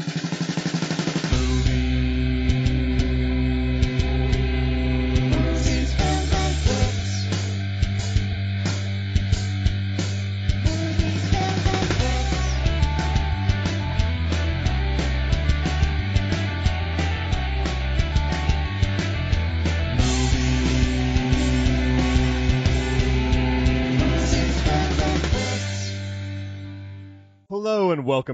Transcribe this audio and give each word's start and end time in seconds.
Hello 0.00 0.06
and 0.24 0.33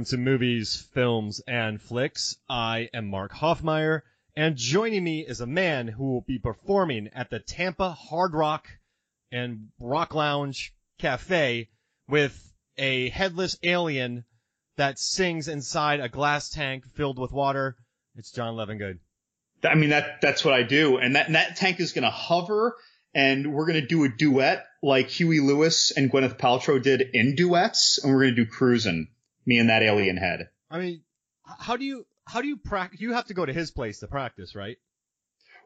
welcome 0.00 0.16
to 0.16 0.30
Movies, 0.30 0.88
Films, 0.94 1.42
and 1.46 1.78
Flicks. 1.78 2.38
I 2.48 2.88
am 2.94 3.10
Mark 3.10 3.32
Hoffmeyer, 3.32 4.00
and 4.34 4.56
joining 4.56 5.04
me 5.04 5.20
is 5.20 5.42
a 5.42 5.46
man 5.46 5.88
who 5.88 6.04
will 6.04 6.22
be 6.22 6.38
performing 6.38 7.10
at 7.14 7.28
the 7.28 7.38
Tampa 7.38 7.90
Hard 7.90 8.32
Rock 8.32 8.66
and 9.30 9.68
Rock 9.78 10.14
Lounge 10.14 10.72
Cafe 10.96 11.68
with 12.08 12.54
a 12.78 13.10
headless 13.10 13.58
alien 13.62 14.24
that 14.78 14.98
sings 14.98 15.48
inside 15.48 16.00
a 16.00 16.08
glass 16.08 16.48
tank 16.48 16.86
filled 16.94 17.18
with 17.18 17.30
water. 17.30 17.76
It's 18.16 18.32
John 18.32 18.54
Levingood. 18.54 19.00
I 19.62 19.74
mean 19.74 19.90
that 19.90 20.22
that's 20.22 20.42
what 20.42 20.54
I 20.54 20.62
do, 20.62 20.96
and 20.96 21.14
that 21.14 21.26
and 21.26 21.34
that 21.34 21.56
tank 21.56 21.78
is 21.78 21.92
gonna 21.92 22.08
hover, 22.08 22.74
and 23.14 23.52
we're 23.52 23.66
gonna 23.66 23.86
do 23.86 24.04
a 24.04 24.08
duet 24.08 24.64
like 24.82 25.10
Huey 25.10 25.40
Lewis 25.40 25.92
and 25.94 26.10
Gwyneth 26.10 26.38
Paltrow 26.38 26.82
did 26.82 27.02
in 27.12 27.34
duets, 27.34 28.02
and 28.02 28.10
we're 28.10 28.22
gonna 28.22 28.36
do 28.36 28.46
cruising, 28.46 29.08
me 29.50 29.58
and 29.58 29.68
that 29.68 29.82
alien 29.82 30.16
head. 30.16 30.48
I 30.70 30.78
mean, 30.78 31.02
how 31.44 31.76
do 31.76 31.84
you 31.84 32.06
how 32.24 32.40
do 32.40 32.46
you 32.46 32.56
practice? 32.56 33.00
You 33.00 33.14
have 33.14 33.26
to 33.26 33.34
go 33.34 33.44
to 33.44 33.52
his 33.52 33.72
place 33.72 33.98
to 33.98 34.06
practice, 34.06 34.54
right? 34.54 34.78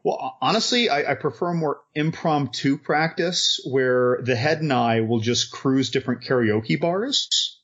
Well, 0.02 0.38
honestly, 0.40 0.88
I, 0.88 1.12
I 1.12 1.14
prefer 1.14 1.52
more 1.52 1.80
impromptu 1.94 2.78
practice 2.78 3.60
where 3.64 4.20
the 4.22 4.36
head 4.36 4.60
and 4.60 4.72
I 4.72 5.00
will 5.00 5.20
just 5.20 5.50
cruise 5.50 5.90
different 5.90 6.22
karaoke 6.22 6.80
bars. 6.80 7.60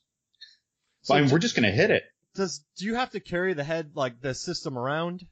So 1.01 1.15
I 1.15 1.21
mean, 1.21 1.31
we're 1.31 1.39
just 1.39 1.55
gonna 1.55 1.71
hit 1.71 1.89
it. 1.89 2.03
Does 2.35 2.63
do 2.77 2.85
you 2.85 2.95
have 2.95 3.09
to 3.11 3.19
carry 3.19 3.53
the 3.53 3.63
head 3.63 3.91
like 3.95 4.21
the 4.21 4.35
system 4.35 4.77
around? 4.77 5.25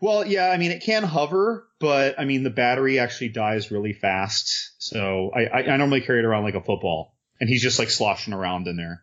Well, 0.00 0.26
yeah, 0.26 0.50
I 0.50 0.58
mean, 0.58 0.70
it 0.70 0.82
can 0.82 1.02
hover, 1.02 1.66
but 1.78 2.20
I 2.20 2.26
mean, 2.26 2.42
the 2.42 2.50
battery 2.50 2.98
actually 2.98 3.30
dies 3.30 3.70
really 3.70 3.94
fast. 3.94 4.74
So 4.78 5.30
I, 5.34 5.44
I, 5.44 5.62
I 5.72 5.76
normally 5.76 6.02
carry 6.02 6.20
it 6.20 6.24
around 6.24 6.44
like 6.44 6.54
a 6.54 6.62
football, 6.62 7.14
and 7.40 7.48
he's 7.48 7.62
just 7.62 7.78
like 7.78 7.90
sloshing 7.90 8.34
around 8.34 8.66
in 8.66 8.76
there. 8.76 9.02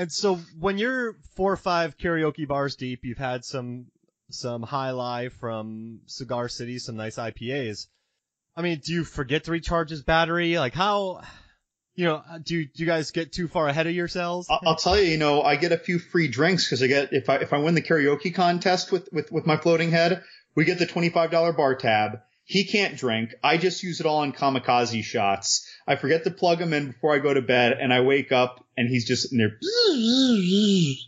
And 0.00 0.10
so 0.10 0.36
when 0.58 0.78
you're 0.78 1.16
four 1.36 1.52
or 1.52 1.58
five 1.58 1.98
karaoke 1.98 2.48
bars 2.48 2.74
deep, 2.74 3.00
you've 3.02 3.18
had 3.18 3.44
some 3.44 3.88
some 4.30 4.62
high 4.62 4.92
life 4.92 5.34
from 5.34 6.00
Cigar 6.06 6.48
City, 6.48 6.78
some 6.78 6.96
nice 6.96 7.16
IPAs. 7.16 7.86
I 8.56 8.62
mean, 8.62 8.80
do 8.82 8.94
you 8.94 9.04
forget 9.04 9.44
to 9.44 9.50
recharge 9.50 9.90
his 9.90 10.02
battery? 10.02 10.58
Like 10.58 10.72
how, 10.72 11.20
you 11.96 12.06
know, 12.06 12.22
uh, 12.26 12.38
do 12.42 12.54
you, 12.54 12.64
do 12.64 12.72
you 12.76 12.86
guys 12.86 13.10
get 13.10 13.34
too 13.34 13.46
far 13.46 13.68
ahead 13.68 13.88
of 13.88 13.94
yourselves? 13.94 14.46
I'll, 14.48 14.60
I'll 14.64 14.76
tell 14.76 14.98
you, 14.98 15.04
you 15.04 15.18
know, 15.18 15.42
I 15.42 15.56
get 15.56 15.70
a 15.70 15.76
few 15.76 15.98
free 15.98 16.28
drinks 16.28 16.64
because 16.64 16.82
I 16.82 16.86
get 16.86 17.12
if 17.12 17.28
I 17.28 17.36
if 17.36 17.52
I 17.52 17.58
win 17.58 17.74
the 17.74 17.82
karaoke 17.82 18.34
contest 18.34 18.90
with 18.90 19.06
with 19.12 19.30
with 19.30 19.44
my 19.44 19.58
floating 19.58 19.90
head, 19.90 20.22
we 20.54 20.64
get 20.64 20.78
the 20.78 20.86
twenty 20.86 21.10
five 21.10 21.30
dollar 21.30 21.52
bar 21.52 21.74
tab. 21.74 22.20
He 22.44 22.64
can't 22.64 22.96
drink. 22.96 23.34
I 23.44 23.58
just 23.58 23.82
use 23.82 24.00
it 24.00 24.06
all 24.06 24.18
on 24.18 24.32
kamikaze 24.32 25.04
shots. 25.04 25.68
I 25.86 25.96
forget 25.96 26.24
to 26.24 26.30
plug 26.30 26.60
him 26.60 26.72
in 26.72 26.88
before 26.88 27.14
I 27.14 27.18
go 27.18 27.32
to 27.32 27.42
bed, 27.42 27.76
and 27.80 27.92
I 27.92 28.00
wake 28.00 28.32
up 28.32 28.66
and 28.76 28.88
he's 28.88 29.06
just 29.06 29.22
sitting 29.22 29.38
there 29.38 29.56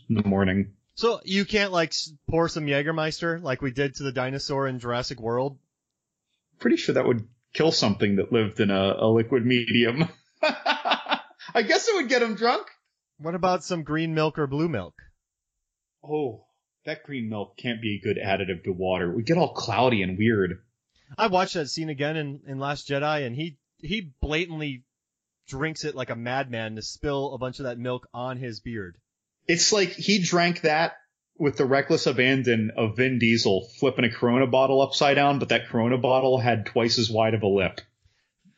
in 0.07 0.15
the 0.15 0.23
morning. 0.23 0.73
So 0.95 1.21
you 1.25 1.43
can't 1.43 1.71
like 1.71 1.93
pour 2.29 2.47
some 2.47 2.65
Jägermeister 2.65 3.41
like 3.41 3.61
we 3.61 3.71
did 3.71 3.95
to 3.95 4.03
the 4.03 4.11
dinosaur 4.11 4.67
in 4.67 4.79
Jurassic 4.79 5.19
World? 5.19 5.57
Pretty 6.59 6.77
sure 6.77 6.95
that 6.95 7.07
would 7.07 7.27
kill 7.53 7.71
something 7.71 8.17
that 8.17 8.31
lived 8.31 8.59
in 8.59 8.69
a, 8.69 8.95
a 8.99 9.07
liquid 9.07 9.45
medium. 9.45 10.07
I 10.43 11.61
guess 11.67 11.87
it 11.87 11.95
would 11.95 12.09
get 12.09 12.21
him 12.21 12.35
drunk. 12.35 12.67
What 13.17 13.35
about 13.35 13.63
some 13.63 13.83
green 13.83 14.13
milk 14.13 14.37
or 14.37 14.47
blue 14.47 14.69
milk? 14.69 14.95
Oh, 16.03 16.45
that 16.85 17.03
green 17.03 17.29
milk 17.29 17.57
can't 17.57 17.81
be 17.81 17.95
a 17.95 18.05
good 18.05 18.17
additive 18.17 18.63
to 18.65 18.71
water. 18.71 19.11
It 19.11 19.15
would 19.15 19.25
get 19.25 19.37
all 19.37 19.53
cloudy 19.53 20.01
and 20.03 20.17
weird. 20.17 20.61
I 21.17 21.27
watched 21.27 21.53
that 21.55 21.69
scene 21.69 21.89
again 21.89 22.17
in, 22.17 22.41
in 22.47 22.59
Last 22.59 22.87
Jedi, 22.87 23.25
and 23.25 23.35
he 23.35 23.57
he 23.79 24.13
blatantly 24.21 24.83
drinks 25.47 25.83
it 25.83 25.95
like 25.95 26.09
a 26.09 26.15
madman 26.15 26.75
to 26.75 26.81
spill 26.81 27.33
a 27.33 27.37
bunch 27.37 27.59
of 27.59 27.65
that 27.65 27.77
milk 27.77 28.07
on 28.13 28.37
his 28.37 28.59
beard. 28.59 28.95
It's 29.47 29.73
like 29.73 29.89
he 29.89 30.19
drank 30.19 30.61
that 30.61 30.93
with 31.37 31.57
the 31.57 31.65
reckless 31.65 32.07
abandon 32.07 32.71
of 32.77 32.95
Vin 32.95 33.19
Diesel 33.19 33.67
flipping 33.79 34.05
a 34.05 34.09
Corona 34.09 34.47
bottle 34.47 34.81
upside 34.81 35.15
down, 35.15 35.39
but 35.39 35.49
that 35.49 35.67
Corona 35.67 35.97
bottle 35.97 36.37
had 36.37 36.65
twice 36.65 36.97
as 36.97 37.09
wide 37.09 37.33
of 37.33 37.43
a 37.43 37.47
lip. 37.47 37.81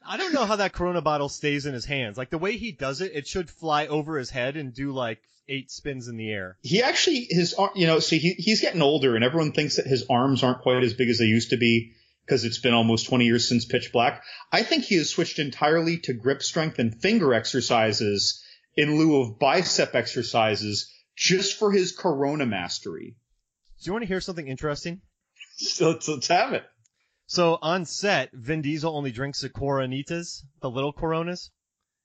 I 0.07 0.17
don't 0.17 0.34
know 0.34 0.45
how 0.45 0.57
that 0.57 0.73
Corona 0.73 1.01
bottle 1.01 1.29
stays 1.29 1.66
in 1.66 1.73
his 1.73 1.85
hands. 1.85 2.17
Like 2.17 2.29
the 2.29 2.38
way 2.38 2.57
he 2.57 2.72
does 2.72 3.01
it, 3.01 3.13
it 3.16 3.28
should 3.28 3.50
fly 3.50 3.88
over 3.88 4.19
his 4.19 4.29
head 4.29 4.55
and 4.55 4.73
do 4.73 4.91
like 4.91 5.19
eight 5.47 5.72
spins 5.72 6.07
in 6.07 6.17
the 6.17 6.31
air. 6.31 6.57
He 6.61 6.84
actually, 6.84 7.25
his, 7.29 7.55
you 7.75 7.88
know, 7.88 8.00
see, 8.00 8.19
he, 8.19 8.34
he's 8.34 8.61
getting 8.61 8.84
older 8.84 9.16
and 9.16 9.23
everyone 9.23 9.52
thinks 9.52 9.78
that 9.78 9.87
his 9.87 10.05
arms 10.08 10.43
aren't 10.43 10.61
quite 10.61 10.84
as 10.84 10.93
big 10.93 11.09
as 11.09 11.17
they 11.17 11.25
used 11.25 11.49
to 11.49 11.58
be 11.58 11.93
because 12.25 12.43
it's 12.43 12.57
been 12.57 12.73
almost 12.73 13.07
20 13.07 13.25
years 13.25 13.47
since 13.47 13.66
Pitch 13.66 13.91
Black. 13.91 14.23
I 14.51 14.63
think 14.63 14.83
he 14.83 14.95
has 14.95 15.09
switched 15.09 15.39
entirely 15.39 15.99
to 15.99 16.13
grip 16.13 16.41
strength 16.41 16.79
and 16.79 16.99
finger 17.01 17.33
exercises 17.33 18.43
in 18.75 18.97
lieu 18.97 19.22
of 19.22 19.39
bicep 19.39 19.95
exercises 19.95 20.91
just 21.16 21.57
for 21.57 21.72
his 21.72 21.95
Corona 21.95 22.45
mastery. 22.45 23.16
Do 23.81 23.87
you 23.87 23.91
want 23.93 24.03
to 24.03 24.07
hear 24.07 24.22
something 24.22 24.47
interesting? 24.47 25.01
So 25.57 25.89
let's, 25.91 26.07
let's 26.07 26.27
have 26.27 26.53
it. 26.53 26.63
So 27.27 27.57
on 27.61 27.85
set, 27.85 28.31
Vin 28.33 28.61
Diesel 28.61 28.95
only 28.95 29.11
drinks 29.11 29.41
the 29.41 29.49
Coronitas, 29.49 30.43
the 30.61 30.69
little 30.69 30.93
Coronas, 30.93 31.51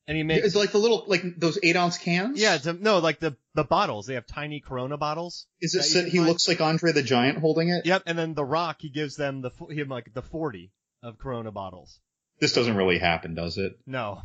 and 0.06 0.16
he 0.16 0.22
makes 0.22 0.46
It's 0.46 0.54
like 0.56 0.72
the 0.72 0.78
little, 0.78 1.04
like 1.06 1.22
those 1.38 1.58
eight 1.62 1.76
ounce 1.76 1.98
cans. 1.98 2.40
yeah, 2.40 2.54
it's 2.56 2.66
a- 2.66 2.72
no, 2.72 2.98
like 2.98 3.20
the 3.20 3.36
the 3.54 3.64
bottles. 3.64 4.06
They 4.06 4.14
have 4.14 4.26
tiny 4.26 4.60
Corona 4.60 4.96
bottles. 4.96 5.46
Is 5.60 5.74
it 5.74 5.82
so 5.82 6.04
he 6.04 6.18
find. 6.18 6.28
looks 6.28 6.46
like 6.48 6.60
Andre 6.60 6.92
the 6.92 7.02
Giant 7.02 7.38
holding 7.38 7.68
it? 7.68 7.84
Yep, 7.86 8.02
and 8.06 8.18
then 8.18 8.34
The 8.34 8.44
Rock, 8.44 8.76
he 8.80 8.90
gives 8.90 9.16
them 9.16 9.40
the 9.42 9.50
him 9.70 9.88
like 9.88 10.12
the 10.14 10.22
forty 10.22 10.72
of 11.02 11.18
Corona 11.18 11.50
bottles. 11.52 11.98
This 12.40 12.52
doesn't 12.52 12.76
really 12.76 12.98
happen, 12.98 13.34
does 13.34 13.58
it? 13.58 13.72
No, 13.86 14.22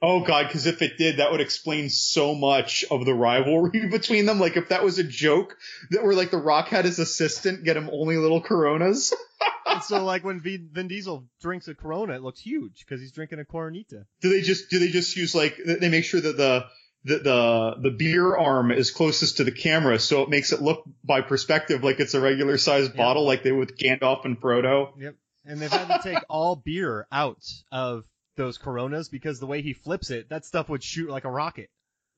Oh 0.00 0.20
god, 0.24 0.46
because 0.46 0.66
if 0.66 0.80
it 0.80 0.96
did, 0.96 1.16
that 1.18 1.32
would 1.32 1.40
explain 1.40 1.90
so 1.90 2.32
much 2.34 2.84
of 2.90 3.04
the 3.04 3.14
rivalry 3.14 3.88
between 3.90 4.26
them. 4.26 4.38
Like 4.38 4.56
if 4.56 4.68
that 4.68 4.84
was 4.84 4.98
a 4.98 5.04
joke 5.04 5.56
that 5.90 6.04
where 6.04 6.14
like 6.14 6.30
The 6.30 6.36
Rock 6.38 6.68
had 6.68 6.84
his 6.84 6.98
assistant 7.00 7.64
get 7.64 7.76
him 7.76 7.90
only 7.92 8.16
little 8.16 8.40
Coronas. 8.40 9.12
And 9.66 9.82
so 9.82 10.04
like 10.04 10.24
when 10.24 10.40
Vin 10.40 10.70
Vin 10.72 10.88
Diesel 10.88 11.26
drinks 11.40 11.68
a 11.68 11.74
Corona, 11.74 12.14
it 12.14 12.22
looks 12.22 12.40
huge 12.40 12.84
because 12.86 13.00
he's 13.00 13.12
drinking 13.12 13.38
a 13.40 13.44
Coronita. 13.44 14.06
do 14.20 14.28
they 14.28 14.40
just 14.40 14.70
do 14.70 14.78
they 14.78 14.88
just 14.88 15.16
use 15.16 15.34
like 15.34 15.58
they 15.64 15.88
make 15.88 16.04
sure 16.04 16.20
that 16.20 16.36
the 16.36 16.64
the 17.04 17.18
the 17.18 17.74
the 17.82 17.90
beer 17.90 18.34
arm 18.36 18.72
is 18.72 18.90
closest 18.90 19.36
to 19.36 19.44
the 19.44 19.52
camera, 19.52 19.98
so 19.98 20.22
it 20.22 20.28
makes 20.30 20.52
it 20.52 20.60
look 20.62 20.82
by 21.04 21.20
perspective 21.20 21.84
like 21.84 22.00
it's 22.00 22.14
a 22.14 22.20
regular 22.20 22.58
sized 22.58 22.92
Yeah. 22.94 22.96
bottle, 22.96 23.24
like 23.24 23.42
they 23.42 23.52
would 23.52 23.70
with 23.70 23.78
Gandalf 23.78 24.24
and 24.24 24.40
Frodo. 24.40 24.92
Yep. 24.98 25.14
And 25.44 25.60
they've 25.60 25.70
had 25.70 25.88
to 25.88 26.00
take 26.02 26.22
all 26.28 26.56
beer 26.56 27.06
out 27.12 27.42
of 27.70 28.04
those 28.36 28.58
Coronas 28.58 29.08
because 29.08 29.38
the 29.40 29.46
way 29.46 29.62
he 29.62 29.72
flips 29.72 30.10
it, 30.10 30.28
that 30.30 30.44
stuff 30.44 30.68
would 30.68 30.82
shoot 30.82 31.08
like 31.10 31.24
a 31.24 31.30
rocket. 31.30 31.70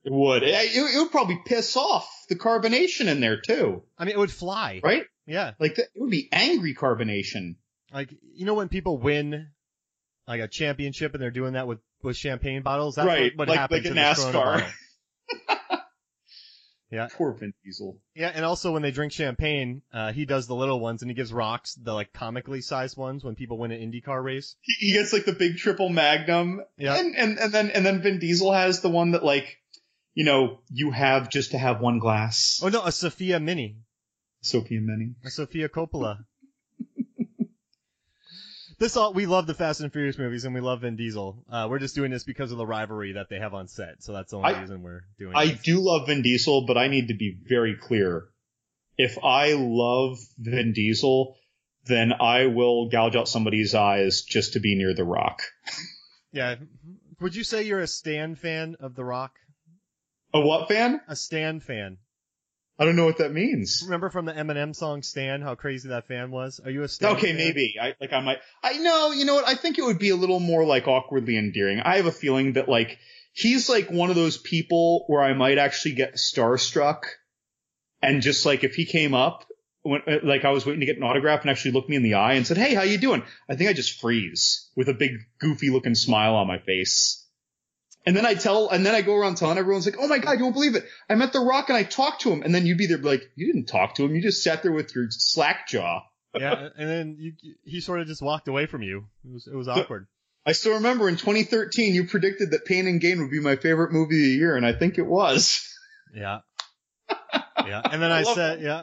It 0.05 0.13
would. 0.13 0.43
It, 0.43 0.55
it 0.75 0.99
would 0.99 1.11
probably 1.11 1.39
piss 1.45 1.77
off 1.77 2.09
the 2.29 2.37
carbonation 2.37 3.07
in 3.07 3.21
there 3.21 3.41
too, 3.41 3.83
I 3.99 4.05
mean, 4.05 4.15
it 4.15 4.19
would 4.19 4.31
fly. 4.31 4.81
right? 4.83 5.05
Yeah. 5.27 5.53
Like 5.59 5.75
that, 5.77 5.85
it 5.95 6.01
would 6.01 6.11
be 6.11 6.29
angry 6.33 6.75
carbonation. 6.75 7.57
Like 7.93 8.11
you 8.35 8.47
know 8.47 8.55
when 8.55 8.69
people 8.69 8.99
win 8.99 9.49
like 10.27 10.41
a 10.41 10.49
championship 10.49 11.13
and 11.15 11.23
they're 11.23 11.31
doing 11.31 11.53
that 11.55 11.67
with 11.67 11.81
with 12.03 12.17
champagne 12.17 12.63
bottles. 12.63 12.95
That's 12.95 13.07
Right, 13.07 13.33
what, 13.37 13.47
what 13.47 13.49
like- 13.49 13.59
happens 13.59 13.85
like 13.85 13.95
a 13.95 13.99
NASCAR. 13.99 14.67
Yeah. 16.93 17.07
Poor 17.15 17.33
Vin 17.35 17.53
Diesel. 17.65 18.01
Yeah, 18.17 18.33
and 18.35 18.45
also 18.45 18.73
when 18.73 18.83
they 18.83 18.91
drink 18.91 19.13
champagne, 19.13 19.83
uh, 19.93 20.11
he 20.13 20.25
does 20.27 20.49
the 20.49 20.57
little 20.57 20.81
ones 20.81 21.03
and 21.03 21.11
he 21.11 21.15
gives 21.15 21.33
rocks 21.33 21.75
the 21.81 21.95
like 21.95 22.13
comically 22.13 22.63
sized 22.63 22.97
ones 22.97 23.23
when 23.23 23.37
people 23.37 23.59
win 23.59 23.71
an 23.71 23.81
IndyCar 23.93 24.21
race. 24.25 24.57
He, 24.61 24.87
he 24.89 24.93
gets 24.95 25.13
like 25.13 25.25
the 25.25 25.33
big 25.33 25.57
triple 25.57 25.89
magnum. 25.89 26.63
Yeah. 26.77 26.97
And, 26.99 27.15
and, 27.15 27.39
and 27.39 27.53
then, 27.53 27.71
and 27.71 27.87
then 27.87 28.03
Vin 28.03 28.19
Diesel 28.19 28.53
has 28.53 28.81
the 28.81 28.89
one 28.89 29.13
that 29.13 29.25
like, 29.25 29.59
you 30.15 30.25
know, 30.25 30.61
you 30.71 30.91
have 30.91 31.31
just 31.31 31.53
to 31.53 31.59
have 31.59 31.81
one 31.81 31.99
glass. 31.99 32.61
Oh 32.63 32.69
no, 32.69 32.83
a 32.85 32.93
Sophia 32.93 33.39
Mini, 33.41 33.79
Sophie 34.43 34.79
Mini. 34.81 35.15
A 35.25 35.31
Sofia 35.31 35.69
Coppola. 35.69 36.19
this 38.79 38.97
all 38.97 39.13
we 39.13 39.27
love 39.27 39.47
the 39.47 39.55
Fast 39.55 39.81
and 39.81 39.93
Furious 39.93 40.19
movies 40.19 40.45
and 40.45 40.55
we 40.55 40.61
love 40.61 40.81
Vin 40.83 40.97
Diesel. 40.97 41.45
Uh, 41.51 41.67
we're 41.69 41.79
just 41.79 41.95
doing 41.95 42.11
this 42.11 42.25
because 42.25 42.51
of 42.53 42.59
the 42.59 42.67
rivalry 42.67 43.13
that 43.13 43.29
they 43.29 43.39
have 43.39 43.53
on 43.55 43.69
set, 43.69 44.03
so 44.03 44.13
that's 44.13 44.31
the 44.31 44.39
only 44.39 44.55
I- 44.55 44.61
reason 44.61 44.83
we're 44.83 45.03
doing. 45.19 45.33
It. 45.33 45.37
I 45.37 45.47
this. 45.49 45.61
do 45.63 45.81
love 45.81 46.07
Vin 46.07 46.23
Diesel, 46.23 46.67
but 46.67 46.77
I 46.79 46.89
need 46.89 47.09
to 47.09 47.15
be 47.15 47.37
very 47.47 47.77
clear. 47.77 48.27
If 48.97 49.17
I 49.23 49.55
love 49.55 50.19
Vin 50.39 50.73
Diesel, 50.75 51.37
then 51.87 52.13
I 52.13 52.47
will 52.47 52.89
gouge 52.91 53.17
out 53.17 53.29
somebody's 53.29 53.75
eyes 53.75 54.23
just 54.23 54.53
to 54.55 54.61
be 54.61 54.75
near 54.77 54.93
The 54.95 55.05
Rock. 55.05 55.41
Yeah. 56.33 56.57
Would 57.21 57.35
you 57.35 57.43
say 57.45 57.63
you're 57.63 57.81
a 57.81 57.87
Stan 57.87 58.35
fan 58.35 58.77
of 58.81 58.95
The 58.95 59.05
Rock? 59.05 59.33
A 60.33 60.41
what 60.41 60.69
fan? 60.69 61.01
A 61.09 61.17
Stan 61.17 61.61
fan. 61.61 61.99
I 62.79 62.85
don't 62.85 62.97
know 62.97 63.05
what 63.05 63.19
that 63.19 63.33
means. 63.33 63.83
Remember 63.85 64.09
from 64.09 64.25
the 64.25 64.33
Eminem 64.33 64.75
song 64.75 65.03
Stan 65.03 65.43
how 65.43 65.55
crazy 65.55 65.91
that 65.91 66.09
fan 66.09 66.31
was? 66.31 66.61
Are 66.65 66.71
you 66.71 66.83
a 66.83 66.89
Stan? 66.89 67.17
Okay, 67.17 67.29
fan? 67.29 67.37
maybe. 67.37 67.75
I 67.81 67.95
like 68.01 68.13
I 68.13 68.21
might 68.21 68.39
I 68.63 68.79
know, 68.79 69.13
you 69.13 69.27
know 69.27 69.35
what? 69.35 69.47
I 69.47 69.55
think 69.55 69.79
it 69.79 69.85
would 69.85 69.99
be 69.99 70.11
a 70.11 70.17
little 70.17 70.41
more 70.41 70.65
like 70.65 70.89
awkwardly 70.89 71.37
endearing. 71.37 71.81
I 71.81 71.97
have 71.97 72.07
a 72.07 72.13
feeling 72.13 72.55
that 72.55 72.69
like 72.69 72.99
he's 73.33 73.69
like 73.69 73.91
one 73.91 74.09
of 74.09 74.17
those 74.17 74.39
people 74.39 75.05
where 75.09 75.23
I 75.23 75.35
might 75.35 75.59
actually 75.59 75.95
get 75.95 76.15
starstruck 76.15 77.03
and 78.01 78.23
just 78.23 78.47
like 78.47 78.65
if 78.65 78.75
he 78.75 78.87
came 78.87 79.15
up 79.15 79.47
when 79.83 80.01
uh, 80.07 80.19
like 80.23 80.45
I 80.45 80.51
was 80.51 80.65
waiting 80.65 80.81
to 80.81 80.87
get 80.87 80.97
an 80.97 81.03
autograph 81.03 81.43
and 81.43 81.51
actually 81.51 81.73
looked 81.73 81.89
me 81.89 81.97
in 81.97 82.03
the 82.03 82.15
eye 82.15 82.35
and 82.35 82.47
said, 82.47 82.57
"Hey, 82.57 82.75
how 82.75 82.83
you 82.83 82.99
doing?" 82.99 83.23
I 83.49 83.57
think 83.57 83.69
I 83.69 83.73
just 83.73 84.01
freeze 84.01 84.71
with 84.77 84.89
a 84.89 84.95
big 84.95 85.13
goofy 85.39 85.71
looking 85.71 85.95
smile 85.95 86.35
on 86.35 86.47
my 86.47 86.59
face. 86.59 87.27
And 88.07 88.17
then 88.17 88.25
I 88.25 88.35
tell, 88.35 88.71
and 88.71 88.85
then 88.85 88.95
I 88.95 89.03
go 89.03 89.15
around 89.15 89.37
telling 89.37 89.59
everyone's 89.59 89.85
like, 89.85 89.97
"Oh 89.99 90.09
my 90.09 90.19
god, 90.19 90.39
you 90.39 90.45
won't 90.45 90.55
believe 90.55 90.75
it! 90.75 90.87
I 91.09 91.15
met 91.17 91.33
The 91.33 91.41
Rock 91.41 91.69
and 91.69 91.77
I 91.77 91.83
talked 91.83 92.23
to 92.23 92.31
him." 92.31 92.43
And 92.43 92.55
then 92.55 92.65
you'd 92.65 92.79
be 92.79 92.87
there 92.87 92.99
like, 92.99 93.23
"You 93.37 93.47
didn't 93.47 93.67
talk 93.67 93.97
to 93.97 94.05
him. 94.05 94.15
You 94.15 94.23
just 94.23 94.43
sat 94.43 94.63
there 94.63 94.73
with 94.73 94.95
your 94.95 95.07
slack 95.11 95.69
jaw." 95.69 96.03
yeah, 96.35 96.69
and 96.77 96.89
then 96.89 97.17
you, 97.19 97.33
he 97.65 97.81
sort 97.81 98.01
of 98.01 98.07
just 98.07 98.23
walked 98.23 98.49
away 98.49 98.67
from 98.67 98.83
you. 98.83 99.05
It 99.25 99.33
was 99.33 99.47
it 99.47 99.55
was 99.55 99.69
awkward. 99.69 100.07
I 100.47 100.53
still 100.53 100.75
remember 100.75 101.09
in 101.09 101.17
2013 101.17 101.95
you 101.95 102.07
predicted 102.07 102.53
that 102.53 102.65
Pain 102.65 102.87
and 102.87 103.01
Gain 103.01 103.21
would 103.21 103.31
be 103.31 103.41
my 103.41 103.57
favorite 103.57 103.93
movie 103.93 104.17
of 104.17 104.23
the 104.23 104.37
year, 104.37 104.57
and 104.57 104.65
I 104.65 104.73
think 104.73 104.99
it 104.99 105.07
was. 105.07 105.67
Yeah. 106.13 106.41
Yeah. 107.09 107.83
And 107.85 108.03
then 108.03 108.11
I, 108.11 108.21
I 108.21 108.23
said, 108.25 108.61
yeah. 108.61 108.83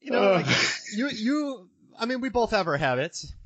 You 0.00 0.12
know, 0.12 0.34
like, 0.34 0.46
you 0.94 1.08
you 1.08 1.68
I 1.98 2.06
mean 2.06 2.20
we 2.20 2.28
both 2.28 2.52
have 2.52 2.68
our 2.68 2.76
habits. 2.76 3.32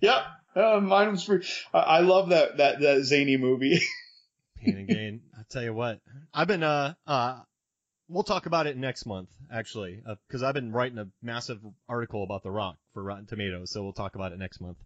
Yep. 0.00 0.26
Uh, 0.56 0.80
mine 0.82 1.12
was 1.12 1.22
free. 1.22 1.46
I, 1.72 1.78
I 1.78 2.00
love 2.00 2.30
that 2.30 2.56
that 2.56 2.80
that 2.80 3.04
zany 3.04 3.36
movie. 3.36 3.80
Pain 4.56 4.78
and 4.78 4.88
gain. 4.88 5.20
I 5.38 5.42
tell 5.48 5.62
you 5.62 5.74
what. 5.74 6.00
I've 6.32 6.48
been 6.48 6.62
uh 6.62 6.94
uh 7.06 7.40
we'll 8.08 8.24
talk 8.24 8.46
about 8.46 8.66
it 8.66 8.76
next 8.76 9.04
month 9.06 9.28
actually 9.52 10.02
because 10.26 10.42
I've 10.42 10.54
been 10.54 10.72
writing 10.72 10.98
a 10.98 11.08
massive 11.22 11.60
article 11.88 12.22
about 12.24 12.42
The 12.42 12.50
Rock 12.50 12.76
for 12.94 13.02
Rotten 13.02 13.26
Tomatoes, 13.26 13.70
so 13.70 13.82
we'll 13.82 13.92
talk 13.92 14.14
about 14.14 14.32
it 14.32 14.38
next 14.38 14.60
month. 14.60 14.78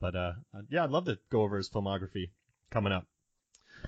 But 0.00 0.14
uh 0.14 0.32
yeah, 0.70 0.84
I'd 0.84 0.90
love 0.90 1.06
to 1.06 1.18
go 1.30 1.42
over 1.42 1.56
his 1.56 1.68
filmography 1.68 2.30
coming 2.70 2.92
up. 2.92 3.06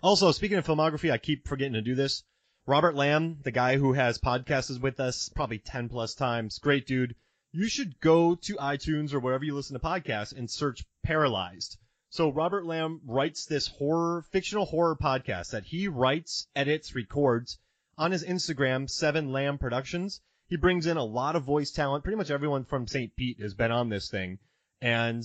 Also, 0.03 0.33
speaking 0.33 0.59
of 0.59 0.67
filmography, 0.67 1.13
I 1.13 1.19
keep 1.19 1.47
forgetting 1.47 1.75
to 1.75 1.83
do 1.83 1.95
this. 1.95 2.25
Robert 2.67 2.95
Lamb, 2.95 3.39
the 3.43 3.51
guy 3.51 3.77
who 3.77 3.93
has 3.93 4.19
podcasts 4.19 4.81
with 4.81 5.01
us 5.01 5.29
probably 5.29 5.59
10 5.59 5.89
plus 5.89 6.15
times, 6.15 6.59
great 6.59 6.87
dude. 6.87 7.15
You 7.55 7.69
should 7.69 8.01
go 8.01 8.35
to 8.35 8.57
iTunes 8.57 9.13
or 9.13 9.21
wherever 9.21 9.45
you 9.45 9.55
listen 9.55 9.75
to 9.75 9.85
podcasts 9.85 10.35
and 10.35 10.51
search 10.51 10.87
Paralyzed. 11.03 11.77
So 12.09 12.31
Robert 12.31 12.65
Lamb 12.65 13.03
writes 13.05 13.45
this 13.45 13.67
horror, 13.67 14.23
fictional 14.33 14.65
horror 14.65 14.97
podcast 14.97 15.51
that 15.51 15.65
he 15.65 15.87
writes, 15.87 16.47
edits, 16.57 16.95
records 16.95 17.59
on 17.99 18.11
his 18.11 18.25
Instagram, 18.25 18.89
Seven 18.89 19.33
Lamb 19.33 19.59
Productions. 19.59 20.23
He 20.49 20.57
brings 20.57 20.87
in 20.87 20.97
a 20.97 21.05
lot 21.05 21.37
of 21.37 21.45
voice 21.45 21.71
talent. 21.73 22.05
Pretty 22.05 22.17
much 22.17 22.31
everyone 22.31 22.65
from 22.65 22.87
St. 22.87 23.15
Pete 23.17 23.41
has 23.41 23.53
been 23.53 23.71
on 23.71 23.91
this 23.91 24.09
thing 24.09 24.39
and 24.81 25.23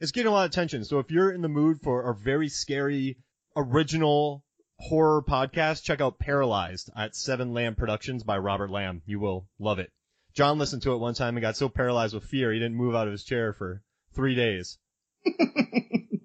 it's 0.00 0.12
getting 0.12 0.30
a 0.30 0.34
lot 0.34 0.44
of 0.44 0.50
attention. 0.50 0.84
So 0.84 0.98
if 0.98 1.10
you're 1.10 1.32
in 1.32 1.40
the 1.40 1.48
mood 1.48 1.80
for 1.80 2.10
a 2.10 2.14
very 2.14 2.50
scary, 2.50 3.18
original 3.56 4.44
horror 4.78 5.22
podcast, 5.22 5.82
check 5.82 6.02
out 6.02 6.18
Paralyzed 6.18 6.90
at 6.94 7.16
Seven 7.16 7.54
Lamb 7.54 7.74
Productions 7.74 8.22
by 8.22 8.36
Robert 8.36 8.70
Lamb. 8.70 9.02
You 9.06 9.18
will 9.18 9.48
love 9.58 9.78
it. 9.78 9.90
John 10.34 10.58
listened 10.58 10.82
to 10.82 10.92
it 10.92 10.98
one 10.98 11.14
time 11.14 11.36
and 11.36 11.42
got 11.42 11.56
so 11.56 11.68
paralyzed 11.68 12.14
with 12.14 12.24
fear 12.24 12.52
he 12.52 12.58
didn't 12.58 12.76
move 12.76 12.94
out 12.94 13.06
of 13.06 13.12
his 13.12 13.24
chair 13.24 13.52
for 13.52 13.82
three 14.14 14.34
days. 14.34 14.78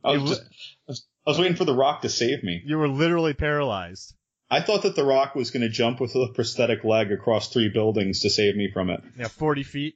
I 0.04 0.18
was, 0.18 0.30
just, 0.30 0.42
I 0.42 0.46
was 0.88 1.08
I 1.26 1.30
was 1.32 1.40
waiting 1.40 1.58
for 1.58 1.66
The 1.66 1.76
Rock 1.76 2.02
to 2.04 2.10
save 2.10 2.44
me. 2.44 2.62
You 2.66 2.78
were 2.78 2.88
literally 2.88 3.34
paralyzed. 3.34 4.14
I 4.50 4.62
thought 4.62 4.84
that 4.84 4.96
The 4.96 5.04
Rock 5.04 5.34
was 5.34 5.50
going 5.50 5.64
to 5.64 5.70
jump 5.70 6.00
with 6.00 6.14
a 6.16 6.28
prosthetic 6.34 6.84
leg 6.84 7.12
across 7.12 7.52
three 7.52 7.70
buildings 7.70 8.22
to 8.22 8.30
save 8.30 8.56
me 8.56 8.70
from 8.72 8.92
it. 8.92 9.02
Yeah, 9.18 9.28
40 9.28 9.64
feet. 9.64 9.96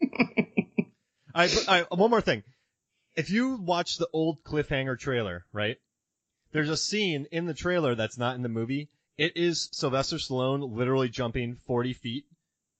I, 1.34 1.48
I, 1.68 1.86
one 1.94 2.10
more 2.10 2.22
thing. 2.22 2.42
If 3.14 3.28
you 3.30 3.56
watch 3.56 3.98
the 3.98 4.08
old 4.12 4.42
cliffhanger 4.42 4.98
trailer, 4.98 5.44
right? 5.52 5.76
There's 6.52 6.70
a 6.70 6.76
scene 6.76 7.26
in 7.30 7.44
the 7.44 7.54
trailer 7.54 7.94
that's 7.94 8.18
not 8.18 8.36
in 8.36 8.42
the 8.42 8.48
movie. 8.48 8.88
It 9.18 9.36
is 9.36 9.68
Sylvester 9.72 10.16
Stallone 10.16 10.74
literally 10.74 11.10
jumping 11.10 11.56
40 11.66 11.92
feet 11.92 12.24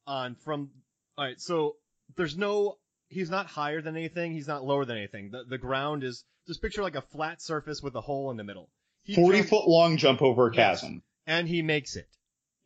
on 0.07 0.35
from, 0.37 0.71
alright, 1.19 1.40
so 1.40 1.76
there's 2.16 2.37
no, 2.37 2.78
he's 3.09 3.30
not 3.30 3.47
higher 3.47 3.80
than 3.80 3.97
anything. 3.97 4.33
He's 4.33 4.49
not 4.49 4.64
lower 4.64 4.85
than 4.85 4.97
anything. 4.97 5.30
The, 5.30 5.45
the 5.49 5.59
ground 5.59 6.04
is, 6.04 6.25
just 6.47 6.62
picture 6.62 6.83
like 6.83 6.97
a 6.97 7.02
flat 7.02 7.40
surface 7.42 7.83
with 7.83 7.95
a 7.95 8.00
hole 8.00 8.30
in 8.30 8.37
the 8.37 8.45
middle. 8.45 8.71
He 9.02 9.14
40 9.14 9.38
jumps- 9.38 9.50
foot 9.50 9.69
long 9.69 9.97
jump 9.97 10.23
over 10.23 10.49
a 10.49 10.52
chasm. 10.52 11.02
And 11.26 11.47
he 11.49 11.62
makes 11.62 11.97
it. 11.97 12.09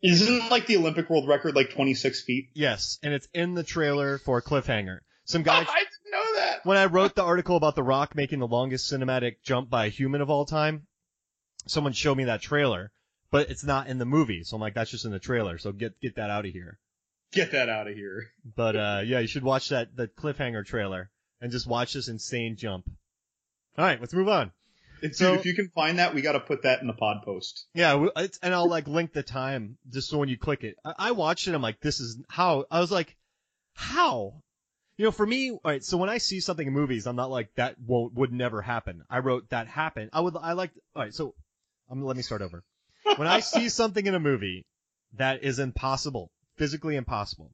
Isn't 0.03 0.50
like 0.50 0.67
the 0.67 0.76
Olympic 0.76 1.09
world 1.09 1.26
record 1.29 1.55
like 1.57 1.71
26 1.71 2.23
feet? 2.25 2.50
Yes, 2.55 2.99
and 3.03 3.12
it's 3.14 3.29
in 3.33 3.55
the 3.55 3.62
trailer 3.62 4.19
for 4.19 4.41
Cliffhanger. 4.43 4.99
Some 5.25 5.43
guy 5.43 5.59
I 5.61 5.62
didn't 5.62 6.12
know 6.12 6.35
that. 6.37 6.61
when 6.64 6.76
I 6.76 6.87
wrote 6.87 7.14
the 7.14 7.23
article 7.25 7.57
about 7.57 7.75
The 7.75 7.83
Rock 7.83 8.14
making 8.14 8.38
the 8.41 8.47
longest 8.47 8.93
cinematic 8.93 9.37
jump 9.43 9.71
by 9.71 9.87
a 9.87 9.91
human 9.91 10.21
of 10.21 10.29
all 10.31 10.45
time, 10.45 10.87
someone 11.67 11.95
showed 11.95 12.17
me 12.19 12.25
that 12.25 12.43
trailer, 12.43 12.93
but 13.31 13.49
it's 13.50 13.64
not 13.64 13.87
in 13.87 13.99
the 13.99 14.05
movie. 14.05 14.45
So 14.45 14.57
I'm 14.57 14.61
like, 14.61 14.75
that's 14.75 14.91
just 14.91 15.07
in 15.07 15.11
the 15.11 15.19
trailer. 15.19 15.57
So 15.59 15.73
get 15.73 15.99
get 16.00 16.17
that 16.17 16.31
out 16.31 16.45
of 16.47 16.53
here. 16.53 16.79
Get 17.35 17.53
that 17.53 17.69
out 17.69 17.88
of 17.88 17.95
here. 17.95 18.31
But 18.57 18.76
uh, 18.76 19.00
yeah, 19.05 19.19
you 19.21 19.26
should 19.26 19.43
watch 19.43 19.71
that 19.71 19.97
the 19.97 20.09
cliffhanger 20.09 20.64
trailer 20.64 21.11
and 21.41 21.50
just 21.53 21.67
watch 21.67 21.93
this 21.95 22.09
insane 22.09 22.57
jump. 22.57 22.85
All 23.76 23.85
right, 23.85 24.00
let's 24.00 24.14
move 24.14 24.29
on. 24.29 24.53
Dude, 25.03 25.17
So- 25.17 25.35
if 25.35 25.45
you 25.45 25.55
can 25.55 25.69
find 25.75 25.99
that, 25.99 26.14
we 26.14 26.23
got 26.23 26.33
to 26.33 26.41
put 26.41 26.62
that 26.62 26.81
in 26.81 26.87
the 26.87 26.93
pod 26.93 27.23
post. 27.25 27.67
Yeah, 27.75 28.07
it's, 28.17 28.38
and 28.43 28.55
I'll 28.55 28.69
like 28.69 28.87
link 28.87 29.12
the 29.12 29.23
time 29.23 29.76
just 29.91 30.09
so 30.09 30.19
when 30.19 30.29
you 30.29 30.38
click 30.38 30.64
it. 30.64 30.76
I, 30.85 30.95
I 30.99 31.11
watched 31.12 31.49
it. 31.49 31.55
I'm 31.55 31.62
like, 31.62 31.81
this 31.81 32.00
is 32.00 32.19
how. 32.29 32.64
I 32.71 32.81
was 32.81 32.91
like, 32.93 33.14
how? 33.75 34.35
You 34.97 35.07
know, 35.07 35.11
for 35.11 35.26
me, 35.26 35.50
all 35.50 35.61
right. 35.64 35.83
So 35.83 35.97
when 35.97 36.09
I 36.09 36.19
see 36.19 36.38
something 36.41 36.67
in 36.67 36.73
movies, 36.73 37.07
I'm 37.09 37.17
not 37.17 37.31
like 37.31 37.49
that 37.57 37.75
won't 37.85 38.14
would 38.14 38.33
never 38.33 38.62
happen. 38.62 39.03
I 39.11 39.19
wrote 39.19 39.50
that 39.50 39.67
happened. 39.67 40.11
I 40.12 40.21
would. 40.21 40.37
I 40.41 40.53
like. 40.53 40.71
All 40.95 41.03
right. 41.03 41.12
So 41.12 41.35
um, 41.91 42.03
let 42.05 42.17
me 42.17 42.23
start 42.23 42.43
over. 42.43 42.62
When 43.17 43.26
I 43.29 43.41
see 43.41 43.69
something 43.69 44.07
in 44.07 44.14
a 44.14 44.21
movie 44.21 44.64
that 45.17 45.43
is 45.43 45.59
impossible, 45.59 46.31
physically 46.56 46.96
impossible, 46.96 47.52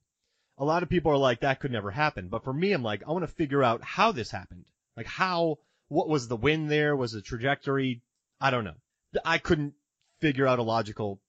a 0.58 0.64
lot 0.64 0.82
of 0.82 0.88
people 0.88 1.12
are 1.12 1.16
like 1.16 1.40
that 1.40 1.60
could 1.60 1.72
never 1.72 1.90
happen. 1.90 2.28
But 2.28 2.44
for 2.44 2.52
me, 2.52 2.72
I'm 2.72 2.82
like, 2.82 3.02
I 3.06 3.12
want 3.12 3.22
to 3.22 3.34
figure 3.34 3.62
out 3.62 3.82
how 3.82 4.12
this 4.12 4.30
happened. 4.30 4.66
Like 4.96 5.06
how 5.06 5.58
What 5.88 6.08
was 6.08 6.28
the 6.28 6.36
wind 6.36 6.70
there? 6.70 6.94
Was 6.96 7.12
the 7.12 7.22
trajectory? 7.22 8.02
I 8.40 8.50
don't 8.50 8.64
know. 8.64 8.76
I 9.24 9.38
couldn't 9.38 9.74
figure 10.20 10.46
out 10.46 10.58
a 10.58 10.62
logical 10.62 11.20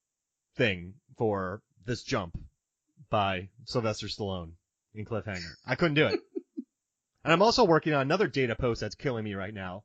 thing 0.56 0.96
for 1.18 1.62
this 1.86 2.04
jump 2.04 2.38
by 3.10 3.50
Sylvester 3.66 4.08
Stallone 4.08 4.52
in 4.94 5.06
Cliffhanger. 5.06 5.54
I 5.66 5.76
couldn't 5.76 5.96
do 5.96 6.08
it. 6.08 6.20
and 7.24 7.34
I'm 7.34 7.42
also 7.42 7.64
working 7.64 7.94
on 7.94 8.02
another 8.02 8.28
data 8.28 8.56
post 8.56 8.82
that's 8.82 8.96
killing 8.96 9.24
me 9.24 9.34
right 9.34 9.54
now, 9.54 9.84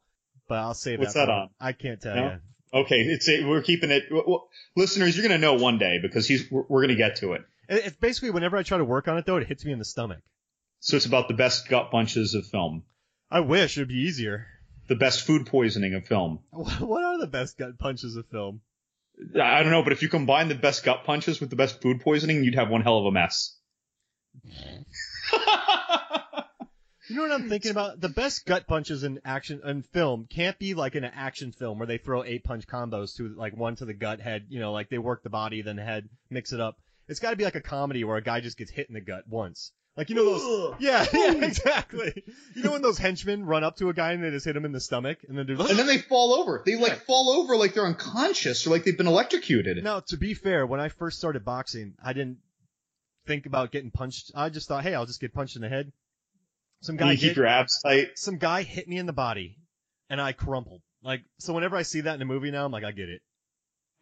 but 0.48 0.58
I'll 0.58 0.74
save 0.74 0.98
What's 0.98 1.14
that. 1.14 1.26
that 1.26 1.32
on? 1.32 1.50
I 1.60 1.72
can't 1.72 2.00
tell 2.00 2.14
No? 2.16 2.24
you. 2.32 2.80
Okay, 2.80 3.00
it's 3.00 3.28
we're 3.28 3.62
keeping 3.62 3.90
it. 3.90 4.04
w- 4.10 4.22
w- 4.22 4.40
listeners, 4.76 5.16
you're 5.16 5.26
gonna 5.26 5.38
know 5.38 5.54
one 5.54 5.78
day 5.78 5.98
because 6.02 6.26
he's 6.26 6.50
we're, 6.50 6.64
we're 6.68 6.80
gonna 6.82 6.96
get 6.96 7.16
to 7.16 7.32
it. 7.34 7.42
It- 7.68 7.86
It's 7.86 7.96
basically 7.96 8.30
whenever 8.30 8.56
I 8.56 8.62
try 8.62 8.78
to 8.78 8.84
work 8.84 9.08
on 9.08 9.18
it 9.18 9.26
though, 9.26 9.36
it 9.36 9.46
hits 9.46 9.64
me 9.64 9.72
in 9.72 9.78
the 9.78 9.84
stomach. 9.84 10.20
So 10.80 10.96
it's 10.96 11.06
about 11.06 11.28
the 11.28 11.34
best 11.34 11.68
gut 11.68 11.90
punches 11.90 12.34
of 12.34 12.46
film, 12.46 12.84
I 13.30 13.40
wish 13.40 13.76
it'd 13.76 13.88
be 13.88 13.94
easier. 13.94 14.46
the 14.88 14.94
best 14.94 15.26
food 15.26 15.46
poisoning 15.46 15.94
of 15.94 16.06
film. 16.06 16.38
What 16.52 17.02
are 17.02 17.18
the 17.18 17.26
best 17.26 17.58
gut 17.58 17.76
punches 17.78 18.14
of 18.16 18.26
film? 18.28 18.60
I 19.34 19.62
don't 19.62 19.72
know, 19.72 19.82
but 19.82 19.92
if 19.92 20.02
you 20.02 20.08
combine 20.08 20.48
the 20.48 20.54
best 20.54 20.84
gut 20.84 21.02
punches 21.04 21.40
with 21.40 21.50
the 21.50 21.56
best 21.56 21.80
food 21.82 22.02
poisoning, 22.02 22.44
you'd 22.44 22.54
have 22.54 22.68
one 22.68 22.82
hell 22.82 22.98
of 22.98 23.06
a 23.06 23.10
mess. 23.10 23.56
You 27.08 27.14
know 27.14 27.22
what 27.22 27.32
I'm 27.40 27.48
thinking 27.48 27.70
about? 27.70 28.00
The 28.00 28.08
best 28.08 28.46
gut 28.46 28.66
punches 28.66 29.04
in 29.04 29.20
action 29.24 29.60
in 29.64 29.82
film 29.82 30.26
can't 30.28 30.58
be 30.58 30.74
like 30.74 30.96
in 30.96 31.04
an 31.04 31.12
action 31.14 31.52
film 31.52 31.78
where 31.78 31.86
they 31.86 31.98
throw 31.98 32.24
eight 32.24 32.42
punch 32.42 32.66
combos 32.66 33.14
to 33.18 33.28
like 33.28 33.56
one 33.56 33.76
to 33.76 33.84
the 33.84 33.94
gut 33.94 34.20
head, 34.20 34.46
you 34.48 34.58
know, 34.58 34.72
like 34.72 34.88
they 34.88 34.98
work 34.98 35.22
the 35.22 35.30
body 35.30 35.62
then 35.62 35.76
the 35.76 35.84
head, 35.84 36.08
mix 36.30 36.52
it 36.52 36.60
up. 36.60 36.78
It's 37.08 37.20
got 37.20 37.30
to 37.30 37.36
be 37.36 37.44
like 37.44 37.54
a 37.54 37.60
comedy 37.60 38.04
where 38.04 38.16
a 38.16 38.22
guy 38.22 38.40
just 38.40 38.56
gets 38.56 38.70
hit 38.70 38.88
in 38.88 38.94
the 38.94 39.00
gut 39.00 39.24
once. 39.28 39.72
Like 39.96 40.10
you 40.10 40.16
know 40.16 40.24
those 40.24 40.74
Yeah, 40.78 41.06
yeah, 41.12 41.44
exactly. 41.44 42.22
You 42.54 42.62
know 42.62 42.72
when 42.72 42.82
those 42.82 42.98
henchmen 42.98 43.46
run 43.46 43.64
up 43.64 43.76
to 43.76 43.88
a 43.88 43.94
guy 43.94 44.12
and 44.12 44.22
they 44.22 44.30
just 44.30 44.44
hit 44.44 44.54
him 44.54 44.66
in 44.66 44.72
the 44.72 44.80
stomach 44.80 45.18
and 45.26 45.38
then 45.38 45.46
do 45.46 45.58
and 45.58 45.78
then 45.78 45.86
they 45.86 45.98
fall 45.98 46.34
over. 46.34 46.62
They 46.66 46.76
like 46.76 47.06
fall 47.06 47.30
over 47.30 47.56
like 47.56 47.72
they're 47.72 47.86
unconscious 47.86 48.66
or 48.66 48.70
like 48.70 48.84
they've 48.84 48.96
been 48.96 49.06
electrocuted. 49.06 49.82
Now, 49.82 50.00
to 50.00 50.18
be 50.18 50.34
fair, 50.34 50.66
when 50.66 50.80
I 50.80 50.90
first 50.90 51.18
started 51.18 51.44
boxing, 51.46 51.94
I 52.04 52.12
didn't 52.12 52.38
think 53.26 53.46
about 53.46 53.72
getting 53.72 53.90
punched. 53.90 54.32
I 54.34 54.50
just 54.50 54.68
thought, 54.68 54.82
hey, 54.82 54.94
I'll 54.94 55.06
just 55.06 55.20
get 55.20 55.32
punched 55.32 55.56
in 55.56 55.62
the 55.62 55.68
head. 55.68 55.92
Some 56.82 56.96
guy 56.96 57.12
you 57.12 57.18
keep 57.18 57.28
hit, 57.28 57.36
your 57.36 57.46
abs 57.46 57.80
tight. 57.82 58.10
some 58.16 58.36
guy 58.36 58.62
hit 58.62 58.86
me 58.86 58.98
in 58.98 59.06
the 59.06 59.14
body, 59.14 59.56
and 60.10 60.20
I 60.20 60.32
crumpled. 60.32 60.82
Like, 61.02 61.22
so 61.38 61.54
whenever 61.54 61.74
I 61.74 61.82
see 61.82 62.02
that 62.02 62.14
in 62.14 62.22
a 62.22 62.26
movie 62.26 62.50
now, 62.50 62.66
I'm 62.66 62.72
like, 62.72 62.84
I 62.84 62.92
get 62.92 63.08
it. 63.08 63.22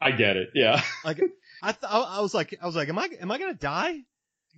I 0.00 0.10
get 0.10 0.36
it. 0.36 0.50
Yeah. 0.54 0.82
Like, 1.04 1.20
I 1.64 1.72
th- 1.72 1.90
I 1.92 2.20
was 2.20 2.34
like, 2.34 2.58
I 2.62 2.66
was 2.66 2.76
like, 2.76 2.88
am 2.88 2.98
I 2.98 3.08
am 3.20 3.30
I 3.30 3.38
gonna 3.38 3.54
die? 3.54 4.00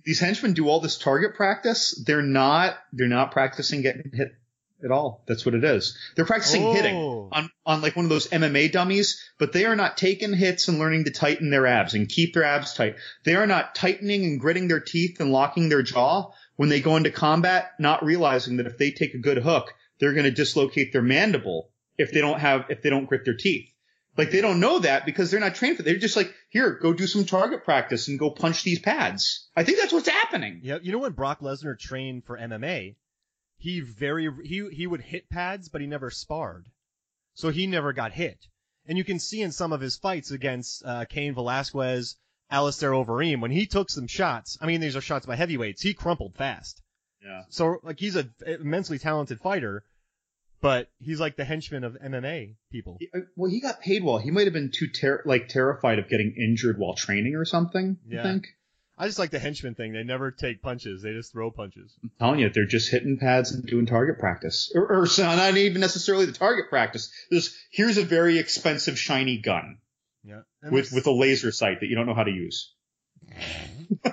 These 0.03 0.19
henchmen 0.19 0.53
do 0.53 0.69
all 0.69 0.79
this 0.79 0.97
target 0.97 1.35
practice. 1.35 2.01
They're 2.05 2.21
not. 2.21 2.75
They're 2.93 3.07
not 3.07 3.31
practicing 3.31 3.81
getting 3.81 4.11
hit 4.13 4.29
at 4.83 4.91
all. 4.91 5.23
That's 5.27 5.45
what 5.45 5.55
it 5.55 5.63
is. 5.63 5.97
They're 6.15 6.25
practicing 6.25 6.63
Oh. 6.63 6.73
hitting 6.73 6.95
on 6.95 7.49
on 7.65 7.81
like 7.81 7.95
one 7.95 8.05
of 8.05 8.09
those 8.09 8.27
MMA 8.27 8.71
dummies, 8.71 9.21
but 9.39 9.51
they 9.53 9.65
are 9.65 9.75
not 9.75 9.97
taking 9.97 10.33
hits 10.33 10.67
and 10.67 10.79
learning 10.79 11.05
to 11.05 11.11
tighten 11.11 11.49
their 11.49 11.65
abs 11.65 11.93
and 11.93 12.07
keep 12.07 12.33
their 12.33 12.43
abs 12.43 12.73
tight. 12.73 12.95
They 13.25 13.35
are 13.35 13.47
not 13.47 13.73
tightening 13.75 14.23
and 14.23 14.39
gritting 14.39 14.67
their 14.67 14.79
teeth 14.79 15.19
and 15.19 15.31
locking 15.31 15.69
their 15.69 15.81
jaw 15.83 16.31
when 16.57 16.69
they 16.69 16.79
go 16.79 16.95
into 16.95 17.11
combat, 17.11 17.71
not 17.79 18.03
realizing 18.05 18.57
that 18.57 18.67
if 18.67 18.77
they 18.77 18.91
take 18.91 19.13
a 19.13 19.19
good 19.19 19.37
hook, 19.39 19.73
they're 19.99 20.13
going 20.13 20.25
to 20.25 20.31
dislocate 20.31 20.93
their 20.93 21.01
mandible 21.01 21.69
if 21.97 22.11
they 22.11 22.21
don't 22.21 22.39
have 22.39 22.65
if 22.69 22.81
they 22.83 22.89
don't 22.91 23.07
grit 23.07 23.25
their 23.25 23.35
teeth. 23.35 23.69
Like 24.17 24.31
they 24.31 24.41
don't 24.41 24.59
know 24.59 24.79
that 24.79 25.05
because 25.05 25.29
they're 25.29 25.39
not 25.39 25.55
trained 25.55 25.77
for 25.77 25.83
it. 25.83 25.85
They're 25.85 25.97
just 25.97 26.15
like, 26.15 26.33
here, 26.49 26.71
go 26.71 26.91
do 26.91 27.05
some 27.05 27.25
target 27.25 27.63
practice 27.63 28.07
and 28.07 28.17
go 28.17 28.31
punch 28.31 28.63
these 28.63 28.79
pads. 28.79 29.47
I 29.55 29.63
think 29.63 29.79
that's 29.79 29.93
what's 29.93 30.09
happening. 30.09 30.61
Yeah, 30.63 30.79
you 30.81 30.91
know 30.91 30.97
when 30.97 31.11
Brock 31.11 31.39
Lesnar 31.41 31.77
trained 31.77 32.25
for 32.25 32.37
MMA, 32.37 32.95
he 33.57 33.81
very 33.81 34.29
he 34.43 34.67
he 34.69 34.87
would 34.87 35.01
hit 35.01 35.29
pads, 35.29 35.69
but 35.69 35.81
he 35.81 35.87
never 35.87 36.09
sparred, 36.09 36.65
so 37.35 37.49
he 37.49 37.67
never 37.67 37.93
got 37.93 38.11
hit. 38.11 38.47
And 38.87 38.97
you 38.97 39.03
can 39.03 39.19
see 39.19 39.41
in 39.41 39.51
some 39.51 39.73
of 39.73 39.81
his 39.81 39.97
fights 39.97 40.31
against 40.31 40.83
uh, 40.85 41.05
Cain 41.05 41.33
Velasquez, 41.33 42.15
Alistair 42.49 42.91
Overeem, 42.91 43.41
when 43.41 43.51
he 43.51 43.65
took 43.65 43.89
some 43.89 44.07
shots. 44.07 44.57
I 44.61 44.65
mean, 44.65 44.79
these 44.79 44.95
are 44.95 45.01
shots 45.01 45.25
by 45.25 45.35
heavyweights. 45.35 45.81
He 45.81 45.93
crumpled 45.93 46.35
fast. 46.35 46.81
Yeah. 47.23 47.43
So 47.49 47.79
like 47.83 47.99
he's 47.99 48.15
a 48.15 48.29
immensely 48.45 48.97
talented 48.97 49.39
fighter, 49.41 49.83
but 50.61 50.89
he's 50.99 51.19
like 51.19 51.35
the 51.35 51.45
henchman 51.45 51.83
of 51.83 51.97
MMA 52.03 52.55
people. 52.71 52.97
Uh, 53.13 53.19
Well, 53.35 53.51
he 53.51 53.59
got 53.61 53.81
paid 53.81 54.03
well. 54.03 54.17
He 54.17 54.31
might 54.31 54.45
have 54.45 54.53
been 54.53 54.71
too 54.71 54.87
ter- 54.87 55.21
like 55.25 55.47
terrified 55.49 55.99
of 55.99 56.09
getting 56.09 56.33
injured 56.37 56.77
while 56.77 56.95
training 56.95 57.35
or 57.35 57.45
something. 57.45 57.97
Yeah. 58.07 58.21
I 58.21 58.23
think. 58.23 58.47
I 58.99 59.05
just 59.05 59.19
like 59.19 59.29
the 59.29 59.37
henchman 59.37 59.75
thing. 59.75 59.93
They 59.93 60.01
never 60.03 60.31
take 60.31 60.63
punches. 60.63 61.03
They 61.03 61.13
just 61.13 61.31
throw 61.31 61.51
punches. 61.51 61.93
I'm 62.01 62.11
telling 62.17 62.39
you, 62.39 62.49
they're 62.49 62.65
just 62.65 62.89
hitting 62.89 63.19
pads 63.19 63.51
and 63.51 63.63
doing 63.63 63.85
target 63.85 64.17
practice, 64.17 64.71
or, 64.73 65.01
or 65.01 65.05
so 65.05 65.23
not 65.23 65.55
even 65.55 65.81
necessarily 65.81 66.25
the 66.25 66.31
target 66.31 66.69
practice. 66.69 67.11
There's 67.29 67.55
here's 67.71 67.99
a 67.99 68.03
very 68.03 68.39
expensive 68.39 68.97
shiny 68.97 69.37
gun 69.37 69.77
Yeah. 70.23 70.41
And 70.63 70.71
with 70.71 70.91
with 70.91 71.05
a 71.05 71.11
laser 71.11 71.51
sight 71.51 71.81
that 71.81 71.87
you 71.87 71.95
don't 71.95 72.07
know 72.07 72.15
how 72.15 72.23
to 72.23 72.31
use. 72.31 72.73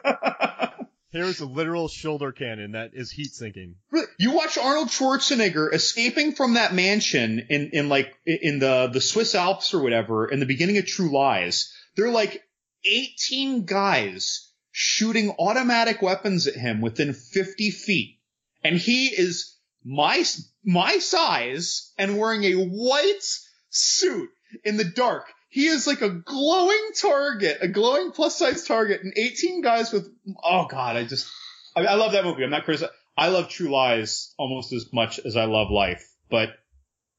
here's 1.14 1.40
a 1.40 1.46
literal 1.46 1.88
shoulder 1.88 2.32
cannon 2.32 2.72
that 2.72 2.90
is 2.92 3.10
heat 3.10 3.32
sinking. 3.32 3.76
You 4.18 4.32
watch 4.32 4.58
Arnold 4.58 4.88
Schwarzenegger 4.88 5.72
escaping 5.72 6.32
from 6.32 6.54
that 6.54 6.74
mansion 6.74 7.46
in, 7.48 7.70
in 7.72 7.88
like 7.88 8.12
in 8.26 8.58
the 8.58 8.90
the 8.92 9.00
Swiss 9.00 9.34
Alps 9.34 9.72
or 9.72 9.82
whatever 9.82 10.28
in 10.28 10.40
the 10.40 10.46
beginning 10.46 10.78
of 10.78 10.86
True 10.86 11.12
Lies. 11.12 11.72
They're 11.96 12.10
like 12.10 12.42
18 12.84 13.64
guys 13.64 14.50
shooting 14.72 15.30
automatic 15.38 16.02
weapons 16.02 16.48
at 16.48 16.54
him 16.54 16.80
within 16.80 17.12
50 17.12 17.70
feet, 17.70 18.18
and 18.64 18.76
he 18.76 19.06
is 19.06 19.56
my 19.84 20.24
my 20.64 20.98
size 20.98 21.92
and 21.96 22.18
wearing 22.18 22.44
a 22.44 22.54
white 22.54 23.24
suit 23.70 24.30
in 24.64 24.76
the 24.76 24.84
dark. 24.84 25.26
He 25.54 25.68
is 25.68 25.86
like 25.86 26.02
a 26.02 26.10
glowing 26.10 26.90
target, 27.00 27.58
a 27.60 27.68
glowing 27.68 28.10
plus 28.10 28.36
size 28.36 28.64
target, 28.64 29.04
and 29.04 29.12
18 29.16 29.60
guys 29.62 29.92
with 29.92 30.12
oh 30.42 30.66
god, 30.68 30.96
I 30.96 31.04
just 31.04 31.30
I, 31.76 31.82
I 31.82 31.94
love 31.94 32.10
that 32.10 32.24
movie. 32.24 32.42
I'm 32.42 32.50
not 32.50 32.64
criticizing. 32.64 32.92
I 33.16 33.28
love 33.28 33.48
True 33.48 33.70
Lies 33.70 34.34
almost 34.36 34.72
as 34.72 34.92
much 34.92 35.20
as 35.20 35.36
I 35.36 35.44
love 35.44 35.70
Life, 35.70 36.04
but 36.28 36.48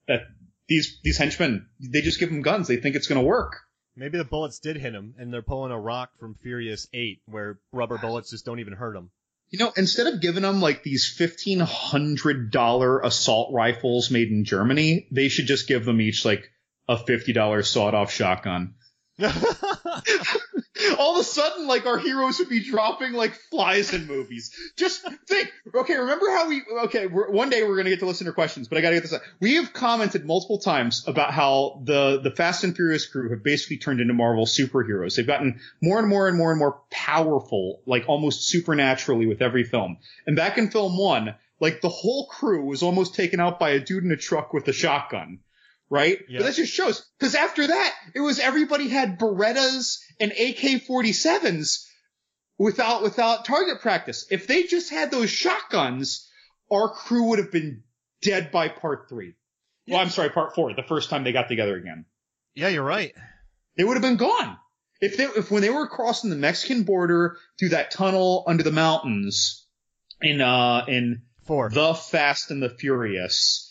that 0.09 0.23
these 0.67 0.99
these 1.01 1.17
henchmen 1.17 1.69
they 1.79 2.01
just 2.01 2.19
give 2.19 2.27
them 2.27 2.41
guns. 2.41 2.67
They 2.67 2.75
think 2.75 2.97
it's 2.97 3.07
gonna 3.07 3.21
work. 3.21 3.61
Maybe 3.95 4.17
the 4.17 4.25
bullets 4.25 4.59
did 4.59 4.75
hit 4.75 4.91
him, 4.91 5.15
and 5.17 5.33
they're 5.33 5.41
pulling 5.41 5.71
a 5.71 5.79
rock 5.79 6.09
from 6.19 6.35
Furious 6.43 6.89
8, 6.93 7.21
where 7.27 7.57
rubber 7.71 7.97
bullets 7.97 8.31
just 8.31 8.43
don't 8.43 8.59
even 8.59 8.73
hurt 8.73 8.97
him. 8.97 9.11
You 9.47 9.59
know, 9.59 9.71
instead 9.77 10.13
of 10.13 10.19
giving 10.19 10.41
them 10.41 10.59
like 10.59 10.83
these 10.83 11.07
fifteen 11.07 11.61
hundred 11.61 12.51
dollar 12.51 12.99
assault 12.99 13.53
rifles 13.53 14.11
made 14.11 14.27
in 14.27 14.43
Germany, 14.43 15.07
they 15.09 15.29
should 15.29 15.47
just 15.47 15.69
give 15.69 15.85
them 15.85 16.01
each 16.01 16.25
like 16.25 16.51
a 16.87 16.97
fifty 16.97 17.33
dollar 17.33 17.63
sawed 17.63 17.93
off 17.93 18.11
shotgun. 18.11 18.75
All 20.99 21.15
of 21.15 21.21
a 21.21 21.23
sudden, 21.23 21.67
like 21.67 21.85
our 21.85 21.97
heroes 21.97 22.39
would 22.39 22.49
be 22.49 22.59
dropping 22.59 23.13
like 23.13 23.33
flies 23.33 23.93
in 23.93 24.07
movies. 24.07 24.51
Just 24.75 25.07
think, 25.25 25.53
okay, 25.73 25.95
remember 25.95 26.29
how 26.29 26.49
we, 26.49 26.63
okay, 26.83 27.05
one 27.05 27.49
day 27.49 27.63
we're 27.63 27.77
gonna 27.77 27.91
get 27.91 27.99
to 27.99 28.05
listener 28.05 28.33
questions, 28.33 28.67
but 28.67 28.77
I 28.77 28.81
gotta 28.81 28.95
get 28.95 29.03
this 29.03 29.13
out. 29.13 29.21
We 29.39 29.55
have 29.55 29.71
commented 29.71 30.25
multiple 30.25 30.59
times 30.59 31.07
about 31.07 31.31
how 31.31 31.81
the, 31.85 32.19
the 32.21 32.31
Fast 32.31 32.65
and 32.65 32.75
Furious 32.75 33.05
crew 33.05 33.29
have 33.29 33.41
basically 33.41 33.77
turned 33.77 34.01
into 34.01 34.13
Marvel 34.13 34.45
superheroes. 34.45 35.15
They've 35.15 35.25
gotten 35.25 35.61
more 35.81 35.97
and 35.97 36.09
more 36.09 36.27
and 36.27 36.37
more 36.37 36.51
and 36.51 36.59
more 36.59 36.81
powerful, 36.91 37.81
like 37.85 38.03
almost 38.07 38.49
supernaturally 38.49 39.27
with 39.27 39.41
every 39.41 39.63
film. 39.63 39.97
And 40.27 40.35
back 40.35 40.57
in 40.57 40.69
film 40.69 40.97
one, 40.97 41.35
like 41.61 41.79
the 41.79 41.89
whole 41.89 42.27
crew 42.27 42.65
was 42.65 42.83
almost 42.83 43.15
taken 43.15 43.39
out 43.39 43.59
by 43.59 43.71
a 43.71 43.79
dude 43.79 44.03
in 44.03 44.11
a 44.11 44.17
truck 44.17 44.53
with 44.53 44.67
a 44.67 44.73
shotgun 44.73 45.39
right? 45.89 46.19
Yeah. 46.27 46.39
But 46.39 46.45
that 46.47 46.55
just 46.55 46.73
shows 46.73 47.05
because 47.19 47.35
after 47.35 47.67
that, 47.67 47.93
it 48.13 48.19
was 48.19 48.39
everybody 48.39 48.89
had 48.89 49.19
Berettas 49.19 49.99
and 50.19 50.31
AK-47s 50.31 51.85
without 52.57 53.03
without 53.03 53.45
target 53.45 53.81
practice. 53.81 54.27
If 54.31 54.47
they 54.47 54.63
just 54.63 54.89
had 54.89 55.11
those 55.11 55.29
shotguns, 55.29 56.29
our 56.71 56.89
crew 56.89 57.29
would 57.29 57.39
have 57.39 57.51
been 57.51 57.83
dead 58.21 58.51
by 58.51 58.69
part 58.69 59.07
three. 59.09 59.33
Well, 59.87 59.99
I'm 59.99 60.09
sorry, 60.09 60.29
part 60.29 60.55
four. 60.55 60.73
The 60.73 60.83
first 60.83 61.09
time 61.09 61.23
they 61.23 61.31
got 61.31 61.47
together 61.47 61.75
again, 61.75 62.05
yeah, 62.55 62.69
you're 62.69 62.83
right. 62.83 63.13
they 63.77 63.83
would 63.83 63.93
have 63.93 64.01
been 64.01 64.17
gone. 64.17 64.57
If 65.01 65.17
they 65.17 65.25
if 65.25 65.51
when 65.51 65.61
they 65.61 65.69
were 65.69 65.87
crossing 65.87 66.29
the 66.29 66.35
Mexican 66.35 66.83
border 66.83 67.37
through 67.59 67.69
that 67.69 67.91
tunnel 67.91 68.43
under 68.47 68.63
the 68.63 68.71
mountains 68.71 69.67
in 70.21 70.41
uh 70.41 70.85
in 70.87 71.21
Four. 71.45 71.69
the 71.69 71.93
Fast 71.93 72.49
and 72.49 72.63
the 72.63 72.69
Furious, 72.69 73.64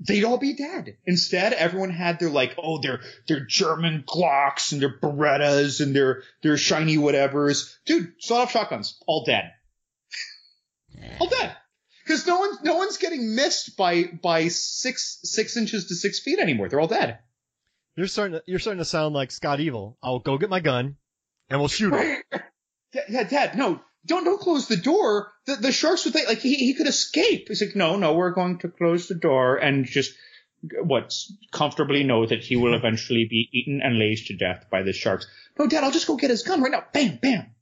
they'd 0.00 0.24
all 0.24 0.38
be 0.38 0.54
dead. 0.54 0.96
Instead, 1.06 1.52
everyone 1.52 1.90
had 1.90 2.18
their 2.18 2.30
like, 2.30 2.54
oh, 2.58 2.80
their 2.80 3.00
their 3.26 3.40
German 3.40 4.04
Glocks 4.06 4.72
and 4.72 4.80
their 4.80 4.98
Berettas 4.98 5.80
and 5.80 5.94
their 5.94 6.22
their 6.42 6.56
shiny 6.56 6.96
whatevers. 6.96 7.74
Dude, 7.86 8.12
sawed 8.18 8.42
off 8.42 8.52
shotguns, 8.52 8.98
all 9.06 9.24
dead, 9.24 9.52
all 11.20 11.28
dead. 11.28 11.56
Because 12.04 12.26
no 12.26 12.38
one's 12.38 12.62
no 12.62 12.76
one's 12.76 12.96
getting 12.96 13.34
missed 13.34 13.76
by 13.76 14.04
by 14.04 14.48
six 14.48 15.20
six 15.22 15.56
inches 15.56 15.88
to 15.88 15.94
six 15.94 16.20
feet 16.20 16.38
anymore. 16.38 16.68
They're 16.68 16.80
all 16.80 16.86
dead. 16.86 17.18
You're 17.96 18.06
starting 18.06 18.38
to, 18.38 18.42
you're 18.46 18.60
starting 18.60 18.78
to 18.78 18.84
sound 18.84 19.14
like 19.14 19.32
Scott 19.32 19.58
Evil. 19.60 19.98
I'll 20.02 20.20
go 20.20 20.38
get 20.38 20.48
my 20.48 20.60
gun, 20.60 20.96
and 21.50 21.60
we'll 21.60 21.68
shoot 21.68 21.92
him. 21.92 22.22
Yeah, 22.94 23.02
yeah, 23.10 23.24
Dad, 23.24 23.58
no, 23.58 23.82
don't 24.06 24.24
don't 24.24 24.40
close 24.40 24.68
the 24.68 24.76
door. 24.76 25.32
The 25.46 25.56
the 25.56 25.72
sharks 25.72 26.04
would 26.04 26.14
think 26.14 26.28
like 26.28 26.38
he 26.38 26.54
he 26.54 26.74
could 26.74 26.86
escape. 26.86 27.48
He's 27.48 27.60
like, 27.60 27.76
no, 27.76 27.96
no, 27.96 28.14
we're 28.14 28.30
going 28.30 28.58
to 28.60 28.68
close 28.68 29.08
the 29.08 29.14
door 29.14 29.56
and 29.56 29.84
just 29.84 30.14
what 30.82 31.14
comfortably 31.52 32.04
know 32.04 32.26
that 32.26 32.42
he 32.42 32.56
will 32.56 32.74
eventually 32.78 33.26
be 33.28 33.48
eaten 33.52 33.80
and 33.82 33.98
lashed 33.98 34.26
to 34.28 34.36
death 34.36 34.66
by 34.70 34.82
the 34.82 34.92
sharks. 34.92 35.26
No, 35.58 35.66
Dad, 35.66 35.84
I'll 35.84 35.90
just 35.90 36.06
go 36.06 36.16
get 36.16 36.30
his 36.30 36.42
gun 36.42 36.62
right 36.62 36.72
now. 36.72 36.84
Bam, 36.92 37.18
bam. 37.20 37.54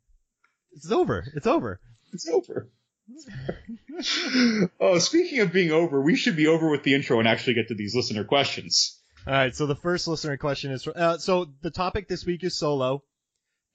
It's 0.73 0.90
over. 0.90 1.25
It's 1.35 1.47
over. 1.47 1.81
It's 2.12 2.28
over. 2.28 2.69
oh, 4.81 4.99
speaking 4.99 5.40
of 5.40 5.52
being 5.52 5.71
over, 5.71 6.00
we 6.00 6.16
should 6.16 6.37
be 6.37 6.49
over 6.49 6.69
with 6.71 6.83
the 6.83 6.95
intro 6.95 7.19
and 7.19 7.28
actually 7.28 7.55
get 7.55 7.69
to 7.69 7.75
these 7.75 7.95
listener 7.95 8.25
questions. 8.25 9.00
All 9.26 9.33
right. 9.33 9.55
So 9.55 9.66
the 9.66 9.76
first 9.76 10.07
listener 10.07 10.37
question 10.37 10.73
is, 10.73 10.87
uh, 10.87 11.19
so 11.19 11.47
the 11.62 11.71
topic 11.71 12.09
this 12.09 12.26
week 12.26 12.45
is 12.45 12.59
solo 12.59 13.02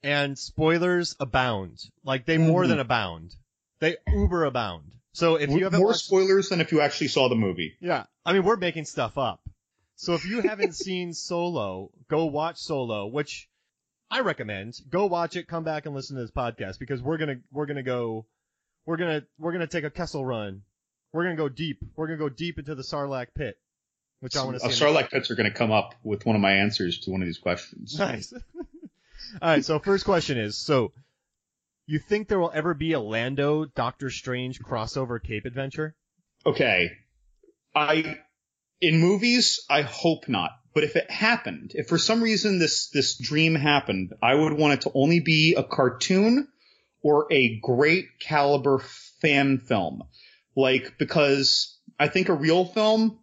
and 0.02 0.38
spoilers 0.38 1.16
abound. 1.20 1.78
Like 2.04 2.26
they 2.26 2.38
more 2.38 2.64
Mhm. 2.64 2.68
than 2.68 2.80
abound. 2.80 3.34
They 3.80 3.96
uber 4.06 4.44
abound. 4.44 4.92
So 5.14 5.36
if 5.36 5.50
you 5.50 5.64
haven't 5.64 5.80
More 5.80 5.88
watched, 5.88 6.04
spoilers 6.06 6.48
than 6.48 6.60
if 6.60 6.72
you 6.72 6.80
actually 6.80 7.08
saw 7.08 7.28
the 7.28 7.34
movie. 7.34 7.76
yeah, 7.80 8.06
I 8.24 8.32
mean 8.32 8.44
we're 8.44 8.56
making 8.56 8.84
stuff 8.86 9.18
up. 9.18 9.40
So 9.96 10.14
if 10.14 10.24
you 10.24 10.40
haven't 10.40 10.72
seen 10.86 11.12
Solo, 11.12 11.90
go 12.08 12.26
watch 12.26 12.58
Solo, 12.58 13.06
which 13.06 13.48
I 14.10 14.20
recommend. 14.20 14.74
Go 14.90 15.06
watch 15.06 15.36
it. 15.36 15.46
Come 15.48 15.64
back 15.64 15.86
and 15.86 15.94
listen 15.94 16.16
to 16.16 16.22
this 16.22 16.30
podcast 16.30 16.78
because 16.78 17.00
we're 17.02 17.18
gonna 17.18 17.40
we're 17.50 17.66
gonna 17.66 17.82
go 17.82 18.26
we're 18.86 18.96
gonna 18.96 19.22
we're 19.38 19.52
gonna 19.52 19.66
take 19.66 19.84
a 19.84 19.90
Kessel 19.90 20.24
run. 20.24 20.62
We're 21.12 21.24
gonna 21.24 21.36
go 21.36 21.48
deep. 21.48 21.78
We're 21.96 22.06
gonna 22.06 22.18
go 22.18 22.28
deep 22.30 22.58
into 22.58 22.74
the 22.74 22.82
Sarlacc 22.82 23.28
pit, 23.34 23.56
which 24.20 24.36
I 24.36 24.44
want 24.44 24.58
to 24.58 24.64
Uh, 24.64 24.70
see. 24.70 24.84
Sarlacc 24.84 25.10
pits 25.10 25.30
are 25.30 25.34
going 25.34 25.50
to 25.50 25.54
come 25.56 25.70
up 25.70 25.94
with 26.02 26.24
one 26.24 26.36
of 26.36 26.42
my 26.42 26.52
answers 26.52 27.00
to 27.00 27.10
one 27.10 27.20
of 27.20 27.26
these 27.26 27.38
questions. 27.38 27.98
Nice. 27.98 28.32
All 29.40 29.48
right. 29.48 29.64
So 29.64 29.78
first 29.78 30.04
question 30.04 30.38
is: 30.38 30.58
so 30.58 30.92
you 31.86 31.98
think 31.98 32.28
there 32.28 32.38
will 32.38 32.52
ever 32.54 32.74
be 32.74 32.92
a 32.92 33.00
Lando 33.00 33.64
Doctor 33.64 34.10
Strange 34.10 34.60
crossover 34.60 35.22
Cape 35.22 35.44
adventure? 35.44 35.94
Okay. 36.46 36.90
I 37.74 38.18
in 38.80 38.98
movies, 38.98 39.64
I 39.70 39.82
hope 39.82 40.28
not. 40.28 40.50
But 40.74 40.84
if 40.84 40.96
it 40.96 41.10
happened, 41.10 41.72
if 41.74 41.88
for 41.88 41.98
some 41.98 42.22
reason 42.22 42.58
this 42.58 42.88
this 42.90 43.18
dream 43.18 43.54
happened, 43.54 44.14
I 44.22 44.34
would 44.34 44.54
want 44.54 44.74
it 44.74 44.80
to 44.82 44.92
only 44.94 45.20
be 45.20 45.54
a 45.56 45.62
cartoon 45.62 46.48
or 47.02 47.26
a 47.30 47.58
great 47.60 48.06
caliber 48.20 48.78
fan 49.20 49.58
film. 49.58 50.02
Like 50.56 50.94
because 50.98 51.78
I 51.98 52.08
think 52.08 52.28
a 52.28 52.34
real 52.34 52.64
film, 52.64 53.18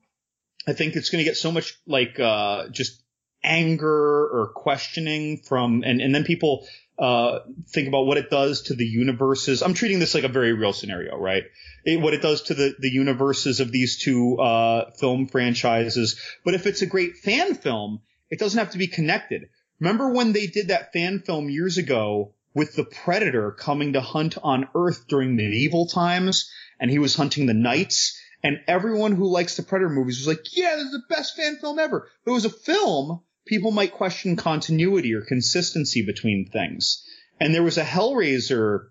I 0.68 0.74
think 0.74 0.96
it's 0.96 1.10
going 1.10 1.24
to 1.24 1.29
get 1.29 1.38
so 1.38 1.51
much 1.51 1.79
like 1.88 2.20
uh 2.20 2.70
just 2.70 3.01
anger 3.43 4.27
or 4.27 4.51
questioning 4.53 5.38
from 5.38 5.84
and 5.86 6.01
and 6.01 6.13
then 6.13 6.24
people 6.24 6.67
uh 6.98 7.39
think 7.69 7.88
about 7.88 8.05
what 8.05 8.17
it 8.17 8.29
does 8.29 8.63
to 8.63 8.75
the 8.75 8.86
universes. 8.86 9.62
I'm 9.62 9.74
treating 9.74 10.00
this 10.00 10.13
like 10.13 10.25
a 10.25 10.29
very 10.29 10.53
real 10.53 10.74
scenario, 10.74 11.17
right? 11.17 11.43
it, 11.86 12.01
what 12.01 12.13
it 12.13 12.22
does 12.22 12.43
to 12.43 12.53
the, 12.53 12.75
the 12.79 12.89
universes 12.89 13.60
of 13.60 13.72
these 13.72 13.98
two 13.98 14.39
uh, 14.39 14.91
film 14.91 15.27
franchises. 15.27 16.19
But 16.43 16.53
if 16.53 16.65
it's 16.65 16.81
a 16.81 16.88
great 16.88 17.17
fan 17.17 17.55
film, 17.55 18.01
it 18.29 18.39
doesn't 18.39 18.60
have 18.60 18.72
to 18.72 18.77
be 18.77 18.88
connected. 18.88 19.50
Remember 19.79 20.10
when 20.10 20.34
they 20.34 20.48
did 20.48 20.69
that 20.69 20.93
fan 20.93 21.19
film 21.19 21.50
years 21.50 21.77
ago 21.77 22.34
with 22.53 22.75
the 22.75 22.84
Predator 22.84 23.51
coming 23.51 23.93
to 23.93 24.01
hunt 24.01 24.38
on 24.41 24.67
Earth 24.75 25.08
during 25.08 25.36
medieval 25.36 25.88
times, 25.88 26.51
and 26.79 26.91
he 26.91 27.00
was 27.00 27.15
hunting 27.15 27.46
the 27.46 27.53
knights, 27.53 28.19
and 28.43 28.60
everyone 28.67 29.13
who 29.13 29.29
likes 29.29 29.55
the 29.55 29.63
Predator 29.63 29.89
movies 29.89 30.19
was 30.19 30.27
like, 30.27 30.46
"Yeah, 30.55 30.75
this 30.75 30.86
is 30.86 30.91
the 30.91 31.15
best 31.15 31.36
fan 31.36 31.58
film 31.58 31.79
ever." 31.79 32.10
If 32.22 32.27
it 32.27 32.31
was 32.31 32.46
a 32.46 32.50
film, 32.50 33.22
people 33.50 33.72
might 33.72 33.91
question 33.91 34.36
continuity 34.36 35.13
or 35.15 35.22
consistency 35.22 36.06
between 36.06 36.46
things. 36.46 37.03
And 37.39 37.53
there 37.53 37.63
was 37.63 37.79
a 37.79 37.84
Hellraiser 37.84 38.89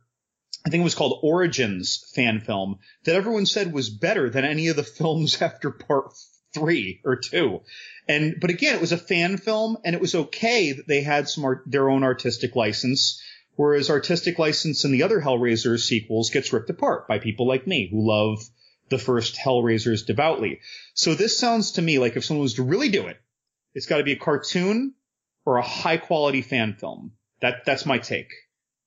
I 0.66 0.70
think 0.70 0.80
it 0.80 0.84
was 0.84 0.96
called 0.96 1.20
Origins 1.22 2.10
fan 2.14 2.40
film 2.40 2.80
that 3.04 3.14
everyone 3.14 3.46
said 3.46 3.72
was 3.72 3.88
better 3.88 4.28
than 4.28 4.44
any 4.44 4.66
of 4.68 4.76
the 4.76 4.82
films 4.98 5.40
after 5.40 5.70
part 5.70 6.12
three 6.52 7.00
or 7.04 7.16
two. 7.16 7.60
And, 8.08 8.36
but 8.40 8.50
again, 8.50 8.74
it 8.74 8.80
was 8.80 8.90
a 8.90 8.98
fan 8.98 9.36
film 9.36 9.78
and 9.84 9.94
it 9.94 10.00
was 10.00 10.16
okay 10.16 10.72
that 10.72 10.88
they 10.88 11.02
had 11.02 11.28
some 11.28 11.44
art, 11.44 11.62
their 11.66 11.88
own 11.88 12.02
artistic 12.02 12.56
license. 12.56 13.22
Whereas 13.54 13.88
artistic 13.88 14.38
license 14.38 14.84
in 14.84 14.90
the 14.90 15.04
other 15.04 15.20
Hellraiser 15.20 15.78
sequels 15.78 16.30
gets 16.30 16.52
ripped 16.52 16.70
apart 16.70 17.06
by 17.06 17.20
people 17.20 17.46
like 17.46 17.66
me 17.66 17.88
who 17.90 18.06
love 18.06 18.42
the 18.88 18.98
first 18.98 19.36
Hellraisers 19.36 20.04
devoutly. 20.04 20.60
So 20.94 21.14
this 21.14 21.38
sounds 21.38 21.72
to 21.72 21.82
me 21.82 21.98
like 22.00 22.16
if 22.16 22.24
someone 22.24 22.42
was 22.42 22.54
to 22.54 22.62
really 22.62 22.88
do 22.88 23.06
it, 23.06 23.20
it's 23.74 23.86
got 23.86 23.98
to 23.98 24.04
be 24.04 24.12
a 24.12 24.18
cartoon 24.18 24.94
or 25.44 25.56
a 25.56 25.62
high 25.62 25.96
quality 25.96 26.42
fan 26.42 26.74
film. 26.74 27.12
That, 27.40 27.64
that's 27.64 27.86
my 27.86 27.98
take. 27.98 28.32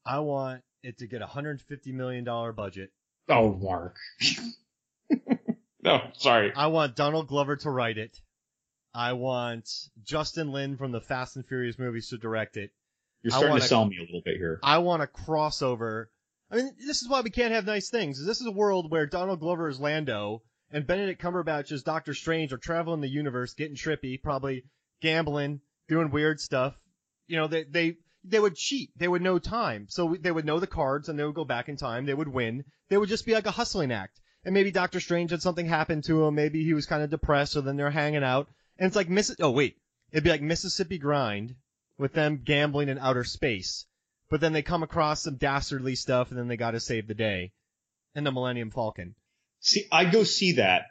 I 0.05 0.19
want 0.19 0.63
it 0.83 0.97
to 0.99 1.07
get 1.07 1.21
a 1.21 1.27
hundred 1.27 1.61
fifty 1.61 1.91
million 1.91 2.23
dollar 2.23 2.51
budget. 2.51 2.91
Oh, 3.29 3.53
Mark. 3.53 3.97
no, 5.83 6.01
sorry. 6.13 6.51
I 6.55 6.67
want 6.67 6.95
Donald 6.95 7.27
Glover 7.27 7.55
to 7.57 7.69
write 7.69 7.97
it. 7.97 8.19
I 8.93 9.13
want 9.13 9.69
Justin 10.03 10.51
Lin 10.51 10.77
from 10.77 10.91
the 10.91 10.99
Fast 10.99 11.35
and 11.35 11.45
Furious 11.45 11.79
movies 11.79 12.09
to 12.09 12.17
direct 12.17 12.57
it. 12.57 12.71
You're 13.23 13.31
starting 13.31 13.57
to 13.57 13.61
sell 13.61 13.85
me 13.85 13.97
a 13.97 14.01
little 14.01 14.21
bit 14.25 14.37
here. 14.37 14.59
I 14.63 14.79
want 14.79 15.03
a 15.03 15.07
crossover. 15.07 16.07
I 16.49 16.57
mean, 16.57 16.75
this 16.85 17.01
is 17.01 17.07
why 17.07 17.21
we 17.21 17.29
can't 17.29 17.53
have 17.53 17.65
nice 17.65 17.89
things. 17.89 18.23
This 18.25 18.41
is 18.41 18.47
a 18.47 18.51
world 18.51 18.91
where 18.91 19.05
Donald 19.05 19.39
Glover 19.39 19.69
is 19.69 19.79
Lando 19.79 20.41
and 20.71 20.87
Benedict 20.87 21.21
Cumberbatch 21.21 21.71
as 21.71 21.83
Doctor 21.83 22.13
Strange 22.13 22.53
are 22.53 22.57
traveling 22.57 23.01
the 23.01 23.07
universe, 23.09 23.53
getting 23.53 23.75
trippy, 23.75 24.21
probably 24.21 24.63
gambling, 25.01 25.61
doing 25.87 26.11
weird 26.11 26.39
stuff. 26.39 26.79
You 27.27 27.37
know, 27.37 27.47
they 27.47 27.63
they 27.63 27.97
they 28.23 28.39
would 28.39 28.55
cheat. 28.55 28.91
They 28.95 29.07
would 29.07 29.21
know 29.21 29.39
time, 29.39 29.87
so 29.89 30.15
they 30.19 30.31
would 30.31 30.45
know 30.45 30.59
the 30.59 30.67
cards 30.67 31.09
and 31.09 31.17
they 31.17 31.23
would 31.23 31.35
go 31.35 31.45
back 31.45 31.69
in 31.69 31.75
time. 31.75 32.05
They 32.05 32.13
would 32.13 32.27
win. 32.27 32.65
They 32.89 32.97
would 32.97 33.09
just 33.09 33.25
be 33.25 33.33
like 33.33 33.45
a 33.45 33.51
hustling 33.51 33.91
act. 33.91 34.19
And 34.43 34.53
maybe 34.53 34.71
Doctor 34.71 34.99
Strange 34.99 35.31
had 35.31 35.41
something 35.41 35.65
happen 35.65 36.01
to 36.03 36.25
him. 36.25 36.35
Maybe 36.35 36.63
he 36.63 36.73
was 36.73 36.85
kind 36.85 37.03
of 37.03 37.09
depressed, 37.09 37.53
so 37.53 37.61
then 37.61 37.77
they're 37.77 37.91
hanging 37.91 38.23
out. 38.23 38.47
And 38.77 38.87
it's 38.87 38.95
like 38.95 39.09
Miss. 39.09 39.35
Oh 39.39 39.51
wait, 39.51 39.77
it'd 40.11 40.23
be 40.23 40.29
like 40.29 40.41
Mississippi 40.41 40.97
Grind 40.97 41.55
with 41.97 42.13
them 42.13 42.41
gambling 42.43 42.89
in 42.89 42.97
outer 42.97 43.23
space. 43.23 43.85
But 44.29 44.39
then 44.39 44.53
they 44.53 44.61
come 44.61 44.83
across 44.83 45.23
some 45.23 45.35
dastardly 45.35 45.95
stuff, 45.95 46.29
and 46.29 46.39
then 46.39 46.47
they 46.47 46.57
got 46.57 46.71
to 46.71 46.79
save 46.79 47.07
the 47.07 47.13
day. 47.13 47.51
And 48.15 48.25
the 48.25 48.31
Millennium 48.31 48.71
Falcon. 48.71 49.15
See, 49.61 49.85
I 49.91 50.05
go 50.05 50.23
see 50.23 50.53
that, 50.53 50.85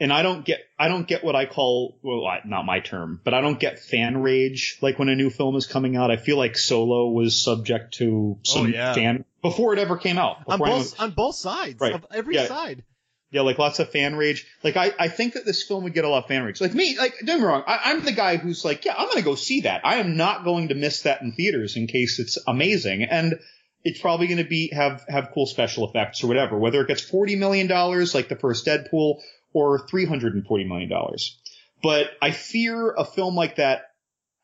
and 0.00 0.12
I 0.12 0.22
don't 0.22 0.44
get, 0.44 0.60
I 0.78 0.88
don't 0.88 1.06
get 1.06 1.22
what 1.22 1.36
I 1.36 1.44
call, 1.46 1.98
well, 2.02 2.22
not 2.46 2.64
my 2.64 2.80
term, 2.80 3.20
but 3.24 3.34
I 3.34 3.40
don't 3.40 3.60
get 3.60 3.78
fan 3.78 4.22
rage. 4.22 4.78
Like 4.80 4.98
when 4.98 5.08
a 5.08 5.14
new 5.16 5.28
film 5.30 5.56
is 5.56 5.66
coming 5.66 5.96
out, 5.96 6.10
I 6.10 6.16
feel 6.16 6.36
like 6.38 6.56
Solo 6.56 7.08
was 7.10 7.42
subject 7.42 7.94
to 7.98 8.36
oh, 8.38 8.40
some 8.44 8.62
Oh, 8.62 8.66
yeah. 8.66 8.94
fan 8.94 9.24
before 9.42 9.72
it 9.74 9.78
ever 9.78 9.96
came 9.98 10.18
out. 10.18 10.38
On 10.46 10.58
Before 10.58 10.66
anyone- 10.68 10.82
both 10.84 11.00
on 11.00 11.10
both 11.10 11.34
sides 11.36 11.80
Right. 11.80 11.92
of 11.94 12.06
every 12.12 12.34
Yeah. 12.36 12.46
side. 12.46 12.82
Yeah, 13.30 13.42
like 13.42 13.58
lots 13.58 13.78
of 13.78 13.90
fan 13.90 14.16
rage. 14.16 14.46
Like 14.64 14.78
I, 14.78 14.90
I 14.98 15.08
think 15.08 15.34
that 15.34 15.44
this 15.44 15.62
film 15.62 15.84
would 15.84 15.92
get 15.92 16.06
a 16.06 16.08
lot 16.08 16.22
of 16.24 16.28
fan 16.28 16.44
rage. 16.44 16.62
Like 16.62 16.72
me, 16.72 16.96
like 16.96 17.12
don't 17.18 17.26
get 17.26 17.40
me 17.40 17.44
wrong, 17.44 17.62
I, 17.66 17.80
I'm 17.92 18.02
the 18.02 18.12
guy 18.12 18.38
who's 18.38 18.64
like, 18.64 18.86
yeah, 18.86 18.94
I'm 18.96 19.06
gonna 19.08 19.20
go 19.20 19.34
see 19.34 19.60
that. 19.62 19.82
I 19.84 19.96
am 19.96 20.16
not 20.16 20.44
going 20.44 20.68
to 20.68 20.74
miss 20.74 21.02
that 21.02 21.20
in 21.20 21.32
theaters 21.32 21.76
in 21.76 21.88
case 21.88 22.18
it's 22.20 22.38
amazing, 22.46 23.02
and 23.04 23.38
it's 23.84 24.00
probably 24.00 24.26
gonna 24.26 24.44
be 24.44 24.70
have 24.72 25.04
have 25.08 25.30
cool 25.32 25.46
special 25.46 25.88
effects 25.88 26.22
or 26.22 26.26
whatever. 26.26 26.58
Whether 26.58 26.80
it 26.80 26.88
gets 26.88 27.02
forty 27.02 27.36
million 27.36 27.66
dollars 27.66 28.14
like 28.14 28.28
the 28.28 28.36
first 28.36 28.66
Deadpool 28.66 29.20
or 29.52 29.86
three 29.86 30.04
hundred 30.04 30.34
and 30.34 30.46
forty 30.46 30.64
million 30.64 30.88
dollars, 30.88 31.38
but 31.82 32.10
I 32.20 32.30
fear 32.30 32.92
a 32.92 33.04
film 33.04 33.34
like 33.34 33.56
that 33.56 33.82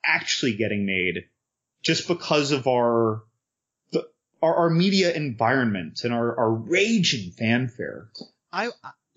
actually 0.05 0.55
getting 0.57 0.87
made 0.87 1.25
just 1.83 2.09
because 2.09 2.53
of 2.53 2.67
our 2.67 3.23
the 3.93 4.07
our, 4.43 4.55
our 4.55 4.71
media 4.71 5.13
environment 5.13 6.05
and 6.05 6.13
our, 6.13 6.39
our 6.39 6.53
rage 6.53 7.15
and 7.15 7.35
fanfare. 7.35 8.09
I, 8.53 8.71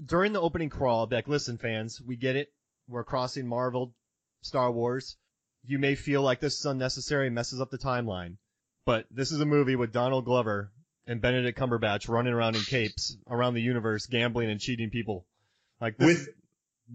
during 0.04 0.34
the 0.34 0.42
opening 0.42 0.70
crawl, 0.70 1.02
I'll 1.02 1.08
be 1.08 1.16
like, 1.16 1.28
listen, 1.28 1.58
fans, 1.58 2.02
we 2.02 2.16
get 2.16 2.36
it. 2.36 2.52
We're 2.88 3.04
crossing 3.04 3.48
Marvel, 3.48 3.94
Star 4.42 4.72
Wars. 4.72 5.18
You 5.66 5.80
may 5.80 5.96
feel 5.96 6.22
like 6.22 6.40
this 6.40 6.60
is 6.60 6.66
unnecessary, 6.66 7.30
messes 7.30 7.60
up 7.60 7.70
the 7.70 7.78
timeline, 7.78 8.38
but 8.88 9.06
this 9.12 9.34
is 9.34 9.42
a 9.42 9.46
movie 9.46 9.76
with 9.76 9.92
Donald 9.92 10.24
Glover 10.24 10.72
and 11.06 11.22
Benedict 11.22 11.60
Cumberbatch 11.60 12.08
running 12.08 12.32
around 12.32 12.56
in 12.56 12.62
capes 12.62 13.18
around 13.30 13.54
the 13.54 13.62
universe, 13.62 14.06
gambling 14.06 14.50
and 14.50 14.62
cheating 14.62 14.90
people. 14.90 15.26
Like 15.82 15.98
this, 15.98 16.08
with 16.08 16.28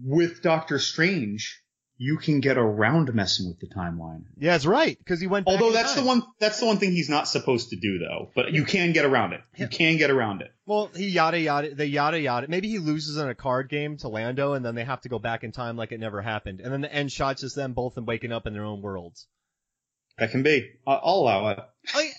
with 0.03 0.41
Doctor 0.41 0.79
Strange, 0.79 1.61
you 1.97 2.17
can 2.17 2.39
get 2.39 2.57
around 2.57 3.13
messing 3.13 3.47
with 3.47 3.59
the 3.59 3.67
timeline. 3.67 4.23
yeah, 4.39 4.55
it's 4.55 4.65
right 4.65 4.97
because 4.97 5.21
he 5.21 5.27
went. 5.27 5.45
Although 5.45 5.71
that's 5.71 5.93
time. 5.93 6.03
the 6.03 6.07
one 6.07 6.23
that's 6.39 6.59
the 6.59 6.65
one 6.65 6.79
thing 6.79 6.93
he's 6.93 7.09
not 7.09 7.27
supposed 7.27 7.69
to 7.69 7.75
do 7.75 7.99
though. 7.99 8.31
But 8.33 8.53
you 8.53 8.65
can 8.65 8.91
get 8.93 9.05
around 9.05 9.33
it. 9.33 9.41
You 9.55 9.67
can 9.67 9.97
get 9.97 10.09
around 10.09 10.41
it. 10.41 10.51
Well, 10.65 10.89
he 10.95 11.09
yada 11.09 11.39
yada, 11.39 11.75
they 11.75 11.85
yada 11.85 12.19
yada. 12.19 12.47
Maybe 12.47 12.69
he 12.69 12.79
loses 12.79 13.17
in 13.17 13.29
a 13.29 13.35
card 13.35 13.69
game 13.69 13.97
to 13.97 14.07
Lando, 14.07 14.53
and 14.53 14.65
then 14.65 14.73
they 14.73 14.83
have 14.83 15.01
to 15.01 15.09
go 15.09 15.19
back 15.19 15.43
in 15.43 15.51
time 15.51 15.77
like 15.77 15.91
it 15.91 15.99
never 15.99 16.23
happened. 16.23 16.59
And 16.59 16.73
then 16.73 16.81
the 16.81 16.91
end 16.91 17.11
shot's 17.11 17.41
just 17.41 17.55
them 17.55 17.73
both 17.73 17.97
and 17.97 18.07
waking 18.07 18.31
up 18.31 18.47
in 18.47 18.53
their 18.53 18.65
own 18.65 18.81
worlds. 18.81 19.27
That 20.17 20.31
can 20.31 20.43
be. 20.43 20.71
I- 20.85 20.93
I'll 21.03 21.15
allow 21.15 21.49
it. 21.49 21.59
Like, 21.95 22.13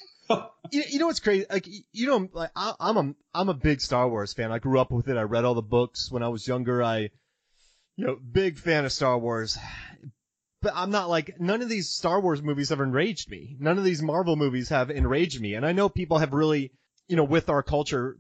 you, 0.72 0.82
you 0.88 0.98
know 0.98 1.06
what's 1.06 1.20
crazy? 1.20 1.46
Like, 1.50 1.66
you 1.92 2.06
know, 2.06 2.28
like 2.32 2.50
I, 2.56 2.74
I'm 2.80 2.96
a 2.96 3.14
I'm 3.34 3.48
a 3.48 3.54
big 3.54 3.80
Star 3.80 4.08
Wars 4.08 4.32
fan. 4.32 4.50
I 4.52 4.58
grew 4.58 4.78
up 4.80 4.90
with 4.90 5.08
it. 5.08 5.16
I 5.16 5.22
read 5.22 5.44
all 5.44 5.54
the 5.54 5.62
books 5.62 6.10
when 6.10 6.22
I 6.22 6.28
was 6.28 6.46
younger. 6.48 6.82
I, 6.82 7.10
you 7.96 8.06
know, 8.06 8.16
big 8.16 8.58
fan 8.58 8.84
of 8.84 8.92
Star 8.92 9.18
Wars. 9.18 9.58
But 10.62 10.72
I'm 10.74 10.90
not 10.90 11.10
like 11.10 11.38
none 11.38 11.60
of 11.60 11.68
these 11.68 11.90
Star 11.90 12.20
Wars 12.20 12.42
movies 12.42 12.70
have 12.70 12.80
enraged 12.80 13.30
me. 13.30 13.56
None 13.60 13.76
of 13.76 13.84
these 13.84 14.02
Marvel 14.02 14.34
movies 14.34 14.70
have 14.70 14.90
enraged 14.90 15.40
me. 15.40 15.54
And 15.54 15.66
I 15.66 15.72
know 15.72 15.90
people 15.90 16.18
have 16.18 16.32
really, 16.32 16.72
you 17.06 17.16
know, 17.16 17.24
with 17.24 17.50
our 17.50 17.62
culture, 17.62 18.16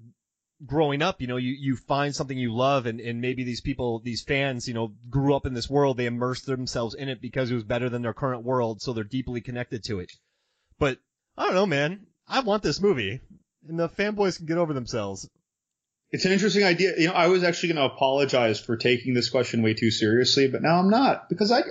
growing 0.64 1.02
up, 1.02 1.20
you 1.20 1.26
know, 1.26 1.36
you, 1.36 1.52
you 1.58 1.76
find 1.76 2.14
something 2.14 2.36
you 2.36 2.54
love 2.54 2.86
and, 2.86 3.00
and 3.00 3.20
maybe 3.20 3.44
these 3.44 3.60
people, 3.60 4.00
these 4.00 4.22
fans, 4.22 4.68
you 4.68 4.74
know, 4.74 4.92
grew 5.10 5.34
up 5.34 5.46
in 5.46 5.54
this 5.54 5.68
world. 5.68 5.96
They 5.96 6.06
immersed 6.06 6.46
themselves 6.46 6.94
in 6.94 7.08
it 7.08 7.20
because 7.20 7.50
it 7.50 7.54
was 7.54 7.64
better 7.64 7.88
than 7.88 8.02
their 8.02 8.14
current 8.14 8.44
world. 8.44 8.82
So 8.82 8.92
they're 8.92 9.04
deeply 9.04 9.40
connected 9.40 9.84
to 9.84 10.00
it. 10.00 10.12
But 10.78 10.98
I 11.36 11.46
don't 11.46 11.54
know, 11.54 11.66
man. 11.66 12.06
I 12.28 12.40
want 12.40 12.62
this 12.62 12.80
movie 12.80 13.20
and 13.68 13.78
the 13.78 13.88
fanboys 13.88 14.36
can 14.36 14.46
get 14.46 14.58
over 14.58 14.72
themselves. 14.72 15.28
It's 16.10 16.24
an 16.24 16.32
interesting 16.32 16.64
idea. 16.64 16.94
You 16.96 17.08
know, 17.08 17.14
I 17.14 17.26
was 17.26 17.42
actually 17.42 17.74
going 17.74 17.88
to 17.88 17.94
apologize 17.94 18.60
for 18.60 18.76
taking 18.76 19.14
this 19.14 19.30
question 19.30 19.62
way 19.62 19.74
too 19.74 19.90
seriously, 19.90 20.48
but 20.48 20.62
now 20.62 20.78
I'm 20.78 20.90
not 20.90 21.28
because 21.28 21.50
I 21.50 21.62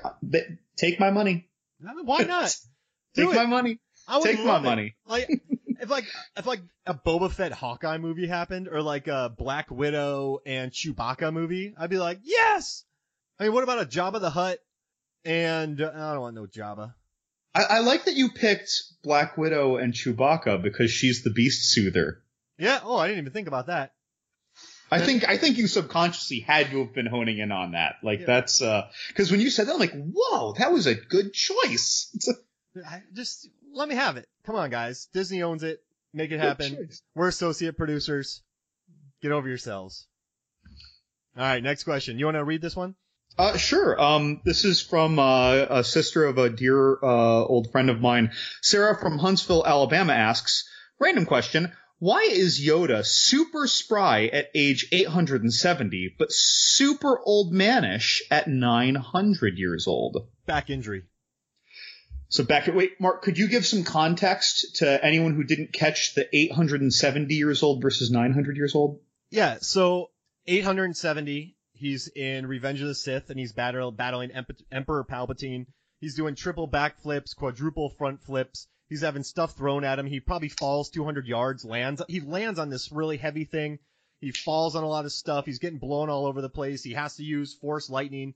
take 0.76 1.00
my 1.00 1.12
money. 1.12 1.48
Why 1.80 2.24
not? 2.24 2.54
take 3.16 3.34
my 3.34 3.46
money. 3.46 3.80
I 4.08 4.18
would 4.18 4.26
take 4.26 4.44
my 4.44 4.58
it. 4.58 4.64
money. 4.64 4.96
Like 5.08 5.30
if 5.84 5.90
like 5.90 6.06
if 6.38 6.46
like 6.46 6.62
a 6.86 6.94
Boba 6.94 7.32
Fett 7.32 7.52
Hawkeye 7.52 7.98
movie 7.98 8.26
happened, 8.26 8.68
or 8.68 8.82
like 8.82 9.08
a 9.08 9.32
Black 9.38 9.70
Widow 9.70 10.40
and 10.46 10.72
Chewbacca 10.72 11.32
movie, 11.32 11.76
I'd 11.78 11.90
be 11.90 11.98
like, 11.98 12.20
yes. 12.24 12.86
I 13.40 13.44
mean, 13.44 13.54
what 13.54 13.64
about 13.64 13.82
a 13.82 13.86
Jabba 13.86 14.20
the 14.22 14.30
Hutt? 14.30 14.60
And 15.26 15.82
uh, 15.82 15.92
I 15.94 16.14
don't 16.14 16.22
want 16.22 16.36
no 16.36 16.46
Jabba. 16.46 16.94
I, 17.54 17.64
I 17.64 17.80
like 17.80 18.06
that 18.06 18.16
you 18.16 18.30
picked 18.32 18.72
Black 19.04 19.38
Widow 19.38 19.78
and 19.78 19.94
Chewbacca 19.94 20.62
because 20.64 20.90
she's 20.90 21.24
the 21.24 21.30
beast 21.30 21.72
soother. 21.74 22.24
Yeah. 22.58 22.80
Oh, 22.84 22.98
I 22.98 23.08
didn't 23.08 23.22
even 23.22 23.34
think 23.34 23.48
about 23.48 23.68
that. 23.68 23.94
I 24.92 25.00
think 25.00 25.28
I 25.28 25.38
think 25.38 25.58
you 25.58 25.66
subconsciously 25.68 26.42
had 26.42 26.70
to 26.70 26.80
have 26.84 26.94
been 26.94 27.08
honing 27.08 27.40
in 27.40 27.52
on 27.52 27.72
that. 27.72 27.96
Like 28.04 28.20
Yeah. 28.22 28.26
that's 28.28 28.62
uh 28.62 28.88
because 29.08 29.32
when 29.32 29.42
you 29.42 29.50
said 29.50 29.68
that, 29.68 29.74
I'm 29.74 29.80
like, 29.80 29.96
whoa, 29.96 30.54
that 30.60 30.72
was 30.72 30.86
a 30.88 30.94
good 30.94 31.34
choice. 31.34 32.16
I, 32.88 33.02
just 33.14 33.50
let 33.74 33.90
me 33.90 33.96
have 33.96 34.18
it. 34.18 34.28
Come 34.46 34.56
on, 34.56 34.70
guys. 34.70 35.08
Disney 35.14 35.42
owns 35.44 35.64
it. 35.64 35.80
Make 36.14 36.32
it 36.32 36.40
happen. 36.40 36.76
choice. 36.76 37.02
We're 37.16 37.28
associate 37.28 37.78
producers. 37.78 38.42
Get 39.22 39.32
over 39.32 39.48
yourselves. 39.48 40.08
All 41.36 41.44
right. 41.44 41.64
Next 41.64 41.84
question. 41.84 42.20
You 42.20 42.26
want 42.26 42.36
to 42.36 42.44
read 42.44 42.62
this 42.62 42.76
one? 42.76 42.96
Uh, 43.38 43.58
sure. 43.58 44.00
Um, 44.00 44.42
this 44.46 44.64
is 44.64 44.82
from 44.82 45.18
uh, 45.18 45.66
a 45.70 45.84
sister 45.84 46.26
of 46.26 46.38
a 46.38 46.50
dear 46.50 46.94
uh, 47.04 47.44
old 47.46 47.72
friend 47.72 47.90
of 47.90 48.00
mine, 48.00 48.32
Sarah 48.62 48.96
from 49.00 49.18
Huntsville, 49.18 49.66
Alabama. 49.66 50.14
Asks, 50.14 50.70
random 51.00 51.26
question: 51.26 51.72
Why 51.98 52.30
is 52.32 52.62
Yoda 52.64 53.04
super 53.04 53.66
spry 53.66 54.28
at 54.28 54.50
age 54.54 54.88
870, 54.92 56.16
but 56.20 56.32
super 56.32 57.20
old 57.26 57.52
manish 57.52 58.22
at 58.30 58.48
900 58.48 59.58
years 59.58 59.88
old? 59.88 60.28
Back 60.46 60.70
injury. 60.70 61.04
So 62.34 62.44
back 62.44 62.68
wait, 62.74 63.00
Mark, 63.00 63.22
could 63.22 63.38
you 63.38 63.48
give 63.48 63.64
some 63.64 63.84
context 63.84 64.78
to 64.78 65.06
anyone 65.06 65.36
who 65.36 65.44
didn't 65.44 65.72
catch 65.72 66.16
the 66.16 66.28
870 66.36 67.32
years 67.36 67.62
old 67.62 67.80
versus 67.84 68.10
900 68.10 68.58
years 68.58 68.74
old? 68.74 69.02
Yeah, 69.30 69.58
so 69.62 70.10
870, 70.48 71.56
he's 71.74 72.08
in 72.08 72.48
Revenge 72.48 72.82
of 72.82 72.88
the 72.88 72.96
Sith, 72.96 73.30
and 73.30 73.38
he's 73.38 73.54
battle, 73.54 73.92
battling 73.92 74.32
Emp- 74.32 74.64
Emperor 74.72 75.06
Palpatine. 75.08 75.68
He's 76.00 76.16
doing 76.16 76.34
triple 76.34 76.68
backflips, 76.68 77.36
quadruple 77.36 77.92
front 78.00 78.24
flips. 78.24 78.68
He's 78.90 79.02
having 79.02 79.22
stuff 79.22 79.56
thrown 79.56 79.84
at 79.84 80.00
him. 80.00 80.08
He 80.08 80.20
probably 80.20 80.50
falls 80.50 80.90
200 80.90 81.28
yards, 81.28 81.64
lands. 81.64 82.02
He 82.08 82.20
lands 82.20 82.58
on 82.58 82.72
this 82.72 82.92
really 82.92 83.18
heavy 83.18 83.46
thing. 83.46 83.78
He 84.22 84.32
falls 84.32 84.76
on 84.76 84.84
a 84.84 84.90
lot 84.90 85.06
of 85.06 85.12
stuff. 85.12 85.46
He's 85.46 85.60
getting 85.60 85.78
blown 85.78 86.10
all 86.10 86.26
over 86.26 86.42
the 86.42 86.50
place. 86.50 86.82
He 86.82 86.94
has 86.94 87.16
to 87.18 87.24
use 87.24 87.54
force 87.54 87.92
lightning. 87.92 88.34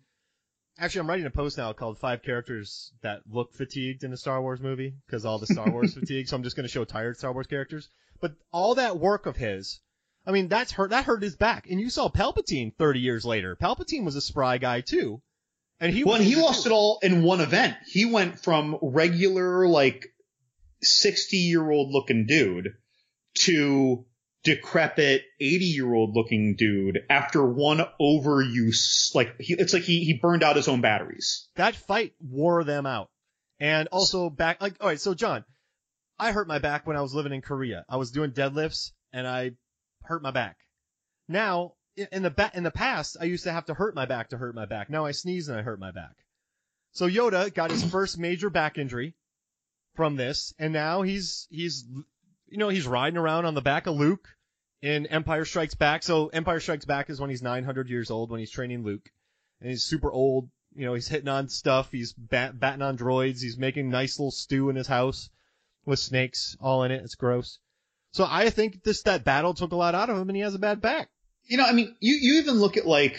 Actually, 0.80 1.02
I'm 1.02 1.10
writing 1.10 1.26
a 1.26 1.32
post 1.32 1.58
now 1.58 1.74
called 1.74 1.98
Five 1.98 2.22
Characters 2.22 2.92
That 3.02 3.22
Look 3.30 3.54
Fatigued 3.54 4.04
in 4.04 4.14
a 4.14 4.18
Star 4.18 4.42
Wars 4.42 4.62
Movie, 4.62 4.94
because 5.06 5.26
all 5.26 5.40
the 5.40 5.48
Star 5.48 5.72
Wars 5.72 5.94
fatigue, 6.00 6.28
so 6.28 6.36
I'm 6.36 6.44
just 6.44 6.56
going 6.56 6.66
to 6.68 6.72
show 6.72 6.86
tired 6.86 7.18
Star 7.18 7.34
Wars 7.34 7.48
characters. 7.48 7.90
But 8.22 8.34
all 8.52 8.76
that 8.76 9.00
work 9.00 9.26
of 9.26 9.36
his, 9.36 9.80
I 10.26 10.32
mean, 10.32 10.50
that's 10.50 10.72
hurt, 10.72 10.92
that 10.92 11.06
hurt 11.06 11.24
his 11.24 11.36
back. 11.36 11.68
And 11.70 11.80
you 11.80 11.90
saw 11.90 12.10
Palpatine 12.10 12.76
30 12.76 13.00
years 13.00 13.26
later. 13.26 13.56
Palpatine 13.56 14.06
was 14.06 14.16
a 14.16 14.22
spry 14.22 14.58
guy 14.60 14.82
too. 14.82 15.22
And 15.80 15.94
he 15.94 16.04
Well, 16.04 16.16
and 16.16 16.24
he 16.24 16.36
lost 16.36 16.66
it 16.66 16.72
all 16.72 17.00
in 17.02 17.24
one 17.24 17.42
event. 17.42 17.76
He 17.88 18.06
went 18.06 18.40
from 18.40 18.78
regular, 18.82 19.68
like, 19.68 20.06
60 20.82 21.38
year 21.38 21.70
old 21.70 21.92
looking 21.92 22.26
dude 22.28 22.74
to 23.46 24.06
decrepit 24.48 25.26
80 25.42 25.66
year 25.66 25.94
old 25.94 26.16
looking 26.16 26.56
dude 26.56 27.00
after 27.10 27.46
one 27.46 27.82
overuse. 28.00 29.14
Like, 29.14 29.36
he, 29.42 29.56
it's 29.60 29.74
like 29.74 29.84
he, 29.84 30.06
he 30.06 30.14
burned 30.14 30.42
out 30.42 30.56
his 30.56 30.70
own 30.70 30.80
batteries. 30.80 31.50
That 31.58 31.76
fight 31.76 32.14
wore 32.22 32.64
them 32.64 32.86
out. 32.86 33.10
And 33.60 33.90
also 33.92 34.30
back, 34.30 34.62
like, 34.62 34.80
alright, 34.82 35.02
so 35.02 35.14
John, 35.14 35.44
I 36.18 36.32
hurt 36.32 36.48
my 36.48 36.60
back 36.60 36.88
when 36.88 36.96
I 36.96 37.02
was 37.02 37.14
living 37.14 37.34
in 37.34 37.42
Korea. 37.42 37.84
I 37.90 37.98
was 37.98 38.12
doing 38.12 38.32
deadlifts 38.32 38.92
and 39.12 39.28
I 39.28 39.52
hurt 40.04 40.24
my 40.24 40.32
back. 40.32 40.56
Now, 41.28 41.74
in 41.98 42.24
the 42.24 42.30
ba- 42.30 42.52
in 42.54 42.64
the 42.64 42.72
past, 42.72 43.18
I 43.20 43.26
used 43.26 43.44
to 43.44 43.52
have 43.52 43.66
to 43.66 43.74
hurt 43.74 43.96
my 43.96 44.06
back 44.06 44.30
to 44.30 44.38
hurt 44.38 44.56
my 44.56 44.66
back. 44.66 44.90
Now 44.90 45.06
I 45.06 45.12
sneeze 45.12 45.50
and 45.50 45.60
I 45.60 45.62
hurt 45.62 45.80
my 45.80 45.92
back. 45.92 46.16
So 46.94 47.10
Yoda 47.10 47.54
got 47.54 47.70
his 47.70 47.84
first 47.84 48.18
major 48.18 48.50
back 48.50 48.78
injury 48.78 49.14
from 49.96 50.16
this, 50.16 50.54
and 50.58 50.72
now 50.72 51.02
he's 51.02 51.48
he's 51.50 51.86
you 52.48 52.58
know 52.58 52.70
he's 52.70 52.88
riding 52.88 53.18
around 53.18 53.46
on 53.46 53.56
the 53.56 53.62
back 53.62 53.88
of 53.88 53.96
Luke 53.96 54.30
in 54.82 55.08
Empire 55.08 55.46
Strikes 55.46 55.76
Back. 55.76 56.04
So 56.04 56.28
Empire 56.28 56.60
Strikes 56.60 56.86
Back 56.86 57.10
is 57.10 57.20
when 57.20 57.30
he's 57.30 57.42
900 57.42 57.90
years 57.90 58.12
old 58.12 58.32
when 58.32 58.40
he's 58.40 58.52
training 58.52 58.84
Luke, 58.84 59.10
and 59.62 59.70
he's 59.70 59.84
super 59.84 60.12
old. 60.12 60.50
You 60.76 60.86
know 60.86 60.94
he's 60.94 61.08
hitting 61.08 61.30
on 61.30 61.50
stuff. 61.50 61.92
He's 61.92 62.14
bat- 62.14 62.60
batting 62.60 62.84
on 62.84 62.98
droids. 62.98 63.42
He's 63.42 63.58
making 63.58 63.90
nice 63.90 64.20
little 64.20 64.32
stew 64.32 64.70
in 64.70 64.76
his 64.76 64.88
house 64.88 65.30
with 65.86 66.00
snakes 66.00 66.56
all 66.62 66.84
in 66.84 66.92
it. 66.92 67.04
It's 67.04 67.16
gross. 67.16 67.60
So 68.12 68.26
I 68.28 68.50
think 68.50 68.84
this 68.84 69.04
that 69.04 69.24
battle 69.24 69.54
took 69.54 69.72
a 69.72 69.76
lot 69.76 69.96
out 69.96 70.10
of 70.10 70.18
him, 70.18 70.30
and 70.30 70.36
he 70.36 70.44
has 70.44 70.56
a 70.56 70.60
bad 70.60 70.82
back. 70.82 71.10
You 71.46 71.58
know, 71.58 71.66
I 71.66 71.72
mean, 71.72 71.96
you, 72.00 72.16
you 72.16 72.40
even 72.40 72.56
look 72.56 72.78
at 72.78 72.86
like 72.86 73.18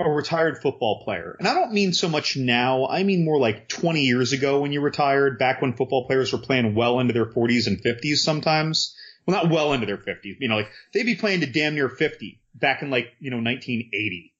a 0.00 0.10
retired 0.10 0.60
football 0.60 1.04
player, 1.04 1.36
and 1.38 1.46
I 1.48 1.54
don't 1.54 1.72
mean 1.72 1.92
so 1.92 2.08
much 2.08 2.36
now. 2.36 2.86
I 2.86 3.04
mean 3.04 3.24
more 3.24 3.38
like 3.38 3.68
20 3.68 4.02
years 4.02 4.32
ago 4.32 4.60
when 4.60 4.72
you 4.72 4.80
retired, 4.80 5.38
back 5.38 5.62
when 5.62 5.74
football 5.74 6.06
players 6.06 6.32
were 6.32 6.38
playing 6.38 6.74
well 6.74 7.00
into 7.00 7.12
their 7.12 7.26
40s 7.26 7.66
and 7.66 7.82
50s 7.82 8.16
sometimes. 8.16 8.96
Well, 9.26 9.42
not 9.42 9.52
well 9.52 9.72
into 9.72 9.86
their 9.86 9.96
50s, 9.96 10.36
you 10.38 10.48
know, 10.48 10.56
like 10.56 10.70
they'd 10.92 11.04
be 11.04 11.14
playing 11.14 11.40
to 11.40 11.46
damn 11.46 11.74
near 11.74 11.88
50 11.88 12.40
back 12.54 12.82
in 12.82 12.90
like, 12.90 13.12
you 13.20 13.30
know, 13.30 13.38
1980. 13.38 14.34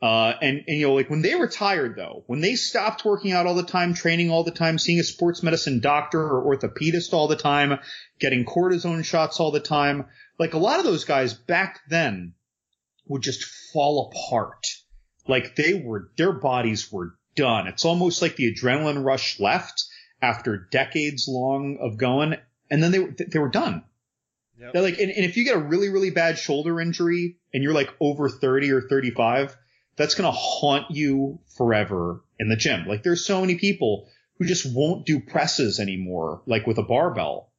Uh, 0.00 0.36
and, 0.42 0.64
and, 0.66 0.78
you 0.78 0.88
know, 0.88 0.94
like 0.94 1.10
when 1.10 1.22
they 1.22 1.34
retired 1.34 1.94
though, 1.96 2.24
when 2.26 2.40
they 2.40 2.56
stopped 2.56 3.04
working 3.04 3.32
out 3.32 3.46
all 3.46 3.54
the 3.54 3.62
time, 3.62 3.94
training 3.94 4.30
all 4.30 4.42
the 4.42 4.50
time, 4.50 4.78
seeing 4.78 4.98
a 4.98 5.04
sports 5.04 5.42
medicine 5.42 5.80
doctor 5.80 6.20
or 6.20 6.56
orthopedist 6.56 7.12
all 7.12 7.28
the 7.28 7.36
time, 7.36 7.78
getting 8.18 8.44
cortisone 8.44 9.04
shots 9.04 9.38
all 9.38 9.52
the 9.52 9.60
time, 9.60 10.06
like 10.38 10.54
a 10.54 10.58
lot 10.58 10.78
of 10.80 10.84
those 10.84 11.04
guys 11.04 11.34
back 11.34 11.80
then 11.88 12.34
would 13.06 13.22
just 13.22 13.44
fall 13.72 14.10
apart. 14.10 14.66
Like 15.28 15.54
they 15.54 15.74
were, 15.74 16.10
their 16.16 16.32
bodies 16.32 16.90
were 16.90 17.14
done. 17.36 17.68
It's 17.68 17.84
almost 17.84 18.22
like 18.22 18.34
the 18.34 18.52
adrenaline 18.52 19.04
rush 19.04 19.38
left 19.38 19.84
after 20.20 20.68
decades 20.70 21.26
long 21.28 21.78
of 21.80 21.96
going 21.96 22.36
and 22.70 22.82
then 22.82 22.90
they, 22.90 22.98
were, 22.98 23.14
they 23.28 23.38
were 23.38 23.50
done. 23.50 23.84
Yep. 24.62 24.72
They're 24.72 24.82
like, 24.82 24.98
and, 25.00 25.10
and 25.10 25.24
if 25.24 25.36
you 25.36 25.44
get 25.44 25.56
a 25.56 25.60
really, 25.60 25.88
really 25.88 26.10
bad 26.10 26.38
shoulder 26.38 26.80
injury 26.80 27.36
and 27.52 27.64
you're 27.64 27.74
like 27.74 27.92
over 27.98 28.28
30 28.28 28.70
or 28.70 28.80
35, 28.80 29.56
that's 29.96 30.14
going 30.14 30.30
to 30.30 30.38
haunt 30.38 30.90
you 30.90 31.40
forever 31.56 32.22
in 32.38 32.48
the 32.48 32.54
gym. 32.54 32.86
Like 32.86 33.02
there's 33.02 33.26
so 33.26 33.40
many 33.40 33.56
people 33.56 34.08
who 34.38 34.44
just 34.44 34.64
won't 34.72 35.04
do 35.04 35.18
presses 35.18 35.80
anymore, 35.80 36.42
like 36.46 36.64
with 36.64 36.78
a 36.78 36.84
barbell, 36.84 37.50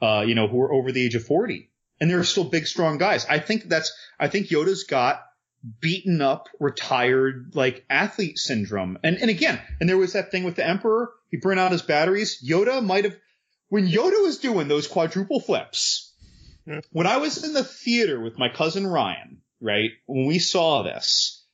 uh, 0.00 0.24
you 0.24 0.36
know, 0.36 0.46
who 0.46 0.60
are 0.60 0.72
over 0.72 0.92
the 0.92 1.04
age 1.04 1.16
of 1.16 1.24
40 1.24 1.68
and 2.00 2.08
they're 2.08 2.22
still 2.22 2.44
big, 2.44 2.68
strong 2.68 2.96
guys. 2.96 3.26
I 3.26 3.40
think 3.40 3.68
that's, 3.68 3.92
I 4.20 4.28
think 4.28 4.46
Yoda's 4.46 4.84
got 4.84 5.20
beaten 5.80 6.22
up, 6.22 6.48
retired, 6.60 7.54
like 7.54 7.84
athlete 7.90 8.38
syndrome. 8.38 8.98
And, 9.02 9.16
and 9.16 9.30
again, 9.30 9.60
and 9.80 9.88
there 9.88 9.98
was 9.98 10.12
that 10.12 10.30
thing 10.30 10.44
with 10.44 10.54
the 10.54 10.66
emperor. 10.66 11.10
He 11.28 11.38
burned 11.38 11.58
out 11.58 11.72
his 11.72 11.82
batteries. 11.82 12.40
Yoda 12.48 12.84
might 12.84 13.04
have, 13.04 13.16
when 13.68 13.88
Yoda 13.88 14.22
was 14.22 14.38
doing 14.38 14.68
those 14.68 14.86
quadruple 14.86 15.40
flips, 15.40 16.11
when 16.92 17.06
I 17.06 17.18
was 17.18 17.42
in 17.44 17.52
the 17.52 17.64
theater 17.64 18.20
with 18.20 18.38
my 18.38 18.48
cousin 18.48 18.86
Ryan, 18.86 19.42
right, 19.60 19.90
when 20.06 20.26
we 20.26 20.38
saw 20.38 20.82
this, 20.82 21.44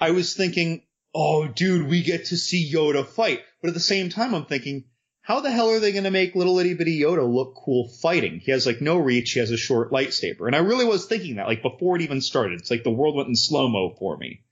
I 0.00 0.10
was 0.10 0.34
thinking, 0.34 0.82
oh, 1.14 1.46
dude, 1.46 1.88
we 1.88 2.02
get 2.02 2.26
to 2.26 2.36
see 2.36 2.72
Yoda 2.72 3.06
fight. 3.06 3.40
But 3.60 3.68
at 3.68 3.74
the 3.74 3.80
same 3.80 4.08
time, 4.08 4.34
I'm 4.34 4.46
thinking, 4.46 4.84
how 5.20 5.40
the 5.40 5.50
hell 5.52 5.70
are 5.70 5.78
they 5.78 5.92
going 5.92 6.04
to 6.04 6.10
make 6.10 6.34
little 6.34 6.58
itty 6.58 6.74
bitty 6.74 7.00
Yoda 7.00 7.24
look 7.32 7.54
cool 7.64 7.88
fighting? 8.02 8.40
He 8.40 8.50
has 8.50 8.66
like 8.66 8.80
no 8.80 8.96
reach. 8.98 9.32
He 9.32 9.40
has 9.40 9.52
a 9.52 9.56
short 9.56 9.92
lightsaber. 9.92 10.46
And 10.46 10.56
I 10.56 10.60
really 10.60 10.84
was 10.84 11.06
thinking 11.06 11.36
that 11.36 11.46
like 11.46 11.62
before 11.62 11.94
it 11.96 12.02
even 12.02 12.20
started. 12.20 12.60
It's 12.60 12.70
like 12.70 12.82
the 12.82 12.90
world 12.90 13.14
went 13.14 13.28
in 13.28 13.36
slow 13.36 13.68
mo 13.68 13.94
for 13.98 14.16
me. 14.16 14.42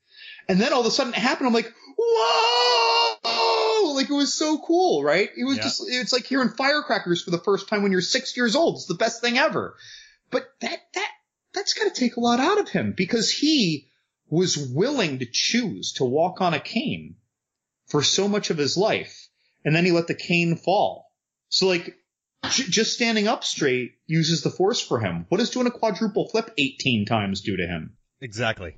And 0.49 0.61
then 0.61 0.73
all 0.73 0.81
of 0.81 0.87
a 0.87 0.91
sudden 0.93 1.13
it 1.13 1.19
happened. 1.19 1.49
I'm 1.49 1.55
like, 1.55 1.73
whoa! 1.97 3.95
Like 3.95 4.09
it 4.09 4.15
was 4.15 4.33
so 4.33 4.59
cool, 4.59 5.03
right? 5.03 5.29
It 5.37 5.45
was 5.45 5.57
Yeah. 5.57 5.65
just, 5.65 5.83
it's 5.89 6.13
like 6.13 6.25
hearing 6.25 6.51
firecrackers 6.51 7.23
for 7.23 7.31
the 7.33 7.39
first 7.39 7.69
time 7.69 7.83
when 7.83 7.91
you're 7.93 8.01
six 8.01 8.37
years 8.37 8.55
old. 8.55 8.77
It's 8.77 8.87
the 8.87 8.95
best 8.95 9.21
thing 9.21 9.39
ever. 9.39 9.77
But 10.31 10.45
that, 10.61 10.79
that, 10.95 11.11
that's 11.55 11.75
got 11.75 11.93
to 11.93 12.01
take 12.01 12.17
a 12.17 12.21
lot 12.21 12.41
out 12.41 12.59
of 12.59 12.69
him 12.69 12.95
because 12.97 13.31
he 13.31 13.89
was 14.29 14.57
willing 14.57 15.19
to 15.19 15.27
choose 15.31 15.95
to 15.95 16.05
walk 16.05 16.41
on 16.41 16.55
a 16.55 16.61
cane 16.61 17.17
for 17.89 18.03
so 18.03 18.29
much 18.29 18.51
of 18.51 18.59
his 18.59 18.77
life. 18.77 19.29
And 19.65 19.75
then 19.75 19.85
he 19.85 19.91
let 19.91 20.07
the 20.07 20.15
cane 20.15 20.57
fall. 20.57 21.07
So 21.49 21.67
like, 21.67 21.97
J- 22.49 22.65
just 22.65 22.95
standing 22.95 23.29
up 23.29 23.45
straight 23.45 23.93
uses 24.07 24.43
the 24.43 24.51
force 24.51 24.81
for 24.81 24.99
him. 24.99 25.27
What 25.29 25.39
does 25.39 25.51
doing 25.51 25.67
a 25.67 25.71
quadruple 25.71 26.29
flip 26.29 26.51
18 26.57 27.05
times 27.05 27.43
do 27.43 27.57
to 27.57 27.67
him? 27.67 27.97
Exactly. 28.21 28.77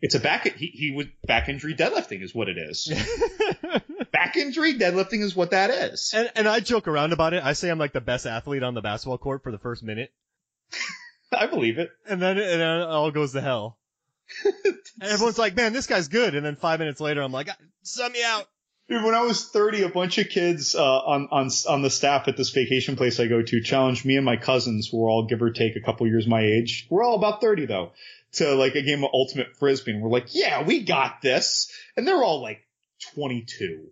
It's 0.00 0.14
a 0.14 0.20
back, 0.20 0.46
he, 0.56 0.66
he 0.66 0.92
would, 0.94 1.10
back 1.26 1.48
injury 1.48 1.74
deadlifting 1.74 2.22
is 2.22 2.34
what 2.34 2.48
it 2.48 2.58
is. 2.58 2.92
back 4.12 4.36
injury 4.36 4.74
deadlifting 4.74 5.22
is 5.22 5.34
what 5.34 5.50
that 5.52 5.70
is. 5.70 6.12
and 6.14 6.30
and 6.34 6.48
I 6.48 6.60
joke 6.60 6.86
around 6.86 7.12
about 7.12 7.32
it. 7.32 7.42
I 7.42 7.54
say 7.54 7.70
I'm 7.70 7.78
like 7.78 7.92
the 7.92 8.00
best 8.00 8.26
athlete 8.26 8.62
on 8.62 8.74
the 8.74 8.82
basketball 8.82 9.18
court 9.18 9.42
for 9.42 9.50
the 9.50 9.58
first 9.58 9.82
minute, 9.82 10.12
I 11.32 11.46
believe 11.46 11.78
it. 11.78 11.90
and 12.08 12.20
then 12.20 12.38
and 12.38 12.60
then 12.60 12.80
it 12.80 12.84
all 12.84 13.10
goes 13.10 13.32
to 13.32 13.40
hell. 13.40 13.78
and 14.44 15.10
everyone's 15.10 15.38
like, 15.38 15.54
"Man, 15.54 15.72
this 15.72 15.86
guy's 15.86 16.08
good." 16.08 16.34
And 16.34 16.44
then 16.44 16.56
five 16.56 16.78
minutes 16.78 17.00
later, 17.00 17.22
I'm 17.22 17.32
like, 17.32 17.48
"Sub 17.82 18.12
me 18.12 18.22
out." 18.24 18.46
Dude, 18.88 19.02
when 19.02 19.14
I 19.14 19.22
was 19.22 19.48
30, 19.48 19.82
a 19.82 19.88
bunch 19.88 20.18
of 20.18 20.28
kids 20.28 20.74
uh, 20.74 20.82
on 20.82 21.28
on 21.30 21.50
on 21.68 21.82
the 21.82 21.90
staff 21.90 22.28
at 22.28 22.36
this 22.36 22.50
vacation 22.50 22.96
place 22.96 23.18
I 23.18 23.26
go 23.26 23.42
to 23.42 23.62
challenged 23.62 24.04
me 24.04 24.16
and 24.16 24.24
my 24.24 24.36
cousins, 24.36 24.88
who 24.88 24.98
were 24.98 25.08
all 25.08 25.26
give 25.26 25.42
or 25.42 25.50
take 25.50 25.76
a 25.76 25.80
couple 25.80 26.06
years 26.06 26.26
my 26.26 26.42
age. 26.42 26.86
We're 26.90 27.04
all 27.04 27.16
about 27.16 27.40
30 27.40 27.66
though, 27.66 27.92
to 28.34 28.54
like 28.54 28.74
a 28.74 28.82
game 28.82 29.02
of 29.02 29.10
ultimate 29.12 29.56
frisbee, 29.56 29.92
and 29.92 30.02
we're 30.02 30.10
like, 30.10 30.34
"Yeah, 30.34 30.64
we 30.64 30.84
got 30.84 31.22
this," 31.22 31.70
and 31.96 32.06
they're 32.06 32.22
all 32.22 32.42
like 32.42 32.60
22. 33.14 33.88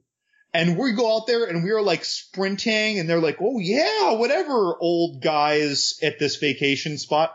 And 0.54 0.76
we 0.76 0.92
go 0.92 1.16
out 1.16 1.26
there 1.26 1.44
and 1.44 1.64
we 1.64 1.70
are 1.70 1.82
like 1.82 2.04
sprinting, 2.04 2.98
and 2.98 3.08
they're 3.08 3.20
like, 3.20 3.38
"Oh 3.40 3.58
yeah, 3.58 4.12
whatever." 4.12 4.76
Old 4.78 5.22
guys 5.22 5.98
at 6.02 6.18
this 6.18 6.36
vacation 6.36 6.98
spot. 6.98 7.34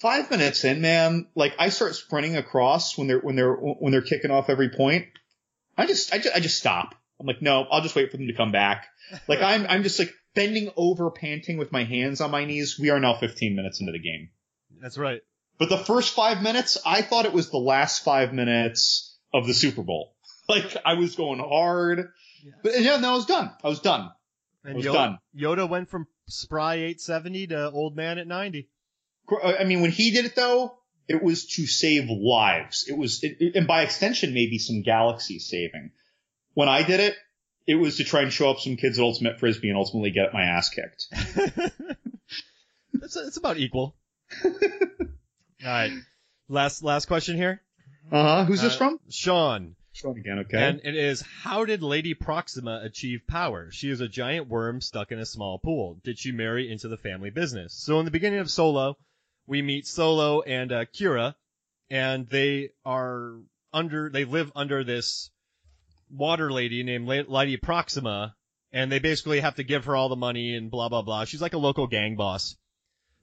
Five 0.00 0.30
minutes 0.30 0.64
in, 0.64 0.80
man, 0.80 1.26
like 1.34 1.54
I 1.58 1.68
start 1.68 1.94
sprinting 1.94 2.36
across 2.36 2.96
when 2.96 3.08
they're 3.08 3.20
when 3.20 3.36
they're 3.36 3.54
when 3.54 3.92
they're 3.92 4.02
kicking 4.02 4.30
off 4.30 4.48
every 4.48 4.70
point. 4.70 5.06
I 5.76 5.86
just, 5.86 6.12
I 6.12 6.18
just, 6.18 6.36
I 6.36 6.40
just 6.40 6.58
stop. 6.58 6.94
I'm 7.18 7.26
like, 7.26 7.40
no, 7.40 7.64
I'll 7.70 7.82
just 7.82 7.94
wait 7.94 8.10
for 8.10 8.16
them 8.16 8.26
to 8.26 8.34
come 8.34 8.52
back. 8.52 8.86
Like 9.28 9.40
I'm, 9.42 9.66
I'm 9.68 9.82
just 9.82 9.98
like 9.98 10.12
bending 10.34 10.70
over, 10.76 11.10
panting 11.10 11.56
with 11.56 11.72
my 11.72 11.84
hands 11.84 12.20
on 12.20 12.30
my 12.30 12.44
knees. 12.44 12.78
We 12.78 12.90
are 12.90 13.00
now 13.00 13.14
15 13.14 13.54
minutes 13.54 13.80
into 13.80 13.92
the 13.92 13.98
game. 13.98 14.30
That's 14.80 14.98
right. 14.98 15.22
But 15.58 15.68
the 15.68 15.78
first 15.78 16.14
five 16.14 16.42
minutes, 16.42 16.78
I 16.84 17.02
thought 17.02 17.24
it 17.24 17.32
was 17.32 17.50
the 17.50 17.58
last 17.58 18.04
five 18.04 18.32
minutes 18.32 19.16
of 19.32 19.46
the 19.46 19.54
Super 19.54 19.82
Bowl. 19.82 20.14
Like 20.48 20.76
I 20.84 20.94
was 20.94 21.14
going 21.14 21.38
hard, 21.38 22.10
but 22.62 22.80
yeah, 22.80 22.96
no, 22.98 23.12
I 23.12 23.14
was 23.14 23.26
done. 23.26 23.50
I 23.62 23.68
was 23.68 23.80
done. 23.80 24.10
And 24.64 24.76
was 24.76 24.86
Yoda, 24.86 24.92
done. 24.92 25.18
Yoda 25.36 25.68
went 25.68 25.88
from 25.88 26.06
spry 26.28 26.74
870 26.76 27.48
to 27.48 27.70
old 27.70 27.96
man 27.96 28.18
at 28.18 28.26
90. 28.26 28.68
I 29.42 29.64
mean, 29.64 29.80
when 29.80 29.90
he 29.90 30.10
did 30.10 30.24
it 30.24 30.34
though, 30.36 30.76
it 31.08 31.22
was 31.22 31.46
to 31.56 31.66
save 31.66 32.08
lives. 32.10 32.86
It 32.88 32.96
was, 32.96 33.22
it, 33.24 33.36
it- 33.40 33.56
and 33.56 33.66
by 33.66 33.82
extension, 33.82 34.34
maybe 34.34 34.58
some 34.58 34.82
galaxy 34.82 35.38
saving. 35.38 35.90
When 36.54 36.68
I 36.68 36.82
did 36.82 37.00
it, 37.00 37.16
it 37.66 37.74
was 37.76 37.96
to 37.96 38.04
try 38.04 38.22
and 38.22 38.32
show 38.32 38.50
up 38.50 38.58
some 38.60 38.76
kids 38.76 38.98
at 38.98 39.02
Ultimate 39.02 39.38
Frisbee 39.40 39.68
and 39.68 39.78
ultimately 39.78 40.10
get 40.10 40.32
my 40.34 40.42
ass 40.42 40.68
kicked. 40.68 41.06
it's 42.94 43.16
it's 43.16 43.36
about 43.36 43.56
equal. 43.58 43.94
All 44.44 44.50
right. 45.64 45.92
Last 46.48 46.82
last 46.82 47.06
question 47.06 47.36
here. 47.36 47.62
Uh 48.10 48.22
huh. 48.22 48.44
Who's 48.44 48.60
this 48.62 48.74
Uh, 48.74 48.78
from? 48.78 49.00
Sean. 49.10 49.76
Again. 50.04 50.38
Okay. 50.40 50.58
And 50.58 50.80
it 50.84 50.96
is 50.96 51.22
how 51.42 51.64
did 51.64 51.82
Lady 51.82 52.14
Proxima 52.14 52.80
achieve 52.82 53.20
power? 53.28 53.70
She 53.70 53.90
is 53.90 54.00
a 54.00 54.08
giant 54.08 54.48
worm 54.48 54.80
stuck 54.80 55.12
in 55.12 55.18
a 55.18 55.26
small 55.26 55.58
pool. 55.58 56.00
Did 56.02 56.18
she 56.18 56.32
marry 56.32 56.70
into 56.70 56.88
the 56.88 56.96
family 56.96 57.30
business? 57.30 57.74
So 57.74 57.98
in 57.98 58.04
the 58.04 58.10
beginning 58.10 58.40
of 58.40 58.50
Solo, 58.50 58.96
we 59.46 59.62
meet 59.62 59.86
Solo 59.86 60.40
and 60.40 60.72
uh, 60.72 60.84
Qi'ra, 60.86 61.34
and 61.90 62.26
they 62.28 62.70
are 62.84 63.34
under 63.72 64.10
they 64.10 64.24
live 64.24 64.50
under 64.56 64.82
this 64.82 65.30
water 66.10 66.50
lady 66.50 66.82
named 66.82 67.06
La- 67.06 67.22
Lady 67.28 67.56
Proxima, 67.56 68.34
and 68.72 68.90
they 68.90 68.98
basically 68.98 69.40
have 69.40 69.56
to 69.56 69.64
give 69.64 69.84
her 69.84 69.94
all 69.94 70.08
the 70.08 70.16
money 70.16 70.56
and 70.56 70.70
blah 70.70 70.88
blah 70.88 71.02
blah. 71.02 71.24
She's 71.24 71.42
like 71.42 71.54
a 71.54 71.58
local 71.58 71.86
gang 71.86 72.16
boss. 72.16 72.56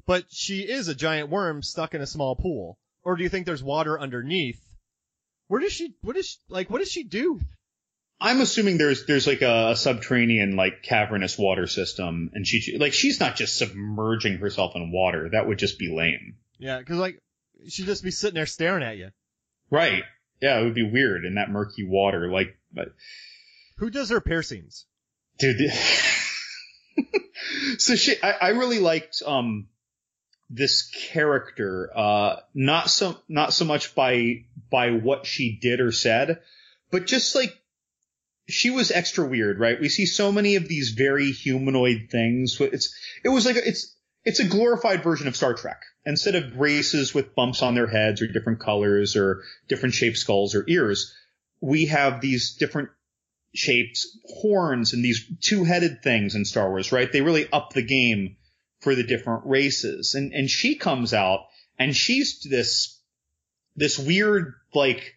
But 0.06 0.26
she 0.30 0.62
is 0.62 0.88
a 0.88 0.96
giant 0.96 1.30
worm 1.30 1.62
stuck 1.62 1.94
in 1.94 2.02
a 2.02 2.08
small 2.08 2.36
pool. 2.36 2.80
Or 3.04 3.16
do 3.16 3.24
you 3.24 3.30
think 3.30 3.46
there's 3.46 3.64
water 3.64 4.00
underneath? 4.00 4.60
Where 5.50 5.60
does 5.60 5.74
she? 5.74 5.96
What 6.02 6.16
is 6.16 6.38
like? 6.48 6.70
What 6.70 6.78
does 6.78 6.92
she 6.92 7.04
do? 7.04 7.42
I'm 8.22 8.40
assuming 8.40 8.78
there's 8.78 9.08
there's 9.08 9.26
like 9.26 9.42
a, 9.42 9.72
a 9.72 9.76
subterranean 9.76 10.56
like 10.56 10.84
cavernous 10.84 11.40
water 11.40 11.66
system, 11.66 12.30
and 12.34 12.46
she 12.46 12.78
like 12.78 12.94
she's 12.94 13.20
not 13.20 13.36
just 13.36 13.58
submerging 13.58 14.38
herself 14.38 14.74
in 14.76 14.92
water. 14.92 15.30
That 15.32 15.48
would 15.48 15.58
just 15.58 15.80
be 15.80 15.92
lame. 15.92 16.36
Yeah, 16.60 16.78
because 16.78 16.98
like 16.98 17.20
she'd 17.68 17.88
just 17.88 18.04
be 18.04 18.12
sitting 18.12 18.36
there 18.36 18.46
staring 18.46 18.84
at 18.84 18.98
you. 18.98 19.10
Right. 19.72 20.04
Yeah, 20.40 20.60
it 20.60 20.66
would 20.66 20.76
be 20.76 20.90
weird 20.90 21.26
in 21.26 21.36
that 21.36 21.50
murky 21.50 21.84
water. 21.84 22.32
Like, 22.32 22.56
but 22.72 22.90
Who 23.78 23.90
does 23.90 24.12
her 24.12 24.22
piercings? 24.22 24.86
dude. 25.40 25.72
so 27.80 27.96
she, 27.96 28.22
I, 28.22 28.32
I 28.32 28.50
really 28.50 28.80
liked 28.80 29.24
um 29.26 29.68
this 30.50 30.90
character. 31.12 31.92
Uh, 31.96 32.38
not 32.54 32.90
so 32.90 33.18
not 33.28 33.54
so 33.54 33.66
much 33.66 33.96
by 33.96 34.46
by 34.70 34.92
what 34.92 35.26
she 35.26 35.58
did 35.62 35.80
or 35.80 35.92
said, 35.92 36.40
but 36.92 37.08
just 37.08 37.36
like 37.36 37.54
she 38.50 38.72
was 38.72 38.92
extra 38.92 39.26
weird, 39.26 39.60
right? 39.60 39.80
We 39.80 39.90
see 39.90 40.06
so 40.06 40.32
many 40.32 40.56
of 40.56 40.68
these 40.68 40.90
very 40.92 41.32
humanoid 41.32 42.10
things. 42.10 42.60
It's 42.60 42.94
it 43.24 43.30
was 43.30 43.46
like 43.46 43.56
a, 43.56 43.68
it's 43.68 43.96
it's 44.26 44.40
a 44.40 44.48
glorified 44.48 45.04
version 45.04 45.28
of 45.28 45.36
Star 45.36 45.54
Trek. 45.54 45.82
Instead 46.06 46.36
of 46.36 46.58
races 46.58 47.14
with 47.14 47.36
bumps 47.36 47.62
on 47.62 47.76
their 47.76 47.88
heads 47.88 48.22
or 48.22 48.28
different 48.28 48.60
colors 48.60 49.16
or 49.16 49.44
different 49.68 49.94
shaped 49.94 50.18
skulls 50.18 50.56
or 50.56 50.66
ears, 50.68 51.16
we 51.62 51.86
have 51.86 52.22
these 52.22 52.56
different 52.56 52.90
shapes, 53.54 54.18
horns, 54.26 54.94
and 54.94 55.04
these 55.04 55.32
two-headed 55.42 56.02
things 56.02 56.36
in 56.36 56.46
Star 56.46 56.70
Wars, 56.70 56.92
right? 56.92 57.12
They 57.12 57.22
really 57.22 57.52
up 57.52 57.74
the 57.74 57.82
game 57.82 58.38
for 58.82 58.96
the 58.96 59.04
different 59.04 59.46
races. 59.46 60.16
And 60.16 60.34
and 60.34 60.50
she 60.50 60.76
comes 60.76 61.14
out 61.14 61.46
and 61.78 61.96
she's 61.96 62.42
this 62.42 62.99
this 63.80 63.98
weird 63.98 64.54
like 64.74 65.16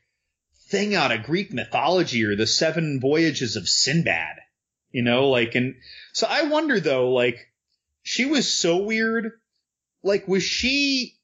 thing 0.68 0.94
out 0.94 1.12
of 1.12 1.24
Greek 1.24 1.52
mythology 1.52 2.24
or 2.24 2.36
the 2.36 2.46
seven 2.46 3.00
voyages 3.00 3.56
of 3.56 3.68
Sinbad. 3.68 4.36
You 4.90 5.02
know, 5.02 5.28
like 5.28 5.54
and 5.54 5.74
so 6.12 6.26
I 6.28 6.44
wonder 6.44 6.78
though, 6.78 7.10
like 7.10 7.38
she 8.02 8.24
was 8.24 8.52
so 8.52 8.78
weird. 8.78 9.32
Like 10.02 10.28
was 10.28 10.42
she 10.42 11.18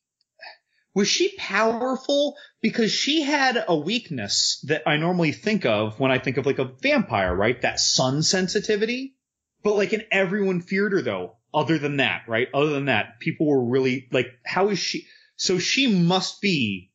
was 0.94 1.08
she 1.08 1.34
powerful 1.36 2.36
because 2.60 2.90
she 2.90 3.22
had 3.22 3.64
a 3.68 3.76
weakness 3.76 4.64
that 4.66 4.82
I 4.86 4.96
normally 4.96 5.32
think 5.32 5.64
of 5.64 6.00
when 6.00 6.10
I 6.10 6.18
think 6.18 6.38
of 6.38 6.46
like 6.46 6.58
a 6.58 6.72
vampire, 6.82 7.34
right? 7.34 7.60
That 7.62 7.78
sun 7.78 8.22
sensitivity. 8.22 9.14
But 9.62 9.76
like, 9.76 9.92
and 9.92 10.06
everyone 10.10 10.60
feared 10.60 10.92
her 10.92 11.02
though. 11.02 11.36
Other 11.54 11.78
than 11.78 11.96
that, 11.96 12.22
right? 12.28 12.48
Other 12.52 12.70
than 12.70 12.86
that, 12.86 13.20
people 13.20 13.46
were 13.46 13.64
really 13.64 14.08
like, 14.12 14.26
how 14.44 14.68
is 14.68 14.78
she? 14.78 15.06
So 15.36 15.58
she 15.58 15.86
must 15.86 16.40
be 16.42 16.90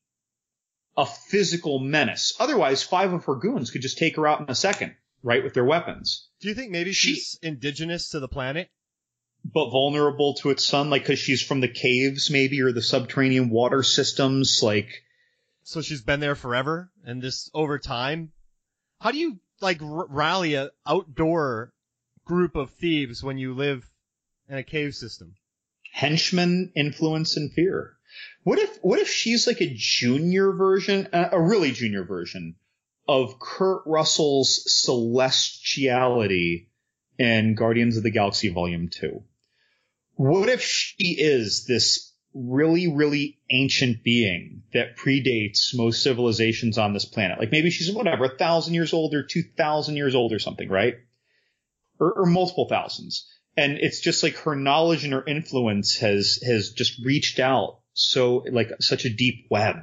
a 0.96 1.06
physical 1.06 1.80
menace. 1.80 2.34
Otherwise, 2.40 2.84
five 2.84 3.14
of 3.14 3.26
her 3.26 3.36
goons 3.36 3.72
could 3.72 3.82
just 3.82 3.98
take 3.98 4.16
her 4.16 4.28
out 4.28 4.42
in 4.42 4.50
a 4.50 4.56
second, 4.56 4.96
right? 5.24 5.44
With 5.44 5.54
their 5.54 5.66
weapons. 5.66 6.30
Do 6.40 6.48
you 6.50 6.54
think 6.54 6.72
maybe 6.72 6.94
She- 6.94 7.16
she's 7.16 7.40
indigenous 7.42 8.10
to 8.10 8.20
the 8.20 8.28
planet? 8.28 8.70
But 9.46 9.72
vulnerable 9.72 10.36
to 10.36 10.52
its 10.52 10.66
sun, 10.66 10.90
like, 10.90 11.06
cause 11.06 11.20
she's 11.20 11.42
from 11.42 11.60
the 11.60 11.68
caves 11.68 12.30
maybe, 12.30 12.62
or 12.62 12.72
the 12.72 12.82
subterranean 12.82 13.50
water 13.50 13.84
systems, 13.84 14.62
like, 14.64 15.04
So 15.64 15.82
she's 15.82 16.02
been 16.02 16.20
there 16.20 16.36
forever, 16.36 16.92
and 17.06 17.22
this 17.22 17.50
over 17.54 17.80
time. 17.80 18.32
How 19.00 19.12
do 19.12 19.18
you 19.18 19.40
like 19.62 19.82
r- 19.82 20.08
rally 20.08 20.56
a 20.56 20.72
outdoor 20.86 21.74
group 22.26 22.56
of 22.56 22.72
thieves 22.72 23.24
when 23.24 23.38
you 23.38 23.54
live 23.54 23.90
in 24.50 24.58
a 24.58 24.64
cave 24.64 24.94
system? 24.94 25.36
henchman 25.92 26.72
influence 26.76 27.38
and 27.38 27.54
fear. 27.54 27.96
What 28.44 28.60
if 28.60 28.78
what 28.82 29.00
if 29.00 29.10
she's 29.10 29.48
like 29.48 29.62
a 29.62 29.74
junior 29.74 30.52
version, 30.52 31.08
a 31.14 31.40
really 31.40 31.72
junior 31.72 32.04
version 32.04 32.56
of 33.08 33.40
Kurt 33.40 33.84
Russell's 33.86 34.66
celestiality 34.68 36.68
in 37.18 37.56
Guardians 37.56 37.98
of 37.98 38.04
the 38.04 38.12
Galaxy 38.12 38.50
Volume 38.50 38.90
2? 38.90 39.24
What 40.16 40.50
if 40.50 40.62
she 40.62 41.16
is 41.18 41.66
this 41.66 42.14
really, 42.34 42.88
really 42.88 43.40
ancient 43.50 44.04
being 44.04 44.64
that 44.74 44.98
predates 44.98 45.76
most 45.76 46.04
civilizations 46.04 46.78
on 46.78 46.94
this 46.94 47.06
planet? 47.06 47.40
Like 47.40 47.52
maybe 47.52 47.70
she's 47.70 47.94
whatever, 47.94 48.26
a 48.26 48.38
thousand 48.38 48.74
years 48.74 48.94
old 48.94 49.14
or 49.14 49.24
two 49.24 49.44
thousand 49.58 49.96
years 49.96 50.16
old 50.16 50.34
or 50.34 50.40
something, 50.40 50.70
right? 50.70 50.96
Or, 52.00 52.12
or 52.12 52.26
multiple 52.26 52.68
thousands 52.68 53.30
and 53.56 53.78
it's 53.78 54.00
just 54.00 54.24
like 54.24 54.36
her 54.38 54.56
knowledge 54.56 55.04
and 55.04 55.14
her 55.14 55.26
influence 55.26 55.98
has 55.98 56.40
has 56.46 56.72
just 56.72 57.00
reached 57.06 57.40
out 57.40 57.80
so 57.94 58.44
like 58.52 58.72
such 58.80 59.06
a 59.06 59.14
deep 59.14 59.48
web. 59.50 59.78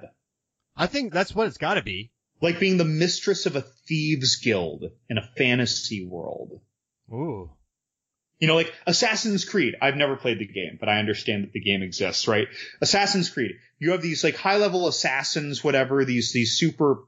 I 0.76 0.86
think 0.86 1.12
that's 1.12 1.34
what 1.34 1.46
it's 1.46 1.58
got 1.58 1.74
to 1.74 1.82
be. 1.82 2.10
like 2.40 2.58
being 2.60 2.76
the 2.76 2.84
mistress 2.84 3.46
of 3.46 3.56
a 3.56 3.64
thieves 3.86 4.36
guild 4.36 4.84
in 5.08 5.18
a 5.18 5.28
fantasy 5.36 6.06
world. 6.06 6.60
Ooh. 7.12 7.50
you 8.38 8.46
know 8.48 8.54
like 8.54 8.72
assassin's 8.86 9.44
creed. 9.44 9.74
I've 9.82 9.96
never 9.96 10.16
played 10.16 10.38
the 10.38 10.46
game 10.46 10.76
but 10.78 10.88
i 10.88 10.98
understand 10.98 11.42
that 11.44 11.52
the 11.52 11.60
game 11.60 11.82
exists 11.82 12.28
right? 12.28 12.48
Assassin's 12.80 13.28
creed. 13.30 13.52
You 13.78 13.92
have 13.92 14.02
these 14.02 14.22
like 14.24 14.36
high 14.36 14.56
level 14.58 14.86
assassins 14.88 15.64
whatever 15.64 16.04
these 16.04 16.32
these 16.32 16.56
super 16.58 17.04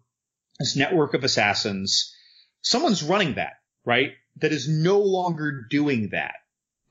this 0.59 0.77
network 0.77 1.15
of 1.15 1.25
assassins. 1.25 2.15
Someone's 2.63 3.03
running 3.03 3.35
that 3.35 3.55
right? 3.85 4.13
That 4.37 4.53
is 4.53 4.69
no 4.69 5.01
longer 5.01 5.67
doing 5.69 6.11
that. 6.13 6.35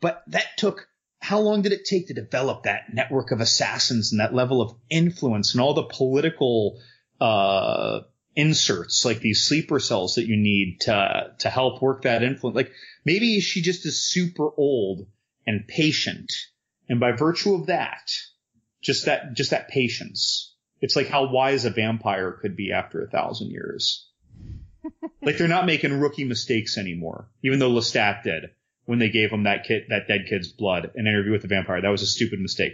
But 0.02 0.24
that 0.28 0.58
took 0.58 0.88
how 1.22 1.40
long 1.40 1.62
did 1.62 1.72
it 1.72 1.86
take 1.86 2.08
to 2.08 2.16
develop 2.16 2.64
that 2.64 2.92
network 2.92 3.30
of 3.30 3.42
assassins 3.42 4.12
and 4.12 4.20
that 4.20 4.34
level 4.34 4.60
of 4.60 4.76
influence 4.90 5.54
and 5.54 5.62
all 5.62 5.76
the 5.76 5.84
political 5.84 6.82
uh, 7.22 8.00
inserts 8.36 9.06
like 9.06 9.20
these 9.20 9.44
sleeper 9.48 9.80
cells 9.80 10.16
that 10.16 10.26
you 10.26 10.36
need 10.36 10.82
to 10.82 11.32
to 11.38 11.50
help 11.50 11.80
work 11.80 12.02
that 12.02 12.24
influence? 12.24 12.56
Like 12.56 12.72
maybe 13.06 13.40
she 13.40 13.62
just 13.62 13.86
is 13.86 14.02
super 14.02 14.50
old 14.58 15.06
and 15.46 15.68
patient. 15.68 16.34
And 16.90 17.00
by 17.00 17.12
virtue 17.12 17.54
of 17.54 17.68
that 17.68 18.12
just 18.82 19.06
that 19.06 19.36
just 19.36 19.52
that 19.52 19.70
patience. 19.70 20.56
It's 20.82 20.96
like 20.96 21.08
how 21.08 21.32
wise 21.32 21.66
a 21.66 21.70
vampire 21.70 22.32
could 22.32 22.56
be 22.56 22.72
after 22.72 23.04
a 23.04 23.10
thousand 23.10 23.52
years. 23.52 24.10
Like 25.24 25.38
they're 25.38 25.48
not 25.48 25.68
making 25.68 26.00
rookie 26.00 26.24
mistakes 26.24 26.80
anymore 26.80 27.30
even 27.44 27.60
though 27.60 27.70
lestat 27.70 28.24
did 28.24 28.50
when 28.86 29.00
they 29.00 29.10
gave 29.10 29.32
him 29.32 29.44
that 29.44 29.66
kid, 29.66 29.84
that 29.90 30.08
dead 30.08 30.26
kid's 30.30 30.50
blood, 30.50 30.92
an 30.96 31.08
interview 31.08 31.32
with 31.32 31.42
the 31.42 31.48
vampire. 31.48 31.82
That 31.82 31.90
was 31.90 32.02
a 32.02 32.08
stupid 32.08 32.40
mistake. 32.40 32.74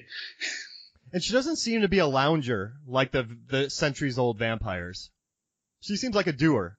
and 1.13 1.23
she 1.23 1.33
doesn't 1.33 1.57
seem 1.57 1.81
to 1.81 1.87
be 1.87 1.99
a 1.99 2.07
lounger 2.07 2.73
like 2.85 3.11
the 3.11 3.27
the 3.47 3.69
centuries 3.69 4.17
old 4.17 4.37
vampires. 4.37 5.09
She 5.81 5.95
seems 5.95 6.15
like 6.15 6.27
a 6.27 6.33
doer. 6.33 6.77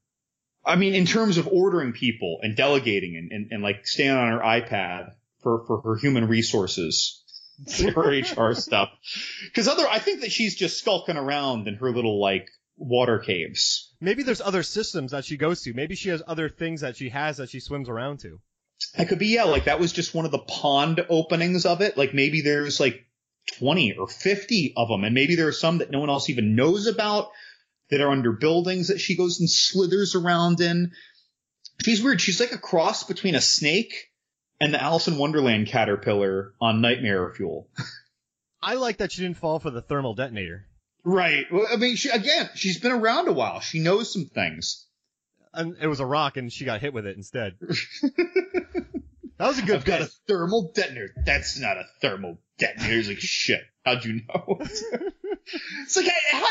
I 0.64 0.77
mean, 0.77 0.95
in 0.95 1.07
terms 1.07 1.38
of 1.38 1.49
ordering 1.49 1.93
people 1.93 2.41
and 2.43 2.57
delegating 2.57 3.17
and, 3.17 3.33
and, 3.33 3.53
and 3.53 3.62
like 3.62 3.87
staying 3.87 4.11
on 4.11 4.33
her 4.33 4.41
iPad 4.41 5.12
for, 5.43 5.64
for 5.67 5.81
her 5.81 5.97
human 5.97 6.29
resources, 6.29 7.25
her 7.95 8.21
HR 8.21 8.53
stuff. 8.55 8.91
Cause 9.55 9.69
other, 9.69 9.88
I 9.88 9.99
think 9.99 10.21
that 10.21 10.33
she's 10.33 10.57
just 10.57 10.79
skulking 10.79 11.17
around 11.17 11.69
in 11.69 11.77
her 11.77 11.91
little 11.91 12.21
like 12.21 12.49
water 12.77 13.19
caves. 13.19 13.95
Maybe 14.01 14.23
there's 14.23 14.41
other 14.41 14.62
systems 14.62 15.12
that 15.12 15.25
she 15.25 15.37
goes 15.37 15.62
to. 15.62 15.73
Maybe 15.73 15.95
she 15.95 16.11
has 16.11 16.23
other 16.27 16.49
things 16.49 16.83
that 16.83 16.97
she 16.97 17.09
has 17.09 17.38
that 17.38 17.51
she 17.51 17.61
swims 17.61 17.88
around 17.88 18.21
to. 18.21 18.41
That 18.97 19.09
could 19.09 19.19
be, 19.19 19.29
yeah, 19.29 19.45
like 19.45 19.64
that 19.64 19.81
was 19.81 19.93
just 19.93 20.14
one 20.14 20.25
of 20.25 20.31
the 20.31 20.38
pond 20.38 21.05
openings 21.09 21.67
of 21.67 21.81
it. 21.81 21.97
Like 21.97 22.14
maybe 22.14 22.43
there's 22.43 22.81
like 22.81 23.07
20 23.59 23.97
or 23.99 24.09
50 24.09 24.75
of 24.77 24.88
them, 24.88 25.05
and 25.05 25.14
maybe 25.14 25.37
there 25.37 25.49
are 25.49 25.53
some 25.53 25.79
that 25.79 25.91
no 25.91 26.01
one 26.01 26.11
else 26.11 26.31
even 26.31 26.55
knows 26.55 26.87
about 26.87 27.31
that 27.91 28.01
are 28.01 28.11
under 28.11 28.33
buildings 28.33 28.88
that 28.88 29.01
she 29.01 29.17
goes 29.17 29.41
and 29.41 29.49
slithers 29.49 30.14
around 30.14 30.61
in. 30.61 30.93
She's 31.83 32.03
weird. 32.03 32.21
She's 32.21 32.41
like 32.41 32.53
a 32.53 32.59
cross 32.59 33.05
between 33.05 33.35
a 33.35 33.41
snake 33.41 33.95
and 34.61 34.75
the 34.75 34.83
Alice 34.83 35.09
in 35.09 35.19
Wonderland 35.19 35.69
caterpillar 35.69 36.55
on 36.61 36.81
Nightmare 36.81 37.33
Fuel. 37.35 37.69
I 38.61 38.75
like 38.75 38.99
that 38.99 39.12
she 39.12 39.23
didn't 39.23 39.37
fall 39.37 39.61
for 39.61 39.71
the 39.71 39.83
thermal 39.83 40.14
detonator. 40.14 40.67
Right. 41.05 41.47
Well, 41.51 41.67
I 41.71 41.77
mean, 41.77 41.97
she, 41.97 42.11
again, 42.11 42.51
she's 42.55 42.81
been 42.81 42.93
around 42.93 43.29
a 43.29 43.33
while. 43.33 43.61
She 43.61 43.79
knows 43.79 44.12
some 44.12 44.27
things 44.27 44.88
and 45.59 45.77
it 45.81 45.87
was 45.87 46.01
a 46.01 46.07
rock, 46.07 46.37
and 46.37 46.53
she 46.53 46.64
got 46.64 46.81
hit 46.81 46.94
with 46.94 47.07
it 47.07 47.16
instead. 47.16 47.57
that 47.61 48.87
was 49.38 49.59
a 49.59 49.62
good. 49.62 49.77
I've 49.77 49.85
got 49.85 50.03
a 50.03 50.11
thermal 50.27 50.73
detonator. 50.75 51.12
That's 51.25 51.59
not 51.59 51.77
a 51.77 51.85
thermal 52.01 52.38
detonator. 52.59 52.94
He's 52.94 53.09
like, 53.09 53.18
shit. 53.18 53.62
How'd 53.85 54.05
you 54.05 54.21
know? 54.29 54.59
it's 54.61 55.97
like, 55.97 56.07
I, 56.09 56.44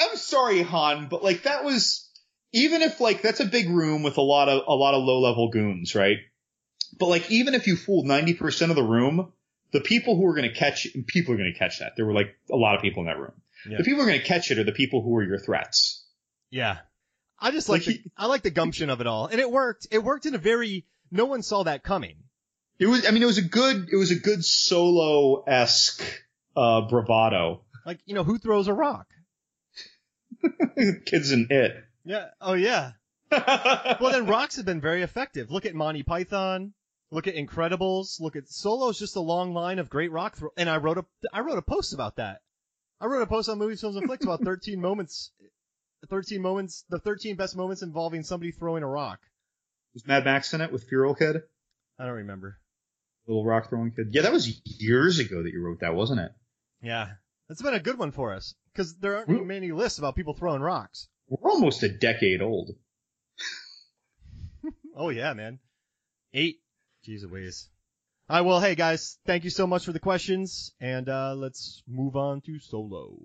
I'm 0.00 0.16
sorry, 0.16 0.62
Han, 0.62 1.08
but 1.08 1.22
like 1.22 1.44
that 1.44 1.64
was 1.64 2.08
even 2.52 2.82
if 2.82 3.00
like 3.00 3.22
that's 3.22 3.40
a 3.40 3.46
big 3.46 3.70
room 3.70 4.02
with 4.02 4.18
a 4.18 4.22
lot 4.22 4.48
of 4.48 4.62
a 4.66 4.74
lot 4.74 4.94
of 4.94 5.02
low 5.02 5.20
level 5.20 5.50
goons, 5.50 5.94
right? 5.94 6.18
But 6.98 7.06
like 7.06 7.30
even 7.30 7.54
if 7.54 7.66
you 7.66 7.76
fooled 7.76 8.06
90% 8.06 8.70
of 8.70 8.76
the 8.76 8.82
room, 8.82 9.32
the 9.72 9.80
people 9.80 10.16
who 10.16 10.26
are 10.26 10.34
going 10.34 10.48
to 10.48 10.54
catch 10.54 10.86
people 11.06 11.34
are 11.34 11.38
going 11.38 11.52
to 11.52 11.58
catch 11.58 11.78
that. 11.80 11.92
There 11.96 12.04
were 12.04 12.12
like 12.12 12.36
a 12.50 12.56
lot 12.56 12.76
of 12.76 12.82
people 12.82 13.02
in 13.02 13.06
that 13.06 13.18
room. 13.18 13.32
Yeah. 13.68 13.78
The 13.78 13.84
people 13.84 14.00
who 14.00 14.08
are 14.08 14.10
going 14.10 14.20
to 14.20 14.26
catch 14.26 14.50
it 14.50 14.58
are 14.58 14.64
the 14.64 14.72
people 14.72 15.02
who 15.02 15.16
are 15.16 15.22
your 15.22 15.38
threats. 15.38 16.04
Yeah. 16.50 16.78
I 17.42 17.50
just 17.50 17.68
like, 17.68 17.84
the, 17.84 18.00
I 18.16 18.26
like 18.26 18.42
the 18.42 18.50
gumption 18.50 18.88
of 18.88 19.00
it 19.00 19.06
all, 19.08 19.26
and 19.26 19.40
it 19.40 19.50
worked. 19.50 19.88
It 19.90 20.02
worked 20.02 20.26
in 20.26 20.34
a 20.34 20.38
very 20.38 20.86
no 21.10 21.24
one 21.26 21.42
saw 21.42 21.64
that 21.64 21.82
coming. 21.82 22.16
It 22.78 22.86
was, 22.86 23.06
I 23.06 23.10
mean, 23.10 23.22
it 23.22 23.26
was 23.26 23.38
a 23.38 23.42
good, 23.42 23.88
it 23.92 23.96
was 23.96 24.12
a 24.12 24.16
good 24.16 24.44
solo 24.44 25.42
esque 25.44 26.02
uh, 26.56 26.82
bravado. 26.82 27.62
Like 27.84 27.98
you 28.06 28.14
know, 28.14 28.22
who 28.22 28.38
throws 28.38 28.68
a 28.68 28.72
rock? 28.72 29.08
Kids 31.04 31.32
in 31.32 31.48
it. 31.50 31.84
Yeah. 32.04 32.26
Oh 32.40 32.54
yeah. 32.54 32.92
well, 33.30 34.12
then 34.12 34.26
rocks 34.26 34.56
have 34.56 34.64
been 34.66 34.80
very 34.80 35.02
effective. 35.02 35.50
Look 35.50 35.66
at 35.66 35.74
Monty 35.74 36.02
Python. 36.02 36.74
Look 37.10 37.26
at 37.26 37.34
Incredibles. 37.34 38.20
Look 38.20 38.36
at 38.36 38.48
Solo's 38.48 38.98
just 38.98 39.16
a 39.16 39.20
long 39.20 39.52
line 39.52 39.78
of 39.78 39.90
great 39.90 40.12
rock 40.12 40.36
throw. 40.36 40.50
And 40.56 40.70
I 40.70 40.76
wrote 40.76 40.98
a 40.98 41.04
I 41.32 41.40
wrote 41.40 41.58
a 41.58 41.62
post 41.62 41.92
about 41.92 42.16
that. 42.16 42.40
I 43.00 43.06
wrote 43.06 43.22
a 43.22 43.26
post 43.26 43.48
on 43.48 43.58
Movies, 43.58 43.80
Films, 43.80 43.96
and 43.96 44.06
Flicks 44.06 44.24
about 44.24 44.40
13 44.44 44.80
moments 44.80 45.32
13 46.06 46.40
moments, 46.40 46.84
the 46.88 46.98
13 46.98 47.36
best 47.36 47.56
moments 47.56 47.82
involving 47.82 48.22
somebody 48.22 48.52
throwing 48.52 48.82
a 48.82 48.88
rock. 48.88 49.20
Was 49.94 50.06
Mad 50.06 50.24
Max 50.24 50.52
in 50.54 50.60
it 50.60 50.72
with 50.72 50.88
Feral 50.88 51.14
Kid? 51.14 51.42
I 51.98 52.06
don't 52.06 52.16
remember. 52.16 52.58
Little 53.26 53.44
rock 53.44 53.68
throwing 53.68 53.92
kid. 53.92 54.08
Yeah, 54.10 54.22
that 54.22 54.32
was 54.32 54.60
years 54.64 55.18
ago 55.18 55.42
that 55.42 55.52
you 55.52 55.62
wrote 55.62 55.80
that, 55.80 55.94
wasn't 55.94 56.20
it? 56.20 56.32
Yeah. 56.82 57.10
That's 57.48 57.62
been 57.62 57.74
a 57.74 57.80
good 57.80 57.98
one 57.98 58.10
for 58.10 58.32
us. 58.32 58.54
Because 58.72 58.96
there 58.96 59.16
aren't 59.16 59.46
many 59.46 59.70
lists 59.70 59.98
about 59.98 60.16
people 60.16 60.34
throwing 60.34 60.62
rocks. 60.62 61.08
We're 61.28 61.50
almost 61.50 61.82
a 61.82 61.88
decade 61.88 62.42
old. 62.42 62.70
oh 64.96 65.10
yeah, 65.10 65.34
man. 65.34 65.60
Eight. 66.32 66.60
Jeez 67.06 67.22
Louise. 67.22 67.68
All 68.28 68.36
right, 68.38 68.46
well, 68.46 68.60
hey 68.60 68.74
guys, 68.74 69.18
thank 69.26 69.44
you 69.44 69.50
so 69.50 69.66
much 69.66 69.84
for 69.84 69.92
the 69.92 70.00
questions, 70.00 70.72
and 70.80 71.08
uh, 71.08 71.34
let's 71.34 71.82
move 71.86 72.16
on 72.16 72.40
to 72.42 72.58
solo. 72.60 73.18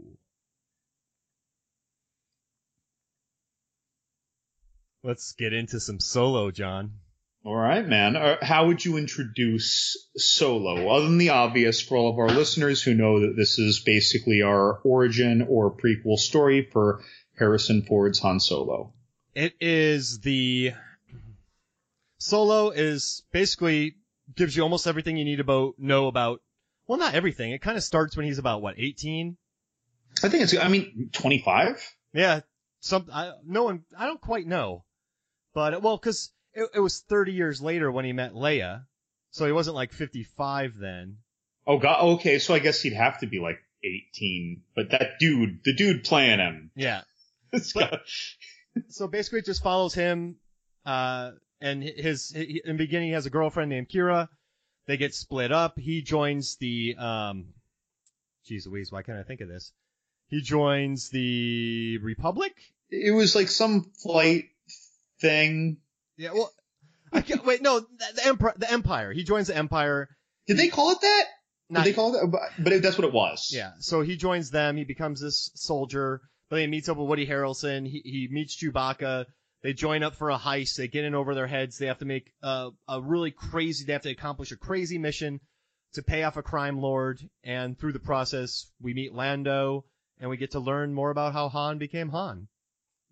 Let's 5.03 5.33
get 5.33 5.53
into 5.53 5.79
some 5.79 5.99
solo, 5.99 6.51
John. 6.51 6.93
All 7.47 7.55
right, 7.55 7.88
man. 7.88 8.17
Uh, 8.17 8.36
how 8.41 8.67
would 8.67 8.83
you 8.83 8.97
introduce 8.97 10.10
Solo, 10.17 10.89
other 10.89 11.05
than 11.05 11.17
the 11.17 11.29
obvious 11.29 11.81
for 11.81 11.95
all 11.95 12.12
of 12.12 12.19
our 12.19 12.29
listeners 12.29 12.81
who 12.83 12.93
know 12.93 13.21
that 13.21 13.38
this 13.38 13.57
is 13.57 13.79
basically 13.79 14.41
our 14.41 14.79
origin 14.83 15.45
or 15.47 15.71
prequel 15.71 16.17
story 16.17 16.67
for 16.69 17.03
Harrison 17.38 17.83
Ford's 17.83 18.19
Han 18.19 18.41
Solo? 18.41 18.93
It 19.33 19.53
is 19.62 20.19
the 20.19 20.73
Solo 22.17 22.71
is 22.71 23.23
basically 23.31 23.95
gives 24.36 24.55
you 24.55 24.63
almost 24.63 24.88
everything 24.88 25.15
you 25.15 25.23
need 25.25 25.39
about 25.39 25.75
know 25.77 26.07
about. 26.07 26.41
Well, 26.88 26.97
not 26.97 27.13
everything. 27.13 27.51
It 27.51 27.62
kind 27.62 27.77
of 27.77 27.83
starts 27.83 28.17
when 28.17 28.25
he's 28.25 28.39
about 28.39 28.62
what, 28.62 28.75
18? 28.77 29.38
I 30.23 30.29
think 30.29 30.43
it's. 30.43 30.57
I 30.57 30.67
mean, 30.67 31.12
25. 31.13 31.95
Yeah. 32.13 32.41
Some. 32.79 33.07
I, 33.13 33.31
no 33.45 33.63
one. 33.63 33.83
I 33.97 34.05
don't 34.05 34.19
quite 34.19 34.47
know. 34.47 34.83
But 35.58 35.82
well, 35.82 35.98
because 35.98 36.32
it, 36.54 36.70
it 36.76 36.80
was 36.80 37.00
30 37.10 37.32
years 37.32 37.60
later 37.60 37.91
when 37.91 38.06
he 38.06 38.13
met 38.13 38.36
Leia, 38.36 38.86
so 39.32 39.48
he 39.48 39.52
wasn't 39.52 39.76
like 39.76 39.91
55 39.91 40.78
then. 40.78 41.17
Oh 41.65 41.80
god, 41.80 42.04
okay, 42.04 42.38
so 42.38 42.54
I 42.54 42.60
guess 42.60 42.80
he'd 42.80 42.93
have 42.93 43.22
to 43.22 43.26
be 43.26 43.39
like 43.39 43.58
18. 43.84 44.62
But 44.76 44.91
that 44.91 45.17
dude, 45.20 45.62
the 45.65 45.74
dude 45.74 46.04
playing 46.04 46.38
him. 46.38 46.70
Yeah. 46.76 47.02
but, 47.74 48.02
so 48.89 49.08
basically, 49.08 49.39
it 49.39 49.46
just 49.46 49.63
follows 49.63 49.96
him, 49.96 50.36
uh, 50.86 51.32
and 51.60 51.82
his, 51.82 52.34
in 52.34 52.60
the 52.63 52.74
beginning 52.76 53.08
he 53.08 53.13
has 53.15 53.26
a 53.26 53.32
girlfriend 53.32 53.72
named 53.72 53.89
Qi'ra. 53.89 54.30
They 54.86 54.98
get 54.98 55.15
split 55.15 55.52
up. 55.52 55.80
He 55.80 56.04
joins 56.04 56.58
the, 56.58 56.96
um, 57.00 57.48
geez 58.46 58.67
Louise, 58.67 58.91
why 58.91 59.02
can't 59.02 59.17
I 59.17 59.24
think 59.24 59.41
of 59.41 59.48
this? 59.48 59.72
He 60.28 60.39
joins 60.39 61.10
the 61.10 61.98
Republic. 62.04 62.54
It 62.91 63.12
was 63.12 63.36
like 63.36 63.48
some 63.48 63.89
flight 64.04 64.50
thing. 65.19 65.77
Yeah, 66.17 66.32
well, 66.34 66.51
I 67.12 67.21
can't, 67.21 67.45
wait, 67.45 67.62
no, 67.62 67.80
the 67.80 68.25
Empire, 68.25 68.53
the 68.58 68.71
Empire. 68.71 69.13
He 69.13 69.23
joins 69.23 69.47
the 69.47 69.56
Empire. 69.56 70.10
Did 70.47 70.58
they 70.58 70.67
call 70.67 70.91
it 70.91 71.01
that? 71.01 71.23
Not, 71.69 71.84
Did 71.84 71.91
they 71.91 71.95
call 71.95 72.15
it 72.15 72.32
that? 72.32 72.49
But 72.60 72.82
that's 72.82 72.97
what 72.97 73.08
it 73.08 73.13
was. 73.13 73.51
Yeah. 73.53 73.71
So 73.80 74.01
he 74.01 74.15
joins 74.15 74.49
them. 74.51 74.77
He 74.77 74.86
becomes 74.86 75.21
this 75.21 75.51
soldier. 75.56 76.21
But 76.49 76.62
he 76.62 76.67
meets 76.67 76.88
up 76.88 76.97
with 76.97 77.10
Woody 77.10 77.27
Harrelson. 77.27 77.86
He, 77.86 78.01
he 78.03 78.27
meets 78.32 78.56
Chewbacca. 78.56 79.25
They 79.63 79.73
join 79.73 80.03
up 80.03 80.15
for 80.15 80.30
a 80.30 80.38
heist. 80.38 80.77
They 80.77 80.88
get 80.88 81.03
in 81.03 81.15
over 81.15 81.36
their 81.36 81.47
heads. 81.47 81.77
They 81.77 81.88
have 81.88 81.97
to 81.99 82.06
make 82.06 82.32
a, 82.41 82.69
a 82.88 83.01
really 83.01 83.32
crazy, 83.32 83.86
they 83.86 83.93
have 83.93 84.03
to 84.03 84.12
accomplish 84.12 84.51
a 84.51 84.58
crazy 84.58 84.97
mission 84.97 85.41
to 85.93 86.03
pay 86.03 86.23
off 86.23 86.38
a 86.38 86.43
crime 86.43 86.80
lord. 86.80 87.19
And 87.43 87.77
through 87.77 87.93
the 87.93 87.99
process, 87.99 88.71
we 88.82 88.93
meet 88.93 89.13
Lando 89.13 89.84
and 90.19 90.30
we 90.30 90.38
get 90.38 90.51
to 90.51 90.60
learn 90.60 90.93
more 90.93 91.10
about 91.10 91.34
how 91.34 91.49
Han 91.49 91.80
became 91.80 92.10
Han 92.10 92.47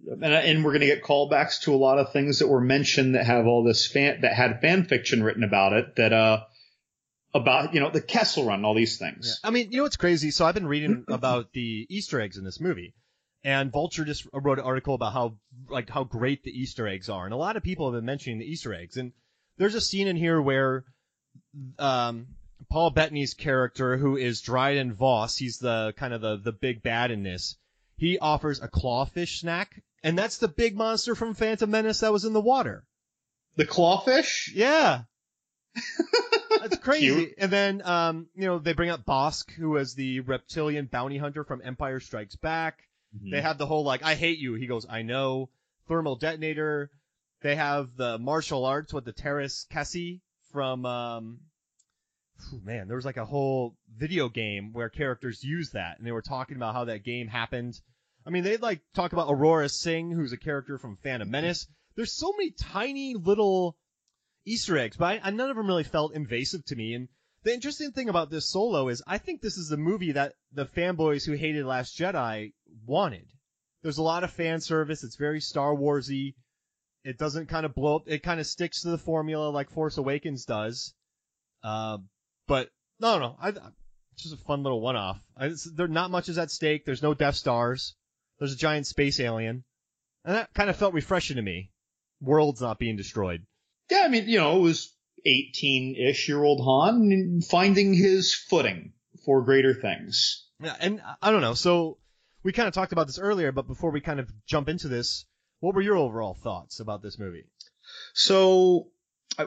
and, 0.07 0.23
and 0.23 0.63
we're 0.63 0.71
going 0.71 0.81
to 0.81 0.87
get 0.87 1.03
callbacks 1.03 1.61
to 1.61 1.73
a 1.73 1.77
lot 1.77 1.99
of 1.99 2.11
things 2.11 2.39
that 2.39 2.47
were 2.47 2.61
mentioned 2.61 3.15
that 3.15 3.25
have 3.25 3.47
all 3.47 3.63
this 3.63 3.87
fan 3.87 4.21
that 4.21 4.33
had 4.33 4.61
fan 4.61 4.85
fiction 4.85 5.23
written 5.23 5.43
about 5.43 5.73
it 5.73 5.95
that 5.95 6.13
uh 6.13 6.43
about 7.33 7.73
you 7.73 7.79
know 7.79 7.89
the 7.89 8.01
Kessel 8.01 8.45
Run, 8.45 8.63
all 8.63 8.73
these 8.73 8.97
things. 8.97 9.39
Yeah. 9.43 9.47
I 9.47 9.51
mean, 9.51 9.71
you 9.71 9.77
know 9.77 9.83
what's 9.83 9.97
crazy? 9.97 10.31
So 10.31 10.45
I've 10.45 10.55
been 10.55 10.67
reading 10.67 11.05
about 11.09 11.51
the 11.53 11.85
Easter 11.89 12.21
eggs 12.21 12.37
in 12.37 12.43
this 12.43 12.61
movie, 12.61 12.93
and 13.43 13.71
Vulture 13.71 14.05
just 14.05 14.27
wrote 14.31 14.59
an 14.59 14.65
article 14.65 14.95
about 14.95 15.13
how 15.13 15.37
like 15.69 15.89
how 15.89 16.03
great 16.03 16.43
the 16.43 16.51
Easter 16.51 16.87
eggs 16.87 17.09
are, 17.09 17.25
and 17.25 17.33
a 17.33 17.37
lot 17.37 17.57
of 17.57 17.63
people 17.63 17.91
have 17.91 17.97
been 17.99 18.05
mentioning 18.05 18.39
the 18.39 18.45
Easter 18.45 18.73
eggs. 18.73 18.97
And 18.97 19.11
there's 19.57 19.75
a 19.75 19.81
scene 19.81 20.07
in 20.07 20.15
here 20.15 20.41
where 20.41 20.85
um, 21.77 22.27
Paul 22.69 22.91
Bettany's 22.91 23.33
character, 23.33 23.97
who 23.97 24.15
is 24.15 24.41
Dryden 24.41 24.93
Voss, 24.93 25.37
he's 25.37 25.57
the 25.57 25.93
kind 25.97 26.13
of 26.13 26.21
the 26.21 26.37
the 26.37 26.53
big 26.53 26.83
bad 26.83 27.11
in 27.11 27.23
this 27.23 27.57
he 27.97 28.19
offers 28.19 28.61
a 28.61 28.67
clawfish 28.67 29.39
snack, 29.39 29.81
and 30.05 30.17
that's 30.17 30.37
the 30.37 30.47
big 30.47 30.77
monster 30.77 31.15
from 31.15 31.33
Phantom 31.33 31.69
Menace 31.69 32.01
that 32.01 32.13
was 32.13 32.25
in 32.25 32.33
the 32.33 32.39
water. 32.39 32.85
The 33.55 33.65
clawfish? 33.65 34.51
Yeah. 34.53 35.01
That's 36.61 36.77
crazy. 36.77 37.07
Cute. 37.07 37.33
And 37.39 37.51
then, 37.51 37.81
um, 37.83 38.27
you 38.35 38.45
know, 38.45 38.59
they 38.59 38.73
bring 38.73 38.91
up 38.91 39.03
Bossk, 39.03 39.51
who 39.51 39.71
was 39.71 39.95
the 39.95 40.19
reptilian 40.19 40.85
bounty 40.85 41.17
hunter 41.17 41.43
from 41.43 41.61
Empire 41.63 41.99
Strikes 41.99 42.35
Back. 42.35 42.83
Mm-hmm. 43.15 43.31
They 43.31 43.41
have 43.41 43.57
the 43.57 43.65
whole 43.65 43.83
like, 43.83 44.03
I 44.03 44.13
hate 44.13 44.37
you. 44.37 44.53
He 44.53 44.67
goes, 44.67 44.85
I 44.87 45.01
know. 45.01 45.49
Thermal 45.87 46.17
detonator. 46.17 46.91
They 47.41 47.55
have 47.55 47.95
the 47.97 48.19
martial 48.19 48.63
arts 48.65 48.93
with 48.93 49.05
the 49.05 49.13
Teräs 49.13 49.65
Käsi 49.67 50.21
from, 50.51 50.85
um, 50.85 51.39
phew, 52.49 52.61
man, 52.63 52.87
there 52.87 52.95
was 52.95 53.05
like 53.05 53.17
a 53.17 53.25
whole 53.25 53.75
video 53.97 54.29
game 54.29 54.71
where 54.71 54.89
characters 54.89 55.43
use 55.43 55.71
that, 55.71 55.97
and 55.97 56.05
they 56.05 56.11
were 56.11 56.21
talking 56.21 56.57
about 56.57 56.73
how 56.73 56.85
that 56.85 57.03
game 57.03 57.27
happened. 57.27 57.79
I 58.25 58.31
mean, 58.31 58.43
they'd 58.43 58.61
like 58.61 58.81
talk 58.93 59.13
about 59.13 59.27
Aurra 59.27 59.69
Sing, 59.69 60.11
who's 60.11 60.33
a 60.33 60.37
character 60.37 60.77
from 60.77 60.97
Phantom 60.97 61.29
Menace. 61.29 61.67
There's 61.95 62.13
so 62.13 62.31
many 62.31 62.51
tiny 62.51 63.15
little 63.15 63.77
Easter 64.45 64.77
eggs, 64.77 64.97
but 64.97 65.05
I, 65.05 65.21
I, 65.23 65.29
none 65.31 65.49
of 65.49 65.55
them 65.55 65.67
really 65.67 65.83
felt 65.83 66.13
invasive 66.13 66.65
to 66.65 66.75
me. 66.75 66.95
And 66.95 67.07
the 67.43 67.53
interesting 67.53 67.91
thing 67.91 68.09
about 68.09 68.31
this 68.31 68.49
solo 68.49 68.89
is 68.89 69.03
I 69.05 69.19
think 69.19 69.41
this 69.41 69.57
is 69.57 69.69
the 69.69 69.77
movie 69.77 70.13
that 70.13 70.33
the 70.51 70.65
fanboys 70.65 71.25
who 71.25 71.33
hated 71.33 71.65
Last 71.65 71.97
Jedi 71.97 72.53
wanted. 72.85 73.27
There's 73.83 73.99
a 73.99 74.03
lot 74.03 74.23
of 74.23 74.31
fan 74.31 74.59
service. 74.61 75.03
It's 75.03 75.15
very 75.15 75.39
Star 75.39 75.75
Warsy. 75.75 76.33
It 77.03 77.19
doesn't 77.19 77.49
kind 77.49 77.67
of 77.67 77.75
blow 77.75 77.97
up. 77.97 78.03
It 78.07 78.23
kind 78.23 78.39
of 78.39 78.47
sticks 78.47 78.81
to 78.81 78.89
the 78.89 78.97
formula 78.97 79.49
like 79.49 79.69
Force 79.69 79.97
Awakens 79.97 80.45
does. 80.45 80.95
Uh, 81.63 81.99
but 82.47 82.69
no, 82.99 83.19
no, 83.19 83.37
I, 83.39 83.49
it's 83.49 84.23
just 84.23 84.33
a 84.33 84.45
fun 84.45 84.63
little 84.63 84.81
one-off. 84.81 85.19
I, 85.37 85.51
there 85.75 85.87
not 85.87 86.09
much 86.09 86.29
is 86.29 86.39
at 86.39 86.49
stake. 86.49 86.85
There's 86.85 87.03
no 87.03 87.13
Death 87.13 87.35
Stars. 87.35 87.95
There's 88.39 88.53
a 88.53 88.57
giant 88.57 88.87
space 88.87 89.19
alien, 89.19 89.63
and 90.23 90.35
that 90.35 90.53
kind 90.53 90.69
of 90.69 90.75
felt 90.75 90.93
refreshing 90.93 91.37
to 91.37 91.41
me. 91.41 91.71
Worlds 92.21 92.61
not 92.61 92.79
being 92.79 92.95
destroyed. 92.95 93.45
Yeah, 93.89 94.03
I 94.05 94.07
mean, 94.07 94.27
you 94.27 94.39
know, 94.39 94.57
it 94.57 94.61
was 94.61 94.93
18-ish 95.27 96.27
year 96.27 96.43
old 96.43 96.61
Han 96.63 97.41
finding 97.41 97.93
his 97.93 98.33
footing 98.33 98.93
for 99.25 99.43
greater 99.43 99.73
things. 99.73 100.47
Yeah, 100.59 100.75
and 100.79 101.01
I 101.21 101.31
don't 101.31 101.41
know. 101.41 101.53
So 101.53 101.97
we 102.43 102.51
kind 102.53 102.67
of 102.67 102.73
talked 102.73 102.91
about 102.91 103.07
this 103.07 103.19
earlier, 103.19 103.51
but 103.51 103.67
before 103.67 103.91
we 103.91 104.01
kind 104.01 104.19
of 104.19 104.31
jump 104.45 104.69
into 104.69 104.87
this, 104.87 105.25
what 105.59 105.75
were 105.75 105.81
your 105.81 105.97
overall 105.97 106.35
thoughts 106.35 106.79
about 106.79 107.01
this 107.01 107.19
movie? 107.19 107.45
So, 108.13 108.87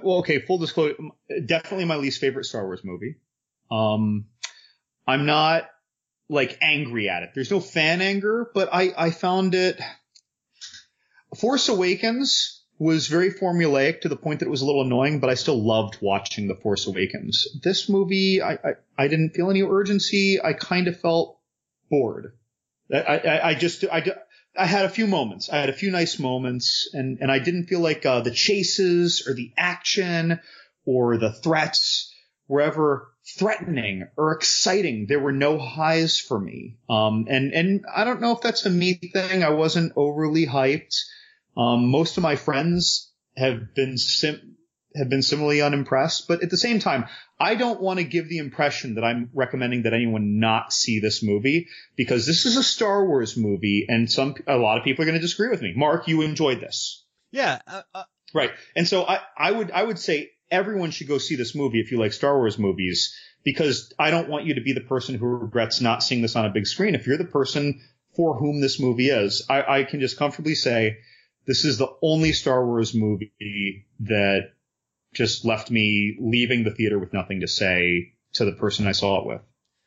well, 0.03 0.19
okay, 0.19 0.41
full 0.41 0.59
disclosure, 0.59 0.97
definitely 1.47 1.85
my 1.85 1.97
least 1.97 2.21
favorite 2.21 2.45
Star 2.45 2.65
Wars 2.65 2.81
movie. 2.85 3.17
Um, 3.71 4.27
I'm 5.07 5.27
not 5.27 5.69
like 6.29 6.59
angry 6.61 7.09
at 7.09 7.23
it. 7.23 7.31
There's 7.35 7.51
no 7.51 7.61
fan 7.61 8.01
anger, 8.01 8.51
but 8.55 8.69
I, 8.73 8.93
I 8.97 9.11
found 9.11 9.55
it. 9.55 9.81
Force 11.39 11.69
Awakens 11.69 12.63
was 12.79 13.09
very 13.09 13.33
formulaic 13.33 14.03
to 14.03 14.09
the 14.09 14.17
point 14.17 14.41
that 14.41 14.47
it 14.47 14.51
was 14.51 14.63
a 14.63 14.67
little 14.67 14.83
annoying, 14.83 15.21
but 15.21 15.31
I 15.31 15.35
still 15.35 15.61
loved 15.61 15.99
watching 16.01 16.47
The 16.47 16.55
Force 16.55 16.87
Awakens. 16.87 17.49
This 17.63 17.89
movie, 17.89 18.41
I, 18.41 18.53
I, 18.53 18.73
I 18.97 19.09
didn't 19.09 19.31
feel 19.31 19.51
any 19.51 19.63
urgency. 19.63 20.39
I 20.43 20.53
kind 20.53 20.87
of 20.87 21.01
felt 21.01 21.39
bored. 21.91 22.35
I, 22.93 22.99
I, 22.99 23.49
I 23.49 23.55
just, 23.55 23.85
I, 23.91 24.05
I 24.57 24.67
had 24.67 24.85
a 24.85 24.91
few 24.91 25.07
moments. 25.07 25.51
I 25.51 25.59
had 25.59 25.69
a 25.71 25.75
few 25.75 25.91
nice 25.91 26.19
moments, 26.19 26.89
and, 26.93 27.19
and 27.21 27.33
I 27.33 27.41
didn't 27.41 27.67
feel 27.67 27.81
like 27.81 28.07
uh, 28.07 28.21
the 28.21 28.31
chases 28.31 29.27
or 29.27 29.35
the 29.35 29.53
action 29.57 30.41
or 30.85 31.17
the 31.17 31.33
threats 31.33 32.15
were 32.47 32.61
ever 32.61 33.09
threatening 33.37 34.09
or 34.17 34.33
exciting. 34.33 35.07
There 35.07 35.21
were 35.21 35.33
no 35.33 35.59
highs 35.59 36.19
for 36.19 36.39
me. 36.39 36.79
Um, 36.89 37.27
and, 37.29 37.53
and 37.53 37.85
I 37.95 38.05
don't 38.05 38.21
know 38.21 38.33
if 38.33 38.41
that's 38.41 38.65
a 38.67 38.71
me 38.71 38.95
thing. 38.95 39.43
I 39.43 39.51
wasn't 39.51 39.93
overly 39.97 40.47
hyped. 40.47 40.97
Um, 41.57 41.91
most 41.91 42.17
of 42.17 42.23
my 42.23 42.37
friends 42.37 43.13
have 43.37 43.75
been 43.75 43.99
sim- 43.99 44.57
have 44.97 45.09
been 45.09 45.23
similarly 45.23 45.61
unimpressed, 45.61 46.27
but 46.27 46.43
at 46.43 46.51
the 46.51 46.57
same 46.57 46.79
time, 46.79 47.05
I 47.39 47.55
don't 47.55 47.81
want 47.81 47.99
to 47.99 48.05
give 48.05 48.29
the 48.29 48.39
impression 48.39 48.95
that 48.95 49.05
I'm 49.05 49.31
recommending 49.35 49.83
that 49.83 49.93
anyone 49.93 50.41
not 50.41 50.73
see 50.73 50.99
this 50.99 51.23
movie 51.23 51.69
because 51.95 52.27
this 52.27 52.47
is 52.47 52.57
a 52.57 52.63
Star 52.63 53.07
Wars 53.07 53.37
movie, 53.37 53.87
and 53.89 54.11
some 54.11 54.35
a 54.47 54.57
lot 54.57 54.79
of 54.79 54.85
people 54.85 55.03
are 55.03 55.07
going 55.07 55.19
to 55.19 55.21
disagree 55.21 55.51
with 55.51 55.63
me. 55.63 55.73
Mark, 55.77 56.09
you 56.09 56.23
enjoyed 56.23 56.61
this, 56.61 57.05
Yeah, 57.31 57.61
uh, 57.67 57.83
uh, 57.95 58.05
right? 58.35 58.51
And 58.75 58.89
so 58.89 59.05
I, 59.05 59.21
I 59.37 59.53
would 59.53 59.71
I 59.71 59.83
would 59.83 59.99
say 59.99 60.31
everyone 60.51 60.91
should 60.91 61.09
go 61.09 61.19
see 61.19 61.37
this 61.37 61.55
movie 61.55 61.81
if 61.81 61.91
you 61.93 61.99
like 61.99 62.13
Star 62.13 62.37
Wars 62.37 62.59
movies 62.59 63.17
because 63.45 63.93
I 63.99 64.11
don't 64.11 64.29
want 64.29 64.47
you 64.47 64.55
to 64.55 64.61
be 64.61 64.73
the 64.73 64.81
person 64.81 65.15
who 65.15 65.27
regrets 65.27 65.81
not 65.81 66.03
seeing 66.03 66.23
this 66.23 66.37
on 66.37 66.45
a 66.45 66.51
big 66.51 66.67
screen. 66.67 66.95
If 66.95 67.07
you're 67.07 67.19
the 67.19 67.25
person 67.25 67.81
for 68.17 68.37
whom 68.37 68.61
this 68.61 68.81
movie 68.81 69.11
is, 69.11 69.47
I, 69.49 69.81
I 69.81 69.85
can 69.85 70.01
just 70.01 70.17
comfortably 70.17 70.55
say 70.55 70.99
this 71.47 71.65
is 71.65 71.79
the 71.79 71.89
only 72.03 72.33
Star 72.33 72.65
Wars 72.65 72.95
movie 72.95 73.87
that 74.01 74.53
just 75.15 75.45
left 75.45 75.71
me 75.71 76.17
leaving 76.21 76.65
the 76.65 76.71
theater 76.75 76.99
with 76.99 77.13
nothing 77.13 77.41
to 77.41 77.49
say 77.49 78.13
to 78.35 78.45
the 78.45 78.53
person 78.53 78.87
I 78.87 78.93
saw 78.93 79.21
it 79.21 79.27
with. 79.27 79.41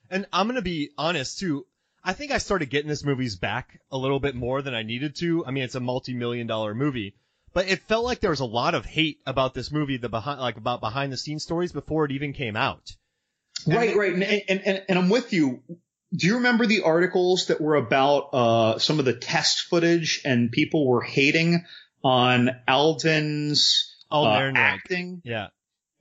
and 0.09 0.25
I'm 0.33 0.47
gonna 0.47 0.61
be 0.61 0.89
honest 0.97 1.39
too. 1.39 1.65
I 2.03 2.13
think 2.13 2.31
I 2.31 2.39
started 2.39 2.71
getting 2.71 2.89
this 2.89 3.05
movie's 3.05 3.35
back 3.35 3.79
a 3.91 3.97
little 3.97 4.19
bit 4.19 4.33
more 4.33 4.63
than 4.63 4.73
I 4.73 4.81
needed 4.81 5.15
to. 5.17 5.45
I 5.45 5.51
mean, 5.51 5.63
it's 5.63 5.75
a 5.75 5.79
multi-million 5.79 6.47
dollar 6.47 6.73
movie, 6.73 7.13
but 7.53 7.67
it 7.67 7.79
felt 7.83 8.05
like 8.05 8.19
there 8.19 8.29
was 8.29 8.39
a 8.39 8.45
lot 8.45 8.75
of 8.75 8.85
hate 8.85 9.19
about 9.25 9.53
this 9.53 9.71
movie, 9.71 9.97
the 9.97 10.09
behind, 10.09 10.39
like 10.39 10.57
about 10.57 10.81
behind 10.81 11.11
the 11.11 11.17
scenes 11.17 11.43
stories 11.43 11.71
before 11.71 12.05
it 12.05 12.11
even 12.11 12.33
came 12.33 12.55
out. 12.55 12.95
And 13.65 13.75
Right, 13.75 13.95
right. 13.95 14.13
And, 14.13 14.23
and, 14.23 14.61
and, 14.65 14.83
and 14.89 14.99
I'm 14.99 15.09
with 15.09 15.33
you. 15.33 15.61
Do 16.13 16.27
you 16.27 16.35
remember 16.35 16.65
the 16.65 16.81
articles 16.81 17.47
that 17.47 17.61
were 17.61 17.75
about 17.75 18.29
uh, 18.33 18.79
some 18.79 18.99
of 18.99 19.05
the 19.05 19.13
test 19.13 19.61
footage 19.69 20.21
and 20.25 20.51
people 20.51 20.87
were 20.87 21.01
hating 21.01 21.65
on 22.03 22.49
Alden's 22.67 23.87
Oh, 24.11 24.25
uh, 24.25 24.51
acting? 24.55 25.21
Yeah. 25.23 25.47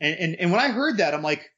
And, 0.01 0.19
and 0.19 0.37
and 0.37 0.51
when 0.51 0.61
I 0.61 0.69
heard 0.69 0.97
that, 0.97 1.15
I'm 1.15 1.23
like, 1.23 1.49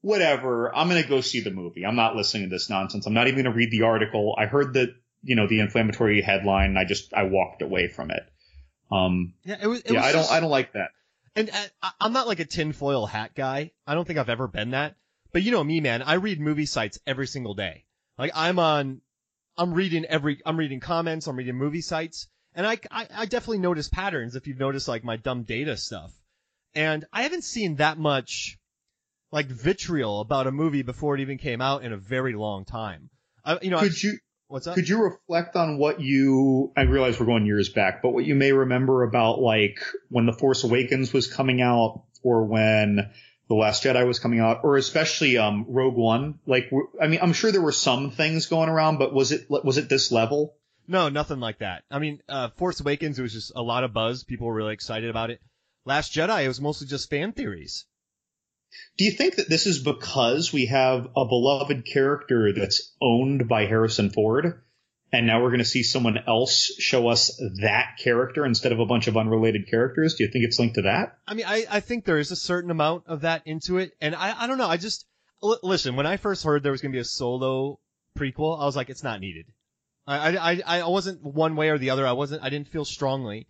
whatever. 0.00 0.74
I'm 0.74 0.88
gonna 0.88 1.06
go 1.06 1.20
see 1.20 1.40
the 1.40 1.50
movie. 1.50 1.86
I'm 1.86 1.94
not 1.94 2.16
listening 2.16 2.44
to 2.44 2.48
this 2.48 2.68
nonsense. 2.68 3.06
I'm 3.06 3.14
not 3.14 3.28
even 3.28 3.44
gonna 3.44 3.54
read 3.54 3.70
the 3.70 3.82
article. 3.82 4.34
I 4.36 4.46
heard 4.46 4.74
that 4.74 4.88
you 5.22 5.36
know 5.36 5.46
the 5.46 5.60
inflammatory 5.60 6.22
headline. 6.22 6.70
And 6.70 6.78
I 6.78 6.84
just 6.84 7.14
I 7.14 7.24
walked 7.24 7.62
away 7.62 7.88
from 7.88 8.10
it. 8.10 8.22
Um, 8.92 9.34
Yeah, 9.44 9.56
it 9.62 9.66
was. 9.66 9.80
It 9.80 9.92
yeah, 9.92 10.00
was 10.00 10.06
I 10.08 10.12
don't 10.12 10.20
just- 10.22 10.32
I 10.32 10.40
don't 10.40 10.50
like 10.50 10.72
that. 10.74 10.90
And 11.34 11.48
uh, 11.50 11.64
I- 11.82 11.92
I'm 12.00 12.12
not 12.12 12.26
like 12.28 12.40
a 12.40 12.44
tinfoil 12.44 13.06
hat 13.06 13.34
guy. 13.34 13.72
I 13.86 13.94
don't 13.94 14.06
think 14.06 14.18
I've 14.18 14.28
ever 14.28 14.46
been 14.48 14.70
that. 14.70 14.96
But 15.32 15.42
you 15.42 15.50
know 15.50 15.64
me, 15.64 15.80
man. 15.80 16.02
I 16.02 16.14
read 16.14 16.40
movie 16.40 16.66
sites 16.66 16.98
every 17.06 17.26
single 17.26 17.54
day. 17.54 17.84
Like 18.18 18.32
I'm 18.34 18.58
on, 18.58 19.00
I'm 19.56 19.72
reading 19.72 20.04
every, 20.04 20.40
I'm 20.44 20.58
reading 20.58 20.78
comments, 20.80 21.26
I'm 21.26 21.36
reading 21.36 21.56
movie 21.56 21.80
sites, 21.80 22.28
and 22.54 22.66
I, 22.66 22.78
I, 22.90 23.06
I 23.14 23.24
definitely 23.26 23.58
notice 23.60 23.88
patterns. 23.88 24.36
If 24.36 24.46
you've 24.46 24.58
noticed 24.58 24.88
like 24.88 25.04
my 25.04 25.16
dumb 25.16 25.44
data 25.44 25.78
stuff, 25.78 26.12
and 26.74 27.06
I 27.12 27.22
haven't 27.22 27.44
seen 27.44 27.76
that 27.76 27.96
much 27.96 28.58
like 29.30 29.46
vitriol 29.46 30.20
about 30.20 30.46
a 30.46 30.52
movie 30.52 30.82
before 30.82 31.14
it 31.14 31.22
even 31.22 31.38
came 31.38 31.62
out 31.62 31.82
in 31.82 31.94
a 31.94 31.96
very 31.96 32.34
long 32.34 32.66
time. 32.66 33.08
I, 33.42 33.58
you 33.62 33.70
know, 33.70 33.78
I- 33.78 33.84
Could 33.88 34.02
you 34.02 34.18
what's 34.52 34.66
up? 34.66 34.74
Could 34.74 34.88
you 34.88 35.02
reflect 35.02 35.56
on 35.56 35.78
what 35.78 36.00
you, 36.00 36.72
I 36.76 36.82
realize 36.82 37.18
we're 37.18 37.26
going 37.26 37.46
years 37.46 37.70
back, 37.70 38.02
but 38.02 38.10
what 38.10 38.24
you 38.24 38.34
may 38.34 38.52
remember 38.52 39.02
about 39.02 39.40
like 39.40 39.80
when 40.10 40.26
The 40.26 40.32
Force 40.32 40.62
Awakens 40.62 41.12
was 41.12 41.26
coming 41.26 41.62
out 41.62 42.04
or 42.22 42.44
when 42.44 43.10
The 43.48 43.54
Last 43.54 43.82
Jedi 43.82 44.06
was 44.06 44.18
coming 44.18 44.40
out 44.40 44.60
or 44.62 44.76
especially, 44.76 45.38
um, 45.38 45.64
Rogue 45.68 45.96
One? 45.96 46.38
Like, 46.46 46.70
I 47.00 47.08
mean, 47.08 47.20
I'm 47.22 47.32
sure 47.32 47.50
there 47.50 47.62
were 47.62 47.72
some 47.72 48.10
things 48.10 48.46
going 48.46 48.68
around, 48.68 48.98
but 48.98 49.14
was 49.14 49.32
it, 49.32 49.46
was 49.48 49.78
it 49.78 49.88
this 49.88 50.12
level? 50.12 50.54
No, 50.86 51.08
nothing 51.08 51.40
like 51.40 51.60
that. 51.60 51.84
I 51.90 51.98
mean, 51.98 52.20
uh, 52.28 52.50
Force 52.56 52.80
Awakens, 52.80 53.18
it 53.18 53.22
was 53.22 53.32
just 53.32 53.52
a 53.56 53.62
lot 53.62 53.84
of 53.84 53.94
buzz. 53.94 54.24
People 54.24 54.48
were 54.48 54.54
really 54.54 54.74
excited 54.74 55.08
about 55.08 55.30
it. 55.30 55.40
Last 55.84 56.12
Jedi, 56.12 56.44
it 56.44 56.48
was 56.48 56.60
mostly 56.60 56.86
just 56.86 57.08
fan 57.08 57.32
theories. 57.32 57.86
Do 58.96 59.04
you 59.04 59.12
think 59.12 59.36
that 59.36 59.48
this 59.48 59.66
is 59.66 59.82
because 59.82 60.52
we 60.52 60.66
have 60.66 61.06
a 61.16 61.24
beloved 61.24 61.84
character 61.86 62.52
that's 62.52 62.94
owned 63.00 63.48
by 63.48 63.66
Harrison 63.66 64.10
Ford? 64.10 64.62
And 65.14 65.26
now 65.26 65.42
we're 65.42 65.50
going 65.50 65.58
to 65.58 65.64
see 65.64 65.82
someone 65.82 66.18
else 66.26 66.72
show 66.78 67.08
us 67.08 67.38
that 67.60 67.98
character 68.02 68.46
instead 68.46 68.72
of 68.72 68.80
a 68.80 68.86
bunch 68.86 69.08
of 69.08 69.16
unrelated 69.16 69.68
characters. 69.68 70.14
Do 70.14 70.24
you 70.24 70.30
think 70.30 70.46
it's 70.46 70.58
linked 70.58 70.76
to 70.76 70.82
that? 70.82 71.18
I 71.26 71.34
mean, 71.34 71.44
I, 71.46 71.66
I 71.70 71.80
think 71.80 72.06
there 72.06 72.18
is 72.18 72.30
a 72.30 72.36
certain 72.36 72.70
amount 72.70 73.04
of 73.06 73.20
that 73.20 73.42
into 73.46 73.76
it, 73.76 73.92
and 74.00 74.14
I, 74.14 74.34
I 74.44 74.46
don't 74.46 74.56
know. 74.56 74.68
I 74.68 74.78
just 74.78 75.04
l- 75.42 75.58
listen. 75.62 75.96
When 75.96 76.06
I 76.06 76.16
first 76.16 76.44
heard 76.44 76.62
there 76.62 76.72
was 76.72 76.80
gonna 76.80 76.92
be 76.92 76.98
a 76.98 77.04
solo 77.04 77.78
prequel, 78.18 78.58
I 78.58 78.64
was 78.64 78.74
like, 78.74 78.88
it's 78.88 79.02
not 79.02 79.20
needed. 79.20 79.46
I, 80.06 80.36
I 80.36 80.80
I 80.80 80.88
wasn't 80.88 81.22
one 81.22 81.56
way 81.56 81.68
or 81.68 81.78
the 81.78 81.90
other. 81.90 82.06
I 82.06 82.12
wasn't. 82.12 82.42
I 82.42 82.48
didn't 82.48 82.68
feel 82.68 82.84
strongly. 82.84 83.46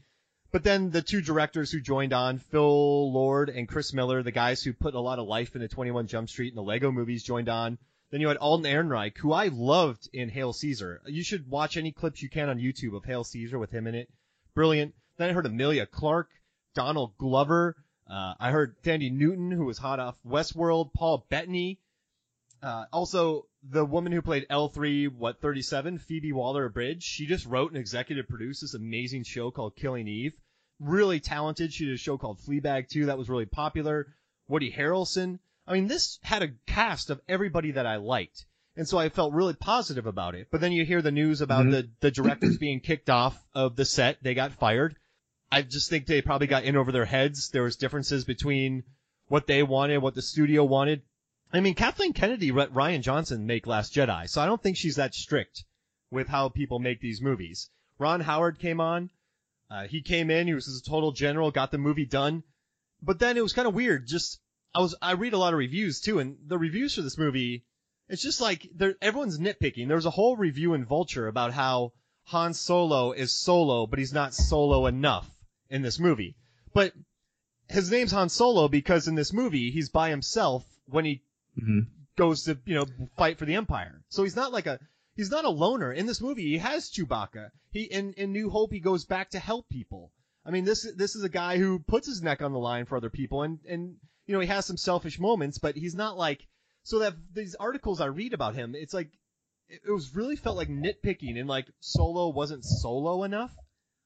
But 0.53 0.65
then 0.65 0.91
the 0.91 1.01
two 1.01 1.23
directors 1.23 1.73
who 1.73 1.81
joined 1.81 2.13
on, 2.13 2.37
Phil 2.37 3.11
Lord 3.11 3.49
and 3.49 3.67
Chris 3.67 3.95
Miller, 3.95 4.23
the 4.23 4.31
guys 4.31 4.63
who 4.63 4.75
put 4.75 4.95
a 4.95 5.01
lot 5.01 5.19
of 5.19 5.27
life 5.27 5.57
into 5.57 5.67
21 5.67 6.09
Jump 6.09 6.29
Street 6.29 6.49
and 6.49 6.59
the 6.59 6.63
Lego 6.63 6.93
movies, 6.93 7.25
joined 7.25 7.49
on. 7.49 7.79
Then 8.11 8.21
you 8.21 8.29
had 8.29 8.37
Alden 8.37 8.71
Ehrenreich, 8.71 9.17
who 9.17 9.33
I 9.33 9.49
loved 9.49 10.11
in 10.13 10.29
Hail 10.29 10.53
Caesar. 10.53 11.01
You 11.07 11.25
should 11.25 11.49
watch 11.49 11.79
any 11.79 11.91
clips 11.91 12.21
you 12.21 12.29
can 12.29 12.51
on 12.51 12.59
YouTube 12.59 12.95
of 12.95 13.07
Hail 13.07 13.25
Caesar 13.25 13.59
with 13.59 13.71
him 13.71 13.87
in 13.87 13.95
it. 13.95 14.11
Brilliant. 14.55 14.95
Then 15.17 15.31
I 15.31 15.33
heard 15.33 15.47
Emilia 15.47 15.87
Clarke, 15.87 16.31
Donald 16.75 17.17
Glover. 17.17 17.75
Uh, 18.07 18.35
I 18.39 18.51
heard 18.51 18.77
Thandie 18.83 19.11
Newton, 19.11 19.51
who 19.51 19.65
was 19.65 19.79
hot 19.79 20.01
off 20.01 20.17
Westworld. 20.23 20.93
Paul 20.93 21.25
Bettany. 21.31 21.81
Uh, 22.63 22.85
also, 22.93 23.47
the 23.69 23.85
woman 23.85 24.13
who 24.13 24.23
played 24.23 24.47
L3, 24.49 25.09
what, 25.17 25.41
37, 25.41 25.99
Phoebe 25.99 26.33
Waller-Bridge. 26.33 27.03
She 27.03 27.27
just 27.27 27.47
wrote 27.47 27.71
and 27.73 27.79
executive 27.81 28.29
produced 28.29 28.61
this 28.61 28.75
amazing 28.75 29.25
show 29.25 29.51
called 29.51 29.75
Killing 29.77 30.07
Eve. 30.07 30.33
Really 30.79 31.21
talented. 31.21 31.73
She 31.73 31.85
did 31.87 31.95
a 31.95 31.99
show 31.99 32.19
called 32.19 32.39
Fleabag 32.41 32.89
too. 32.89 33.07
That 33.07 33.19
was 33.19 33.29
really 33.29 33.47
popular. 33.47 34.15
Woody 34.49 34.73
Harrelson. 34.73 35.39
I 35.67 35.75
mean, 35.75 35.87
this 35.87 36.19
had 36.23 36.43
a 36.43 36.51
cast 36.67 37.11
of 37.11 37.21
everybody 37.29 37.73
that 37.73 37.87
I 37.87 37.97
liked. 37.97 38.47
And 38.77 38.89
so 38.89 38.97
I 38.99 39.09
felt 39.11 39.35
really 39.35 39.55
positive 39.55 40.07
about 40.07 40.35
it. 40.35 40.49
But 40.51 40.61
then 40.61 40.73
you 40.73 40.85
hear 40.85 41.03
the 41.03 41.11
news 41.13 41.41
about 41.41 41.67
Mhm. 41.67 41.71
the, 41.73 41.91
the 42.01 42.11
directors 42.11 42.59
being 42.59 42.81
kicked 42.81 43.11
off 43.11 43.37
of 43.55 43.77
the 43.77 43.85
set. 43.85 44.23
They 44.23 44.35
got 44.35 44.53
fired. 44.53 44.97
I 45.51 45.63
just 45.63 45.91
think 45.91 46.07
they 46.07 46.23
probably 46.23 46.47
got 46.47 46.65
in 46.65 46.77
over 46.77 46.91
their 46.91 47.05
heads. 47.05 47.51
There 47.51 47.63
was 47.65 47.77
differences 47.77 48.25
between 48.25 48.85
what 49.29 49.47
they 49.47 49.63
wanted, 49.63 49.99
what 49.99 50.15
the 50.15 50.23
studio 50.23 50.65
wanted. 50.65 51.03
I 51.55 51.61
mean, 51.61 51.75
Kathleen 51.75 52.15
Kennedy 52.15 52.51
let 52.51 52.73
Rian 52.73 53.03
Johnson 53.03 53.47
make 53.47 53.67
Last 53.67 53.95
Jedi, 53.95 54.29
so 54.29 54.41
I 54.41 54.47
don't 54.47 54.63
think 54.63 54.79
she's 54.79 54.97
that 54.97 55.15
strict 55.15 55.65
with 56.11 56.27
how 56.27 56.49
people 56.49 56.79
make 56.79 57.01
these 57.01 57.21
movies. 57.21 57.69
Ron 57.99 58.21
Howard 58.21 58.59
came 58.59 58.81
on. 58.81 59.11
Uh, 59.71 59.87
he 59.87 60.01
came 60.01 60.31
in. 60.31 60.47
He 60.47 60.55
was 60.55 60.67
a 60.67 60.91
total 60.91 61.13
general, 61.13 61.51
got 61.51 61.71
the 61.71 61.79
movie 61.79 62.07
done. 62.07 62.43
But 63.03 63.19
then 63.19 63.37
it 63.37 63.43
was 63.43 63.53
kind 63.53 63.69
of 63.69 63.75
weird. 63.75 64.07
Just 64.07 64.41
I 64.75 64.81
was 64.81 64.95
I 65.03 65.13
read 65.13 65.35
a 65.35 65.39
lot 65.39 65.53
of 65.53 65.59
reviews 65.59 66.01
too, 66.01 66.21
and 66.21 66.39
the 66.47 66.57
reviews 66.57 66.95
for 66.95 67.03
this 67.03 67.19
movie, 67.19 67.67
it's 68.09 68.23
just 68.23 68.41
like 68.41 68.67
everyone's 69.03 69.39
nitpicking. 69.39 69.89
There 69.89 69.97
was 69.97 70.07
a 70.07 70.11
whole 70.11 70.37
review 70.37 70.73
in 70.73 70.87
Vulture 70.87 71.29
about 71.29 71.53
how 71.53 71.93
Han 72.29 72.55
Solo 72.55 73.13
is 73.13 73.33
solo, 73.33 73.87
but 73.87 73.99
he's 73.99 74.13
not 74.15 74.33
solo 74.33 74.87
enough 74.87 75.29
in 75.69 75.83
this 75.83 75.99
movie. 75.99 76.35
But 76.73 76.95
his 77.69 77.91
name's 77.91 78.13
Han 78.13 78.31
Solo 78.31 78.69
because 78.69 79.07
in 79.07 79.17
this 79.17 79.35
movie 79.35 79.71
he's 79.71 79.91
by 79.91 80.09
himself 80.09 80.65
when 80.87 81.05
he 81.05 81.23
hmm 81.59 81.81
goes 82.17 82.45
to 82.45 82.59
you 82.67 82.75
know 82.75 82.87
fight 83.17 83.39
for 83.39 83.47
the 83.47 83.55
Empire. 83.55 84.03
So 84.11 84.23
he's 84.23 84.37
not 84.37 84.53
like 84.53 84.67
a 84.67 84.79
he's 85.17 85.31
not 85.31 85.45
a 85.45 85.51
loner 85.51 85.93
in 85.93 86.07
this 86.07 86.21
movie. 86.21 86.43
He 86.43 86.59
has 86.59 86.91
Chewbacca. 86.91 87.51
He 87.71 87.85
in 87.85 88.13
in 88.15 88.33
New 88.33 88.51
Hope 88.51 88.73
he 88.73 88.81
goes 88.81 89.05
back 89.05 89.31
to 89.31 89.39
help 89.39 89.69
people. 89.69 90.13
I 90.45 90.51
mean 90.51 90.65
this 90.65 90.87
this 90.97 91.17
is 91.17 91.25
a 91.25 91.29
guy 91.29 91.59
who 91.59 91.79
puts 91.79 92.07
his 92.07 92.23
neck 92.23 92.43
on 92.43 92.53
the 92.53 92.59
line 92.59 92.85
for 92.85 92.97
other 92.97 93.11
people 93.11 93.43
and 93.43 93.61
and 93.67 93.97
you 94.27 94.35
know 94.35 94.41
he 94.41 94.49
has 94.49 94.67
some 94.67 94.77
selfish 94.77 95.19
moments, 95.19 95.59
but 95.59 95.77
he's 95.77 95.95
not 95.95 96.19
like 96.19 96.47
so 96.83 96.99
that 96.99 97.15
these 97.33 97.55
articles 97.55 98.01
I 98.01 98.07
read 98.07 98.35
about 98.35 98.55
him, 98.55 98.75
it's 98.75 98.95
like 98.95 99.11
it, 99.69 99.91
was 99.91 100.15
really 100.15 100.37
felt 100.37 100.57
like 100.57 100.69
nitpicking 100.69 101.39
and 101.39 101.49
like 101.49 101.67
Solo 101.81 102.29
wasn't 102.29 102.65
solo 102.65 103.23
enough. 103.23 103.55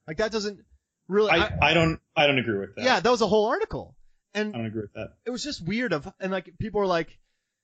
Like 0.06 0.18
that 0.18 0.30
doesn't 0.30 0.60
really. 1.08 1.32
I, 1.32 1.50
I 1.60 1.74
don't 1.74 2.00
I 2.16 2.26
don't 2.26 2.38
agree 2.38 2.58
with 2.58 2.76
that. 2.76 2.84
yeah, 2.84 3.00
that 3.00 3.10
was 3.10 3.22
a 3.22 3.26
whole 3.26 3.46
article, 3.46 3.96
and 4.34 4.54
I 4.54 4.58
don't 4.58 4.66
agree 4.66 4.82
with 4.82 4.92
that. 4.94 5.14
it 5.24 5.30
was 5.30 5.42
just 5.42 5.66
weird 5.66 5.92
of 5.92 6.12
and 6.20 6.30
like 6.30 6.56
people 6.58 6.80
were 6.80 6.86
like 6.86 7.18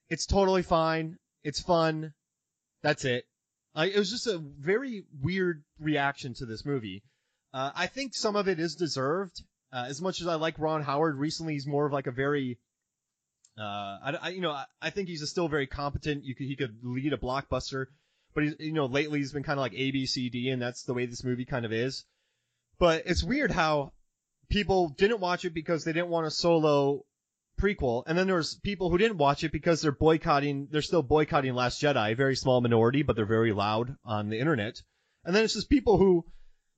it's 0.09 0.26
totally 0.26 0.62
fine. 0.62 1.18
It's 1.42 1.61
fun. 1.61 2.12
That's 2.82 3.05
it. 3.05 3.24
It 3.76 3.96
was 3.96 4.11
just 4.11 4.26
a 4.26 4.38
very 4.38 5.05
weird 5.22 5.64
reaction 5.80 6.34
to 6.34 6.46
this 6.46 6.64
movie. 6.66 7.03
Uh, 7.55 7.70
i 7.74 7.86
think 7.86 8.14
some 8.14 8.36
of 8.36 8.48
it 8.48 8.59
is 8.61 8.76
deserved. 8.76 9.42
Uh, 9.72 9.84
as 9.88 10.00
much 10.03 10.20
as 10.20 10.26
i 10.26 10.34
like 10.34 10.59
ron 10.59 10.82
howard 10.82 11.16
recently 11.18 11.55
he's 11.55 11.66
more 11.66 11.86
of 11.86 11.92
like 11.92 12.07
a 12.07 12.11
very 12.12 12.59
uh, 13.59 13.62
I, 13.62 14.18
I- 14.22 14.28
you 14.30 14.40
know 14.40 14.50
I, 14.50 14.64
I 14.80 14.90
think 14.90 15.09
he's 15.09 15.26
still 15.28 15.48
very 15.48 15.66
competent 15.66 16.24
could 16.24 16.46
he 16.46 16.57
could 16.57 16.78
lead 16.82 17.12
a 17.12 17.18
blockbuster. 17.18 17.86
But 18.34 18.44
he's 18.44 18.55
you 18.59 18.72
know 18.72 18.86
lately 18.86 19.18
he's 19.18 19.32
been 19.32 19.42
kind 19.42 19.59
of 19.59 19.62
like 19.62 19.74
a 19.74 19.90
b 19.90 20.07
c 20.07 20.28
d 20.30 20.48
and 20.50 20.61
that's 20.61 20.84
the 20.84 20.94
way 20.94 21.07
this 21.07 21.24
movie 21.24 21.44
kind 21.44 21.64
of 21.66 21.72
is. 21.72 22.05
But 22.78 23.03
it's 23.07 23.22
weird 23.22 23.50
how 23.50 23.92
people 24.50 24.88
didn't 24.90 25.20
watch 25.20 25.44
it 25.44 25.55
because 25.55 25.84
they 25.84 25.92
didn't 25.92 26.09
want 26.09 26.26
a 26.26 26.30
solo 26.30 27.05
prequel, 27.62 28.02
and 28.06 28.18
then 28.18 28.26
there's 28.26 28.56
people 28.56 28.90
who 28.90 28.98
didn't 28.98 29.18
watch 29.18 29.44
it 29.44 29.52
because 29.52 29.80
they're 29.80 29.92
boycotting. 29.92 30.68
They're 30.70 30.82
still 30.82 31.02
boycotting 31.02 31.54
Last 31.54 31.80
Jedi, 31.80 32.12
a 32.12 32.14
very 32.16 32.34
small 32.36 32.60
minority, 32.60 33.02
but 33.02 33.14
they're 33.16 33.24
very 33.24 33.52
loud 33.52 33.96
on 34.04 34.28
the 34.28 34.38
internet. 34.40 34.82
And 35.24 35.34
then 35.34 35.44
it's 35.44 35.54
just 35.54 35.70
people 35.70 35.98
who. 35.98 36.24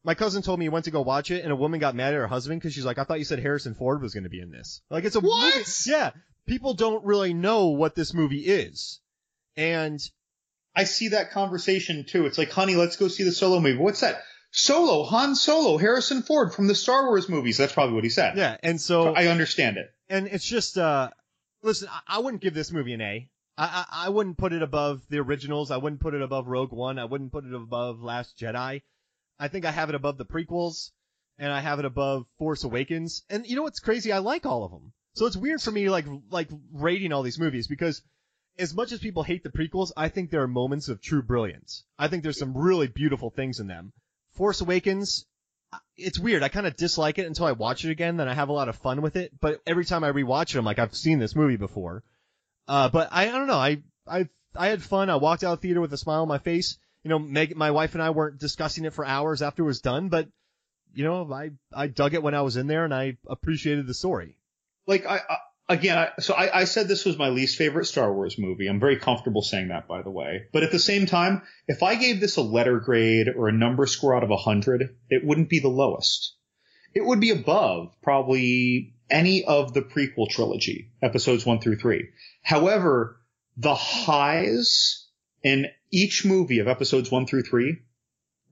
My 0.07 0.15
cousin 0.15 0.43
told 0.43 0.59
me 0.59 0.67
he 0.67 0.69
went 0.69 0.85
to 0.85 0.91
go 0.91 1.01
watch 1.01 1.31
it, 1.31 1.45
and 1.45 1.51
a 1.51 1.57
woman 1.57 1.81
got 1.81 1.95
mad 1.95 2.13
at 2.13 2.19
her 2.19 2.27
husband 2.27 2.61
because 2.61 2.75
she's 2.75 2.85
like, 2.85 2.99
"I 2.99 3.05
thought 3.05 3.19
you 3.19 3.25
said 3.25 3.39
Harrison 3.39 3.75
Ford 3.75 4.03
was 4.03 4.13
going 4.13 4.25
to 4.25 4.29
be 4.31 4.41
in 4.41 4.51
this." 4.51 4.83
Like 4.91 5.05
it's 5.05 5.17
a 5.17 5.21
What? 5.21 5.55
movie. 5.57 5.67
Yeah, 5.87 6.11
people 6.47 6.75
don't 6.75 7.03
really 7.07 7.33
know 7.33 7.69
what 7.69 7.95
this 7.95 8.13
movie 8.13 8.41
is, 8.45 9.01
and 9.57 9.99
I 10.77 10.85
see 10.85 11.09
that 11.09 11.31
conversation 11.31 12.05
too. 12.07 12.27
It's 12.27 12.37
like, 12.37 12.51
honey, 12.51 12.75
let's 12.77 12.97
go 12.97 13.09
see 13.09 13.25
the 13.25 13.33
Solo 13.33 13.61
movie. 13.61 13.79
What's 13.79 14.01
that? 14.01 14.21
Solo, 14.51 15.05
Han 15.05 15.35
Solo, 15.37 15.79
Harrison 15.79 16.21
Ford 16.23 16.53
from 16.53 16.67
the 16.69 16.75
Star 16.75 17.07
Wars 17.07 17.31
movies. 17.31 17.57
That's 17.57 17.73
probably 17.73 17.95
what 17.95 18.05
he 18.05 18.11
said. 18.11 18.37
yeah, 18.37 18.59
and 18.63 18.79
so 18.79 19.15
I 19.15 19.29
understand 19.29 19.79
it. 19.79 19.87
And 20.09 20.27
it's 20.27 20.45
just 20.45 20.79
uh 20.79 21.11
listen 21.63 21.89
I, 21.91 22.17
I 22.17 22.19
wouldn't 22.21 22.43
give 22.43 22.55
this 22.55 22.73
movie 22.73 22.93
an 22.93 23.01
a. 23.01 23.29
I, 23.57 23.65
I 23.91 24.07
i 24.07 24.09
wouldn't 24.09 24.39
put 24.39 24.53
it 24.53 24.63
above 24.63 25.03
the 25.09 25.19
originals. 25.19 25.71
I 25.71 25.77
wouldn't 25.77 26.01
put 26.01 26.15
it 26.15 26.23
above 26.23 26.47
rogue 26.47 26.73
one. 26.73 26.99
I 26.99 27.05
wouldn't 27.05 27.33
put 27.33 27.45
it 27.45 27.55
above 27.55 28.03
last 28.03 28.39
jedi. 28.39 28.83
I 29.39 29.49
think 29.49 29.65
i 29.65 29.71
have 29.71 29.89
it 29.89 29.95
above 29.95 30.19
the 30.19 30.27
prequels 30.27 30.91
and 31.39 31.53
i 31.53 31.61
have 31.61 31.79
it 31.79 31.85
above 31.85 32.27
force 32.39 32.65
awakens. 32.65 33.23
And 33.31 33.47
you 33.47 33.57
know 33.57 33.63
what's 33.63 33.81
crazy? 33.81 34.13
I 34.13 34.19
like 34.19 34.47
all 34.47 34.65
of 34.65 34.71
them. 34.71 34.93
So 35.15 35.27
it's 35.27 35.37
weird 35.37 35.63
for 35.63 35.71
me 35.71 35.89
like 35.89 36.07
like 36.31 36.49
rating 36.73 37.13
all 37.13 37.23
these 37.23 37.39
movies 37.39 37.67
because 37.67 38.03
as 38.59 38.75
much 38.75 38.93
as 38.93 39.01
people 39.01 39.25
hate 39.25 39.43
the 39.43 39.51
prequels 39.51 39.91
i 39.97 40.09
think 40.09 40.31
there 40.31 40.43
are 40.43 40.49
moments 40.49 40.89
of 40.89 41.01
true 41.01 41.23
brilliance. 41.23 41.85
I 41.99 42.09
think 42.09 42.23
there's 42.23 42.39
some 42.39 42.57
really 42.57 42.89
beautiful 42.89 43.31
things 43.31 43.61
in 43.61 43.67
them. 43.67 43.93
Force 44.33 44.61
awakens 44.61 45.27
it's 45.97 46.19
weird. 46.19 46.43
I 46.43 46.49
kind 46.49 46.67
of 46.67 46.77
dislike 46.77 47.19
it 47.19 47.27
until 47.27 47.47
I 47.47 47.53
watch 47.53 47.85
it 47.85 47.91
again. 47.91 48.17
Then 48.17 48.29
I 48.29 48.35
have 48.35 48.49
a 48.49 48.53
lot 48.53 48.69
of 48.69 48.77
fun 48.77 49.03
with 49.03 49.17
it. 49.17 49.33
But 49.41 49.61
every 49.67 49.85
time 49.85 50.05
I 50.05 50.13
rewatch 50.13 50.55
it, 50.55 50.59
I'm 50.59 50.65
like, 50.65 50.79
I've 50.79 50.95
seen 50.95 51.19
this 51.19 51.37
movie 51.37 51.57
before. 51.57 52.03
Uh, 52.67 52.89
but 52.89 53.09
I, 53.13 53.29
I 53.29 53.33
don't 53.33 53.47
know. 53.47 53.55
I, 53.55 53.83
I, 54.07 54.29
I 54.57 54.69
had 54.69 54.83
fun. 54.83 55.11
I 55.11 55.17
walked 55.17 55.45
out 55.45 55.53
of 55.53 55.61
the 55.61 55.69
theater 55.69 55.81
with 55.81 55.93
a 55.93 55.99
smile 55.99 56.23
on 56.23 56.29
my 56.29 56.39
face. 56.39 56.79
You 57.03 57.11
know, 57.11 57.19
Meg, 57.19 57.55
my 57.57 57.71
wife 57.71 57.95
and 57.95 58.03
I 58.03 58.11
weren't 58.11 58.39
discussing 58.39 58.85
it 58.85 58.95
for 58.95 59.05
hours 59.05 59.43
after 59.43 59.63
it 59.63 59.67
was 59.67 59.81
done, 59.81 60.09
but 60.09 60.29
you 60.95 61.05
know, 61.05 61.31
I, 61.33 61.51
I 61.75 61.89
dug 61.89 62.15
it 62.15 62.23
when 62.23 62.35
I 62.35 62.43
was 62.43 62.57
in 62.57 62.67
there 62.67 62.85
and 62.85 62.95
I 62.95 63.19
appreciated 63.29 63.87
the 63.87 63.95
story. 63.95 64.37
Like 64.87 65.07
I, 65.07 65.17
I 65.29 65.37
again, 65.69 65.99
I, 65.99 66.21
so 66.21 66.35
I, 66.35 66.61
I 66.61 66.65
said 66.65 66.89
this 66.89 67.05
was 67.05 67.19
my 67.19 67.29
least 67.29 67.57
favorite 67.57 67.87
Star 67.87 68.13
Wars 68.13 68.39
movie. 68.39 68.67
I'm 68.67 68.81
very 68.81 68.99
comfortable 68.99 69.43
saying 69.43 69.69
that, 69.69 69.89
by 69.89 70.03
the 70.03 70.11
way. 70.11 70.47
But 70.53 70.63
at 70.63 70.73
the 70.73 70.79
same 70.79 71.07
time, 71.07 71.43
if 71.67 71.83
I 71.83 71.95
gave 71.95 72.21
this 72.21 72.37
a 72.37 72.43
letter 72.43 72.81
grade 72.81 73.29
or 73.35 73.49
a 73.49 73.53
number 73.53 73.87
score 73.87 74.17
out 74.17 74.25
of 74.25 74.31
a 74.31 74.37
hundred, 74.37 74.97
it 75.11 75.25
wouldn't 75.25 75.49
be 75.49 75.61
the 75.61 75.69
lowest. 75.69 76.37
It 76.95 77.05
would 77.05 77.21
be 77.21 77.31
above 77.31 77.95
probably 78.03 78.95
any 79.11 79.45
of 79.45 79.75
the 79.75 79.83
prequel 79.83 80.29
trilogy, 80.29 80.93
episodes 81.03 81.45
one 81.45 81.61
through 81.61 81.77
three. 81.77 82.09
However, 82.43 83.21
the 83.57 83.75
highs 83.75 85.07
in 85.43 85.67
each 85.91 86.25
movie 86.25 86.61
of 86.61 86.69
episodes 86.69 87.11
one 87.11 87.27
through 87.27 87.43
three 87.43 87.79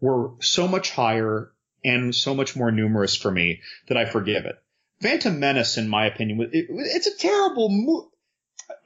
were 0.01 0.33
so 0.41 0.69
much 0.69 0.91
higher 0.91 1.53
and 1.85 2.15
so 2.15 2.35
much 2.35 2.55
more 2.55 2.71
numerous 2.71 3.17
for 3.17 3.31
me 3.31 3.61
that 3.89 3.97
I 3.97 4.05
forgive 4.05 4.45
it. 4.45 4.57
Phantom 5.03 5.39
Menace, 5.39 5.77
in 5.77 5.89
my 5.89 6.07
opinion, 6.07 6.41
it, 6.53 6.67
it's 6.71 7.09
a 7.09 7.17
terrible 7.19 7.69
movie. 7.69 8.09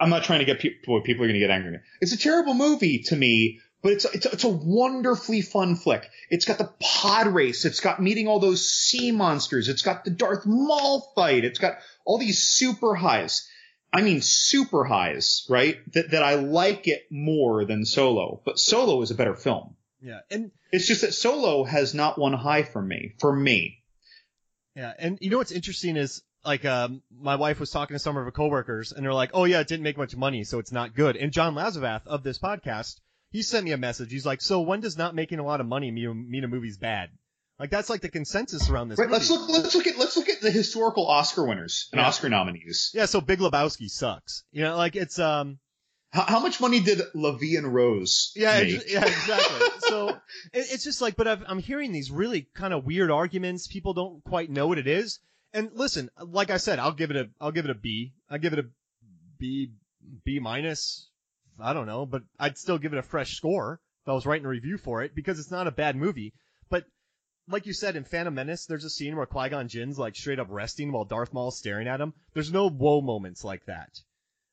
I'm 0.01 0.11
not 0.11 0.25
trying 0.25 0.41
to 0.41 0.45
get 0.45 0.59
people, 0.59 1.01
people 1.03 1.25
are 1.25 1.29
going 1.29 1.41
to 1.41 1.47
get 1.47 1.51
angry. 1.51 1.79
It's 2.01 2.13
a 2.13 2.19
terrible 2.19 2.55
movie 2.55 3.03
to 3.05 3.17
me, 3.17 3.61
but 3.83 3.93
it's, 3.93 4.05
it's, 4.07 4.27
it's 4.27 4.45
a 4.45 4.49
wonderfully 4.49 5.43
fun 5.43 5.77
flick. 5.77 6.09
It's 6.31 6.45
got 6.45 6.59
the 6.59 6.73
pod 6.81 7.29
race. 7.29 7.65
It's 7.65 7.81
got 7.81 8.03
meeting 8.03 8.27
all 8.27 8.41
those 8.41 8.69
sea 8.69 9.13
monsters. 9.13 9.69
It's 9.69 9.83
got 9.83 10.05
the 10.05 10.11
Darth 10.11 10.45
Maul 10.47 11.13
fight. 11.15 11.45
It's 11.45 11.59
got 11.59 11.77
all 12.05 12.19
these 12.19 12.43
super 12.43 12.95
highs. 12.95 13.49
I 13.93 14.03
mean, 14.03 14.21
super 14.21 14.85
highs, 14.85 15.47
right? 15.49 15.79
That, 15.93 16.11
that 16.11 16.23
I 16.23 16.35
like 16.35 16.89
it 16.89 17.07
more 17.11 17.65
than 17.65 17.85
Solo, 17.85 18.43
but 18.45 18.59
Solo 18.59 19.01
is 19.03 19.11
a 19.11 19.15
better 19.15 19.37
film. 19.37 19.77
Yeah. 20.03 20.21
And, 20.31 20.51
It's 20.73 20.87
just 20.87 21.03
that 21.03 21.15
Solo 21.15 21.65
has 21.65 21.95
not 21.95 22.19
one 22.19 22.33
high 22.33 22.65
for 22.65 22.83
me, 22.83 23.15
for 23.21 23.35
me. 23.35 23.83
Yeah. 24.77 24.93
And 24.99 25.19
you 25.21 25.31
know 25.31 25.39
what's 25.39 25.51
interesting 25.53 25.97
is, 25.97 26.23
like, 26.45 26.65
um, 26.65 27.03
my 27.19 27.35
wife 27.35 27.59
was 27.59 27.71
talking 27.73 27.97
to 27.97 27.99
some 27.99 28.17
of 28.17 28.25
her 28.25 28.31
coworkers 28.31 28.93
and 28.93 29.05
they're 29.05 29.13
like, 29.13 29.31
oh 29.35 29.45
yeah, 29.45 29.59
it 29.61 29.67
didn't 29.67 29.83
make 29.83 29.97
much 29.99 30.15
money, 30.15 30.45
so 30.45 30.61
it's 30.61 30.71
not 30.71 30.95
good. 30.95 31.17
And 31.17 31.33
John 31.33 31.55
Lazavath 31.57 32.07
of 32.07 32.23
this 32.23 32.39
podcast, 32.39 33.01
he 33.31 33.43
sent 33.43 33.65
me 33.65 33.73
a 33.73 33.77
message. 33.77 34.13
He's 34.13 34.25
like, 34.27 34.41
so 34.41 34.61
when 34.61 34.79
does 34.81 34.97
not 34.97 35.15
making 35.17 35.41
a 35.41 35.45
lot 35.45 35.61
of 35.61 35.67
money 35.67 35.91
mean, 35.91 36.31
mean 36.31 36.45
a 36.45 36.49
movie's 36.49 36.79
bad? 36.79 37.09
Like 37.59 37.71
that's 37.71 37.89
like 37.91 38.03
the 38.03 38.11
consensus 38.11 38.69
around 38.69 38.91
this 38.91 38.99
Right, 38.99 39.09
movie. 39.09 39.15
let's 39.15 39.31
look. 39.31 39.49
Let's 39.49 39.75
look 39.75 39.87
at. 39.87 39.97
Let's 39.99 40.15
look 40.17 40.29
at 40.29 40.43
the 40.43 40.51
historical 40.51 41.07
Oscar 41.07 41.47
winners 41.47 41.89
and 41.91 41.99
Yeah. 42.01 42.07
Oscar 42.07 42.29
nominees. 42.29 42.91
Yeah, 42.93 43.07
so 43.07 43.23
Big 43.23 43.39
Lebowski 43.39 43.89
sucks. 43.89 44.45
You 44.53 44.63
know, 44.63 44.77
like 44.77 44.95
it's 44.95 45.19
um 45.19 45.59
How, 46.13 46.23
how 46.23 46.41
much 46.41 46.61
money 46.61 46.81
did 46.81 47.01
Vie 47.15 47.57
and 47.57 47.75
Rose 47.75 48.33
yeah, 48.37 48.53
ex- 48.53 48.91
yeah, 48.91 49.05
exactly. 49.05 49.69
so 49.81 50.09
it, 50.09 50.67
it's 50.71 50.85
just 50.85 51.03
like, 51.03 51.17
but 51.17 51.29
I've, 51.29 51.43
I'm 51.47 51.59
hearing 51.59 51.93
these 51.93 52.11
really 52.11 52.49
kind 52.55 52.73
of 52.73 52.85
weird 52.85 53.11
arguments. 53.11 53.67
People 53.67 53.93
don't 53.93 54.23
quite 54.25 54.51
know 54.51 54.67
what 54.69 54.79
it 54.79 54.87
is. 54.87 55.19
And 55.53 55.71
listen, 55.73 56.11
like 56.21 56.51
I 56.51 56.59
said, 56.59 56.79
I'll 56.79 56.93
give 56.93 57.11
it 57.11 57.17
a 57.17 57.29
I'll 57.41 57.53
give 57.53 57.65
it 57.65 57.71
a 57.71 57.75
B. 57.75 58.13
I 58.31 58.39
give 58.39 58.53
it 58.53 58.59
a 58.59 58.67
B 59.39 59.73
B 60.25 60.39
minus. 60.39 61.09
I 61.59 61.73
don't 61.73 61.87
know, 61.87 62.07
but 62.07 62.23
I'd 62.39 62.59
still 62.59 62.79
give 62.79 62.93
it 62.93 62.99
a 62.99 63.03
fresh 63.03 63.37
score 63.37 63.81
if 64.03 64.09
I 64.09 64.13
was 64.13 64.27
writing 64.27 64.47
a 64.47 64.51
review 64.51 64.79
for 64.79 65.03
it 65.03 65.15
because 65.15 65.39
it's 65.39 65.51
not 65.51 65.67
a 65.67 65.73
bad 65.73 65.97
movie. 65.97 66.35
But 66.69 66.85
like 67.49 67.67
you 67.67 67.73
said 67.73 67.97
in 67.97 68.05
Phantom 68.05 68.35
Menace, 68.35 68.67
there's 68.67 68.85
a 68.85 68.91
scene 68.91 69.17
where 69.17 69.27
Qui 69.27 69.49
Gon 69.49 69.69
Jinn's 69.69 69.99
like 69.99 70.15
straight 70.15 70.39
up 70.39 70.49
resting 70.51 70.93
while 70.93 71.05
Darth 71.05 71.33
Maul's 71.33 71.59
staring 71.59 71.89
at 71.89 72.01
him. 72.01 72.13
There's 72.35 72.53
no 72.53 72.69
whoa 72.69 73.01
moments 73.01 73.43
like 73.43 73.65
that. 73.67 73.99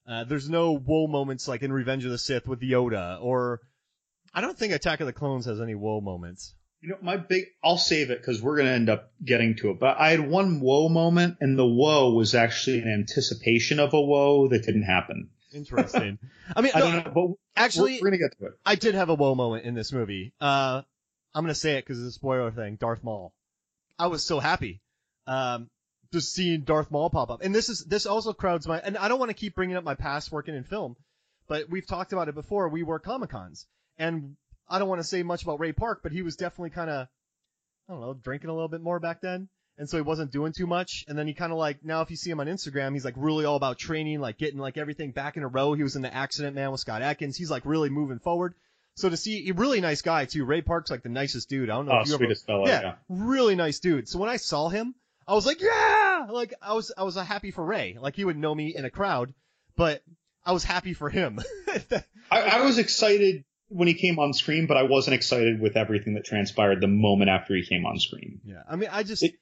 Uh, 0.08 0.24
there's 0.26 0.50
no 0.50 0.78
whoa 0.78 1.08
moments 1.08 1.48
like 1.48 1.62
in 1.62 1.72
Revenge 1.72 2.06
of 2.06 2.12
the 2.12 2.18
Sith 2.18 2.48
with 2.48 2.62
Yoda, 2.62 3.22
or 3.22 3.62
I 4.34 4.42
don't 4.42 4.58
think 4.58 4.74
Attack 4.74 5.00
of 5.00 5.08
the 5.08 5.14
Clones 5.14 5.46
has 5.46 5.62
any 5.62 5.76
whoa 5.76 6.02
moments. 6.02 6.54
You 6.82 6.90
know, 6.90 6.98
my 7.02 7.16
big, 7.16 7.46
I'll 7.64 7.78
save 7.78 8.10
it 8.10 8.20
because 8.20 8.42
we're 8.42 8.58
going 8.58 8.68
to 8.68 8.74
end 8.74 8.90
up 8.90 9.14
getting 9.24 9.56
to 9.58 9.70
it. 9.70 9.80
But 9.80 9.98
I 9.98 10.10
had 10.10 10.20
one 10.20 10.60
whoa 10.60 10.90
moment, 10.90 11.38
and 11.40 11.58
the 11.58 11.66
whoa 11.66 12.14
was 12.14 12.36
actually 12.36 12.80
an 12.80 12.92
anticipation 12.92 13.80
of 13.80 13.94
a 13.94 14.02
whoa 14.02 14.50
that 14.50 14.66
didn't 14.66 14.84
happen. 14.84 15.30
Interesting. 15.54 16.20
I 16.56 16.62
mean, 16.62 16.74
I 16.76 16.80
no, 16.80 16.92
don't 16.92 17.06
know, 17.06 17.12
but 17.14 17.62
actually, 17.62 17.94
we're, 17.94 18.00
we're 18.00 18.10
going 18.10 18.20
to 18.20 18.26
get 18.30 18.38
to 18.40 18.46
it. 18.48 18.54
I 18.66 18.76
did 18.76 18.96
have 18.96 19.10
a 19.10 19.16
whoa 19.16 19.36
moment 19.36 19.66
in 19.66 19.76
this 19.76 19.94
movie. 19.94 20.34
Uh, 20.42 20.82
I'm 21.34 21.44
gonna 21.44 21.56
say 21.56 21.78
it 21.78 21.86
because 21.86 22.00
it's 22.00 22.10
a 22.10 22.20
spoiler 22.20 22.52
thing. 22.52 22.76
Darth 22.76 23.04
Maul. 23.04 23.34
I 23.98 24.08
was 24.08 24.24
so 24.24 24.40
happy. 24.40 24.82
Um, 25.26 25.70
just 26.14 26.34
seeing 26.34 26.62
Darth 26.62 26.90
Maul 26.92 27.10
pop 27.10 27.30
up, 27.30 27.42
and 27.44 27.54
this 27.54 27.68
is 27.68 27.84
this 27.84 28.06
also 28.06 28.32
crowds 28.32 28.66
my. 28.68 28.80
And 28.80 28.98
I 28.98 29.10
don't 29.10 29.20
want 29.20 29.30
to 29.30 29.34
keep 29.36 29.56
bringing 29.56 29.76
up 29.76 29.84
my 29.84 29.96
past 29.96 30.32
working 30.32 30.56
in 30.56 30.64
film, 30.64 30.96
but 31.50 31.70
we've 31.70 31.86
talked 31.86 32.14
about 32.14 32.30
it 32.30 32.36
before. 32.36 32.70
We 32.70 32.84
were 32.84 33.00
Comic 33.00 33.32
Cons, 33.32 33.68
and 33.98 34.38
I 34.70 34.80
don't 34.80 34.88
want 34.88 35.00
to 35.02 35.08
say 35.08 35.24
much 35.24 35.44
about 35.44 35.60
Ray 35.60 35.74
Park, 35.74 36.00
but 36.04 36.14
he 36.14 36.22
was 36.22 36.38
definitely 36.38 36.70
kind 36.70 36.90
of, 36.90 37.08
I 37.90 37.92
don't 37.94 38.02
know, 38.02 38.14
drinking 38.14 38.50
a 38.50 38.54
little 38.54 38.70
bit 38.70 38.82
more 38.82 39.00
back 39.02 39.20
then. 39.20 39.50
And 39.76 39.90
so 39.90 39.98
he 39.98 40.02
wasn't 40.04 40.32
doing 40.32 40.54
too 40.54 40.68
much. 40.68 41.04
And 41.08 41.18
then 41.18 41.26
he 41.26 41.34
kind 41.34 41.52
of 41.52 41.58
like, 41.58 41.84
now 41.84 42.02
if 42.02 42.12
you 42.12 42.16
see 42.16 42.30
him 42.30 42.40
on 42.40 42.46
Instagram, 42.46 42.94
he's 42.94 43.04
like 43.04 43.16
really 43.18 43.44
all 43.44 43.56
about 43.56 43.80
training, 43.80 44.20
like 44.20 44.38
getting 44.38 44.60
like 44.60 44.78
everything 44.78 45.10
back 45.10 45.36
in 45.36 45.42
a 45.42 45.48
row. 45.48 45.74
He 45.74 45.82
was 45.82 45.96
in 45.96 46.04
the 46.04 46.14
accident 46.14 46.56
man 46.56 46.70
with 46.72 46.80
Scott 46.80 47.02
Adkins. 47.02 47.36
He's 47.38 47.50
like 47.50 47.66
really 47.66 47.90
moving 47.90 48.20
forward. 48.20 48.54
So 48.98 49.10
to 49.10 49.18
see 49.18 49.50
a 49.50 49.54
really 49.56 49.82
nice 49.82 50.04
guy 50.04 50.26
too. 50.26 50.46
Ray 50.46 50.62
Park's 50.62 50.92
like 50.92 51.02
the 51.02 51.10
nicest 51.10 51.50
dude. 51.50 51.72
I 51.72 51.74
don't 51.78 51.88
know 51.88 51.94
Oh, 51.94 52.02
if 52.02 52.08
you 52.08 52.14
sweetest 52.18 52.48
ever, 52.48 52.60
fella, 52.66 52.70
yeah, 52.70 52.82
yeah. 52.84 52.94
really 53.10 53.56
nice 53.56 53.80
dude. 53.80 54.08
So 54.08 54.20
when 54.20 54.30
I 54.30 54.38
saw 54.38 54.70
him, 54.70 54.94
I 55.28 55.34
was 55.34 55.48
like, 55.48 55.60
yeah, 55.60 56.03
like 56.30 56.54
I 56.62 56.74
was, 56.74 56.92
I 56.98 57.04
was 57.04 57.16
happy 57.16 57.52
for 57.52 57.64
Ray. 57.64 57.98
Like 58.00 58.16
he 58.16 58.26
would 58.26 58.38
know 58.38 58.54
me 58.54 58.76
in 58.76 58.86
a 58.86 58.90
crowd, 58.90 59.34
but 59.76 60.04
I 60.46 60.52
was 60.52 60.64
happy 60.64 60.94
for 60.94 61.10
him. 61.10 61.40
I, 62.32 62.40
I 62.42 62.62
was 62.62 62.78
excited 62.78 63.44
when 63.70 63.88
he 63.88 63.94
came 63.94 64.20
on 64.20 64.34
screen, 64.34 64.68
but 64.68 64.78
I 64.78 64.84
wasn't 64.84 65.16
excited 65.16 65.60
with 65.60 65.76
everything 65.78 66.14
that 66.16 66.26
transpired 66.26 66.82
the 66.82 66.88
moment 66.88 67.30
after 67.30 67.56
he 67.56 67.66
came 67.66 67.86
on 67.86 67.98
screen. 68.00 68.42
Yeah, 68.46 68.62
I 68.70 68.76
mean, 68.76 68.90
I 68.92 69.04
just, 69.04 69.24
It- 69.24 69.36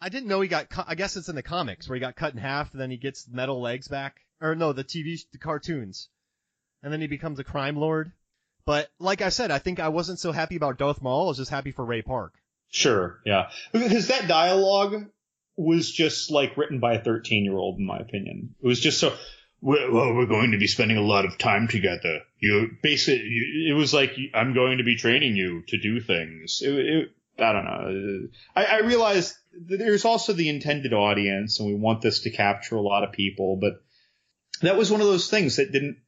I 0.00 0.08
didn't 0.08 0.28
know 0.28 0.40
he 0.40 0.48
got. 0.48 0.70
Cu- 0.70 0.84
I 0.86 0.94
guess 0.94 1.16
it's 1.16 1.28
in 1.28 1.34
the 1.36 1.42
comics 1.42 1.88
where 1.88 1.94
he 1.96 2.00
got 2.00 2.16
cut 2.16 2.32
in 2.32 2.38
half, 2.40 2.72
and 2.72 2.80
then 2.80 2.90
he 2.90 2.96
gets 2.96 3.28
metal 3.28 3.60
legs 3.60 3.86
back, 3.88 4.16
or 4.40 4.54
no, 4.54 4.72
the 4.72 4.82
TV, 4.84 5.20
the 5.32 5.38
cartoons, 5.38 6.08
and 6.82 6.90
then 6.92 7.02
he 7.02 7.06
becomes 7.06 7.38
a 7.38 7.44
crime 7.44 7.76
lord. 7.76 8.12
But 8.64 8.88
like 8.98 9.20
I 9.20 9.28
said, 9.28 9.50
I 9.50 9.58
think 9.58 9.78
I 9.78 9.88
wasn't 9.88 10.18
so 10.18 10.32
happy 10.32 10.56
about 10.56 10.78
Darth 10.78 11.02
Maul. 11.02 11.26
I 11.26 11.28
was 11.28 11.36
just 11.38 11.50
happy 11.50 11.72
for 11.72 11.84
Ray 11.84 12.00
Park. 12.02 12.32
Sure, 12.70 13.18
yeah. 13.26 13.50
Because 13.72 14.08
that 14.08 14.26
dialogue 14.28 15.06
was 15.60 15.90
just 15.90 16.30
like 16.30 16.56
written 16.56 16.80
by 16.80 16.94
a 16.94 17.02
13 17.02 17.44
year 17.44 17.56
old, 17.56 17.78
in 17.78 17.84
my 17.84 17.98
opinion. 17.98 18.54
It 18.62 18.66
was 18.66 18.80
just 18.80 18.98
so, 18.98 19.14
well, 19.60 20.14
we're 20.14 20.26
going 20.26 20.52
to 20.52 20.58
be 20.58 20.66
spending 20.66 20.96
a 20.96 21.02
lot 21.02 21.26
of 21.26 21.36
time 21.36 21.68
together. 21.68 22.20
You 22.38 22.70
basically, 22.82 23.68
it 23.68 23.76
was 23.76 23.92
like, 23.92 24.16
I'm 24.34 24.54
going 24.54 24.78
to 24.78 24.84
be 24.84 24.96
training 24.96 25.36
you 25.36 25.62
to 25.68 25.78
do 25.78 26.00
things. 26.00 26.62
It, 26.62 26.70
it, 26.72 27.08
I 27.38 27.52
don't 27.52 27.64
know. 27.64 28.28
I, 28.56 28.64
I 28.64 28.78
realized 28.80 29.36
there's 29.52 30.06
also 30.06 30.32
the 30.32 30.48
intended 30.48 30.94
audience 30.94 31.60
and 31.60 31.68
we 31.68 31.74
want 31.74 32.00
this 32.00 32.20
to 32.20 32.30
capture 32.30 32.76
a 32.76 32.82
lot 32.82 33.04
of 33.04 33.12
people, 33.12 33.58
but 33.60 33.82
that 34.62 34.78
was 34.78 34.90
one 34.90 35.00
of 35.02 35.06
those 35.08 35.28
things 35.28 35.56
that 35.56 35.72
didn't, 35.72 35.98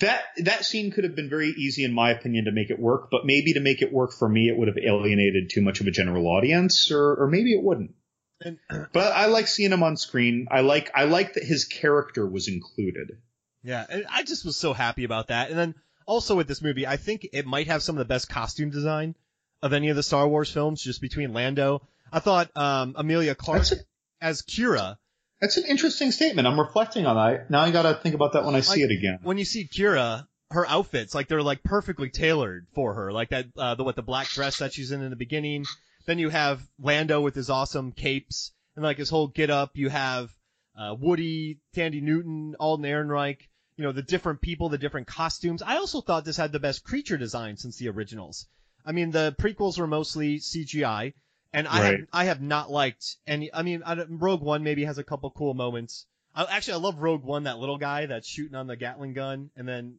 that 0.00 0.24
that 0.38 0.64
scene 0.64 0.90
could 0.90 1.04
have 1.04 1.14
been 1.14 1.30
very 1.30 1.50
easy 1.50 1.84
in 1.84 1.94
my 1.94 2.10
opinion 2.10 2.46
to 2.46 2.52
make 2.52 2.70
it 2.70 2.80
work, 2.80 3.08
but 3.10 3.24
maybe 3.24 3.52
to 3.52 3.60
make 3.60 3.82
it 3.82 3.92
work 3.92 4.12
for 4.12 4.28
me 4.28 4.48
it 4.48 4.56
would 4.56 4.68
have 4.68 4.78
alienated 4.78 5.48
too 5.48 5.62
much 5.62 5.80
of 5.80 5.86
a 5.86 5.92
general 5.92 6.26
audience 6.26 6.90
or 6.90 7.14
or 7.14 7.28
maybe 7.28 7.52
it 7.52 7.62
wouldn't. 7.62 7.94
And 8.40 8.58
But 8.92 9.12
I 9.12 9.26
like 9.26 9.48
seeing 9.48 9.72
him 9.72 9.82
on 9.82 9.96
screen. 9.96 10.46
I 10.50 10.60
like 10.60 10.90
I 10.94 11.04
like 11.04 11.34
that 11.34 11.44
his 11.44 11.64
character 11.64 12.26
was 12.26 12.48
included. 12.48 13.18
yeah, 13.62 13.84
and 13.88 14.04
I 14.10 14.22
just 14.22 14.44
was 14.44 14.56
so 14.56 14.72
happy 14.72 15.04
about 15.04 15.28
that. 15.28 15.50
And 15.50 15.58
then 15.58 15.74
also 16.06 16.36
with 16.36 16.46
this 16.48 16.62
movie, 16.62 16.86
I 16.86 16.96
think 16.96 17.26
it 17.32 17.46
might 17.46 17.66
have 17.68 17.82
some 17.82 17.96
of 17.96 17.98
the 17.98 18.04
best 18.04 18.28
costume 18.28 18.70
design 18.70 19.14
of 19.62 19.72
any 19.72 19.88
of 19.88 19.96
the 19.96 20.02
Star 20.02 20.28
Wars 20.28 20.50
films, 20.52 20.82
just 20.82 21.00
between 21.00 21.32
Lando. 21.32 21.82
I 22.12 22.20
thought 22.20 22.50
um, 22.56 22.94
Emilia 22.96 23.34
Clarke 23.34 23.72
a, 23.72 23.76
as 24.20 24.42
Qi'ra. 24.42 24.96
that's 25.40 25.56
an 25.56 25.64
interesting 25.64 26.12
statement. 26.12 26.46
I'm 26.46 26.60
reflecting 26.60 27.06
on 27.06 27.16
that. 27.16 27.50
Now 27.50 27.60
I 27.62 27.70
got 27.70 27.82
to 27.82 27.94
think 27.94 28.14
about 28.14 28.34
that 28.34 28.44
when 28.44 28.54
I 28.54 28.60
see 28.60 28.82
Like- 28.82 28.90
it 28.92 28.98
again. 28.98 29.18
when 29.22 29.38
you 29.38 29.44
see 29.44 29.66
Qi'ra, 29.66 30.26
her 30.52 30.64
outfits 30.68 31.12
like 31.14 31.26
they're 31.26 31.42
like 31.42 31.64
perfectly 31.64 32.08
tailored 32.10 32.66
for 32.74 32.94
her, 32.94 33.12
like 33.12 33.30
that 33.30 33.46
uh, 33.56 33.74
the 33.74 33.82
what 33.82 33.96
the 33.96 34.02
black 34.02 34.28
dress 34.28 34.58
that 34.58 34.72
she's 34.74 34.92
in 34.92 35.02
in 35.02 35.10
the 35.10 35.16
beginning. 35.16 35.64
Then 36.06 36.18
you 36.18 36.28
have 36.28 36.62
Lando 36.78 37.20
with 37.20 37.34
his 37.34 37.50
awesome 37.50 37.92
capes 37.92 38.52
and 38.74 38.84
like 38.84 38.98
his 38.98 39.10
whole 39.10 39.28
get 39.28 39.50
up. 39.50 39.76
You 39.76 39.88
have 39.88 40.30
uh, 40.78 40.94
Woody, 40.98 41.60
Thandie 41.74 42.02
Newton, 42.02 42.54
Alden 42.58 42.84
Ehrenreich. 42.84 43.48
You 43.76 43.84
know 43.84 43.92
the 43.92 44.02
different 44.02 44.40
people, 44.40 44.68
the 44.68 44.78
different 44.78 45.06
costumes. 45.06 45.62
I 45.62 45.76
also 45.76 46.00
thought 46.00 46.24
this 46.24 46.38
had 46.38 46.52
the 46.52 46.60
best 46.60 46.84
creature 46.84 47.18
design 47.18 47.56
since 47.58 47.76
the 47.76 47.88
originals. 47.88 48.46
I 48.86 48.92
mean 48.92 49.10
the 49.10 49.34
prequels 49.38 49.78
were 49.78 49.86
mostly 49.86 50.38
CGI, 50.38 51.12
and 51.52 51.68
I 51.68 51.84
have, 51.84 52.00
I 52.12 52.24
have 52.24 52.40
not 52.40 52.70
liked 52.70 53.16
any. 53.26 53.52
I 53.52 53.62
mean 53.62 53.82
I 53.84 54.02
Rogue 54.08 54.40
One 54.40 54.62
maybe 54.62 54.84
has 54.84 54.98
a 54.98 55.04
couple 55.04 55.30
cool 55.30 55.52
moments. 55.52 56.06
I, 56.34 56.44
actually, 56.44 56.74
I 56.74 56.78
love 56.78 56.98
Rogue 56.98 57.24
One, 57.24 57.44
that 57.44 57.58
little 57.58 57.78
guy 57.78 58.06
that's 58.06 58.28
shooting 58.28 58.54
on 58.54 58.66
the 58.66 58.76
Gatling 58.76 59.14
gun, 59.14 59.50
and 59.56 59.66
then 59.66 59.96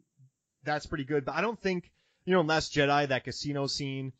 that's 0.63 0.85
pretty 0.85 1.03
good. 1.03 1.25
But 1.25 1.35
I 1.35 1.41
don't 1.41 1.59
think, 1.59 1.91
you 2.25 2.33
know, 2.33 2.41
in 2.41 2.47
Last 2.47 2.73
Jedi, 2.73 3.07
that 3.07 3.23
casino 3.23 3.65
scene, 3.65 4.13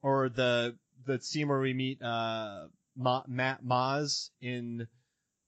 or 0.00 0.28
the 0.28 0.76
the 1.06 1.20
scene 1.20 1.48
where 1.48 1.60
we 1.60 1.72
meet 1.74 2.02
uh 2.02 2.66
Ma, 2.96 3.22
Ma, 3.26 3.56
Maz 3.64 4.30
in 4.40 4.86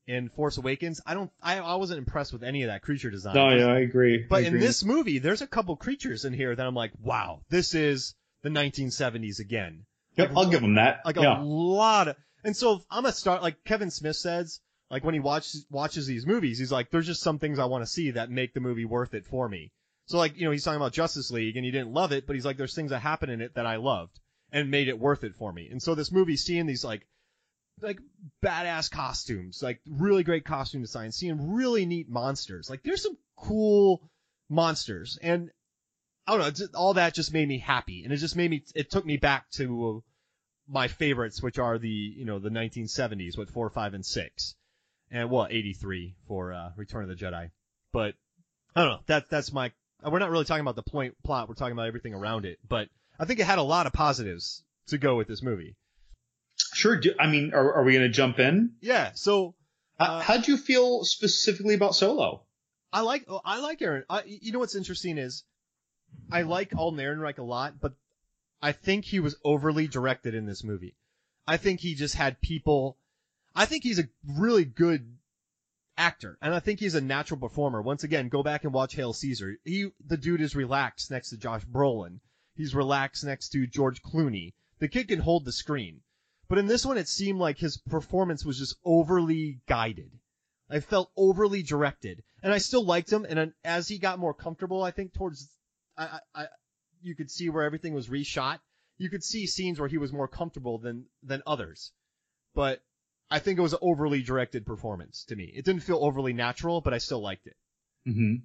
in 0.08 0.28
Force 0.28 0.56
Awakens, 0.56 1.00
I 1.04 1.14
don't, 1.14 1.32
I, 1.42 1.58
I 1.58 1.74
wasn't 1.74 1.98
impressed 1.98 2.32
with 2.32 2.44
any 2.44 2.62
of 2.62 2.68
that 2.68 2.82
creature 2.82 3.10
design. 3.10 3.34
No, 3.34 3.48
yeah, 3.50 3.66
I 3.66 3.80
agree. 3.80 4.24
But 4.28 4.36
I 4.36 4.40
in 4.42 4.46
agree. 4.48 4.60
this 4.60 4.84
movie, 4.84 5.18
there's 5.18 5.42
a 5.42 5.48
couple 5.48 5.74
creatures 5.74 6.24
in 6.24 6.32
here 6.32 6.54
that 6.54 6.64
I'm 6.64 6.76
like, 6.76 6.92
wow, 7.02 7.40
this 7.50 7.74
is 7.74 8.14
the 8.42 8.48
1970s 8.48 9.40
again 9.40 9.84
yep, 10.16 10.32
I'll 10.36 10.48
give 10.48 10.60
them 10.60 10.74
that. 10.74 11.00
like 11.04 11.16
yeah. 11.16 11.40
a 11.40 11.42
lot 11.42 12.08
of 12.08 12.16
and 12.44 12.56
so 12.56 12.82
I'm 12.90 13.02
gonna 13.02 13.12
start 13.12 13.42
like 13.42 13.62
Kevin 13.64 13.90
Smith 13.90 14.16
says 14.16 14.60
like 14.90 15.04
when 15.04 15.14
he 15.14 15.20
watches 15.20 15.66
watches 15.70 16.06
these 16.06 16.26
movies 16.26 16.58
he's 16.58 16.72
like 16.72 16.90
there's 16.90 17.06
just 17.06 17.22
some 17.22 17.38
things 17.38 17.58
I 17.58 17.66
want 17.66 17.82
to 17.82 17.90
see 17.90 18.12
that 18.12 18.30
make 18.30 18.54
the 18.54 18.60
movie 18.60 18.84
worth 18.84 19.14
it 19.14 19.26
for 19.26 19.48
me 19.48 19.72
so 20.06 20.18
like 20.18 20.36
you 20.36 20.44
know 20.44 20.50
he's 20.50 20.64
talking 20.64 20.80
about 20.80 20.92
Justice 20.92 21.30
League 21.30 21.56
and 21.56 21.64
he 21.64 21.70
didn't 21.70 21.92
love 21.92 22.12
it 22.12 22.26
but 22.26 22.34
he's 22.34 22.44
like 22.44 22.56
there's 22.56 22.74
things 22.74 22.90
that 22.90 23.00
happen 23.00 23.30
in 23.30 23.40
it 23.40 23.54
that 23.54 23.66
I 23.66 23.76
loved 23.76 24.18
and 24.52 24.70
made 24.70 24.88
it 24.88 24.98
worth 24.98 25.24
it 25.24 25.34
for 25.34 25.52
me 25.52 25.68
and 25.70 25.82
so 25.82 25.94
this 25.94 26.12
movie 26.12 26.36
seeing 26.36 26.66
these 26.66 26.84
like 26.84 27.06
like 27.82 27.98
badass 28.42 28.90
costumes 28.90 29.60
like 29.62 29.80
really 29.88 30.22
great 30.22 30.44
costume 30.44 30.80
design 30.80 31.12
seeing 31.12 31.52
really 31.52 31.84
neat 31.84 32.08
monsters 32.08 32.70
like 32.70 32.82
there's 32.82 33.02
some 33.02 33.16
cool 33.36 34.08
monsters 34.48 35.18
and 35.22 35.50
I 36.26 36.36
don't 36.36 36.60
know 36.60 36.66
all 36.74 36.94
that 36.94 37.14
just 37.14 37.32
made 37.32 37.46
me 37.46 37.58
happy 37.58 38.02
and 38.02 38.12
it 38.12 38.16
just 38.16 38.36
made 38.36 38.50
me 38.50 38.64
it 38.74 38.90
took 38.90 39.04
me 39.04 39.16
back 39.16 39.50
to 39.52 40.02
my 40.68 40.88
favorites, 40.88 41.42
which 41.42 41.58
are 41.58 41.78
the 41.78 41.88
you 41.88 42.24
know 42.24 42.38
the 42.38 42.50
1970s 42.50 43.38
with 43.38 43.50
four, 43.50 43.70
five, 43.70 43.94
and 43.94 44.04
six, 44.04 44.54
and 45.10 45.30
well 45.30 45.46
83 45.48 46.16
for 46.26 46.52
uh, 46.52 46.70
Return 46.76 47.08
of 47.08 47.08
the 47.08 47.24
Jedi. 47.24 47.50
But 47.92 48.14
I 48.74 48.82
don't 48.82 48.90
know. 48.90 49.00
That 49.06 49.30
that's 49.30 49.52
my. 49.52 49.72
We're 50.04 50.18
not 50.18 50.30
really 50.30 50.44
talking 50.44 50.60
about 50.60 50.76
the 50.76 50.82
point 50.82 51.14
plot. 51.24 51.48
We're 51.48 51.54
talking 51.54 51.72
about 51.72 51.86
everything 51.86 52.14
around 52.14 52.44
it. 52.44 52.58
But 52.68 52.88
I 53.18 53.24
think 53.24 53.40
it 53.40 53.46
had 53.46 53.58
a 53.58 53.62
lot 53.62 53.86
of 53.86 53.92
positives 53.92 54.62
to 54.88 54.98
go 54.98 55.16
with 55.16 55.28
this 55.28 55.42
movie. 55.42 55.76
Sure. 56.74 56.96
Do, 56.96 57.14
I 57.18 57.26
mean, 57.26 57.52
are, 57.54 57.74
are 57.74 57.84
we 57.84 57.92
going 57.92 58.04
to 58.04 58.12
jump 58.12 58.38
in? 58.38 58.72
Yeah. 58.80 59.12
So 59.14 59.54
How 59.98 60.04
Uh, 60.06 60.20
how'd 60.20 60.48
you 60.48 60.56
feel 60.56 61.04
specifically 61.04 61.74
about 61.74 61.94
Solo? 61.94 62.42
I 62.92 63.00
like 63.00 63.24
oh, 63.28 63.40
I 63.44 63.60
like 63.60 63.82
Aaron. 63.82 64.04
I, 64.08 64.22
you 64.24 64.52
know 64.52 64.58
what's 64.58 64.76
interesting 64.76 65.18
is 65.18 65.44
I 66.30 66.42
like 66.42 66.74
Alden 66.76 67.00
Ehrenreich 67.00 67.38
a 67.38 67.42
lot, 67.42 67.80
but 67.80 67.94
I 68.62 68.72
think 68.72 69.04
he 69.04 69.20
was 69.20 69.36
overly 69.44 69.86
directed 69.86 70.34
in 70.34 70.46
this 70.46 70.64
movie. 70.64 70.96
I 71.46 71.56
think 71.56 71.80
he 71.80 71.94
just 71.94 72.14
had 72.14 72.40
people. 72.40 72.96
I 73.54 73.66
think 73.66 73.82
he's 73.82 73.98
a 73.98 74.08
really 74.26 74.64
good 74.64 75.16
actor, 75.98 76.38
and 76.40 76.54
I 76.54 76.60
think 76.60 76.80
he's 76.80 76.94
a 76.94 77.00
natural 77.00 77.40
performer. 77.40 77.82
Once 77.82 78.04
again, 78.04 78.28
go 78.28 78.42
back 78.42 78.64
and 78.64 78.72
watch 78.72 78.94
Hail 78.94 79.12
Caesar. 79.12 79.56
He 79.64 79.90
the 80.06 80.16
dude 80.16 80.40
is 80.40 80.54
relaxed 80.54 81.10
next 81.10 81.30
to 81.30 81.36
Josh 81.36 81.64
Brolin. 81.64 82.20
He's 82.56 82.74
relaxed 82.74 83.24
next 83.24 83.50
to 83.50 83.66
George 83.66 84.02
Clooney. 84.02 84.54
The 84.78 84.88
kid 84.88 85.08
can 85.08 85.20
hold 85.20 85.44
the 85.44 85.52
screen. 85.52 86.00
But 86.48 86.58
in 86.58 86.66
this 86.66 86.86
one, 86.86 86.96
it 86.96 87.08
seemed 87.08 87.38
like 87.38 87.58
his 87.58 87.76
performance 87.76 88.44
was 88.44 88.58
just 88.58 88.76
overly 88.84 89.60
guided. 89.66 90.10
I 90.70 90.80
felt 90.80 91.10
overly 91.16 91.62
directed, 91.62 92.22
and 92.42 92.52
I 92.52 92.58
still 92.58 92.84
liked 92.84 93.12
him. 93.12 93.24
And 93.24 93.52
as 93.64 93.88
he 93.88 93.98
got 93.98 94.18
more 94.18 94.34
comfortable, 94.34 94.82
I 94.82 94.90
think 94.90 95.12
towards, 95.12 95.48
I, 95.96 96.20
I, 96.34 96.46
you 97.02 97.14
could 97.14 97.30
see 97.30 97.48
where 97.50 97.64
everything 97.64 97.94
was 97.94 98.08
reshot. 98.08 98.60
You 98.98 99.10
could 99.10 99.22
see 99.22 99.46
scenes 99.46 99.78
where 99.78 99.88
he 99.88 99.98
was 99.98 100.12
more 100.12 100.28
comfortable 100.28 100.78
than 100.78 101.06
than 101.22 101.42
others. 101.46 101.92
But 102.54 102.82
I 103.30 103.38
think 103.38 103.58
it 103.58 103.62
was 103.62 103.74
an 103.74 103.80
overly 103.82 104.22
directed 104.22 104.64
performance 104.64 105.24
to 105.24 105.36
me. 105.36 105.52
It 105.54 105.64
didn't 105.64 105.82
feel 105.82 105.98
overly 105.98 106.32
natural, 106.32 106.80
but 106.80 106.94
I 106.94 106.98
still 106.98 107.20
liked 107.20 107.46
it. 107.46 107.56
hmm 108.04 108.36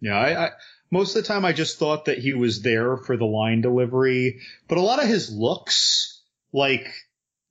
Yeah, 0.00 0.18
I, 0.18 0.46
I 0.46 0.50
most 0.90 1.14
of 1.14 1.22
the 1.22 1.28
time 1.28 1.44
I 1.44 1.52
just 1.52 1.78
thought 1.78 2.06
that 2.06 2.18
he 2.18 2.34
was 2.34 2.62
there 2.62 2.96
for 2.96 3.16
the 3.16 3.26
line 3.26 3.60
delivery, 3.60 4.40
but 4.68 4.78
a 4.78 4.82
lot 4.82 5.02
of 5.02 5.08
his 5.08 5.30
looks, 5.30 6.22
like 6.52 6.88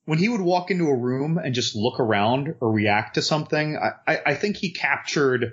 when 0.04 0.18
he 0.18 0.28
would 0.28 0.40
walk 0.40 0.70
into 0.70 0.88
a 0.88 0.96
room 0.96 1.38
and 1.38 1.54
just 1.54 1.76
look 1.76 2.00
around 2.00 2.54
or 2.60 2.72
react 2.72 3.14
to 3.14 3.22
something, 3.22 3.76
I, 3.76 3.92
I, 4.06 4.20
I 4.26 4.34
think 4.34 4.56
he 4.56 4.72
captured 4.72 5.52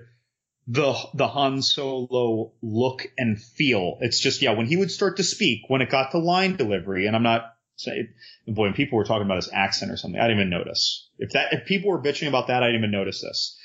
the 0.67 0.95
the 1.13 1.27
Han 1.27 1.61
Solo 1.61 2.51
look 2.61 3.07
and 3.17 3.41
feel. 3.41 3.97
It's 4.01 4.19
just 4.19 4.41
yeah, 4.41 4.51
when 4.51 4.65
he 4.65 4.77
would 4.77 4.91
start 4.91 5.17
to 5.17 5.23
speak, 5.23 5.61
when 5.69 5.81
it 5.81 5.89
got 5.89 6.11
to 6.11 6.17
line 6.17 6.55
delivery, 6.55 7.07
and 7.07 7.15
I'm 7.15 7.23
not 7.23 7.53
it, 7.85 8.07
boy, 8.47 8.63
when 8.63 8.73
people 8.73 8.97
were 8.97 9.03
talking 9.03 9.25
about 9.25 9.37
his 9.37 9.51
accent 9.53 9.91
or 9.91 9.97
something, 9.97 10.19
I 10.19 10.27
didn't 10.27 10.39
even 10.39 10.49
notice. 10.49 11.09
If 11.19 11.31
that, 11.31 11.53
if 11.53 11.65
people 11.65 11.91
were 11.91 12.01
bitching 12.01 12.27
about 12.27 12.47
that, 12.47 12.63
I 12.63 12.67
didn't 12.67 12.81
even 12.81 12.91
notice 12.91 13.21
this. 13.21 13.56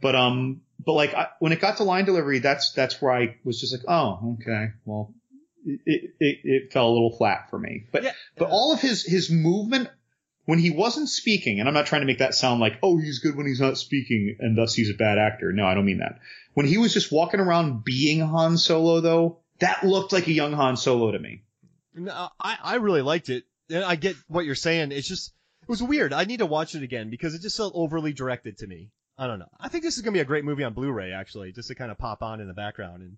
But 0.00 0.14
um, 0.14 0.62
but 0.84 0.92
like 0.92 1.14
I, 1.14 1.28
when 1.40 1.52
it 1.52 1.60
got 1.60 1.78
to 1.78 1.84
line 1.84 2.04
delivery, 2.04 2.38
that's 2.38 2.72
that's 2.72 3.00
where 3.00 3.12
I 3.12 3.36
was 3.44 3.60
just 3.60 3.72
like, 3.72 3.82
oh, 3.88 4.36
okay, 4.40 4.68
well, 4.84 5.12
it 5.64 6.12
it, 6.20 6.38
it 6.44 6.72
fell 6.72 6.88
a 6.88 6.92
little 6.92 7.16
flat 7.16 7.50
for 7.50 7.58
me. 7.58 7.86
But 7.92 8.04
Yeah. 8.04 8.12
but 8.36 8.48
all 8.50 8.72
of 8.72 8.80
his 8.80 9.04
his 9.04 9.30
movement 9.30 9.88
when 10.44 10.58
he 10.58 10.70
wasn't 10.70 11.10
speaking, 11.10 11.60
and 11.60 11.68
I'm 11.68 11.74
not 11.74 11.84
trying 11.84 12.00
to 12.00 12.06
make 12.06 12.20
that 12.20 12.34
sound 12.34 12.58
like, 12.58 12.78
oh, 12.82 12.96
he's 12.96 13.18
good 13.18 13.36
when 13.36 13.46
he's 13.46 13.60
not 13.60 13.76
speaking, 13.76 14.36
and 14.40 14.56
thus 14.56 14.72
he's 14.72 14.88
a 14.88 14.94
bad 14.94 15.18
actor. 15.18 15.52
No, 15.52 15.66
I 15.66 15.74
don't 15.74 15.84
mean 15.84 15.98
that. 15.98 16.20
When 16.54 16.64
he 16.64 16.78
was 16.78 16.94
just 16.94 17.12
walking 17.12 17.38
around 17.38 17.84
being 17.84 18.20
Han 18.20 18.56
Solo, 18.56 19.00
though, 19.00 19.40
that 19.58 19.84
looked 19.84 20.14
like 20.14 20.26
a 20.26 20.32
young 20.32 20.54
Han 20.54 20.78
Solo 20.78 21.12
to 21.12 21.18
me. 21.18 21.42
No, 21.94 22.30
I, 22.40 22.56
I 22.62 22.74
really 22.76 23.02
liked 23.02 23.28
it. 23.28 23.44
And 23.68 23.84
I 23.84 23.96
get 23.96 24.16
what 24.26 24.46
you're 24.46 24.54
saying. 24.54 24.90
It's 24.90 25.06
just, 25.06 25.34
it 25.62 25.68
was 25.68 25.82
weird. 25.82 26.14
I 26.14 26.24
need 26.24 26.38
to 26.38 26.46
watch 26.46 26.74
it 26.74 26.82
again 26.82 27.10
because 27.10 27.34
it 27.34 27.42
just 27.42 27.58
felt 27.58 27.74
overly 27.76 28.14
directed 28.14 28.56
to 28.58 28.66
me. 28.66 28.90
I 29.18 29.26
don't 29.26 29.40
know. 29.40 29.50
I 29.58 29.68
think 29.68 29.82
this 29.82 29.96
is 29.96 30.02
going 30.02 30.14
to 30.14 30.18
be 30.18 30.22
a 30.22 30.24
great 30.24 30.44
movie 30.44 30.62
on 30.62 30.74
Blu-ray, 30.74 31.12
actually, 31.12 31.50
just 31.50 31.68
to 31.68 31.74
kind 31.74 31.90
of 31.90 31.98
pop 31.98 32.22
on 32.22 32.40
in 32.40 32.46
the 32.46 32.54
background 32.54 33.02
and, 33.02 33.16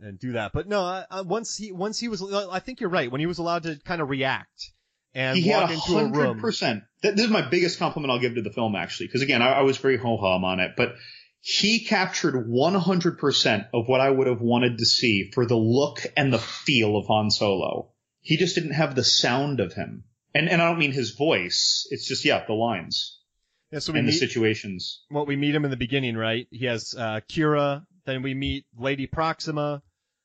and 0.00 0.18
do 0.18 0.32
that. 0.32 0.52
But 0.54 0.66
no, 0.66 0.80
I, 0.80 1.04
I, 1.10 1.20
once 1.20 1.58
he, 1.58 1.72
once 1.72 2.00
he 2.00 2.08
was, 2.08 2.22
I 2.22 2.58
think 2.60 2.80
you're 2.80 2.88
right. 2.88 3.12
When 3.12 3.20
he 3.20 3.26
was 3.26 3.36
allowed 3.36 3.64
to 3.64 3.78
kind 3.84 4.00
of 4.00 4.08
react 4.08 4.72
and 5.14 5.36
he 5.36 5.50
walk 5.50 5.68
had 5.68 5.74
into 5.74 5.98
a 5.98 6.10
room. 6.10 6.40
percent. 6.40 6.84
This 7.02 7.20
is 7.20 7.28
my 7.28 7.46
biggest 7.46 7.78
compliment 7.78 8.10
I'll 8.10 8.18
give 8.18 8.36
to 8.36 8.42
the 8.42 8.52
film, 8.52 8.74
actually, 8.74 9.08
because 9.08 9.20
again, 9.20 9.42
I, 9.42 9.52
I 9.52 9.60
was 9.60 9.76
very 9.76 9.98
ho 9.98 10.16
hum 10.16 10.42
on 10.42 10.58
it, 10.58 10.72
but 10.74 10.94
he 11.42 11.84
captured 11.84 12.34
100% 12.34 13.68
of 13.74 13.88
what 13.88 14.00
I 14.00 14.08
would 14.08 14.26
have 14.26 14.40
wanted 14.40 14.78
to 14.78 14.86
see 14.86 15.30
for 15.34 15.44
the 15.44 15.56
look 15.56 16.00
and 16.16 16.32
the 16.32 16.38
feel 16.38 16.96
of 16.96 17.06
Han 17.08 17.30
Solo. 17.30 17.92
He 18.22 18.38
just 18.38 18.54
didn't 18.54 18.72
have 18.72 18.94
the 18.94 19.04
sound 19.04 19.60
of 19.60 19.74
him. 19.74 20.04
And, 20.34 20.48
and 20.48 20.62
I 20.62 20.68
don't 20.68 20.78
mean 20.78 20.92
his 20.92 21.10
voice. 21.10 21.86
It's 21.90 22.06
just, 22.06 22.24
yeah, 22.24 22.44
the 22.46 22.54
lines 22.54 23.19
Yeah, 23.70 23.78
so 23.78 23.92
we 23.92 24.00
and 24.00 24.08
the 24.08 24.12
situations. 24.12 25.02
well, 25.10 25.26
we 25.26 25.36
meet 25.36 25.54
him 25.54 25.64
in 25.64 25.70
the 25.70 25.76
beginning, 25.76 26.16
right? 26.16 26.48
He 26.50 26.66
has, 26.66 26.94
uh, 26.96 27.20
Qi'ra. 27.28 27.84
Then 28.04 28.22
we 28.22 28.34
meet 28.34 28.66
Lady 28.76 29.06
Proxima. 29.06 29.82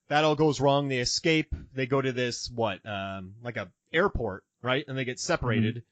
That 0.10 0.24
all 0.24 0.36
goes 0.36 0.60
wrong. 0.60 0.88
They 0.88 1.00
escape. 1.00 1.54
They 1.76 1.86
go 1.86 2.02
to 2.02 2.12
this, 2.12 2.50
what, 2.54 2.80
um, 2.86 3.36
like 3.44 3.58
a 3.58 3.70
airport, 3.94 4.44
right? 4.62 4.84
And 4.88 4.98
they 4.98 5.06
get 5.06 5.20
separated. 5.20 5.84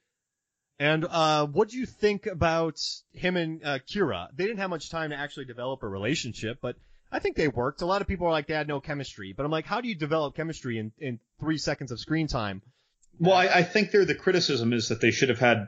And, 0.80 1.06
uh, 1.06 1.46
what 1.46 1.70
do 1.70 1.78
you 1.78 1.86
think 1.86 2.26
about 2.26 2.80
him 3.12 3.38
and, 3.38 3.64
uh, 3.64 3.80
Qi'ra? 3.80 4.30
They 4.36 4.46
didn't 4.46 4.60
have 4.60 4.72
much 4.72 4.90
time 4.90 5.12
to 5.12 5.16
actually 5.16 5.46
develop 5.46 5.84
a 5.84 5.88
relationship, 5.88 6.58
but 6.62 6.76
I 7.12 7.20
think 7.20 7.36
they 7.36 7.48
worked. 7.48 7.84
A 7.84 7.86
lot 7.86 8.02
of 8.02 8.08
people 8.08 8.26
are 8.26 8.32
like, 8.32 8.48
they 8.48 8.56
had 8.56 8.68
no 8.68 8.80
chemistry. 8.80 9.34
But 9.38 9.46
I'm 9.46 9.52
like, 9.52 9.68
how 9.68 9.82
do 9.82 9.88
you 9.88 9.96
develop 9.96 10.36
chemistry 10.36 10.80
in, 10.80 10.92
in 10.98 11.20
three 11.40 11.60
seconds 11.60 11.92
of 11.92 12.00
screen 12.00 12.26
time? 12.26 12.64
Well, 13.20 13.36
I, 13.36 13.48
I 13.48 13.64
think 13.64 13.92
there 13.92 14.04
the 14.06 14.16
criticism 14.16 14.74
is 14.74 14.90
that 14.90 15.00
they 15.00 15.12
should 15.12 15.30
have 15.30 15.38
had 15.38 15.68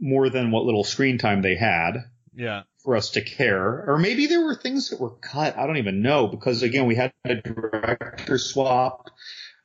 more 0.00 0.30
than 0.30 0.50
what 0.50 0.64
little 0.64 0.84
screen 0.84 1.18
time 1.18 1.42
they 1.42 1.56
had. 1.56 2.04
Yeah. 2.34 2.62
for 2.84 2.96
us 2.96 3.10
to 3.10 3.20
care. 3.22 3.84
Or 3.86 3.98
maybe 3.98 4.26
there 4.26 4.42
were 4.42 4.54
things 4.54 4.88
that 4.88 5.00
were 5.00 5.10
cut. 5.10 5.58
I 5.58 5.66
don't 5.66 5.76
even 5.76 6.00
know 6.00 6.26
because 6.26 6.62
again, 6.62 6.86
we 6.86 6.94
had 6.94 7.12
a 7.24 7.34
director 7.34 8.38
swap. 8.38 9.10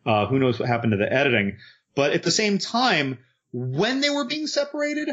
Uh, 0.05 0.25
who 0.25 0.39
knows 0.39 0.59
what 0.59 0.67
happened 0.67 0.91
to 0.91 0.97
the 0.97 1.11
editing? 1.11 1.57
But 1.95 2.11
at 2.11 2.23
the 2.23 2.31
same 2.31 2.57
time, 2.57 3.19
when 3.53 4.01
they 4.01 4.09
were 4.09 4.25
being 4.25 4.47
separated, 4.47 5.09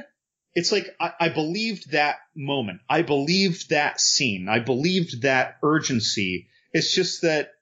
it's 0.54 0.72
like 0.72 0.86
I, 0.98 1.12
I 1.20 1.28
believed 1.28 1.92
that 1.92 2.16
moment. 2.34 2.80
I 2.88 3.02
believed 3.02 3.70
that 3.70 4.00
scene. 4.00 4.48
I 4.48 4.58
believed 4.58 5.22
that 5.22 5.58
urgency. 5.62 6.48
It's 6.72 6.92
just 6.92 7.22
that 7.22 7.52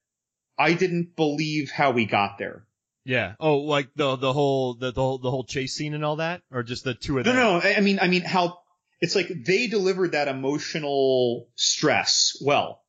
I 0.59 0.73
didn't 0.73 1.17
believe 1.17 1.71
how 1.71 1.91
we 1.91 2.07
got 2.07 2.39
there. 2.39 2.65
Yeah. 3.11 3.35
Oh, 3.41 3.57
like 3.59 3.89
the, 3.97 4.15
the 4.15 4.33
whole, 4.33 4.75
the, 4.75 4.93
the 4.93 5.01
whole, 5.01 5.19
the 5.19 5.33
whole 5.33 5.43
chase 5.43 5.75
scene 5.75 5.95
and 5.95 6.05
all 6.05 6.17
that? 6.17 6.43
Or 6.53 6.63
just 6.63 6.85
the 6.85 6.95
two 6.95 7.19
of 7.19 7.25
them? 7.25 7.35
no, 7.35 7.59
no. 7.59 7.61
I 7.61 7.81
mean, 7.81 7.99
I 8.01 8.07
mean 8.07 8.23
how 8.23 8.61
it's 9.01 9.17
like 9.17 9.33
they 9.45 9.67
delivered 9.67 10.13
that 10.13 10.29
emotional 10.29 11.49
stress 11.57 12.41
well. 12.41 12.85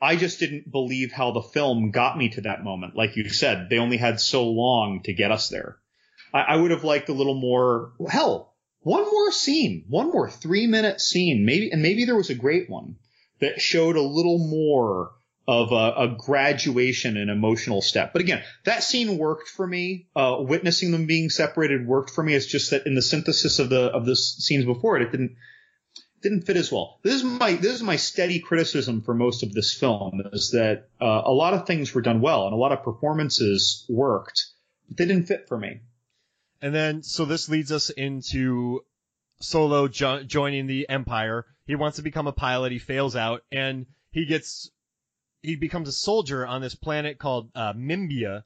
I 0.00 0.16
just 0.16 0.40
didn't 0.40 0.72
believe 0.72 1.12
how 1.12 1.32
the 1.32 1.42
film 1.42 1.90
got 1.90 2.16
me 2.16 2.30
to 2.30 2.40
that 2.40 2.64
moment. 2.64 2.96
Like 2.96 3.16
you 3.16 3.28
said, 3.28 3.68
they 3.68 3.76
only 3.76 3.98
had 3.98 4.20
so 4.20 4.48
long 4.48 5.02
to 5.04 5.12
get 5.12 5.30
us 5.30 5.50
there. 5.50 5.76
I, 6.32 6.40
I 6.40 6.56
would 6.56 6.70
have 6.70 6.82
liked 6.82 7.10
a 7.10 7.14
little 7.14 7.38
more, 7.38 7.92
hell, 8.08 8.54
one 8.80 9.04
more 9.04 9.32
scene, 9.32 9.84
one 9.86 10.10
more 10.10 10.30
three 10.30 10.66
minute 10.66 10.98
scene, 11.02 11.44
maybe, 11.44 11.70
and 11.70 11.82
maybe 11.82 12.06
there 12.06 12.16
was 12.16 12.30
a 12.30 12.34
great 12.34 12.70
one 12.70 12.96
that 13.40 13.60
showed 13.60 13.96
a 13.96 14.02
little 14.02 14.38
more 14.38 15.12
of 15.46 15.72
a, 15.72 16.02
a 16.02 16.16
graduation 16.16 17.16
and 17.16 17.30
emotional 17.30 17.82
step. 17.82 18.12
But 18.12 18.22
again, 18.22 18.42
that 18.64 18.82
scene 18.82 19.18
worked 19.18 19.48
for 19.48 19.66
me. 19.66 20.06
Uh, 20.14 20.36
witnessing 20.40 20.92
them 20.92 21.06
being 21.06 21.30
separated 21.30 21.86
worked 21.86 22.10
for 22.10 22.22
me. 22.22 22.34
It's 22.34 22.46
just 22.46 22.70
that 22.70 22.86
in 22.86 22.94
the 22.94 23.02
synthesis 23.02 23.58
of 23.58 23.68
the 23.68 23.86
of 23.86 24.06
the 24.06 24.16
scenes 24.16 24.64
before 24.64 24.96
it, 24.96 25.02
it 25.02 25.10
didn't 25.10 25.36
didn't 26.22 26.42
fit 26.42 26.56
as 26.56 26.70
well. 26.70 27.00
This 27.02 27.14
is 27.14 27.24
my 27.24 27.54
this 27.54 27.74
is 27.74 27.82
my 27.82 27.96
steady 27.96 28.38
criticism 28.38 29.02
for 29.02 29.14
most 29.14 29.42
of 29.42 29.52
this 29.52 29.74
film 29.74 30.22
is 30.32 30.52
that 30.52 30.88
uh, 31.00 31.22
a 31.24 31.32
lot 31.32 31.54
of 31.54 31.66
things 31.66 31.92
were 31.92 32.02
done 32.02 32.20
well 32.20 32.46
and 32.46 32.54
a 32.54 32.58
lot 32.58 32.72
of 32.72 32.84
performances 32.84 33.84
worked, 33.88 34.46
but 34.88 34.96
they 34.96 35.06
didn't 35.06 35.26
fit 35.26 35.48
for 35.48 35.58
me. 35.58 35.80
And 36.60 36.72
then, 36.72 37.02
so 37.02 37.24
this 37.24 37.48
leads 37.48 37.72
us 37.72 37.90
into 37.90 38.84
Solo 39.40 39.88
jo- 39.88 40.22
joining 40.22 40.68
the 40.68 40.88
Empire. 40.88 41.44
He 41.66 41.74
wants 41.74 41.96
to 41.96 42.02
become 42.02 42.28
a 42.28 42.32
pilot. 42.32 42.70
He 42.70 42.78
fails 42.78 43.16
out, 43.16 43.42
and 43.50 43.86
he 44.12 44.26
gets 44.26 44.70
he 45.42 45.56
becomes 45.56 45.88
a 45.88 45.92
soldier 45.92 46.46
on 46.46 46.60
this 46.62 46.74
planet 46.74 47.18
called 47.18 47.50
uh, 47.54 47.72
Mimban. 47.74 48.42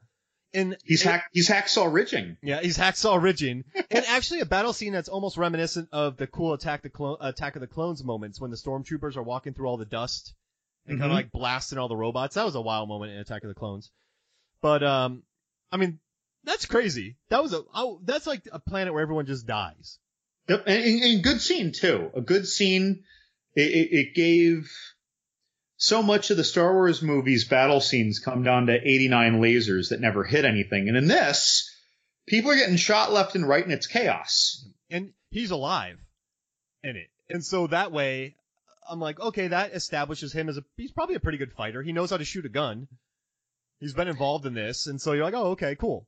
And 0.54 0.76
He's 0.84 1.02
and- 1.02 1.10
hack 1.12 1.24
he's 1.32 1.48
hacksaw 1.50 1.92
ridging. 1.92 2.36
Yeah, 2.42 2.60
he's 2.62 2.78
hacksaw 2.78 3.20
ridging, 3.20 3.64
and 3.90 4.04
actually 4.08 4.40
a 4.40 4.46
battle 4.46 4.72
scene 4.72 4.92
that's 4.92 5.08
almost 5.08 5.36
reminiscent 5.36 5.88
of 5.92 6.16
the 6.16 6.26
cool 6.26 6.54
attack 6.54 6.82
the 6.82 7.16
attack 7.20 7.56
of 7.56 7.60
the 7.60 7.66
clones 7.66 8.02
moments 8.02 8.40
when 8.40 8.50
the 8.50 8.56
stormtroopers 8.56 9.16
are 9.16 9.22
walking 9.22 9.52
through 9.52 9.66
all 9.66 9.76
the 9.76 9.84
dust 9.84 10.34
and 10.86 10.98
kind 10.98 11.10
Mhm. 11.10 11.12
of 11.12 11.16
like 11.16 11.32
blasting 11.32 11.78
all 11.78 11.88
the 11.88 11.96
robots. 11.96 12.36
That 12.36 12.44
was 12.46 12.54
a 12.54 12.60
wild 12.60 12.88
moment 12.88 13.12
in 13.12 13.18
Attack 13.18 13.42
of 13.42 13.48
the 13.48 13.54
Clones. 13.54 13.90
But 14.62 14.82
um, 14.84 15.24
I 15.70 15.76
mean, 15.78 15.98
that's 16.44 16.64
crazy. 16.64 17.16
That 17.28 17.42
was 17.42 17.52
a 17.52 17.62
oh, 17.74 18.00
that's 18.04 18.26
like 18.26 18.42
a 18.50 18.60
planet 18.60 18.94
where 18.94 19.02
everyone 19.02 19.26
just 19.26 19.46
dies. 19.46 19.98
Yep, 20.48 20.62
and, 20.68 20.84
and, 20.84 21.02
and 21.02 21.22
good 21.24 21.40
scene 21.42 21.72
too. 21.72 22.10
A 22.14 22.20
good 22.22 22.46
scene. 22.46 23.02
It, 23.56 23.62
it, 23.72 23.88
it 23.92 24.14
gave 24.14 24.70
so 25.76 26.02
much 26.02 26.30
of 26.30 26.36
the 26.36 26.44
Star 26.44 26.72
Wars 26.72 27.02
movies 27.02 27.46
battle 27.48 27.80
scenes 27.80 28.18
come 28.18 28.42
down 28.42 28.66
to 28.66 28.72
89 28.74 29.40
lasers 29.40 29.90
that 29.90 30.00
never 30.00 30.24
hit 30.24 30.44
anything, 30.44 30.88
and 30.88 30.96
in 30.96 31.06
this, 31.08 31.70
people 32.26 32.50
are 32.50 32.56
getting 32.56 32.76
shot 32.76 33.12
left 33.12 33.34
and 33.34 33.46
right, 33.48 33.62
and 33.64 33.72
it's 33.72 33.86
chaos. 33.86 34.64
and 34.90 35.12
he's 35.30 35.50
alive 35.50 35.98
in 36.82 36.96
it. 36.96 37.08
And 37.28 37.44
so 37.44 37.66
that 37.68 37.92
way, 37.92 38.36
I'm 38.88 39.00
like, 39.00 39.18
okay, 39.20 39.48
that 39.48 39.72
establishes 39.74 40.32
him 40.32 40.48
as 40.48 40.56
a, 40.58 40.64
he's 40.76 40.92
probably 40.92 41.16
a 41.16 41.20
pretty 41.20 41.38
good 41.38 41.52
fighter. 41.52 41.82
He 41.82 41.92
knows 41.92 42.10
how 42.10 42.16
to 42.18 42.24
shoot 42.24 42.46
a 42.46 42.48
gun. 42.48 42.86
He's 43.80 43.92
been 43.94 44.08
involved 44.08 44.46
in 44.46 44.54
this. 44.54 44.86
And 44.86 45.00
so 45.00 45.12
you're 45.12 45.24
like, 45.24 45.34
oh, 45.34 45.48
okay, 45.50 45.74
cool. 45.74 46.06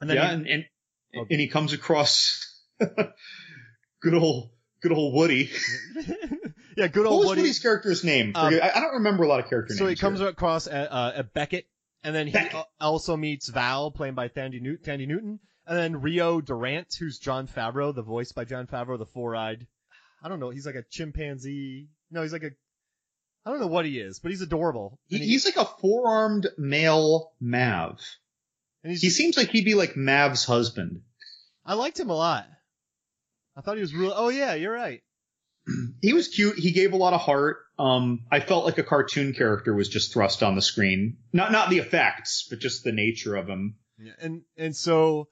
And 0.00 0.08
then 0.10 0.16
yeah, 0.18 0.28
he- 0.28 0.34
and, 0.34 0.46
and 0.46 0.64
Oh. 1.14 1.26
and 1.30 1.38
he 1.40 1.48
comes 1.48 1.74
across 1.74 2.58
good 2.78 4.14
old 4.14 4.48
good 4.80 4.92
old 4.92 5.12
Woody. 5.14 5.50
yeah, 6.76 6.88
good 6.88 7.04
What 7.04 7.10
old 7.12 7.20
was 7.20 7.28
Woody. 7.28 7.40
Woody's 7.42 7.58
character's 7.58 8.04
name? 8.04 8.32
Um, 8.34 8.54
I, 8.62 8.80
don't 8.80 8.94
remember 8.94 9.24
a 9.24 9.28
lot 9.28 9.40
of 9.40 9.48
character 9.48 9.72
names. 9.74 9.78
So 9.78 9.86
he 9.86 9.96
comes 9.96 10.20
here. 10.20 10.28
across 10.28 10.66
a, 10.66 10.92
uh, 10.92 11.12
a 11.16 11.22
Beckett, 11.24 11.66
and 12.02 12.14
then 12.14 12.26
he 12.26 12.32
Beckett. 12.32 12.64
also 12.80 13.16
meets 13.16 13.48
Val, 13.48 13.90
played 13.90 14.14
by 14.14 14.28
Thandie, 14.28 14.60
Newt- 14.60 14.82
Thandie 14.84 15.06
Newton, 15.08 15.40
and 15.66 15.78
then 15.78 16.00
Rio 16.00 16.40
Durant, 16.40 16.88
who's 16.98 17.18
Jon 17.18 17.46
Favreau, 17.46 17.94
the 17.94 18.02
voice 18.02 18.32
by 18.32 18.44
Jon 18.44 18.66
Favreau, 18.66 18.98
the 18.98 19.06
four-eyed. 19.06 19.66
I 20.22 20.28
don't 20.28 20.40
know. 20.40 20.50
He's 20.50 20.66
like 20.66 20.74
a 20.76 20.84
chimpanzee. 20.90 21.88
No, 22.10 22.22
he's 22.22 22.32
like 22.32 22.44
a. 22.44 22.50
I 23.44 23.50
don't 23.50 23.58
know 23.60 23.66
what 23.66 23.84
he 23.86 23.98
is, 23.98 24.20
but 24.20 24.30
he's 24.30 24.40
adorable. 24.42 25.00
He, 25.06 25.16
And 25.16 25.24
he's 25.24 25.44
like 25.44 25.56
a 25.56 25.64
four-armed 25.80 26.46
male 26.58 27.32
Mav. 27.40 27.98
and 28.84 28.92
he's 28.92 29.02
He 29.02 29.10
seems 29.10 29.36
like 29.36 29.48
he'd 29.48 29.64
be 29.64 29.74
like 29.74 29.96
Mav's 29.96 30.44
husband. 30.44 31.00
I 31.66 31.74
liked 31.74 31.98
him 31.98 32.10
a 32.10 32.14
lot. 32.14 32.46
I 33.56 33.60
thought 33.60 33.76
he 33.76 33.80
was 33.82 33.94
really. 33.94 34.14
Oh 34.16 34.28
yeah, 34.28 34.54
you're 34.54 34.72
right. 34.72 35.02
He 36.02 36.12
was 36.12 36.28
cute. 36.28 36.58
He 36.58 36.72
gave 36.72 36.92
a 36.92 36.96
lot 36.96 37.12
of 37.12 37.20
heart. 37.20 37.58
Um, 37.78 38.24
I 38.30 38.40
felt 38.40 38.64
like 38.64 38.78
a 38.78 38.82
cartoon 38.82 39.32
character 39.32 39.74
was 39.74 39.88
just 39.88 40.12
thrust 40.12 40.42
on 40.42 40.56
the 40.56 40.62
screen. 40.62 41.18
Not 41.32 41.52
not 41.52 41.70
the 41.70 41.78
effects, 41.78 42.46
but 42.50 42.58
just 42.58 42.84
the 42.84 42.92
nature 42.92 43.36
of 43.36 43.46
him. 43.46 43.76
Yeah, 43.98 44.12
And 44.20 44.42
and 44.56 44.74
so, 44.74 45.28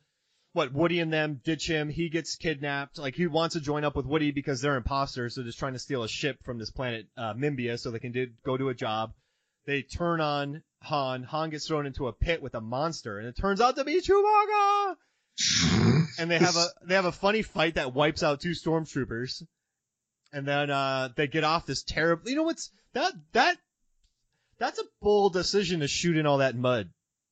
what 0.53 0.73
Woody 0.73 1.01
and 1.01 1.13
them 1.13 1.41
ditch 1.45 1.69
him. 1.69 1.89
He 1.89 2.09
gets 2.09 2.37
kidnapped. 2.37 2.99
Like 2.99 3.15
he 3.15 3.27
wants 3.27 3.55
to 3.55 3.61
join 3.61 3.85
up 3.85 3.97
with 3.97 4.07
Woody 4.07 4.31
because 4.31 4.61
they're 4.61 4.77
imposters. 4.77 5.35
So 5.35 5.41
they're 5.41 5.49
just 5.49 5.59
trying 5.59 5.73
to 5.73 5.79
steal 5.79 6.05
a 6.05 6.09
ship 6.09 6.39
from 6.45 6.59
this 6.59 6.71
planet 6.71 7.07
uh, 7.17 7.35
Mimban 7.35 7.79
so 7.79 7.91
they 7.91 7.99
can 7.99 8.13
do, 8.13 8.29
go 8.45 8.57
do 8.57 8.69
a 8.69 8.75
job. 8.75 9.13
They 9.67 9.83
turn 9.83 10.21
on 10.21 10.63
Han. 10.83 11.23
Han 11.25 11.51
gets 11.51 11.67
thrown 11.67 11.87
into 11.87 12.09
a 12.09 12.13
pit 12.13 12.43
with 12.43 12.55
a 12.55 12.61
monster, 12.61 13.19
and 13.19 13.29
it 13.29 13.37
turns 13.37 13.61
out 13.61 13.77
to 13.77 13.85
be 13.85 14.01
Chewbacca. 14.01 14.97
And 16.19 16.31
they 16.31 16.39
have 16.39 16.57
a 16.57 16.67
they 16.87 16.97
have 16.97 17.05
a 17.07 17.13
funny 17.13 17.41
fight 17.43 17.77
that 17.77 17.95
wipes 17.95 18.23
out 18.23 18.41
two 18.41 18.51
stormtroopers. 18.51 19.43
And 20.33 20.47
then 20.47 20.71
uh 20.71 21.09
they 21.17 21.27
get 21.27 21.45
off 21.45 21.67
this 21.67 21.83
terrible. 21.83 22.29
You 22.29 22.37
know 22.37 22.45
what's 22.45 22.71
that 22.93 23.13
that 23.33 23.57
that's 24.59 24.79
a 24.79 24.85
bold 25.01 25.33
decision 25.33 25.81
to 25.81 25.89
shoot 25.89 26.17
in 26.17 26.27
all 26.27 26.39
that 26.39 26.57
mud, 26.57 26.91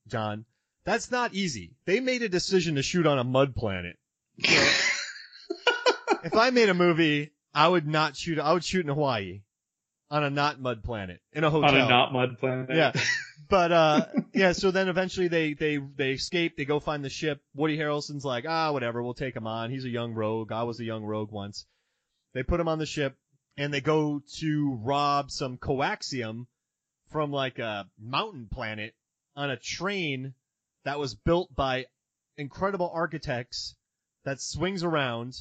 John. 0.09 0.45
That's 0.85 1.11
not 1.11 1.35
easy. 1.35 1.77
They 1.85 2.01
made 2.01 2.23
a 2.23 2.29
decision 2.29 2.77
to 2.77 2.83
shoot 2.83 3.07
on 3.07 3.19
a 3.19 3.25
mud 3.25 3.55
planet. 3.55 3.97
So, 4.43 4.55
if 6.25 6.35
I 6.35 6.51
made 6.51 6.71
a 6.71 6.75
movie, 6.75 7.33
I 7.55 7.69
would 7.69 7.87
not 7.87 8.17
shoot. 8.17 8.39
I 8.39 8.53
would 8.53 8.65
shoot 8.65 8.87
in 8.87 8.93
Hawaii, 8.93 9.43
on 10.11 10.25
a 10.25 10.31
not 10.31 10.61
mud 10.61 10.83
planet, 10.83 11.21
in 11.33 11.45
a 11.45 11.51
hotel. 11.51 11.75
On 11.75 11.77
a 11.77 11.89
not 11.89 12.13
mud 12.13 12.39
planet. 12.39 12.71
Yeah. 12.71 12.93
But 13.49 13.73
uh 13.73 14.07
yeah, 14.35 14.53
so 14.53 14.71
then 14.71 14.89
eventually 14.89 15.29
they 15.29 15.55
they 15.55 15.79
they 15.79 16.13
escape, 16.13 16.59
they 16.59 16.67
go 16.67 16.81
find 16.81 17.03
the 17.03 17.09
ship. 17.09 17.41
Woody 17.55 17.79
Harrelson's 17.79 18.23
like, 18.23 18.45
"Ah, 18.47 18.73
whatever, 18.73 19.03
we'll 19.03 19.15
take 19.15 19.35
him 19.35 19.47
on. 19.47 19.71
He's 19.71 19.87
a 19.87 19.89
young 19.89 20.13
rogue. 20.13 20.53
I 20.53 20.65
was 20.65 20.81
a 20.81 20.85
young 20.85 21.03
rogue 21.03 21.31
once." 21.33 21.65
They 22.35 22.43
put 22.43 22.61
him 22.61 22.69
on 22.69 22.79
the 22.79 22.87
ship 22.87 23.17
and 23.57 23.73
they 23.73 23.81
go 23.81 24.23
to 24.39 24.79
rob 24.83 25.31
some 25.31 25.59
coaxium 25.59 26.47
from 27.11 27.33
like 27.33 27.59
a 27.59 27.89
mountain 27.99 28.49
planet 28.51 28.95
on 29.35 29.51
a 29.51 29.57
train 29.57 30.35
that 30.85 30.99
was 30.99 31.15
built 31.15 31.55
by 31.55 31.87
incredible 32.37 32.91
architects 32.93 33.75
that 34.25 34.41
swings 34.41 34.83
around 34.83 35.35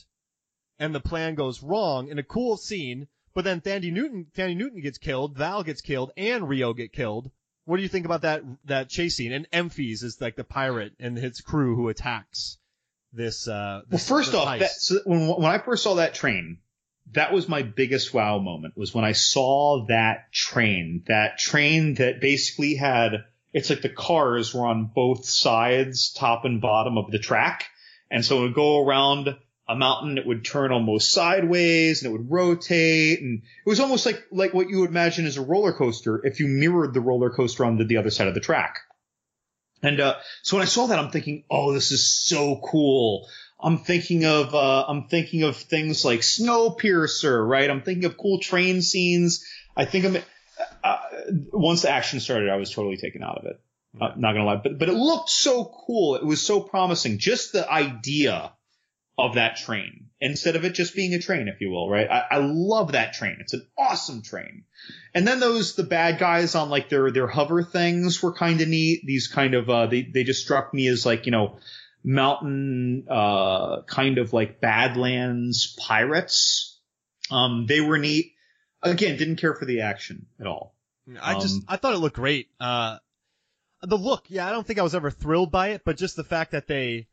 and 0.79 0.93
the 0.93 0.99
plan 0.99 1.35
goes 1.35 1.63
wrong 1.63 2.07
in 2.09 2.19
a 2.19 2.23
cool 2.23 2.57
scene, 2.57 3.07
but 3.33 3.43
then 3.43 3.61
Thandie 3.61 3.91
Newton 3.91 4.27
Thandie 4.35 4.55
Newton 4.55 4.81
gets 4.81 4.97
killed, 4.97 5.35
Val 5.35 5.63
gets 5.63 5.81
killed, 5.81 6.11
and 6.17 6.47
Rio 6.47 6.73
get 6.73 6.93
killed. 6.93 7.31
What 7.65 7.77
do 7.77 7.83
you 7.83 7.89
think 7.89 8.05
about 8.05 8.21
that 8.21 8.43
that 8.65 8.89
chase 8.89 9.15
scene? 9.15 9.31
And 9.33 9.49
Enfys 9.51 10.03
is 10.03 10.17
like 10.21 10.35
the 10.35 10.43
pirate 10.43 10.93
and 10.99 11.17
his 11.17 11.41
crew 11.41 11.75
who 11.75 11.89
attacks 11.89 12.57
this. 13.11 13.47
Uh, 13.47 13.81
this 13.89 14.09
well, 14.09 14.19
first 14.19 14.31
this 14.31 14.39
off, 14.39 14.59
that, 14.59 14.71
so 14.71 14.99
when 15.05 15.27
when 15.27 15.51
I 15.51 15.57
first 15.57 15.83
saw 15.83 15.95
that 15.95 16.13
train, 16.13 16.59
that 17.13 17.33
was 17.33 17.47
my 17.47 17.61
biggest 17.61 18.13
wow 18.13 18.39
moment. 18.39 18.77
Was 18.77 18.93
when 18.93 19.05
I 19.05 19.13
saw 19.13 19.85
that 19.87 20.31
train, 20.31 21.03
that 21.07 21.37
train 21.37 21.95
that 21.95 22.21
basically 22.21 22.75
had 22.75 23.25
it's 23.53 23.69
like 23.69 23.81
the 23.81 23.89
cars 23.89 24.53
were 24.53 24.65
on 24.65 24.91
both 24.93 25.25
sides, 25.25 26.13
top 26.13 26.45
and 26.45 26.61
bottom 26.61 26.97
of 26.97 27.11
the 27.11 27.19
track, 27.19 27.65
and 28.11 28.23
so 28.23 28.39
it 28.39 28.41
would 28.41 28.53
go 28.53 28.85
around 28.85 29.35
a 29.69 29.75
mountain, 29.75 30.17
it 30.17 30.25
would 30.25 30.45
turn 30.45 30.71
almost 30.71 31.11
sideways 31.11 32.01
and 32.01 32.09
it 32.09 32.17
would 32.17 32.31
rotate 32.31 33.21
and 33.21 33.41
it 33.43 33.69
was 33.69 33.79
almost 33.79 34.05
like, 34.05 34.23
like 34.31 34.53
what 34.53 34.69
you 34.69 34.79
would 34.79 34.89
imagine 34.89 35.25
as 35.25 35.37
a 35.37 35.41
roller 35.41 35.73
coaster 35.73 36.25
if 36.25 36.39
you 36.39 36.47
mirrored 36.47 36.93
the 36.93 37.01
roller 37.01 37.29
coaster 37.29 37.65
onto 37.65 37.83
the 37.83 37.97
other 37.97 38.09
side 38.09 38.27
of 38.27 38.33
the 38.33 38.39
track. 38.39 38.79
And, 39.83 39.99
uh, 39.99 40.15
so 40.41 40.55
when 40.55 40.63
I 40.63 40.69
saw 40.69 40.87
that, 40.87 40.97
I'm 40.97 41.11
thinking, 41.11 41.43
oh, 41.51 41.73
this 41.73 41.91
is 41.91 42.07
so 42.07 42.61
cool. 42.63 43.27
I'm 43.59 43.79
thinking 43.79 44.25
of, 44.25 44.53
uh, 44.53 44.85
I'm 44.87 45.07
thinking 45.07 45.43
of 45.43 45.57
things 45.57 46.05
like 46.05 46.19
Snowpiercer, 46.19 47.47
right? 47.47 47.69
I'm 47.69 47.81
thinking 47.81 48.05
of 48.05 48.17
cool 48.17 48.39
train 48.39 48.81
scenes. 48.81 49.45
I 49.75 49.85
think 49.85 50.05
I'm, 50.05 50.17
uh, 50.83 50.97
once 51.51 51.81
the 51.81 51.89
action 51.89 52.19
started, 52.19 52.49
I 52.49 52.57
was 52.57 52.71
totally 52.71 52.97
taken 52.97 53.23
out 53.23 53.39
of 53.39 53.45
it. 53.45 53.59
Uh, 53.99 54.13
not 54.15 54.33
gonna 54.33 54.45
lie, 54.45 54.57
but, 54.57 54.77
but 54.77 54.89
it 54.89 54.93
looked 54.93 55.29
so 55.29 55.73
cool. 55.87 56.15
It 56.15 56.25
was 56.25 56.41
so 56.41 56.59
promising. 56.59 57.17
Just 57.17 57.51
the 57.51 57.69
idea 57.69 58.53
of 59.17 59.35
that 59.35 59.57
train 59.57 60.09
instead 60.19 60.55
of 60.55 60.63
it 60.63 60.73
just 60.73 60.95
being 60.95 61.13
a 61.13 61.19
train, 61.19 61.47
if 61.47 61.61
you 61.61 61.71
will, 61.71 61.89
right? 61.89 62.09
I, 62.09 62.25
I 62.31 62.37
love 62.37 62.91
that 62.91 63.13
train. 63.13 63.37
It's 63.39 63.53
an 63.53 63.65
awesome 63.77 64.21
train. 64.21 64.63
And 65.13 65.27
then 65.27 65.39
those, 65.39 65.75
the 65.75 65.83
bad 65.83 66.19
guys 66.19 66.53
on 66.53 66.69
like 66.69 66.89
their, 66.89 67.11
their 67.11 67.27
hover 67.27 67.63
things 67.63 68.21
were 68.21 68.33
kind 68.33 68.61
of 68.61 68.67
neat. 68.67 69.01
These 69.05 69.27
kind 69.27 69.55
of, 69.55 69.69
uh, 69.69 69.87
they, 69.87 70.03
they 70.03 70.23
just 70.23 70.43
struck 70.43 70.73
me 70.73 70.87
as 70.87 71.05
like, 71.05 71.25
you 71.25 71.31
know, 71.31 71.57
mountain, 72.07 73.05
uh, 73.09 73.81
kind 73.83 74.17
of 74.17 74.31
like 74.31 74.61
Badlands 74.61 75.75
pirates. 75.77 76.79
Um, 77.29 77.65
they 77.67 77.81
were 77.81 77.97
neat. 77.97 78.31
Again, 78.81 79.17
didn't 79.17 79.35
care 79.35 79.53
for 79.53 79.65
the 79.65 79.81
action 79.81 80.27
at 80.39 80.47
all. 80.47 80.73
I 81.21 81.39
just 81.39 81.55
Um, 81.55 81.65
I 81.67 81.75
thought 81.75 81.93
it 81.93 81.97
looked 81.97 82.15
great. 82.15 82.47
Uh, 82.59 82.99
the 83.81 83.97
look, 83.97 84.25
yeah, 84.29 84.47
I 84.47 84.51
don't 84.51 84.65
think 84.65 84.79
I 84.79 84.83
was 84.83 84.95
ever 84.95 85.11
thrilled 85.11 85.51
by 85.51 85.69
it, 85.69 85.81
but 85.83 85.97
just 85.97 86.15
the 86.15 86.23
fact 86.23 86.51
that 86.51 86.67
they 86.67 87.07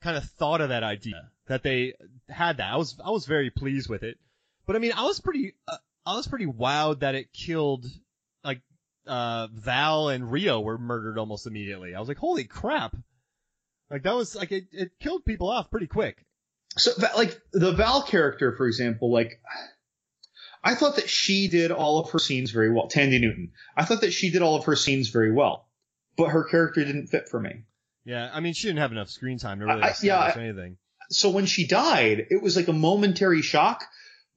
kind 0.00 0.16
of 0.16 0.24
thought 0.24 0.60
of 0.60 0.70
that 0.70 0.82
idea, 0.82 1.30
that 1.46 1.62
they 1.62 1.94
had 2.28 2.56
that, 2.56 2.72
I 2.72 2.76
was 2.76 2.98
I 3.04 3.10
was 3.10 3.26
very 3.26 3.50
pleased 3.50 3.88
with 3.90 4.02
it. 4.02 4.18
But 4.66 4.76
I 4.76 4.78
mean, 4.78 4.92
I 4.96 5.04
was 5.04 5.20
pretty 5.20 5.54
uh, 5.68 5.76
I 6.06 6.16
was 6.16 6.26
pretty 6.26 6.46
wowed 6.46 7.00
that 7.00 7.14
it 7.14 7.32
killed 7.32 7.86
like 8.42 8.62
uh 9.06 9.48
Val 9.52 10.08
and 10.08 10.30
Rio 10.32 10.60
were 10.60 10.78
murdered 10.78 11.18
almost 11.18 11.46
immediately. 11.46 11.94
I 11.94 12.00
was 12.00 12.08
like, 12.08 12.18
holy 12.18 12.44
crap! 12.44 12.96
Like 13.92 14.04
that 14.04 14.14
was 14.14 14.34
like 14.34 14.50
it, 14.50 14.64
it 14.72 14.92
killed 14.98 15.24
people 15.26 15.50
off 15.50 15.70
pretty 15.70 15.86
quick. 15.86 16.24
So, 16.78 16.92
like 17.14 17.38
the 17.52 17.72
Val 17.72 18.02
character, 18.02 18.56
for 18.56 18.66
example, 18.66 19.12
like 19.12 19.38
I 20.64 20.74
thought 20.74 20.96
that 20.96 21.10
she 21.10 21.48
did 21.48 21.70
all 21.70 21.98
of 22.00 22.10
her 22.10 22.18
scenes 22.18 22.50
very 22.50 22.72
well. 22.72 22.88
Thandie 22.88 23.20
Newton. 23.20 23.52
I 23.76 23.84
thought 23.84 24.00
that 24.00 24.12
she 24.12 24.30
did 24.30 24.40
all 24.40 24.56
of 24.56 24.64
her 24.64 24.76
scenes 24.76 25.10
very 25.10 25.30
well, 25.30 25.68
but 26.16 26.28
her 26.28 26.44
character 26.44 26.82
didn't 26.82 27.08
fit 27.08 27.28
for 27.28 27.38
me. 27.38 27.64
Yeah, 28.04 28.30
I 28.32 28.40
mean, 28.40 28.54
she 28.54 28.66
didn't 28.68 28.80
have 28.80 28.92
enough 28.92 29.10
screen 29.10 29.38
time 29.38 29.60
to 29.60 29.66
really 29.66 29.82
I- 29.82 29.94
yeah, 30.02 30.32
anything. 30.36 30.78
So 31.10 31.28
when 31.28 31.44
she 31.44 31.66
died, 31.66 32.26
it 32.30 32.42
was 32.42 32.56
like 32.56 32.68
a 32.68 32.72
momentary 32.72 33.42
shock, 33.42 33.84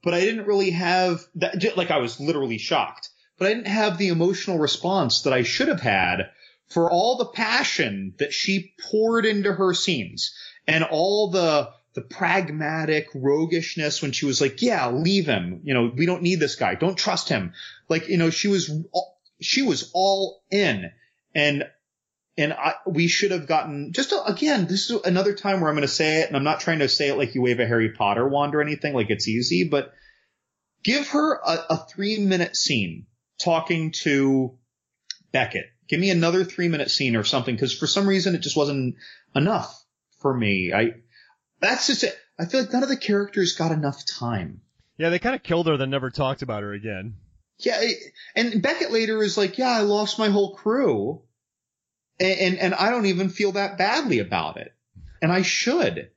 but 0.03 0.13
I 0.13 0.19
didn't 0.19 0.47
really 0.47 0.71
have 0.71 1.21
that. 1.35 1.77
Like 1.77 1.91
I 1.91 1.99
was 1.99 2.19
literally 2.19 2.57
shocked, 2.57 3.09
but 3.37 3.47
I 3.47 3.53
didn't 3.53 3.67
have 3.67 3.97
the 3.97 4.09
emotional 4.09 4.59
response 4.59 5.21
that 5.21 5.31
I 5.33 5.43
should 5.43 5.69
have 5.69 5.79
had 5.79 6.29
for 6.69 6.91
all 6.91 7.17
the 7.17 7.25
passion 7.25 8.13
that 8.17 8.33
she 8.33 8.73
poured 8.89 9.25
into 9.25 9.53
her 9.53 9.73
scenes 9.73 10.33
and 10.67 10.83
all 10.83 11.29
the 11.29 11.69
the 11.93 12.01
pragmatic 12.01 13.07
roguishness 13.15 14.01
when 14.01 14.11
she 14.11 14.25
was 14.25 14.41
like, 14.41 14.61
"Yeah, 14.61 14.89
leave 14.89 15.25
him. 15.25 15.61
You 15.63 15.73
know, 15.73 15.91
we 15.95 16.05
don't 16.05 16.23
need 16.23 16.41
this 16.41 16.55
guy. 16.55 16.75
Don't 16.75 16.97
trust 16.97 17.29
him." 17.29 17.53
Like, 17.87 18.09
you 18.09 18.17
know, 18.17 18.29
she 18.29 18.49
was 18.49 18.69
she 19.41 19.61
was 19.61 19.91
all 19.93 20.43
in, 20.51 20.91
and 21.33 21.63
and 22.37 22.53
I, 22.53 22.73
we 22.85 23.07
should 23.07 23.31
have 23.31 23.47
gotten 23.47 23.93
just 23.93 24.13
again. 24.25 24.67
This 24.67 24.89
is 24.89 25.01
another 25.05 25.33
time 25.33 25.61
where 25.61 25.69
I'm 25.69 25.75
going 25.75 25.87
to 25.87 25.93
say 25.93 26.21
it, 26.21 26.27
and 26.27 26.35
I'm 26.35 26.43
not 26.43 26.59
trying 26.59 26.79
to 26.79 26.89
say 26.89 27.07
it 27.09 27.17
like 27.17 27.33
you 27.33 27.41
wave 27.41 27.59
a 27.59 27.65
Harry 27.65 27.91
Potter 27.93 28.27
wand 28.27 28.55
or 28.55 28.61
anything, 28.61 28.93
like 28.93 29.09
it's 29.09 29.27
easy, 29.27 29.67
but 29.69 29.93
give 30.83 31.07
her 31.09 31.35
a, 31.35 31.65
a 31.69 31.85
three 31.89 32.19
minute 32.19 32.57
scene 32.57 33.05
talking 33.39 33.91
to 34.03 34.57
Beckett. 35.31 35.65
Give 35.87 35.99
me 35.99 36.09
another 36.09 36.43
three 36.43 36.67
minute 36.67 36.89
scene 36.91 37.15
or 37.15 37.23
something, 37.23 37.55
because 37.55 37.77
for 37.77 37.87
some 37.87 38.07
reason 38.07 38.35
it 38.35 38.41
just 38.41 38.57
wasn't 38.57 38.95
enough 39.35 39.83
for 40.19 40.33
me. 40.33 40.73
I 40.73 40.93
that's 41.59 41.87
just 41.87 42.03
it. 42.03 42.17
I 42.39 42.45
feel 42.45 42.61
like 42.61 42.73
none 42.73 42.83
of 42.83 42.89
the 42.89 42.97
characters 42.97 43.55
got 43.55 43.71
enough 43.71 44.03
time. 44.05 44.61
Yeah, 44.97 45.09
they 45.09 45.19
kind 45.19 45.35
of 45.35 45.43
killed 45.43 45.67
her, 45.67 45.77
then 45.77 45.89
never 45.89 46.09
talked 46.09 46.41
about 46.41 46.63
her 46.63 46.73
again. 46.73 47.15
Yeah, 47.59 47.77
it- 47.81 47.97
and 48.35 48.61
Beckett 48.61 48.91
later 48.91 49.21
is 49.23 49.37
like, 49.37 49.57
yeah, 49.57 49.69
I 49.69 49.81
lost 49.81 50.19
my 50.19 50.29
whole 50.29 50.55
crew, 50.55 51.21
and, 52.19 52.39
and 52.39 52.57
and 52.59 52.73
I 52.75 52.89
don't 52.89 53.05
even 53.05 53.29
feel 53.29 53.53
that 53.53 53.77
badly 53.77 54.19
about 54.19 54.57
it, 54.57 54.73
and 55.21 55.31
I 55.31 55.41
should, 55.43 56.09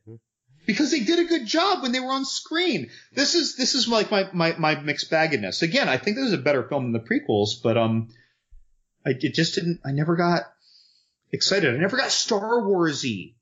because 0.66 0.90
they 0.90 1.00
did 1.00 1.18
a 1.18 1.24
good 1.28 1.46
job 1.46 1.82
when 1.82 1.92
they 1.92 2.00
were 2.00 2.12
on 2.12 2.24
screen. 2.24 2.90
This 3.12 3.34
is 3.34 3.56
this 3.56 3.74
is 3.74 3.86
like 3.88 4.10
my 4.10 4.28
my 4.32 4.54
my 4.58 4.80
mixed 4.80 5.10
baggedness. 5.10 5.62
Again, 5.62 5.88
I 5.88 5.96
think 5.98 6.16
this 6.16 6.26
is 6.26 6.32
a 6.32 6.38
better 6.38 6.62
film 6.68 6.90
than 6.90 6.92
the 7.02 7.08
prequels, 7.08 7.62
but 7.62 7.76
um, 7.76 8.08
I 9.04 9.10
it 9.10 9.34
just 9.34 9.54
didn't. 9.54 9.80
I 9.84 9.92
never 9.92 10.16
got 10.16 10.42
excited. 11.32 11.74
I 11.74 11.78
never 11.78 11.96
got 11.96 12.10
Star 12.10 12.62
Warsy. 12.62 13.34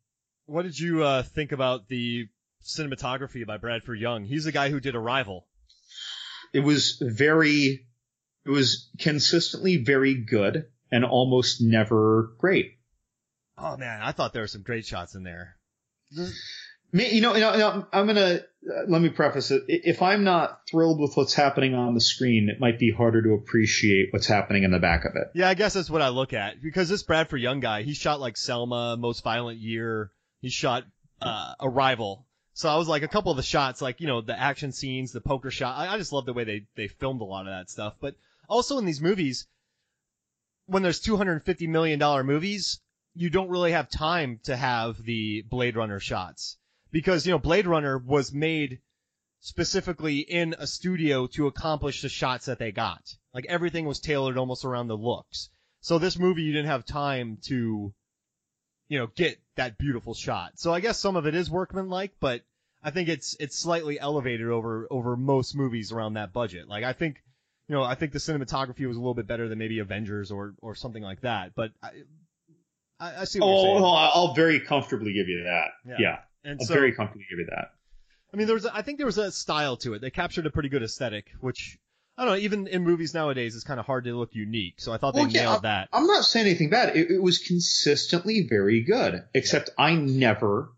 What 0.46 0.62
did 0.62 0.78
you 0.78 1.02
uh, 1.02 1.22
think 1.22 1.52
about 1.52 1.88
the 1.88 2.28
cinematography 2.62 3.46
by 3.46 3.56
Bradford 3.56 3.98
Young? 3.98 4.24
He's 4.24 4.44
the 4.44 4.52
guy 4.52 4.70
who 4.70 4.80
did 4.80 4.94
Arrival. 4.94 5.46
It 6.52 6.60
was 6.60 7.02
very, 7.02 7.86
it 8.44 8.50
was 8.50 8.90
consistently 8.98 9.78
very 9.78 10.14
good 10.14 10.66
and 10.90 11.04
almost 11.04 11.60
never 11.60 12.32
great. 12.38 12.78
Oh 13.58 13.76
man, 13.76 14.02
I 14.02 14.12
thought 14.12 14.32
there 14.32 14.42
were 14.42 14.48
some 14.48 14.62
great 14.62 14.86
shots 14.86 15.14
in 15.14 15.24
there. 15.24 15.56
Me, 16.96 17.10
you 17.12 17.20
know, 17.20 17.34
you 17.34 17.40
know, 17.40 17.86
I'm 17.92 18.06
gonna 18.06 18.40
uh, 18.40 18.84
let 18.88 19.02
me 19.02 19.10
preface 19.10 19.50
it. 19.50 19.64
If 19.68 20.00
I'm 20.00 20.24
not 20.24 20.62
thrilled 20.66 20.98
with 20.98 21.14
what's 21.14 21.34
happening 21.34 21.74
on 21.74 21.92
the 21.92 22.00
screen, 22.00 22.48
it 22.48 22.58
might 22.58 22.78
be 22.78 22.90
harder 22.90 23.20
to 23.22 23.34
appreciate 23.34 24.14
what's 24.14 24.26
happening 24.26 24.62
in 24.62 24.70
the 24.70 24.78
back 24.78 25.04
of 25.04 25.12
it. 25.14 25.28
Yeah, 25.34 25.50
I 25.50 25.52
guess 25.52 25.74
that's 25.74 25.90
what 25.90 26.00
I 26.00 26.08
look 26.08 26.32
at 26.32 26.62
because 26.62 26.88
this 26.88 27.02
Bradford 27.02 27.42
Young 27.42 27.60
guy, 27.60 27.82
he 27.82 27.92
shot 27.92 28.18
like 28.18 28.38
Selma, 28.38 28.96
Most 28.96 29.22
Violent 29.22 29.58
Year. 29.58 30.10
He 30.40 30.48
shot 30.48 30.84
uh, 31.20 31.52
Arrival. 31.60 32.24
So 32.54 32.70
I 32.70 32.76
was 32.76 32.88
like, 32.88 33.02
a 33.02 33.08
couple 33.08 33.30
of 33.30 33.36
the 33.36 33.42
shots, 33.42 33.82
like 33.82 34.00
you 34.00 34.06
know, 34.06 34.22
the 34.22 34.38
action 34.38 34.72
scenes, 34.72 35.12
the 35.12 35.20
poker 35.20 35.50
shot. 35.50 35.76
I, 35.76 35.92
I 35.92 35.98
just 35.98 36.14
love 36.14 36.24
the 36.24 36.32
way 36.32 36.44
they 36.44 36.66
they 36.76 36.88
filmed 36.88 37.20
a 37.20 37.24
lot 37.24 37.46
of 37.46 37.52
that 37.52 37.68
stuff. 37.68 37.96
But 38.00 38.14
also 38.48 38.78
in 38.78 38.86
these 38.86 39.02
movies, 39.02 39.46
when 40.64 40.82
there's 40.82 41.00
250 41.00 41.66
million 41.66 41.98
dollar 41.98 42.24
movies, 42.24 42.80
you 43.14 43.28
don't 43.28 43.50
really 43.50 43.72
have 43.72 43.90
time 43.90 44.40
to 44.44 44.56
have 44.56 44.96
the 45.02 45.42
Blade 45.42 45.76
Runner 45.76 46.00
shots 46.00 46.56
because 46.90 47.26
you 47.26 47.32
know 47.32 47.38
Blade 47.38 47.66
Runner 47.66 47.98
was 47.98 48.32
made 48.32 48.80
specifically 49.40 50.18
in 50.18 50.54
a 50.58 50.66
studio 50.66 51.26
to 51.28 51.46
accomplish 51.46 52.02
the 52.02 52.08
shots 52.08 52.46
that 52.46 52.58
they 52.58 52.72
got. 52.72 53.02
Like 53.32 53.46
everything 53.46 53.84
was 53.86 54.00
tailored 54.00 54.38
almost 54.38 54.64
around 54.64 54.88
the 54.88 54.96
looks. 54.96 55.50
So 55.80 55.98
this 55.98 56.18
movie 56.18 56.42
you 56.42 56.52
didn't 56.52 56.68
have 56.68 56.84
time 56.84 57.38
to 57.42 57.92
you 58.88 58.98
know 58.98 59.08
get 59.14 59.38
that 59.56 59.78
beautiful 59.78 60.14
shot. 60.14 60.52
So 60.56 60.72
I 60.72 60.80
guess 60.80 60.98
some 60.98 61.16
of 61.16 61.26
it 61.26 61.34
is 61.34 61.50
workmanlike, 61.50 62.12
but 62.20 62.42
I 62.82 62.90
think 62.90 63.08
it's 63.08 63.36
it's 63.40 63.58
slightly 63.58 63.98
elevated 63.98 64.48
over 64.48 64.86
over 64.90 65.16
most 65.16 65.54
movies 65.54 65.92
around 65.92 66.14
that 66.14 66.32
budget. 66.32 66.68
Like 66.68 66.84
I 66.84 66.92
think 66.92 67.22
you 67.68 67.74
know 67.74 67.82
I 67.82 67.94
think 67.94 68.12
the 68.12 68.18
cinematography 68.18 68.86
was 68.86 68.96
a 68.96 69.00
little 69.00 69.14
bit 69.14 69.26
better 69.26 69.48
than 69.48 69.58
maybe 69.58 69.80
Avengers 69.80 70.30
or 70.30 70.54
or 70.60 70.74
something 70.74 71.02
like 71.02 71.22
that, 71.22 71.54
but 71.54 71.72
I, 71.82 71.90
I, 72.98 73.20
I 73.22 73.24
see 73.24 73.40
what 73.40 73.46
you're 73.46 73.56
oh, 73.56 73.62
saying. 73.62 73.84
Oh, 73.84 74.10
I'll 74.14 74.34
very 74.34 74.60
comfortably 74.60 75.12
give 75.12 75.28
you 75.28 75.44
that. 75.44 75.68
Yeah. 75.84 75.96
Yeah, 75.98 76.18
and 76.46 76.60
I'll 76.60 76.66
so, 76.66 76.74
very 76.74 76.92
comfortably 76.92 77.26
give 77.28 77.38
you 77.38 77.46
that. 77.50 77.72
I 78.32 78.36
mean, 78.36 78.46
there 78.46 78.54
was, 78.54 78.64
a, 78.64 78.74
I 78.74 78.82
think 78.82 78.98
there 78.98 79.06
was 79.06 79.18
a 79.18 79.30
style 79.32 79.76
to 79.78 79.94
it. 79.94 80.00
They 80.00 80.10
captured 80.10 80.46
a 80.46 80.50
pretty 80.50 80.68
good 80.68 80.82
aesthetic, 80.82 81.26
which 81.40 81.78
I 82.18 82.24
don't 82.24 82.34
know. 82.34 82.40
Even 82.40 82.66
in 82.66 82.82
movies 82.82 83.14
nowadays, 83.14 83.54
it's 83.54 83.64
kind 83.64 83.78
of 83.78 83.86
hard 83.86 84.04
to 84.04 84.16
look 84.16 84.34
unique. 84.34 84.80
So 84.80 84.92
I 84.92 84.96
thought 84.96 85.14
they 85.14 85.22
yeah, 85.22 85.42
nailed 85.42 85.62
that. 85.62 85.88
I'm 85.92 86.06
not 86.06 86.24
saying 86.24 86.46
anything 86.46 86.70
bad. 86.70 86.96
It, 86.96 87.10
it 87.10 87.22
was 87.22 87.38
consistently 87.38 88.46
very 88.48 88.82
good, 88.82 89.24
except 89.34 89.70
I 89.78 89.94
never 89.94 90.70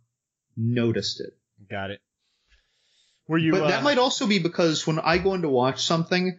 noticed 0.56 1.20
it. 1.20 1.36
Got 1.70 1.90
it. 1.90 2.00
Were 3.28 3.38
you? 3.38 3.52
but 3.52 3.62
uh, 3.62 3.68
that 3.68 3.82
might 3.82 3.98
also 3.98 4.26
be 4.26 4.38
because 4.38 4.86
when 4.86 4.98
I 4.98 5.18
go 5.18 5.34
in 5.34 5.42
to 5.42 5.48
watch 5.48 5.84
something, 5.84 6.36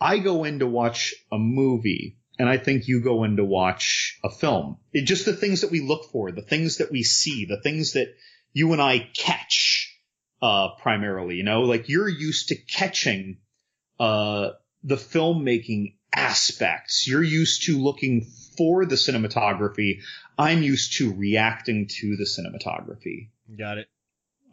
I 0.00 0.18
go 0.18 0.44
in 0.44 0.60
to 0.60 0.66
watch 0.66 1.14
a 1.30 1.38
movie, 1.38 2.18
and 2.38 2.48
I 2.48 2.56
think 2.56 2.88
you 2.88 3.00
go 3.00 3.24
in 3.24 3.36
to 3.36 3.44
watch 3.44 4.18
a 4.24 4.30
film. 4.30 4.78
It 4.92 5.02
just 5.02 5.26
the 5.26 5.34
things 5.34 5.60
that 5.62 5.70
we 5.70 5.80
look 5.80 6.10
for, 6.12 6.32
the 6.32 6.42
things 6.42 6.78
that 6.78 6.90
we 6.90 7.02
see, 7.02 7.46
the 7.46 7.60
things 7.60 7.92
that 7.92 8.14
you 8.54 8.72
and 8.72 8.80
I 8.80 9.10
catch, 9.14 9.94
uh, 10.40 10.68
primarily. 10.80 11.34
You 11.36 11.44
know, 11.44 11.62
like 11.62 11.90
you're 11.90 12.08
used 12.08 12.48
to 12.48 12.56
catching, 12.56 13.36
uh, 14.00 14.50
the 14.82 14.96
filmmaking 14.96 15.96
aspects. 16.14 17.06
You're 17.06 17.22
used 17.22 17.64
to 17.64 17.78
looking 17.78 18.26
for 18.56 18.86
the 18.86 18.94
cinematography. 18.94 20.00
I'm 20.38 20.62
used 20.62 20.98
to 20.98 21.12
reacting 21.12 21.88
to 22.00 22.16
the 22.16 22.24
cinematography. 22.24 23.30
got 23.58 23.78
it. 23.78 23.88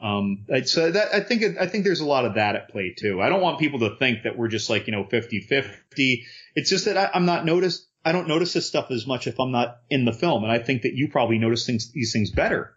Um, 0.01 0.47
so 0.65 0.89
that, 0.89 1.13
I 1.13 1.19
think, 1.19 1.59
I 1.59 1.67
think 1.67 1.83
there's 1.83 1.99
a 1.99 2.05
lot 2.05 2.25
of 2.25 2.33
that 2.33 2.55
at 2.55 2.69
play 2.69 2.95
too. 2.97 3.21
I 3.21 3.29
don't 3.29 3.41
want 3.41 3.59
people 3.59 3.79
to 3.81 3.95
think 3.97 4.23
that 4.23 4.35
we're 4.35 4.47
just 4.47 4.67
like, 4.67 4.87
you 4.87 4.93
know, 4.93 5.03
50 5.03 5.41
50. 5.41 6.25
It's 6.55 6.71
just 6.71 6.85
that 6.85 6.97
I, 6.97 7.11
I'm 7.13 7.25
not 7.25 7.45
noticed. 7.45 7.87
I 8.03 8.11
don't 8.11 8.27
notice 8.27 8.53
this 8.53 8.65
stuff 8.65 8.89
as 8.89 9.05
much 9.05 9.27
if 9.27 9.39
I'm 9.39 9.51
not 9.51 9.77
in 9.91 10.05
the 10.05 10.11
film. 10.11 10.43
And 10.43 10.51
I 10.51 10.57
think 10.57 10.83
that 10.83 10.93
you 10.93 11.09
probably 11.09 11.37
notice 11.37 11.67
things, 11.67 11.91
these 11.91 12.11
things 12.13 12.31
better 12.31 12.73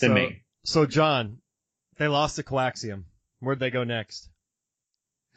than 0.00 0.10
so, 0.10 0.14
me. 0.14 0.42
So 0.66 0.84
John, 0.84 1.38
they 1.96 2.08
lost 2.08 2.36
to 2.36 2.42
Coaxium. 2.42 3.04
Where'd 3.38 3.60
they 3.60 3.70
go 3.70 3.84
next? 3.84 4.28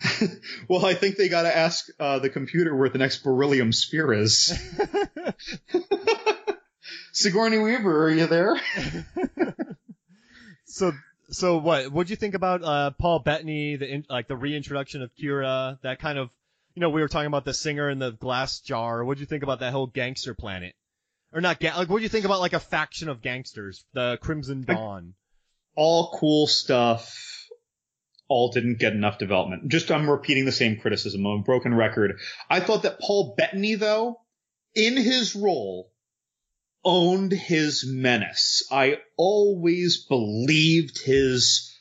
well, 0.67 0.83
I 0.83 0.95
think 0.95 1.17
they 1.17 1.29
got 1.29 1.43
to 1.43 1.55
ask, 1.55 1.85
uh, 1.99 2.17
the 2.17 2.31
computer 2.31 2.75
where 2.75 2.89
the 2.89 2.97
next 2.97 3.23
beryllium 3.23 3.71
sphere 3.71 4.11
is. 4.11 4.51
Sigourney 7.13 7.59
Weaver, 7.59 8.05
are 8.05 8.09
you 8.09 8.25
there? 8.25 8.59
so 10.65 10.93
so 11.29 11.57
what? 11.57 11.91
What'd 11.91 12.09
you 12.09 12.15
think 12.15 12.33
about 12.33 12.63
uh, 12.63 12.91
Paul 12.97 13.19
Bettany, 13.19 13.75
the 13.75 13.87
in, 13.87 14.05
like 14.09 14.27
the 14.27 14.35
reintroduction 14.35 15.03
of 15.03 15.11
Qi'ra, 15.15 15.79
that 15.83 15.99
kind 15.99 16.17
of 16.17 16.31
you 16.73 16.79
know 16.79 16.89
we 16.89 17.01
were 17.01 17.07
talking 17.07 17.27
about 17.27 17.45
the 17.45 17.53
singer 17.53 17.87
in 17.87 17.99
the 17.99 18.11
glass 18.11 18.61
jar. 18.61 19.05
What'd 19.05 19.19
you 19.19 19.27
think 19.27 19.43
about 19.43 19.59
that 19.59 19.73
whole 19.73 19.85
gangster 19.85 20.33
planet? 20.33 20.73
Or 21.31 21.41
not? 21.41 21.59
Ga- 21.59 21.77
like 21.77 21.89
what 21.89 21.97
do 21.97 22.03
you 22.03 22.09
think 22.09 22.25
about 22.25 22.39
like 22.39 22.53
a 22.53 22.59
faction 22.59 23.09
of 23.09 23.21
gangsters, 23.21 23.85
the 23.93 24.17
Crimson 24.21 24.63
Dawn? 24.63 25.13
All 25.75 26.17
cool 26.19 26.47
stuff. 26.47 27.47
All 28.27 28.51
didn't 28.51 28.79
get 28.79 28.93
enough 28.93 29.17
development. 29.17 29.69
Just 29.69 29.91
I'm 29.91 30.09
repeating 30.09 30.45
the 30.45 30.51
same 30.51 30.79
criticism. 30.79 31.25
I'm 31.25 31.39
a 31.39 31.43
broken 31.43 31.73
record. 31.73 32.19
I 32.49 32.59
thought 32.59 32.83
that 32.83 32.99
Paul 32.99 33.35
Bettany, 33.37 33.75
though, 33.75 34.21
in 34.75 34.97
his 34.97 35.35
role, 35.35 35.91
owned 36.83 37.31
his 37.31 37.85
menace. 37.87 38.67
I 38.71 38.99
always 39.17 40.05
believed 40.05 41.03
his 41.03 41.75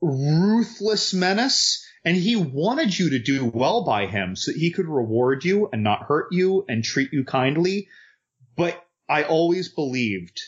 ruthless 0.00 1.12
menace, 1.12 1.84
and 2.04 2.16
he 2.16 2.36
wanted 2.36 2.98
you 2.98 3.10
to 3.10 3.18
do 3.18 3.46
well 3.46 3.84
by 3.84 4.06
him 4.06 4.36
so 4.36 4.52
that 4.52 4.58
he 4.58 4.70
could 4.70 4.86
reward 4.86 5.44
you 5.44 5.68
and 5.72 5.82
not 5.82 6.04
hurt 6.04 6.28
you 6.30 6.64
and 6.68 6.82
treat 6.84 7.12
you 7.12 7.24
kindly. 7.24 7.88
But 8.60 8.84
I 9.08 9.24
always 9.24 9.70
believed 9.70 10.38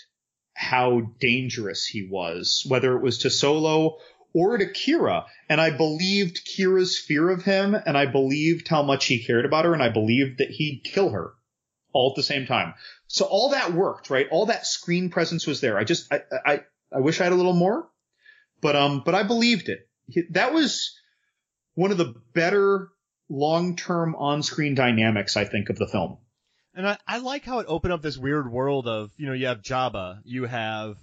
how 0.55 1.01
dangerous 1.19 1.87
he 1.87 2.07
was, 2.11 2.63
whether 2.69 2.95
it 2.95 3.03
was 3.03 3.21
to 3.21 3.31
Solo 3.31 3.97
or 4.35 4.59
to 4.59 4.67
Qi'ra. 4.67 5.25
And 5.49 5.59
I 5.59 5.71
believed 5.71 6.47
Qi'ra's 6.47 6.99
fear 6.99 7.31
of 7.31 7.43
him, 7.43 7.75
and 7.75 7.97
I 7.97 8.05
believed 8.05 8.69
how 8.69 8.83
much 8.83 9.07
he 9.07 9.25
cared 9.25 9.47
about 9.47 9.65
her, 9.65 9.73
and 9.73 9.83
I 9.83 9.89
believed 9.89 10.39
that 10.39 10.51
he'd 10.51 10.83
kill 10.85 11.09
her 11.09 11.33
all 11.95 12.11
at 12.11 12.17
the 12.17 12.23
same 12.23 12.45
time. 12.45 12.75
So 13.07 13.25
all 13.25 13.51
that 13.51 13.73
worked, 13.73 14.11
right? 14.11 14.29
All 14.31 14.47
that 14.47 14.67
screen 14.67 15.09
presence 15.09 15.47
was 15.47 15.63
there. 15.63 15.79
I 15.79 15.85
just, 15.85 16.13
I, 16.13 16.21
I, 16.45 16.61
I 16.95 17.01
wish 17.01 17.19
I 17.19 17.25
had 17.25 17.33
a 17.33 17.37
little 17.37 17.55
more, 17.55 17.89
but, 18.61 18.77
um, 18.77 19.03
but 19.07 19.15
I 19.15 19.23
believed 19.23 19.71
it. 19.71 19.89
That 20.33 20.53
was 20.53 20.99
one 21.75 21.91
of 21.91 21.99
the 21.99 22.15
better 22.35 22.89
long-term 23.31 24.15
on-screen 24.17 24.75
dynamics, 24.75 25.39
I 25.39 25.47
think, 25.47 25.71
of 25.71 25.79
the 25.79 25.89
film. 25.89 26.19
And 26.75 26.89
I, 26.89 26.99
I 27.07 27.19
like 27.19 27.45
how 27.45 27.59
it 27.59 27.67
opened 27.69 27.93
up 27.93 28.03
this 28.03 28.17
weird 28.17 28.51
world 28.51 28.89
of, 28.89 29.11
you 29.17 29.27
know, 29.27 29.35
you 29.35 29.47
have 29.47 29.63
Jabba, 29.63 30.21
you 30.25 30.45
have 30.45 30.97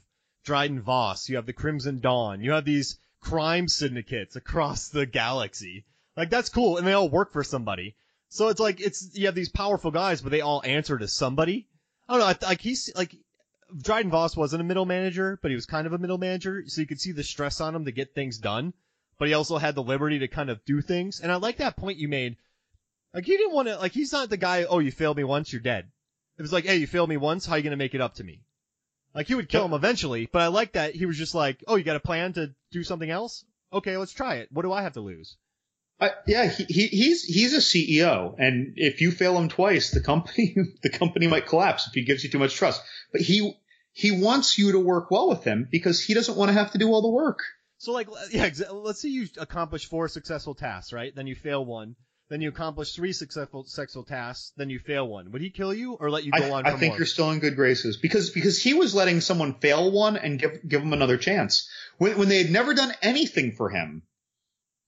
Dryden 0.43 0.81
Voss, 0.81 1.29
you 1.29 1.35
have 1.35 1.45
the 1.45 1.53
Crimson 1.53 1.99
Dawn, 1.99 2.41
you 2.41 2.51
have 2.51 2.65
these 2.65 2.97
crime 3.21 3.67
syndicates 3.67 4.35
across 4.35 4.89
the 4.89 5.05
galaxy. 5.05 5.85
Like 6.17 6.29
that's 6.29 6.49
cool, 6.49 6.77
and 6.77 6.87
they 6.87 6.93
all 6.93 7.09
work 7.09 7.31
for 7.31 7.43
somebody. 7.43 7.95
So 8.29 8.49
it's 8.49 8.59
like 8.59 8.81
it's 8.81 9.11
you 9.13 9.27
have 9.27 9.35
these 9.35 9.49
powerful 9.49 9.91
guys, 9.91 10.21
but 10.21 10.31
they 10.31 10.41
all 10.41 10.61
answer 10.65 10.97
to 10.97 11.07
somebody. 11.07 11.67
I 12.07 12.17
don't 12.17 12.41
know. 12.41 12.47
Like 12.47 12.61
he's 12.61 12.91
like 12.95 13.15
Dryden 13.75 14.11
Voss 14.11 14.35
wasn't 14.35 14.61
a 14.61 14.65
middle 14.65 14.85
manager, 14.85 15.39
but 15.41 15.51
he 15.51 15.55
was 15.55 15.65
kind 15.65 15.87
of 15.87 15.93
a 15.93 15.97
middle 15.97 16.17
manager, 16.17 16.63
so 16.67 16.81
you 16.81 16.87
could 16.87 16.99
see 16.99 17.11
the 17.11 17.23
stress 17.23 17.61
on 17.61 17.75
him 17.75 17.85
to 17.85 17.91
get 17.91 18.13
things 18.13 18.37
done. 18.37 18.73
But 19.17 19.27
he 19.27 19.33
also 19.33 19.57
had 19.57 19.75
the 19.75 19.83
liberty 19.83 20.19
to 20.19 20.27
kind 20.27 20.49
of 20.49 20.63
do 20.65 20.81
things. 20.81 21.19
And 21.19 21.31
I 21.31 21.35
like 21.35 21.57
that 21.57 21.77
point 21.77 21.97
you 21.97 22.07
made. 22.07 22.37
Like 23.13 23.25
he 23.25 23.37
didn't 23.37 23.53
want 23.53 23.67
to. 23.67 23.77
Like 23.77 23.91
he's 23.91 24.11
not 24.11 24.29
the 24.29 24.37
guy. 24.37 24.65
Oh, 24.65 24.79
you 24.79 24.91
failed 24.91 25.17
me 25.17 25.23
once, 25.23 25.51
you're 25.51 25.61
dead. 25.61 25.89
It 26.37 26.41
was 26.41 26.53
like, 26.53 26.65
hey, 26.65 26.77
you 26.77 26.87
failed 26.87 27.09
me 27.09 27.17
once. 27.17 27.45
How 27.45 27.53
are 27.53 27.57
you 27.57 27.63
gonna 27.63 27.75
make 27.75 27.95
it 27.95 28.01
up 28.01 28.15
to 28.15 28.23
me? 28.23 28.41
Like 29.13 29.27
he 29.27 29.35
would 29.35 29.49
kill 29.49 29.65
him 29.65 29.73
eventually, 29.73 30.29
but 30.31 30.41
I 30.41 30.47
like 30.47 30.73
that 30.73 30.95
he 30.95 31.05
was 31.05 31.17
just 31.17 31.33
like, 31.33 31.63
oh, 31.67 31.75
you 31.75 31.83
got 31.83 31.95
a 31.95 32.01
plan 32.01 32.33
to 32.33 32.53
do 32.71 32.83
something 32.83 33.09
else? 33.09 33.43
Okay, 33.73 33.97
let's 33.97 34.13
try 34.13 34.35
it. 34.35 34.49
What 34.51 34.63
do 34.63 34.71
I 34.71 34.83
have 34.83 34.93
to 34.93 35.01
lose? 35.01 35.37
Uh, 35.99 36.09
yeah, 36.25 36.45
he, 36.47 36.63
he, 36.63 36.87
he's 36.87 37.23
he's 37.23 37.53
a 37.53 37.57
CEO, 37.57 38.33
and 38.37 38.73
if 38.77 39.01
you 39.01 39.11
fail 39.11 39.37
him 39.37 39.49
twice, 39.49 39.91
the 39.91 39.99
company 39.99 40.55
the 40.83 40.89
company 40.89 41.27
might 41.27 41.47
collapse 41.47 41.87
if 41.87 41.93
he 41.93 42.03
gives 42.03 42.23
you 42.23 42.29
too 42.29 42.39
much 42.39 42.55
trust. 42.55 42.81
But 43.11 43.21
he 43.21 43.53
he 43.91 44.11
wants 44.11 44.57
you 44.57 44.71
to 44.73 44.79
work 44.79 45.11
well 45.11 45.27
with 45.27 45.43
him 45.43 45.67
because 45.69 46.01
he 46.01 46.13
doesn't 46.13 46.37
want 46.37 46.49
to 46.49 46.53
have 46.53 46.71
to 46.71 46.77
do 46.77 46.87
all 46.89 47.01
the 47.01 47.09
work. 47.09 47.39
So 47.79 47.91
like, 47.91 48.07
yeah, 48.31 48.49
let's 48.71 49.01
say 49.01 49.09
you 49.09 49.27
accomplish 49.37 49.87
four 49.87 50.07
successful 50.07 50.53
tasks, 50.53 50.93
right? 50.93 51.13
Then 51.13 51.27
you 51.27 51.35
fail 51.35 51.65
one. 51.65 51.95
Then 52.29 52.41
you 52.41 52.49
accomplish 52.49 52.93
three 52.93 53.11
successful 53.11 53.63
sexual 53.65 54.03
tasks. 54.03 54.51
Then 54.55 54.69
you 54.69 54.77
fail 54.77 55.07
one. 55.07 55.31
Would 55.31 55.41
he 55.41 55.49
kill 55.49 55.73
you 55.73 55.93
or 55.93 56.11
let 56.11 56.23
you 56.23 56.31
go 56.31 56.43
I, 56.43 56.51
on? 56.51 56.65
I 56.67 56.75
think 56.75 56.91
more? 56.91 56.99
you're 56.99 57.07
still 57.07 57.31
in 57.31 57.39
good 57.39 57.55
graces 57.55 57.97
because 57.97 58.29
because 58.29 58.61
he 58.61 58.75
was 58.75 58.93
letting 58.93 59.19
someone 59.19 59.55
fail 59.55 59.91
one 59.91 60.15
and 60.15 60.37
give 60.37 60.67
give 60.67 60.83
him 60.83 60.93
another 60.93 61.17
chance 61.17 61.67
when 61.97 62.17
when 62.19 62.29
they 62.29 62.43
had 62.43 62.51
never 62.51 62.75
done 62.75 62.93
anything 63.01 63.53
for 63.53 63.69
him. 63.69 64.03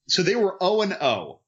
So 0.06 0.22
they 0.22 0.36
were 0.36 0.56
O 0.60 0.82
and 0.82 0.92
O, 0.92 1.40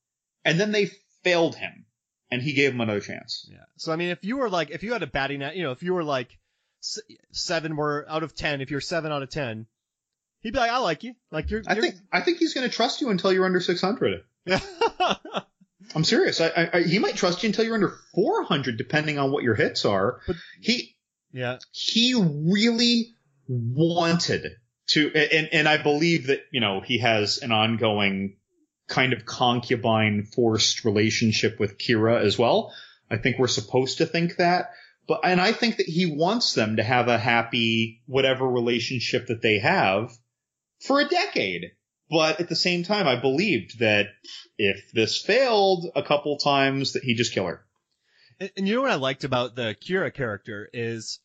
and 0.45 0.59
then 0.59 0.73
they 0.73 0.91
failed 1.23 1.55
him, 1.55 1.87
and 2.31 2.43
he 2.43 2.55
gave 2.55 2.73
him 2.73 2.81
another 2.81 3.01
chance. 3.01 3.49
Yeah. 3.51 3.65
So 3.77 3.93
I 3.93 3.97
mean, 3.97 4.09
if 4.09 4.25
you 4.25 4.39
were 4.39 4.51
like, 4.51 4.71
if 4.71 4.83
you 4.83 4.93
had 4.93 5.05
a 5.05 5.07
batting 5.07 5.41
net, 5.41 5.55
you 5.55 5.63
know, 5.63 5.71
if 5.71 5.85
you 5.85 5.95
were 5.95 6.05
like 6.05 6.37
seven 7.31 7.77
were 7.77 8.05
out 8.09 8.25
of 8.25 8.35
ten, 8.35 8.61
if 8.61 8.71
you're 8.73 8.81
seven 8.81 9.13
out 9.13 9.23
of 9.23 9.31
ten, 9.31 9.67
he'd 10.41 10.53
be 10.53 10.59
like, 10.59 10.73
I 10.73 10.79
like 10.79 11.05
you. 11.05 11.15
Like 11.31 11.53
you're. 11.53 11.63
I 11.69 11.75
you're... 11.75 11.83
think 11.83 11.95
I 12.13 12.21
think 12.21 12.39
he's 12.39 12.53
going 12.53 12.69
to 12.69 12.75
trust 12.75 13.01
you 13.01 13.11
until 13.11 13.33
you're 13.33 13.45
under 13.45 13.61
600. 13.61 14.25
Yeah. 14.47 14.61
I'm 15.95 16.05
serious. 16.05 16.41
I, 16.41 16.49
I, 16.49 16.71
I, 16.73 16.83
he 16.83 16.99
might 16.99 17.17
trust 17.17 17.43
you 17.43 17.49
until 17.49 17.65
you're 17.65 17.75
under 17.75 17.95
400, 18.15 18.77
depending 18.77 19.19
on 19.19 19.31
what 19.31 19.45
your 19.45 19.55
hits 19.55 19.85
are. 19.85 20.21
But 20.27 20.37
he 20.61 20.97
yeah 21.33 21.59
he 21.73 22.15
really 22.15 23.15
wanted 23.49 24.47
to, 24.89 25.13
and 25.15 25.49
and 25.53 25.69
I 25.69 25.83
believe 25.83 26.29
that 26.29 26.43
you 26.51 26.61
know 26.61 26.81
he 26.81 26.99
has 26.99 27.39
an 27.39 27.53
ongoing 27.53 28.37
kind 28.89 29.13
of 29.13 29.25
concubine 29.25 30.25
forced 30.25 30.85
relationship 30.85 31.59
with 31.59 31.79
Qi'ra 31.79 32.23
as 32.23 32.39
well. 32.39 32.73
I 33.11 33.17
think 33.17 33.39
we're 33.39 33.49
supposed 33.49 33.99
to 33.99 34.07
think 34.07 34.37
that. 34.37 34.71
But, 35.07 35.21
and 35.25 35.41
I 35.41 35.53
think 35.53 35.77
that 35.77 35.87
he 35.87 36.07
wants 36.07 36.55
them 36.55 36.77
to 36.77 36.83
have 36.83 37.09
a 37.09 37.19
happy, 37.19 38.03
whatever 38.07 38.49
relationship 38.49 39.27
that 39.27 39.43
they 39.43 39.59
have 39.59 40.13
for 40.81 41.01
a 41.01 41.09
decade. 41.09 41.73
But 42.15 42.39
at 42.39 42.49
the 42.49 42.55
same 42.55 42.85
time, 42.85 43.09
I 43.09 43.17
believed 43.17 43.81
that 43.81 44.07
if 44.57 44.93
this 44.93 45.21
failed 45.21 45.91
a 45.97 46.03
couple 46.05 46.39
times, 46.39 46.93
that 46.93 47.03
he'd 47.03 47.17
just 47.17 47.35
kill 47.35 47.47
her. 47.47 47.65
And, 48.39 48.53
and 48.57 48.69
you 48.69 48.77
know 48.77 48.83
what 48.83 48.93
I 48.93 48.95
liked 48.95 49.25
about 49.25 49.57
the 49.57 49.75
Qi'ra 49.85 50.15
character 50.15 50.71
is 50.73 51.19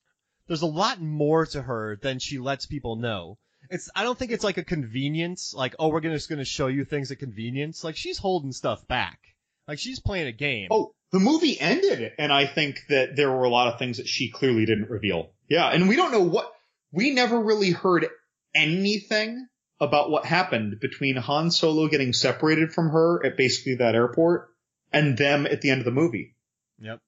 there's 0.47 0.63
a 0.63 0.65
lot 0.65 0.99
more 0.99 1.45
to 1.45 1.61
her 1.61 1.99
than 2.01 2.17
she 2.17 2.39
lets 2.39 2.65
people 2.65 2.95
know. 2.95 3.37
It's 3.69 3.91
I 3.95 4.01
don't 4.01 4.17
think 4.17 4.31
it's 4.31 4.43
like 4.43 4.57
a 4.57 4.63
convenience, 4.63 5.53
like 5.53 5.75
oh 5.77 5.89
we're 5.89 5.99
gonna, 5.99 6.15
just 6.15 6.27
gonna 6.27 6.43
show 6.43 6.65
you 6.65 6.85
things 6.85 7.11
at 7.11 7.19
convenience. 7.19 7.83
Like 7.83 7.95
she's 7.95 8.17
holding 8.17 8.51
stuff 8.51 8.87
back. 8.87 9.19
Like 9.67 9.77
she's 9.77 9.99
playing 9.99 10.25
a 10.25 10.31
game. 10.31 10.69
Oh, 10.71 10.95
the 11.11 11.19
movie 11.19 11.59
ended, 11.59 12.13
and 12.17 12.33
I 12.33 12.47
think 12.47 12.79
that 12.89 13.15
there 13.15 13.29
were 13.31 13.43
a 13.43 13.49
lot 13.49 13.71
of 13.71 13.77
things 13.77 13.97
that 13.97 14.07
she 14.07 14.31
clearly 14.31 14.65
didn't 14.65 14.89
reveal. 14.89 15.33
Yeah, 15.47 15.67
and 15.67 15.87
we 15.87 15.95
don't 15.95 16.11
know 16.11 16.23
what 16.23 16.51
we 16.91 17.11
never 17.11 17.39
really 17.39 17.69
heard 17.69 18.07
anything 18.55 19.45
about 19.79 20.09
what 20.11 20.25
happened 20.25 20.79
between 20.79 21.15
Han 21.15 21.51
Solo 21.51 21.87
getting 21.87 22.13
separated 22.13 22.73
from 22.73 22.89
her 22.89 23.25
at 23.25 23.37
basically 23.37 23.75
that 23.75 23.95
airport 23.95 24.49
and 24.91 25.17
them 25.17 25.45
at 25.45 25.61
the 25.61 25.69
end 25.69 25.79
of 25.81 25.85
the 25.85 25.91
movie. 25.91 26.35
Yep. 26.79 26.99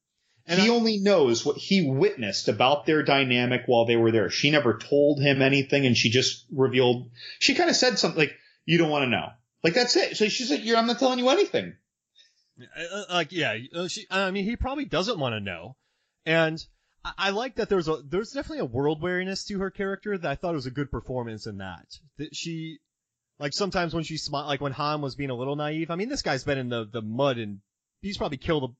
And 0.47 0.59
he 0.59 0.67
I- 0.67 0.71
only 0.71 0.97
knows 0.97 1.45
what 1.45 1.57
he 1.57 1.87
witnessed 1.87 2.47
about 2.47 2.85
their 2.85 3.03
dynamic 3.03 3.63
while 3.65 3.85
they 3.85 3.95
were 3.95 4.11
there. 4.11 4.29
She 4.29 4.51
never 4.51 4.77
told 4.77 5.21
him 5.21 5.41
anything, 5.41 5.85
and 5.85 5.95
she 5.95 6.09
just 6.09 6.45
revealed. 6.51 7.11
She 7.39 7.55
kind 7.55 7.69
of 7.69 7.75
said 7.75 7.99
something 7.99 8.19
like, 8.19 8.35
"You 8.65 8.77
don't 8.77 8.89
want 8.89 9.03
to 9.03 9.09
know." 9.09 9.29
Like 9.63 9.73
that's 9.73 9.95
it. 9.95 10.17
So 10.17 10.27
she's 10.29 10.49
like, 10.49 10.61
I'm 10.75 10.87
not 10.87 10.99
telling 10.99 11.19
you 11.19 11.29
anything." 11.29 11.75
Uh, 12.59 13.03
like 13.09 13.31
yeah, 13.31 13.57
uh, 13.73 13.87
she. 13.87 14.05
I 14.09 14.31
mean, 14.31 14.45
he 14.45 14.55
probably 14.55 14.85
doesn't 14.85 15.19
want 15.19 15.33
to 15.33 15.39
know, 15.39 15.75
and 16.25 16.63
I, 17.03 17.13
I 17.17 17.29
like 17.31 17.55
that 17.55 17.69
there's 17.69 17.87
a 17.87 18.01
there's 18.03 18.31
definitely 18.31 18.59
a 18.59 18.65
world 18.65 19.01
weariness 19.01 19.45
to 19.45 19.59
her 19.59 19.71
character 19.71 20.17
that 20.17 20.29
I 20.31 20.35
thought 20.35 20.53
was 20.53 20.65
a 20.65 20.71
good 20.71 20.91
performance 20.91 21.47
in 21.47 21.57
that. 21.57 21.97
That 22.17 22.35
she, 22.35 22.79
like 23.39 23.53
sometimes 23.53 23.93
when 23.93 24.03
she 24.03 24.17
smiled, 24.17 24.47
like 24.47 24.61
when 24.61 24.71
Han 24.73 25.01
was 25.01 25.15
being 25.15 25.29
a 25.29 25.35
little 25.35 25.55
naive. 25.55 25.91
I 25.91 25.95
mean, 25.95 26.09
this 26.09 26.21
guy's 26.21 26.43
been 26.43 26.57
in 26.57 26.69
the 26.69 26.85
the 26.85 27.01
mud 27.01 27.37
and 27.37 27.61
he's 28.01 28.17
probably 28.17 28.37
killed 28.37 28.63
a, 28.63 28.73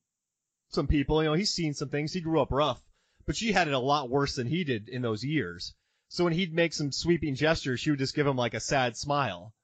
some 0.70 0.86
people. 0.86 1.22
You 1.22 1.30
know, 1.30 1.34
he's 1.34 1.52
seen 1.52 1.74
some 1.74 1.88
things. 1.88 2.12
He 2.12 2.20
grew 2.20 2.40
up 2.40 2.52
rough, 2.52 2.80
but 3.26 3.36
she 3.36 3.52
had 3.52 3.68
it 3.68 3.74
a 3.74 3.78
lot 3.78 4.10
worse 4.10 4.36
than 4.36 4.46
he 4.46 4.64
did 4.64 4.88
in 4.88 5.02
those 5.02 5.24
years. 5.24 5.74
So 6.08 6.24
when 6.24 6.32
he'd 6.32 6.52
make 6.52 6.74
some 6.74 6.92
sweeping 6.92 7.34
gestures, 7.34 7.80
she 7.80 7.90
would 7.90 7.98
just 7.98 8.14
give 8.14 8.26
him 8.26 8.36
like 8.36 8.54
a 8.54 8.60
sad 8.60 8.96
smile. 8.96 9.54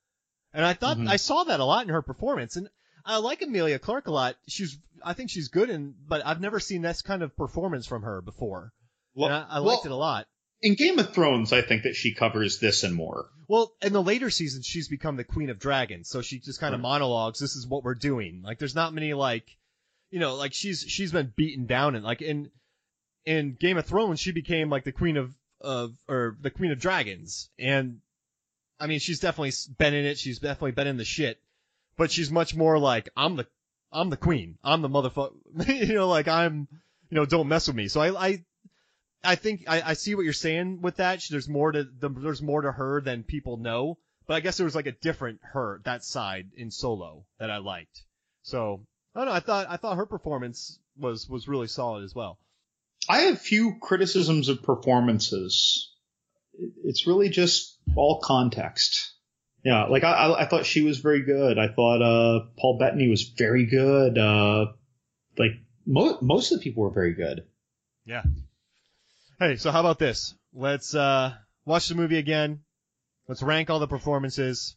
And 0.54 0.64
I 0.64 0.72
thought 0.72 0.96
Mhm. 0.96 1.08
I 1.08 1.16
saw 1.16 1.44
that 1.44 1.60
a 1.60 1.64
lot 1.64 1.84
in 1.84 1.92
her 1.92 2.02
performance, 2.02 2.56
and 2.56 2.70
I 3.08 3.16
like 3.16 3.42
Emilia 3.42 3.78
Clarke 3.78 4.06
a 4.06 4.10
lot. 4.12 4.36
She's 4.46 4.78
I 5.04 5.14
think 5.14 5.30
she's 5.30 5.48
good, 5.48 5.70
in, 5.70 5.94
but 6.06 6.24
I've 6.26 6.40
never 6.40 6.60
seen 6.60 6.82
this 6.82 7.02
kind 7.02 7.22
of 7.22 7.36
performance 7.36 7.86
from 7.86 8.02
her 8.02 8.20
before. 8.20 8.72
and 9.16 9.32
I, 9.32 9.46
I 9.48 9.58
liked 9.58 9.86
it 9.86 9.92
a 9.92 9.96
lot. 9.96 10.26
In 10.60 10.74
Game 10.74 10.98
of 10.98 11.14
Thrones, 11.14 11.52
I 11.52 11.62
think 11.62 11.84
that 11.84 11.94
she 11.94 12.14
covers 12.14 12.58
this 12.58 12.82
and 12.82 12.94
more. 12.94 13.30
Well, 13.48 13.72
in 13.80 13.92
the 13.92 14.02
later 14.02 14.28
seasons, 14.28 14.66
she's 14.66 14.88
become 14.88 15.16
the 15.16 15.24
queen 15.24 15.50
of 15.50 15.58
dragons, 15.58 16.08
so 16.08 16.20
she 16.20 16.38
just 16.40 16.60
kind 16.60 16.74
of 16.74 16.80
Right. 16.80 16.88
monologues. 16.90 17.38
This 17.38 17.54
is 17.56 17.66
what 17.66 17.82
we're 17.84 17.94
doing. 17.94 18.42
Like, 18.44 18.58
there's 18.58 18.74
not 18.74 18.92
many 18.92 19.14
like, 19.14 19.44
you 20.10 20.18
know, 20.18 20.34
like 20.34 20.52
she's 20.52 20.80
she's 20.86 21.12
been 21.12 21.32
beaten 21.36 21.66
down, 21.66 21.94
and 21.94 22.04
like 22.04 22.20
in 22.22 22.50
in 23.24 23.56
Game 23.58 23.78
of 23.78 23.86
Thrones, 23.86 24.20
she 24.20 24.32
became 24.32 24.68
like 24.68 24.84
the 24.84 24.92
queen 24.92 25.16
of 25.16 25.32
of 25.60 25.94
or 26.08 26.36
the 26.40 26.50
queen 26.50 26.72
of 26.72 26.80
dragons, 26.80 27.48
and 27.58 28.00
I 28.80 28.86
mean, 28.88 28.98
she's 28.98 29.20
definitely 29.20 29.52
been 29.78 29.94
in 29.94 30.04
it. 30.04 30.18
She's 30.18 30.40
definitely 30.40 30.72
been 30.72 30.86
in 30.88 30.96
the 30.98 31.04
shit, 31.04 31.40
but 31.98 32.10
she's 32.10 32.30
much 32.30 32.56
more 32.56 32.78
like 32.78 33.10
I'm 33.14 33.36
the 33.36 33.46
I'm 33.92 34.08
the 34.08 34.16
queen. 34.16 34.56
I'm 34.64 34.80
the 34.80 34.88
motherfucker. 34.88 35.32
you 35.68 35.94
know, 35.94 36.08
like 36.08 36.28
I'm, 36.28 36.66
you 37.10 37.14
know, 37.16 37.26
don't 37.26 37.48
mess 37.48 37.66
with 37.66 37.76
me. 37.76 37.88
So 37.88 38.00
I 38.00 38.28
I 38.28 38.44
I 39.22 39.34
think 39.34 39.64
I, 39.66 39.82
I 39.82 39.92
see 39.94 40.14
what 40.14 40.24
you're 40.24 40.32
saying 40.32 40.80
with 40.80 40.96
that. 40.96 41.20
She- 41.20 41.34
There's 41.34 41.48
more 41.48 41.72
to 41.72 41.84
the, 41.84 42.08
there's 42.08 42.40
more 42.40 42.62
to 42.62 42.72
her 42.72 43.02
than 43.02 43.22
people 43.24 43.58
know. 43.58 43.98
But 44.26 44.34
I 44.34 44.40
guess 44.40 44.58
there 44.58 44.64
was 44.66 44.74
like 44.74 44.86
a 44.86 44.92
different 44.92 45.40
her 45.42 45.80
that 45.84 46.04
side 46.04 46.48
in 46.56 46.70
Solo 46.70 47.24
that 47.38 47.50
I 47.50 47.58
liked. 47.58 48.02
So 48.42 48.86
I 49.14 49.20
don't 49.20 49.28
know. 49.28 49.34
I 49.34 49.40
thought 49.40 49.66
I 49.68 49.76
thought 49.78 49.96
her 49.96 50.06
performance 50.06 50.78
was 50.98 51.28
was 51.28 51.48
really 51.48 51.66
solid 51.66 52.04
as 52.04 52.14
well. 52.14 52.38
I 53.08 53.20
have 53.22 53.40
few 53.40 53.76
criticisms 53.80 54.50
of 54.50 54.62
performances. 54.62 55.90
It's 56.84 57.06
really 57.06 57.30
just 57.30 57.78
all 57.96 58.20
context. 58.22 59.14
Yeah, 59.64 59.84
like 59.86 60.04
I, 60.04 60.12
I, 60.12 60.42
I 60.42 60.46
thought 60.46 60.66
she 60.66 60.82
was 60.82 60.98
very 60.98 61.22
good. 61.24 61.58
I 61.58 61.68
thought 61.68 62.00
uh, 62.02 62.46
Paul 62.58 62.78
Bettany 62.78 63.08
was 63.08 63.24
very 63.36 63.66
good. 63.66 64.16
Uh, 64.16 64.66
like 65.36 65.52
mo- 65.86 66.18
most 66.22 66.52
of 66.52 66.58
the 66.58 66.64
people 66.64 66.84
were 66.84 66.90
very 66.90 67.14
good. 67.14 67.44
Yeah. 68.04 68.22
Hey, 69.38 69.56
so 69.56 69.70
how 69.70 69.80
about 69.80 69.98
this? 69.98 70.34
Let's 70.54 70.94
uh 70.94 71.34
watch 71.64 71.88
the 71.88 71.94
movie 71.94 72.18
again. 72.18 72.60
Let's 73.26 73.42
rank 73.42 73.68
all 73.68 73.78
the 73.78 73.86
performances. 73.86 74.76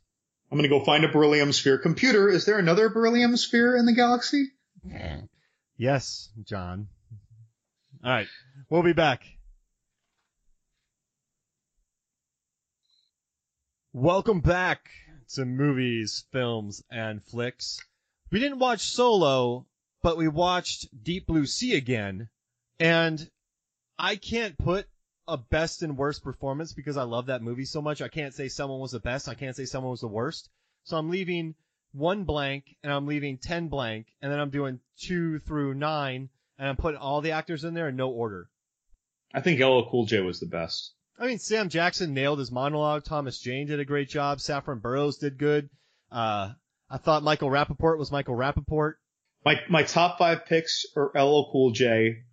I'm 0.52 0.58
gonna 0.58 0.68
go 0.68 0.84
find 0.84 1.06
a 1.06 1.08
beryllium 1.10 1.54
sphere. 1.54 1.78
Computer, 1.78 2.28
is 2.30 2.46
there 2.46 2.60
another 2.60 2.90
beryllium 2.90 3.38
sphere 3.38 3.78
in 3.78 3.86
the 3.86 3.94
galaxy? 3.94 4.48
Yes, 5.78 6.30
John. 6.44 6.90
All 8.04 8.12
right, 8.12 8.28
we'll 8.70 8.84
be 8.84 8.94
back. 8.94 9.24
Welcome 13.94 14.40
back 14.40 14.90
to 15.34 15.44
movies, 15.44 16.24
films, 16.32 16.82
and 16.90 17.22
flicks. 17.22 17.84
We 18.32 18.40
didn't 18.40 18.60
watch 18.60 18.80
Solo, 18.80 19.66
but 20.02 20.16
we 20.16 20.30
watched 20.30 20.88
Deep 21.04 21.28
Blue 21.28 21.46
Sea 21.46 21.76
again, 21.76 22.30
and 22.80 23.30
I 24.00 24.16
can't 24.16 24.58
put 24.58 24.88
a 25.28 25.36
best 25.36 25.84
and 25.84 25.98
worst 25.98 26.24
performance 26.24 26.72
because 26.72 26.96
I 26.96 27.04
love 27.04 27.26
that 27.26 27.42
movie 27.42 27.66
so 27.66 27.82
much. 27.82 28.02
I 28.02 28.08
can't 28.08 28.34
say 28.34 28.48
someone 28.48 28.80
was 28.80 28.92
the 28.92 29.02
best. 29.02 29.28
I 29.28 29.34
can't 29.34 29.58
say 29.58 29.66
someone 29.66 29.92
was 29.92 30.00
the 30.00 30.08
worst. 30.08 30.50
So 30.86 30.96
I'm 30.96 31.10
leaving 31.10 31.56
one 31.92 32.24
blank 32.24 32.78
and 32.84 32.94
I'm 32.94 33.08
leaving 33.08 33.40
10 33.40 33.68
blank 33.68 34.08
and 34.22 34.32
then 34.32 34.40
I'm 34.40 34.52
doing 34.52 34.80
two 35.02 35.40
through 35.40 35.74
nine 35.74 36.30
and 36.58 36.70
I'm 36.70 36.78
putting 36.78 37.02
all 37.02 37.20
the 37.20 37.32
actors 37.32 37.66
in 37.66 37.74
there 37.74 37.90
in 37.90 37.98
no 37.98 38.10
order. 38.10 38.48
I 39.34 39.42
think 39.42 39.60
LL 39.60 39.90
Cool 39.92 40.06
J 40.06 40.22
was 40.22 40.40
the 40.40 40.46
best. 40.46 40.94
I 41.22 41.28
mean, 41.28 41.38
Sam 41.38 41.70
Jackson 41.70 42.16
nailed 42.16 42.40
his 42.40 42.52
monologue. 42.52 43.04
Thomas 43.04 43.38
Jane 43.38 43.68
did 43.68 43.80
a 43.80 43.86
great 43.86 44.10
job. 44.10 44.42
Saffron 44.42 44.80
Burrows 44.80 45.18
did 45.18 45.38
good. 45.38 45.70
Uh, 46.12 46.54
I 46.90 46.98
thought 46.98 47.22
Michael 47.22 47.50
Rapaport 47.50 48.00
was 48.00 48.12
Michael 48.12 48.36
Rapaport. 48.36 48.94
My 49.46 49.60
my 49.70 49.84
top 49.84 50.18
five 50.18 50.48
picks 50.48 50.84
are 50.98 51.12
LL 51.16 51.52
Cool 51.52 51.72
J. 51.74 52.24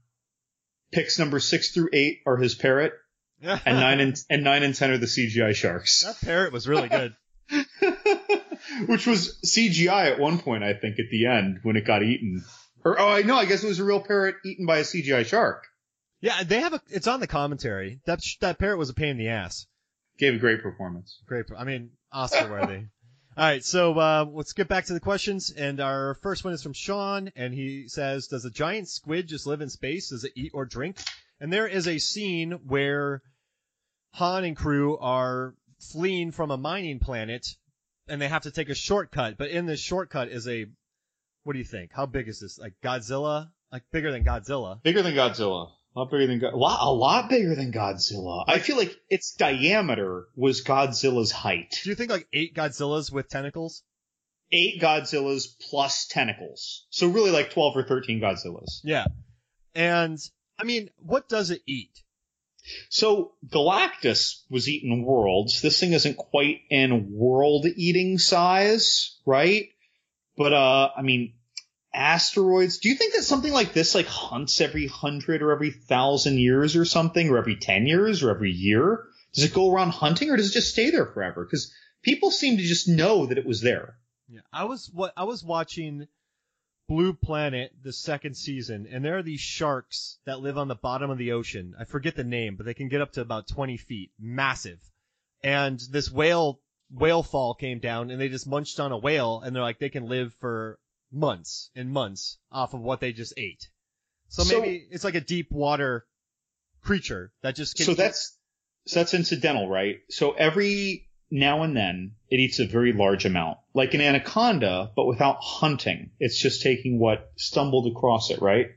Picks 0.91 1.19
number 1.19 1.39
six 1.39 1.73
through 1.73 1.91
eight 1.93 2.21
are 2.27 2.39
his 2.39 2.55
parrot, 2.55 2.95
and 3.43 3.61
nine 3.67 4.01
and 4.01 4.17
and 4.31 4.43
nine 4.43 4.63
and 4.63 4.75
ten 4.75 4.91
are 4.91 4.97
the 4.97 5.07
CGI 5.07 5.55
sharks. 5.55 6.01
that 6.05 6.19
parrot 6.23 6.55
was 6.55 6.67
really 6.67 6.89
good. 6.89 7.15
Which 8.87 9.07
was 9.07 9.39
CGI 9.47 10.13
at 10.13 10.19
one 10.19 10.39
point, 10.39 10.65
I 10.65 10.73
think, 10.73 10.99
at 10.99 11.11
the 11.11 11.27
end 11.27 11.59
when 11.63 11.77
it 11.77 11.85
got 11.85 12.03
eaten. 12.03 12.43
Or 12.87 12.99
oh, 12.99 13.09
I 13.09 13.21
know, 13.21 13.37
I 13.37 13.45
guess 13.45 13.63
it 13.63 13.69
was 13.69 13.81
a 13.81 13.85
real 13.85 14.01
parrot 14.01 14.37
eaten 14.47 14.65
by 14.65 14.79
a 14.79 14.83
CGI 14.83 15.27
shark. 15.27 15.65
Yeah, 16.21 16.43
they 16.43 16.61
have 16.61 16.75
a, 16.75 16.81
it's 16.89 17.07
on 17.07 17.21
the 17.21 17.27
commentary. 17.27 18.01
That, 18.07 18.23
sh- 18.23 18.39
that 18.41 18.59
parrot 18.59 18.79
was 18.79 18.91
a 18.91 18.95
pain 18.95 19.11
in 19.11 19.19
the 19.19 19.29
ass. 19.29 19.67
Gave 20.19 20.35
a 20.35 20.39
great 20.39 20.63
performance. 20.63 21.21
Great. 21.27 21.47
I 21.57 21.65
mean, 21.65 21.91
Oscar 22.13 22.51
worthy. 22.51 22.85
All 23.37 23.45
right, 23.45 23.65
so 23.65 23.97
uh, 23.97 24.27
let's 24.29 24.53
get 24.53 24.67
back 24.67 24.87
to 24.87 24.95
the 24.95 25.01
questions. 25.01 25.53
And 25.53 25.79
our 25.79 26.15
first 26.23 26.45
one 26.45 26.55
is 26.55 26.63
from 26.63 26.73
Sean, 26.73 27.31
and 27.37 27.55
he 27.55 27.87
says, 27.87 28.27
"Does 28.27 28.45
a 28.45 28.51
giant 28.51 28.89
squid 28.89 29.29
just 29.29 29.47
live 29.47 29.61
in 29.61 29.69
space? 29.71 30.09
Does 30.09 30.25
it 30.25 30.33
eat 30.35 30.51
or 30.55 30.65
drink?" 30.65 30.97
And 31.39 31.53
there 31.53 31.69
is 31.69 31.87
a 31.87 31.99
scene 31.99 32.51
where 32.67 33.23
Han 34.15 34.43
and 34.43 34.57
crew 34.57 34.99
are 34.99 35.55
fleeing 35.93 36.33
from 36.33 36.51
a 36.51 36.57
mining 36.57 36.99
planet, 36.99 37.47
and 38.09 38.21
they 38.21 38.27
have 38.27 38.43
to 38.43 38.51
take 38.51 38.71
a 38.71 38.75
shortcut. 38.75 39.39
But 39.39 39.51
in 39.51 39.67
this 39.67 39.79
shortcut 39.79 40.31
is 40.31 40.49
a, 40.49 40.67
what 41.45 41.53
do 41.53 41.61
you 41.61 41.65
think? 41.65 41.93
How 41.93 42.07
big 42.07 42.27
is 42.27 42.41
this? 42.41 42.59
Like 42.59 42.75
Godzilla? 42.83 43.51
Like 43.71 43.85
bigger 43.93 44.11
than 44.11 44.25
Godzilla? 44.25 44.83
Bigger 44.83 45.03
than 45.03 45.15
Godzilla. 45.15 45.71
A 45.97 46.01
lot 46.01 46.11
bigger 46.11 46.27
than 46.27 46.39
God. 46.39 46.53
A 46.53 46.57
lot, 46.57 46.79
a 46.83 46.93
lot 46.93 47.29
bigger 47.29 47.55
than 47.55 47.73
Godzilla. 47.73 48.45
I 48.47 48.59
feel 48.59 48.77
like 48.77 48.95
its 49.09 49.35
diameter 49.35 50.27
was 50.37 50.63
Godzilla's 50.63 51.33
height. 51.33 51.81
Do 51.83 51.91
you 51.91 51.97
think 51.97 52.11
like 52.11 52.29
eight 52.33 52.55
Godzillas 52.55 53.13
with 53.13 53.29
tentacles? 53.29 53.83
Eight 54.53 54.81
Godzillas 54.81 55.47
plus 55.71 56.07
tentacles. 56.07 56.87
So 56.91 57.09
really 57.09 57.31
like 57.31 57.51
12 57.51 57.77
or 57.77 57.83
13 57.85 58.21
Godzillas. 58.21 58.81
Yeah. 58.85 59.07
And 59.75 60.19
I 60.59 60.65
mean, 60.65 60.91
what 60.99 61.29
does 61.29 61.51
it 61.51 61.63
eat? 61.67 61.91
So 62.91 63.33
Galactus 63.47 64.43
was 64.51 64.69
eating 64.69 65.05
worlds. 65.05 65.63
This 65.63 65.81
thing 65.81 65.93
isn't 65.93 66.17
quite 66.17 66.61
in 66.71 67.13
world 67.13 67.67
eating 67.77 68.19
size, 68.19 69.19
right? 69.27 69.69
But 70.37 70.53
uh, 70.53 70.91
I 70.97 71.03
mean, 71.03 71.35
asteroids. 71.99 72.79
Do 72.79 72.89
you 72.89 72.95
think 72.95 73.15
that 73.15 73.25
something 73.25 73.53
like 73.53 73.73
this 73.73 73.95
like 73.95 74.07
hunts 74.07 74.61
every 74.61 74.87
hundred 74.87 75.43
or 75.43 75.53
every 75.53 75.71
thousand 75.71 76.39
years 76.39 76.77
or 76.77 76.85
something, 76.85 77.29
or 77.29 77.39
every 77.39 77.57
ten 77.57 77.87
years 77.87 78.23
or 78.23 78.31
every 78.31 78.53
year? 78.53 79.05
Does 79.35 79.45
it 79.45 79.53
go 79.53 79.71
around 79.71 79.91
hunting, 79.91 80.31
or 80.31 80.37
does 80.37 80.51
it 80.51 80.55
just 80.55 80.73
stay 80.73 80.91
there 80.91 81.07
forever? 81.07 81.45
Because 81.45 81.73
people 82.03 82.31
seem 82.31 82.57
to 82.57 82.63
just 82.63 82.89
know 82.89 83.27
that 83.27 83.39
it 83.39 83.45
was 83.45 83.61
there. 83.61 83.97
Yeah, 84.29 84.41
I 84.53 84.65
was 84.65 84.91
what 84.93 85.13
I 85.17 85.25
was 85.25 85.45
watching 85.45 86.07
Blue 86.89 87.13
Planet 87.13 87.73
the 87.83 87.93
second 87.93 88.37
season, 88.37 88.89
and 88.91 89.05
there 89.05 89.19
are 89.19 89.23
these 89.23 89.41
sharks 89.41 90.19
that 90.25 90.41
live 90.41 90.57
on 90.57 90.69
the 90.69 90.75
bottom 90.75 91.11
of 91.11 91.19
the 91.19 91.33
ocean. 91.33 91.75
I 91.79 91.85
forget 91.85 92.17
the 92.17 92.25
name, 92.25 92.57
but 92.57 92.65
they 92.65 92.75
can 92.75 92.89
get 92.89 93.01
up 93.01 93.13
to 93.13 93.21
about 93.21 93.49
20 93.49 93.77
feet, 93.77 94.11
massive. 94.19 94.79
And 95.43 95.79
this 95.91 96.11
whale 96.11 96.61
whale 96.91 97.23
fall 97.23 97.55
came 97.55 97.81
down, 97.81 98.11
and 98.11 98.21
they 98.21 98.29
just 98.29 98.47
munched 98.47 98.81
on 98.81 98.93
a 98.93 98.99
whale, 98.99 99.41
and 99.41 99.55
they're 99.55 99.63
like 99.63 99.79
they 99.79 99.91
can 99.91 100.09
live 100.09 100.33
for 100.41 100.79
months 101.13 101.71
and 101.75 101.91
months 101.91 102.39
off 102.53 102.75
of 102.75 102.81
what 102.81 103.01
they 103.01 103.13
just 103.13 103.35
ate. 103.37 103.69
So, 104.29 104.43
So- 104.45 104.61
maybe 104.61 104.87
it's 104.91 105.05
like 105.05 105.15
a 105.15 105.21
deep 105.21 105.51
water 105.51 106.07
creature 106.83 107.33
that 107.43 107.57
just 107.57 107.77
can 107.77 107.87
So 107.87 107.93
eat- 107.93 107.99
that's 107.99 108.37
so 108.87 109.01
that's 109.01 109.13
incidental, 109.15 109.69
right? 109.69 109.97
So 110.09 110.33
every 110.33 111.09
now 111.31 111.63
and 111.63 111.77
then 111.77 112.15
it 112.31 112.41
eats 112.41 112.59
a 112.59 112.67
very 112.67 112.95
large 112.95 113.27
amount, 113.27 113.59
like 113.75 113.93
an 113.93 114.01
anaconda, 114.01 114.93
but 114.97 115.05
without 115.07 115.37
hunting. 115.43 116.13
It's 116.19 116.41
just 116.41 116.63
taking 116.63 116.99
what 116.99 117.31
stumbled 117.37 117.87
across 117.95 118.31
it, 118.31 118.41
right? 118.41 118.69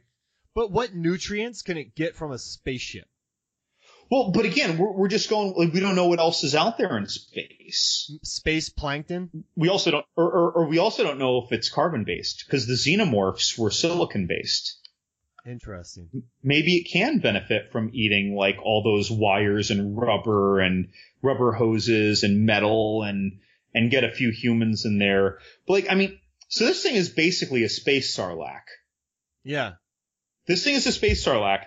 But 0.54 0.70
what 0.70 0.94
nutrients 0.94 1.62
can 1.62 1.78
it 1.78 1.96
get 1.96 2.18
from 2.18 2.34
a 2.34 2.38
spaceship? 2.38 3.08
Well, 4.12 4.32
but 4.32 4.46
again, 4.46 4.78
we're, 4.78 4.92
we're 4.92 5.08
just 5.08 5.30
going, 5.30 5.54
like, 5.56 5.72
we 5.72 5.80
don't 5.80 5.96
know 5.96 6.08
what 6.08 6.20
else 6.20 6.44
is 6.44 6.54
out 6.54 6.78
there 6.78 6.98
in 6.98 7.08
space. 7.08 8.12
Space 8.24 8.68
plankton? 8.68 9.46
We 9.56 9.70
also 9.70 9.90
don't, 9.90 10.06
or, 10.18 10.26
or, 10.26 10.52
or 10.52 10.68
we 10.68 10.80
also 10.80 11.04
don't 11.04 11.18
know 11.18 11.42
if 11.46 11.54
it's 11.54 11.70
carbon 11.70 12.04
based, 12.04 12.44
because 12.46 12.68
the 12.68 12.74
xenomorphs 12.74 13.58
were 13.58 13.72
silicon 13.72 14.28
based. 14.28 14.78
Interesting. 15.46 16.10
maybe 16.44 16.76
it 16.76 16.92
can 16.92 17.18
benefit 17.18 17.72
from 17.72 17.90
eating 17.94 18.36
like 18.36 18.58
all 18.64 18.84
those 18.84 19.10
wires 19.10 19.72
and 19.72 19.98
rubber 19.98 20.60
and 20.60 20.90
rubber 21.24 21.52
hoses 21.52 22.22
and 22.22 22.46
metal 22.46 23.02
and 23.02 23.40
and 23.74 23.90
get 23.90 24.04
a 24.04 24.12
few 24.12 24.32
humans 24.32 24.86
in 24.86 25.00
there. 25.00 25.40
But 25.66 25.74
like, 25.74 25.88
I 25.90 25.96
mean, 25.96 26.20
so 26.50 26.66
this 26.66 26.84
thing 26.84 26.94
is 26.96 27.10
basically 27.10 27.64
a 27.64 27.70
space 27.70 28.16
sarlacc. 28.16 28.66
Yeah. 29.44 29.74
This 30.46 30.64
thing 30.64 30.76
is 30.76 30.86
a 30.86 30.92
space 30.92 31.26
sarlacc, 31.26 31.64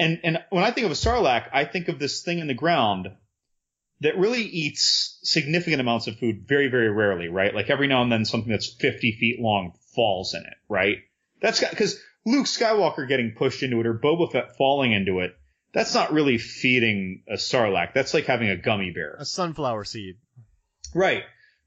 and 0.00 0.20
and 0.24 0.44
when 0.48 0.64
I 0.64 0.70
think 0.70 0.86
of 0.86 0.90
a 0.90 0.94
sarlacc, 0.94 1.48
I 1.52 1.64
think 1.64 1.88
of 1.88 1.98
this 1.98 2.22
thing 2.22 2.38
in 2.38 2.46
the 2.46 2.54
ground 2.54 3.08
that 4.00 4.16
really 4.16 4.42
eats 4.42 5.18
significant 5.22 5.80
amounts 5.80 6.06
of 6.06 6.18
food 6.18 6.48
very 6.48 6.68
very 6.68 6.90
rarely, 6.90 7.28
right? 7.28 7.54
Like 7.54 7.70
every 7.70 7.86
now 7.86 8.02
and 8.02 8.10
then 8.10 8.24
something 8.24 8.50
that's 8.50 8.74
50 8.80 9.12
feet 9.12 9.38
long 9.38 9.74
falls 9.94 10.34
in 10.34 10.40
it, 10.40 10.56
right? 10.68 10.96
That's 11.42 11.60
because 11.60 12.00
Luke 12.24 12.46
Skywalker 12.46 13.06
getting 13.06 13.34
pushed 13.36 13.62
into 13.62 13.78
it 13.80 13.86
or 13.86 13.94
Boba 13.94 14.32
Fett 14.32 14.56
falling 14.56 14.92
into 14.92 15.20
it. 15.20 15.36
That's 15.72 15.94
not 15.94 16.12
really 16.12 16.38
feeding 16.38 17.22
a 17.28 17.34
sarlacc. 17.34 17.92
That's 17.94 18.14
like 18.14 18.24
having 18.24 18.48
a 18.48 18.56
gummy 18.56 18.90
bear. 18.90 19.16
A 19.18 19.24
sunflower 19.24 19.84
seed. 19.84 20.16
Right, 20.94 21.22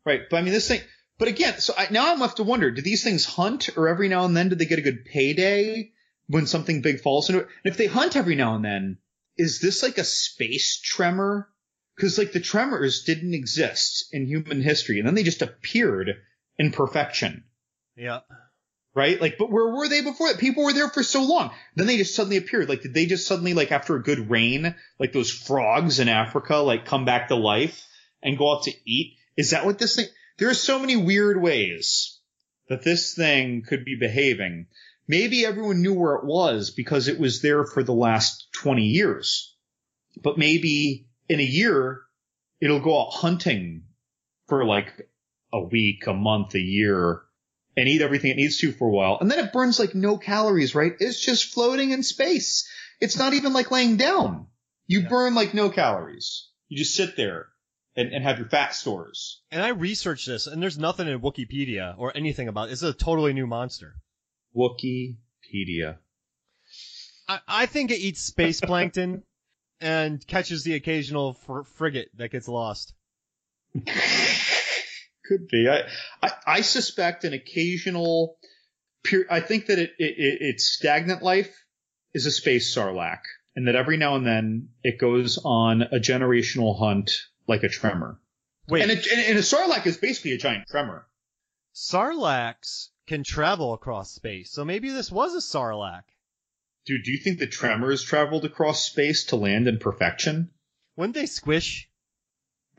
right. 0.06 0.22
But 0.30 0.38
I 0.38 0.42
mean, 0.42 0.54
this 0.54 0.68
thing. 0.68 0.82
But 1.20 1.28
again, 1.28 1.60
so 1.60 1.74
I, 1.78 1.88
now 1.92 2.12
I'm 2.12 2.20
left 2.20 2.38
to 2.38 2.44
wonder: 2.44 2.72
Do 2.72 2.82
these 2.82 3.04
things 3.04 3.26
hunt, 3.26 3.70
or 3.78 3.88
every 3.88 4.10
now 4.10 4.26
and 4.26 4.36
then 4.36 4.50
do 4.50 4.56
they 4.56 4.66
get 4.66 4.80
a 4.80 4.84
good 4.84 5.06
payday 5.06 5.93
when 6.28 6.46
something 6.48 6.82
big 6.82 7.02
falls 7.02 7.30
into 7.30 7.42
it? 7.42 7.48
And 7.64 7.72
if 7.72 7.78
they 7.78 7.88
hunt 7.88 8.16
every 8.16 8.36
now 8.36 8.56
and 8.56 8.64
then, 8.66 8.98
is 9.38 9.60
this 9.60 9.84
like 9.84 9.98
a 9.98 10.04
space 10.04 10.80
tremor? 10.80 11.50
Because 11.96 12.18
like 12.18 12.32
the 12.32 12.40
tremors 12.40 13.04
didn't 13.04 13.34
exist 13.34 14.06
in 14.12 14.26
human 14.26 14.62
history, 14.62 15.00
and 15.00 15.08
then 15.08 15.16
they 15.16 15.24
just 15.24 15.42
appeared 15.42 16.10
in 16.58 16.72
perfection, 16.72 17.44
Yeah. 17.96 18.22
right? 18.96 19.20
Like, 19.20 19.38
but 19.38 19.52
where 19.52 19.68
were 19.68 19.88
they 19.88 20.02
before 20.02 20.28
that? 20.30 20.40
People 20.40 20.64
were 20.64 20.74
there 20.74 20.90
for 20.90 21.04
so 21.04 21.24
long. 21.24 21.52
Then 21.76 21.88
they 21.88 21.98
just 21.98 22.16
suddenly 22.16 22.38
appeared. 22.38 22.70
Like, 22.70 22.82
did 22.82 22.94
they 22.94 23.06
just 23.06 23.28
suddenly, 23.28 23.54
like, 23.54 23.72
after 23.72 23.96
a 23.96 24.04
good 24.04 24.30
rain, 24.30 24.76
like 25.00 25.14
those 25.14 25.32
frogs 25.32 26.00
in 26.00 26.10
Africa, 26.10 26.58
like 26.58 26.86
come 26.86 27.06
back 27.06 27.28
to 27.28 27.36
life 27.36 27.86
and 28.22 28.38
go 28.38 28.52
out 28.56 28.64
to 28.64 28.72
eat? 28.86 29.18
Is 29.36 29.52
that 29.52 29.66
what 29.66 29.80
this 29.80 29.96
thing? 29.96 30.06
There 30.38 30.50
are 30.50 30.54
so 30.56 30.80
many 30.80 30.96
weird 30.96 31.42
ways 31.42 32.20
that 32.70 32.84
this 32.84 33.14
thing 33.14 33.64
could 33.68 33.84
be 33.86 33.96
behaving. 34.00 34.68
Maybe 35.08 35.46
everyone 35.46 35.82
knew 35.82 35.94
where 35.94 36.16
it 36.16 36.26
was 36.26 36.72
because 36.72 37.08
it 37.08 37.20
was 37.20 37.42
there 37.42 37.66
for 37.66 37.84
the 37.84 37.94
last 37.94 38.48
20 38.54 38.84
years. 38.84 39.56
But 40.22 40.38
maybe 40.38 41.08
in 41.28 41.40
a 41.40 41.44
year, 41.44 42.02
it'll 42.62 42.80
go 42.80 43.02
out 43.02 43.12
hunting 43.14 43.84
for 44.48 44.66
like 44.66 45.10
a 45.52 45.62
week, 45.62 46.08
a 46.08 46.14
month, 46.14 46.56
a 46.56 46.60
year, 46.60 47.22
and 47.76 47.90
eat 47.90 48.02
everything 48.02 48.32
it 48.32 48.38
needs 48.38 48.60
to 48.60 48.72
for 48.72 48.88
a 48.88 48.92
while. 48.92 49.18
And 49.20 49.30
then 49.30 49.40
it 49.44 49.52
burns 49.52 49.80
like 49.80 49.94
no 49.96 50.18
calories, 50.18 50.76
right? 50.76 50.94
It's 51.00 51.20
just 51.20 51.54
floating 51.54 51.92
in 51.92 52.04
space. 52.04 52.70
It's 53.02 53.18
not 53.18 53.34
even 53.34 53.54
like 53.54 53.72
laying 53.72 53.98
down. 53.98 54.48
You 54.88 55.02
Yeah. 55.02 55.10
burn 55.10 55.36
like 55.36 55.54
no 55.54 55.70
calories. 55.70 56.48
You 56.70 56.78
just 56.78 56.96
sit 56.96 57.16
there 57.16 57.48
and, 57.96 58.14
and 58.14 58.24
have 58.24 58.38
your 58.38 58.48
fat 58.48 58.74
stores. 58.76 59.42
And 59.52 59.62
I 59.62 59.70
researched 59.70 60.28
this, 60.28 60.48
and 60.48 60.62
there's 60.62 60.78
nothing 60.78 61.08
in 61.08 61.20
Wikipedia 61.20 61.96
or 61.98 62.16
anything 62.16 62.48
about 62.48 62.70
it. 62.70 62.74
It's 62.74 62.84
a 62.84 62.94
totally 62.94 63.34
new 63.34 63.48
monster. 63.48 63.96
Wikipedia. 64.56 65.98
I, 67.28 67.40
I 67.48 67.66
think 67.66 67.92
it 67.92 68.00
eats 68.00 68.22
space 68.22 68.62
plankton 68.62 69.24
and 69.82 70.26
catches 70.26 70.64
the 70.64 70.76
occasional 70.76 71.34
fr- 71.34 71.64
frigate 71.64 72.10
that 72.18 72.32
gets 72.32 72.48
lost. 72.48 72.94
Could 75.26 75.48
be. 75.50 75.70
I, 75.70 75.84
I, 76.22 76.32
I 76.46 76.62
suspect 76.62 77.24
an 77.24 77.34
occasional. 77.34 78.38
Pure, 79.04 79.26
I 79.30 79.40
think 79.40 79.68
that 79.68 79.80
it, 79.80 79.92
it, 79.98 80.16
it 80.18 80.38
its 80.42 80.66
stagnant 80.66 81.22
life 81.22 81.54
is 82.14 82.26
a 82.26 82.32
space 82.32 82.76
sarlacc, 82.76 83.22
and 83.56 83.68
that 83.68 83.76
every 83.76 83.98
now 83.98 84.16
and 84.16 84.26
then 84.26 84.70
it 84.84 85.00
goes 85.00 85.40
on 85.44 85.82
a 85.82 86.00
generational 86.00 86.78
hunt 86.78 87.12
like 87.48 87.64
a 87.64 87.70
tremor. 87.70 88.20
Wait, 88.68 88.82
And, 88.82 88.92
and 88.92 89.38
a 89.38 89.42
sarlacc 89.42 89.86
is 89.86 89.98
basically 89.98 90.32
a 90.32 90.38
giant 90.38 90.68
tremor. 90.70 91.06
Sarlaccs 91.74 92.90
can 93.08 93.24
travel 93.24 93.74
across 93.74 94.12
space, 94.12 94.52
so 94.52 94.64
maybe 94.64 94.90
this 94.90 95.12
was 95.12 95.34
a 95.34 95.40
sarlacc. 95.40 96.04
Dude, 96.86 97.04
do 97.04 97.12
you 97.12 97.18
think 97.18 97.40
the 97.40 97.48
tremors 97.48 98.04
traveled 98.04 98.46
across 98.46 98.86
space 98.86 99.26
to 99.26 99.36
land 99.36 99.68
in 99.68 99.80
perfection? 99.80 100.52
Wouldn't 100.96 101.16
they 101.16 101.26
squish? 101.26 101.90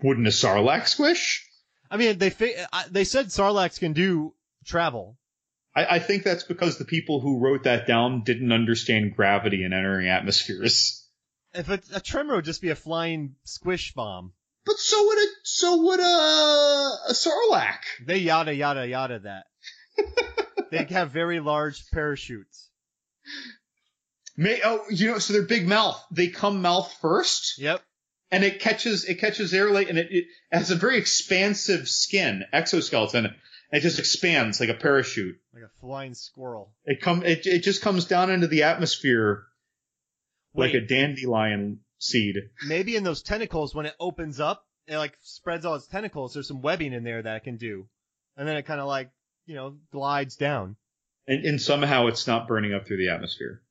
Wouldn't 0.03 0.27
a 0.27 0.31
sarlacc 0.31 0.87
squish? 0.89 1.47
I 1.91 1.97
mean, 1.97 2.19
they 2.19 2.31
fa- 2.31 2.75
I- 2.75 2.89
they 2.91 3.05
said 3.05 3.27
sarlaccs 3.27 3.79
can 3.79 3.93
do 3.93 4.35
travel. 4.65 5.17
I, 5.75 5.97
I 5.97 5.99
think 5.99 6.23
that's 6.23 6.45
because 6.45 6.79
the 6.79 6.85
people 6.85 7.21
who 7.21 7.41
wrote 7.41 7.65
that 7.65 7.87
down 7.87 8.23
didn't 8.23 8.53
understand 8.53 9.17
gravity 9.17 9.65
and 9.65 9.75
entering 9.75 10.09
atmospheres. 10.09 11.09
If 11.53 11.69
a, 11.69 11.81
a 11.95 12.01
tremor 12.01 12.37
would 12.37 12.45
just 12.45 12.63
be 12.63 12.71
a 12.71 12.77
flying 12.77 13.37
squish 13.45 13.93
bomb, 13.95 14.33
But 14.67 14.79
so 14.79 15.07
would 15.07 15.19
a 15.19 15.27
so 15.43 15.83
would 15.83 16.01
a 16.01 16.03
a 16.03 17.13
sarlacc. 17.13 17.81
they 18.07 18.19
yada 18.19 18.55
yada 18.55 18.87
yada 18.87 19.19
that. 19.21 19.45
they 20.71 20.85
have 20.95 21.11
very 21.13 21.41
large 21.41 21.91
parachutes. 21.93 22.71
May 24.37 24.61
oh 24.65 24.85
you 24.91 25.09
know 25.13 25.19
so 25.19 25.33
they're 25.33 25.43
big 25.43 25.69
mouth. 25.69 26.03
They 26.11 26.29
come 26.29 26.63
mouth 26.63 26.93
first, 27.01 27.59
Yep. 27.59 27.83
and 28.31 28.43
it 28.43 28.59
catches 28.61 29.05
it 29.05 29.17
catches 29.21 29.55
air 29.55 29.71
late, 29.71 29.89
and 29.89 29.99
it, 29.99 30.09
it 30.11 30.25
has 30.51 30.71
a 30.71 30.77
very 30.77 30.99
expansive 30.99 31.89
skin 31.89 32.45
exoskeleton. 32.53 33.35
It 33.71 33.81
just 33.81 33.99
expands 33.99 34.61
like 34.61 34.69
a 34.71 34.75
parachute. 34.75 35.37
Like 35.53 35.65
a 35.65 35.81
flying 35.81 36.15
squirrel. 36.15 36.73
It 36.85 37.01
come 37.01 37.23
it 37.23 37.47
it 37.47 37.63
just 37.63 37.83
comes 37.83 38.07
down 38.07 38.31
into 38.31 38.47
the 38.47 38.65
atmosphere 38.65 39.45
like 40.55 40.75
a 40.75 40.81
dandelion 40.81 41.81
seed. 42.05 42.37
maybe 42.67 42.97
in 42.97 43.05
those 43.05 43.23
tentacles 43.23 43.75
when 43.75 43.87
it 43.87 43.95
opens 43.99 44.41
up, 44.41 44.65
it 44.87 44.99
like 44.99 45.17
spreads 45.23 45.65
all 45.65 45.75
its 45.75 45.87
tentacles. 45.87 46.35
There's 46.35 46.49
some 46.49 46.63
webbing 46.63 46.93
in 46.93 47.05
there 47.05 47.23
that 47.23 47.37
it 47.37 47.45
can 47.45 47.57
do, 47.57 47.87
and 48.37 48.47
then 48.47 48.57
it 48.57 48.67
kind 48.67 48.81
of 48.81 48.87
like 48.87 49.11
you 49.47 49.55
know 49.55 49.77
glides 49.93 50.37
down. 50.37 50.77
And, 51.27 51.45
and 51.45 51.61
somehow 51.61 52.09
it's 52.09 52.27
not 52.27 52.49
burning 52.49 52.75
up 52.75 52.87
through 52.87 52.99
the 52.99 53.09
atmosphere. 53.09 53.63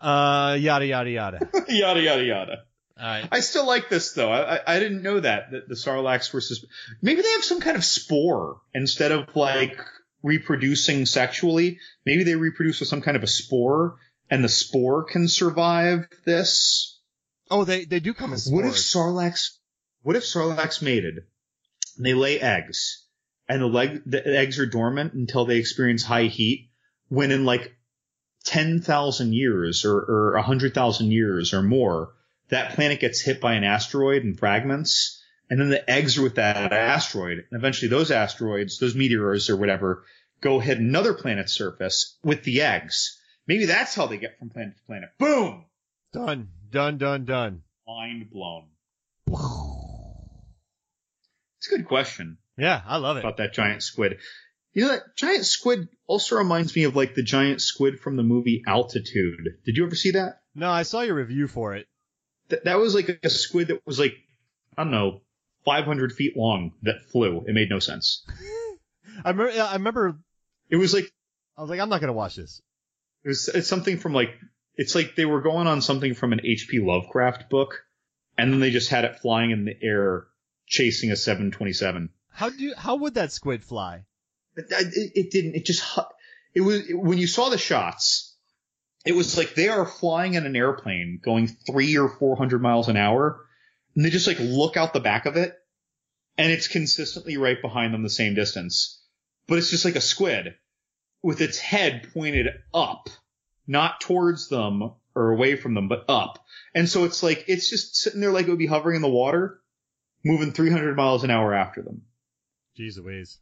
Uh, 0.00 0.56
yada 0.58 0.86
yada 0.86 1.10
yada. 1.10 1.48
yada 1.68 2.00
yada 2.00 2.24
yada. 2.24 2.58
All 2.98 3.06
right. 3.06 3.28
I 3.30 3.40
still 3.40 3.66
like 3.66 3.88
this 3.88 4.12
though. 4.12 4.30
I, 4.30 4.56
I, 4.56 4.60
I 4.66 4.78
didn't 4.80 5.02
know 5.02 5.20
that 5.20 5.50
that 5.52 5.68
the 5.68 5.74
sarlaccs 5.74 6.32
were 6.32 6.40
sus- 6.40 6.64
maybe 7.02 7.22
they 7.22 7.32
have 7.32 7.44
some 7.44 7.60
kind 7.60 7.76
of 7.76 7.84
spore 7.84 8.58
instead 8.74 9.12
of 9.12 9.36
like 9.36 9.78
reproducing 10.22 11.06
sexually. 11.06 11.78
Maybe 12.04 12.24
they 12.24 12.34
reproduce 12.34 12.80
with 12.80 12.88
some 12.88 13.02
kind 13.02 13.16
of 13.16 13.22
a 13.22 13.28
spore, 13.28 13.98
and 14.30 14.42
the 14.42 14.48
spore 14.48 15.04
can 15.04 15.28
survive 15.28 16.08
this. 16.24 16.95
Oh, 17.50 17.64
they 17.64 17.84
they 17.84 18.00
do 18.00 18.12
come 18.14 18.32
in 18.32 18.38
What 18.50 18.64
if 18.64 18.76
spores. 18.76 19.14
sarlaccs? 19.14 19.56
What 20.02 20.16
if 20.16 20.24
sarlaccs 20.24 20.82
mated? 20.82 21.20
They 21.98 22.14
lay 22.14 22.40
eggs, 22.40 23.06
and 23.48 23.62
the 23.62 23.66
leg 23.66 24.02
the 24.06 24.26
eggs 24.26 24.58
are 24.58 24.66
dormant 24.66 25.14
until 25.14 25.44
they 25.44 25.58
experience 25.58 26.02
high 26.02 26.24
heat. 26.24 26.70
When 27.08 27.30
in 27.30 27.44
like 27.44 27.74
ten 28.44 28.80
thousand 28.80 29.32
years 29.34 29.84
or 29.84 29.96
or 29.96 30.34
a 30.34 30.42
hundred 30.42 30.74
thousand 30.74 31.12
years 31.12 31.54
or 31.54 31.62
more, 31.62 32.12
that 32.48 32.74
planet 32.74 33.00
gets 33.00 33.20
hit 33.20 33.40
by 33.40 33.54
an 33.54 33.64
asteroid 33.64 34.24
and 34.24 34.38
fragments, 34.38 35.22
and 35.48 35.60
then 35.60 35.68
the 35.68 35.88
eggs 35.88 36.18
are 36.18 36.22
with 36.22 36.34
that 36.34 36.72
asteroid, 36.72 37.44
and 37.50 37.58
eventually 37.58 37.88
those 37.88 38.10
asteroids, 38.10 38.78
those 38.78 38.94
meteors 38.96 39.48
or 39.50 39.56
whatever, 39.56 40.04
go 40.40 40.58
hit 40.58 40.78
another 40.78 41.14
planet's 41.14 41.52
surface 41.52 42.18
with 42.24 42.42
the 42.42 42.62
eggs. 42.62 43.20
Maybe 43.46 43.66
that's 43.66 43.94
how 43.94 44.06
they 44.06 44.18
get 44.18 44.38
from 44.38 44.50
planet 44.50 44.76
to 44.76 44.82
planet. 44.84 45.10
Boom! 45.18 45.64
Done. 46.12 46.48
Done. 46.70 46.98
Done. 46.98 47.24
Done. 47.24 47.62
Mind 47.86 48.30
blown. 48.30 48.64
It's 51.58 51.68
a 51.72 51.76
good 51.76 51.86
question 51.86 52.38
Yeah, 52.58 52.80
I 52.86 52.96
love 52.98 53.16
it. 53.16 53.20
about 53.20 53.38
that 53.38 53.52
giant 53.54 53.82
squid. 53.82 54.18
You 54.72 54.82
know, 54.82 54.88
that 54.88 55.16
giant 55.16 55.46
squid 55.46 55.88
also 56.06 56.36
reminds 56.36 56.76
me 56.76 56.84
of 56.84 56.94
like 56.94 57.14
the 57.14 57.22
giant 57.22 57.62
squid 57.62 57.98
from 58.00 58.16
the 58.16 58.22
movie 58.22 58.62
Altitude. 58.66 59.56
Did 59.64 59.76
you 59.76 59.86
ever 59.86 59.94
see 59.94 60.12
that? 60.12 60.40
No, 60.54 60.70
I 60.70 60.82
saw 60.82 61.00
your 61.00 61.14
review 61.14 61.48
for 61.48 61.74
it. 61.74 61.86
That, 62.48 62.64
that 62.64 62.78
was 62.78 62.94
like 62.94 63.20
a 63.22 63.30
squid 63.30 63.68
that 63.68 63.80
was 63.86 63.98
like, 63.98 64.14
I 64.76 64.84
don't 64.84 64.92
know, 64.92 65.22
500 65.64 66.12
feet 66.12 66.36
long 66.36 66.72
that 66.82 67.02
flew. 67.10 67.44
It 67.46 67.54
made 67.54 67.70
no 67.70 67.78
sense. 67.78 68.24
I 69.24 69.30
remember. 69.30 69.60
I 69.60 69.72
remember. 69.74 70.18
It 70.68 70.76
was 70.76 70.92
like, 70.92 71.10
I 71.56 71.62
was 71.62 71.70
like, 71.70 71.80
I'm 71.80 71.88
not 71.88 72.00
gonna 72.00 72.12
watch 72.12 72.36
this. 72.36 72.60
it 73.24 73.28
was, 73.28 73.48
it's 73.48 73.68
something 73.68 73.96
from 73.98 74.12
like, 74.12 74.30
it's 74.76 74.94
like 74.94 75.16
they 75.16 75.24
were 75.24 75.40
going 75.40 75.66
on 75.66 75.80
something 75.82 76.14
from 76.14 76.32
an 76.32 76.40
H.P. 76.44 76.80
Lovecraft 76.80 77.48
book, 77.48 77.84
and 78.36 78.52
then 78.52 78.60
they 78.60 78.70
just 78.70 78.90
had 78.90 79.04
it 79.04 79.20
flying 79.20 79.50
in 79.50 79.64
the 79.64 79.76
air 79.82 80.26
chasing 80.66 81.10
a 81.10 81.16
727. 81.16 82.10
How 82.30 82.50
do? 82.50 82.74
How 82.76 82.96
would 82.96 83.14
that 83.14 83.32
squid 83.32 83.64
fly? 83.64 84.04
It, 84.56 84.66
it, 84.70 85.12
it 85.14 85.30
didn't. 85.30 85.54
It 85.54 85.64
just. 85.64 85.82
It 86.54 86.60
was 86.60 86.82
when 86.90 87.18
you 87.18 87.26
saw 87.26 87.48
the 87.48 87.58
shots. 87.58 88.34
It 89.04 89.14
was 89.14 89.38
like 89.38 89.54
they 89.54 89.68
are 89.68 89.86
flying 89.86 90.34
in 90.34 90.46
an 90.46 90.56
airplane 90.56 91.20
going 91.22 91.48
three 91.48 91.96
or 91.96 92.08
four 92.08 92.36
hundred 92.36 92.60
miles 92.60 92.88
an 92.88 92.96
hour, 92.96 93.46
and 93.94 94.04
they 94.04 94.10
just 94.10 94.26
like 94.26 94.38
look 94.40 94.76
out 94.76 94.92
the 94.92 95.00
back 95.00 95.26
of 95.26 95.36
it, 95.36 95.54
and 96.36 96.50
it's 96.50 96.68
consistently 96.68 97.36
right 97.36 97.60
behind 97.60 97.94
them 97.94 98.02
the 98.02 98.10
same 98.10 98.34
distance, 98.34 99.02
but 99.46 99.58
it's 99.58 99.70
just 99.70 99.84
like 99.84 99.96
a 99.96 100.00
squid 100.00 100.54
with 101.22 101.40
its 101.40 101.58
head 101.58 102.08
pointed 102.12 102.48
up, 102.72 103.08
not 103.66 104.00
towards 104.00 104.48
them 104.48 104.92
or 105.14 105.30
away 105.30 105.56
from 105.56 105.74
them, 105.74 105.88
but 105.88 106.04
up. 106.08 106.44
And 106.74 106.88
so 106.88 107.04
it's 107.04 107.22
like, 107.22 107.44
it's 107.48 107.70
just 107.70 107.96
sitting 107.96 108.20
there 108.20 108.32
like 108.32 108.46
it 108.46 108.50
would 108.50 108.58
be 108.58 108.66
hovering 108.66 108.96
in 108.96 109.02
the 109.02 109.08
water, 109.08 109.60
moving 110.24 110.52
300 110.52 110.96
miles 110.96 111.24
an 111.24 111.30
hour 111.30 111.54
after 111.54 111.82
them. 111.82 112.02
Jeez 112.78 112.98
Louise. 112.98 113.38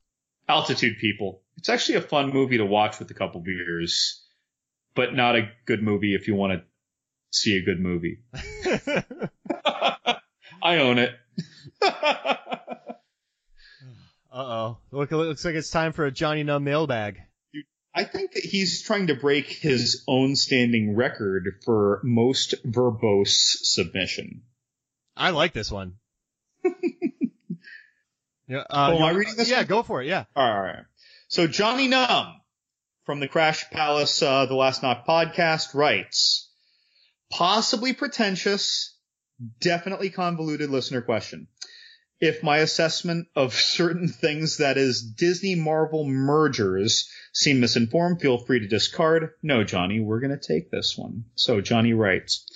Altitude 0.48 0.98
people. 0.98 1.42
It's 1.56 1.68
actually 1.68 1.96
a 1.96 2.02
fun 2.02 2.32
movie 2.32 2.59
to 2.59 2.66
watch 2.66 2.98
with 2.98 3.10
a 3.10 3.14
couple 3.14 3.40
beers, 3.40 4.22
but 4.94 5.14
not 5.14 5.36
a 5.36 5.51
good 5.66 5.82
movie 5.82 6.14
if 6.14 6.28
you 6.28 6.34
want 6.34 6.52
to 6.52 6.64
see 7.30 7.56
a 7.56 7.62
good 7.62 7.80
movie. 7.80 8.18
I 10.62 10.78
own 10.78 10.98
it. 10.98 11.14
Uh 14.34 14.42
oh. 14.42 14.78
Look, 14.90 15.12
it 15.12 15.16
looks 15.16 15.44
like 15.44 15.55
it's 15.55 15.70
time 15.70 15.92
for 15.92 16.06
a 16.06 16.10
Johnny 16.10 16.42
Numb 16.42 16.64
mailbag. 16.64 17.22
I 17.95 18.05
think 18.05 18.33
that 18.33 18.45
he's 18.45 18.83
trying 18.83 19.07
to 19.07 19.15
break 19.15 19.47
his 19.47 20.03
own 20.09 20.35
standing 20.37 20.97
record 20.97 21.61
for 21.65 22.01
most 22.03 22.55
verbose 22.66 23.29
submission. 23.62 24.43
I 25.16 25.31
like 25.31 25.53
this 25.53 25.71
one. 25.71 25.95
yeah. 28.49 28.59
Uh, 28.71 28.91
Oh, 28.93 28.97
am 28.97 29.03
I 29.03 29.11
reading 29.11 29.37
this 29.37 29.49
Yeah, 29.51 29.59
one? 29.59 29.66
go 29.66 29.83
for 29.83 30.03
it. 30.03 30.07
Yeah. 30.09 30.25
All 30.35 30.61
right. 30.62 30.85
So 31.29 31.47
Johnny 31.47 31.89
Numb 31.89 32.41
from 33.05 33.21
the 33.21 33.29
Crash 33.29 33.69
Palace, 33.71 34.23
uh, 34.23 34.47
the 34.47 34.55
Last 34.55 34.83
Knock 34.83 35.07
podcast 35.07 35.75
writes, 35.75 36.51
possibly 37.31 37.93
pretentious, 37.93 38.97
definitely 39.61 40.11
convoluted 40.11 40.71
listener 40.71 41.03
question. 41.03 41.49
If 42.20 42.43
my 42.43 42.59
assessment 42.59 43.28
of 43.35 43.55
certain 43.55 44.09
things 44.09 44.59
that 44.59 44.77
is 44.77 45.03
Disney 45.03 45.55
Marvel 45.55 46.05
mergers 46.05 47.09
seem 47.32 47.61
misinformed, 47.61 48.20
feel 48.20 48.39
free 48.39 48.61
to 48.61 48.69
discard. 48.69 49.31
No, 49.43 49.65
Johnny, 49.65 50.01
we're 50.01 50.20
going 50.20 50.39
to 50.39 50.49
take 50.49 50.70
this 50.70 50.97
one. 50.97 51.24
So 51.35 51.61
Johnny 51.61 51.93
writes, 51.93 52.47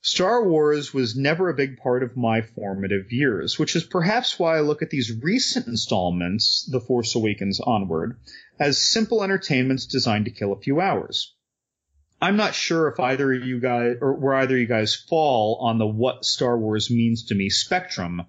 Star 0.00 0.46
Wars 0.46 0.92
was 0.92 1.16
never 1.16 1.48
a 1.48 1.54
big 1.54 1.78
part 1.78 2.02
of 2.02 2.16
my 2.16 2.42
formative 2.42 3.10
years, 3.10 3.58
which 3.58 3.74
is 3.74 3.84
perhaps 3.84 4.38
why 4.38 4.56
I 4.56 4.60
look 4.60 4.82
at 4.82 4.90
these 4.90 5.22
recent 5.22 5.66
installments, 5.66 6.68
The 6.70 6.80
Force 6.80 7.14
Awakens 7.14 7.58
onward, 7.60 8.18
as 8.58 8.76
simple 8.76 9.22
entertainments 9.22 9.86
designed 9.86 10.26
to 10.26 10.30
kill 10.30 10.52
a 10.52 10.60
few 10.60 10.80
hours. 10.80 11.34
I'm 12.24 12.36
not 12.38 12.54
sure 12.54 12.88
if 12.88 12.98
either 12.98 13.34
of 13.34 13.44
you 13.44 13.60
guys, 13.60 13.98
or 14.00 14.14
where 14.14 14.32
either 14.32 14.54
of 14.54 14.60
you 14.62 14.66
guys 14.66 14.94
fall 14.94 15.58
on 15.60 15.76
the 15.76 15.86
what 15.86 16.24
Star 16.24 16.58
Wars 16.58 16.90
means 16.90 17.24
to 17.24 17.34
me 17.34 17.50
spectrum, 17.50 18.22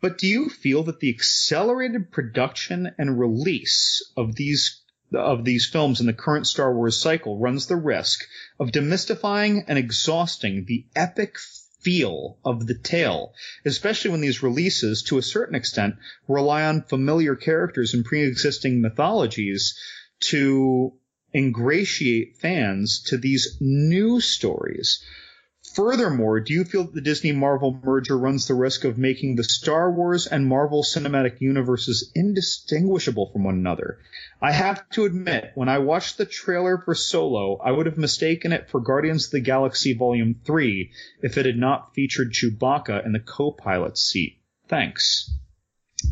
but 0.00 0.18
do 0.18 0.28
you 0.28 0.48
feel 0.48 0.84
that 0.84 1.00
the 1.00 1.10
accelerated 1.10 2.12
production 2.12 2.94
and 2.96 3.18
release 3.18 4.08
of 4.16 4.36
these 4.36 4.82
of 5.12 5.44
these 5.44 5.68
films 5.68 5.98
in 5.98 6.06
the 6.06 6.12
current 6.12 6.46
Star 6.46 6.72
Wars 6.72 6.96
cycle 6.96 7.40
runs 7.40 7.66
the 7.66 7.74
risk 7.74 8.24
of 8.60 8.70
demystifying 8.70 9.64
and 9.66 9.80
exhausting 9.80 10.66
the 10.66 10.86
epic 10.94 11.36
feel 11.80 12.38
of 12.44 12.68
the 12.68 12.78
tale, 12.78 13.34
especially 13.64 14.12
when 14.12 14.20
these 14.20 14.44
releases, 14.44 15.02
to 15.02 15.18
a 15.18 15.22
certain 15.22 15.56
extent, 15.56 15.96
rely 16.28 16.64
on 16.66 16.82
familiar 16.82 17.34
characters 17.34 17.94
and 17.94 18.04
pre-existing 18.04 18.80
mythologies 18.80 19.76
to 20.20 20.92
ingratiate 21.34 22.36
fans 22.36 23.02
to 23.08 23.18
these 23.18 23.58
new 23.60 24.20
stories. 24.20 25.04
Furthermore, 25.74 26.38
do 26.38 26.52
you 26.52 26.64
feel 26.64 26.84
that 26.84 26.94
the 26.94 27.00
Disney 27.00 27.32
Marvel 27.32 27.80
merger 27.82 28.16
runs 28.16 28.46
the 28.46 28.54
risk 28.54 28.84
of 28.84 28.96
making 28.96 29.34
the 29.34 29.42
Star 29.42 29.90
Wars 29.90 30.28
and 30.28 30.46
Marvel 30.46 30.84
Cinematic 30.84 31.40
Universes 31.40 32.12
indistinguishable 32.14 33.30
from 33.32 33.42
one 33.42 33.56
another? 33.56 33.98
I 34.40 34.52
have 34.52 34.88
to 34.90 35.04
admit, 35.04 35.50
when 35.56 35.68
I 35.68 35.78
watched 35.78 36.16
the 36.16 36.26
trailer 36.26 36.78
for 36.78 36.94
Solo, 36.94 37.56
I 37.56 37.72
would 37.72 37.86
have 37.86 37.98
mistaken 37.98 38.52
it 38.52 38.70
for 38.70 38.80
Guardians 38.80 39.26
of 39.26 39.30
the 39.32 39.40
Galaxy 39.40 39.94
Volume 39.94 40.36
3 40.44 40.92
if 41.22 41.38
it 41.38 41.46
had 41.46 41.56
not 41.56 41.92
featured 41.94 42.32
Chewbacca 42.32 43.04
in 43.04 43.12
the 43.12 43.18
co-pilot 43.18 43.98
seat. 43.98 44.38
Thanks. 44.68 45.28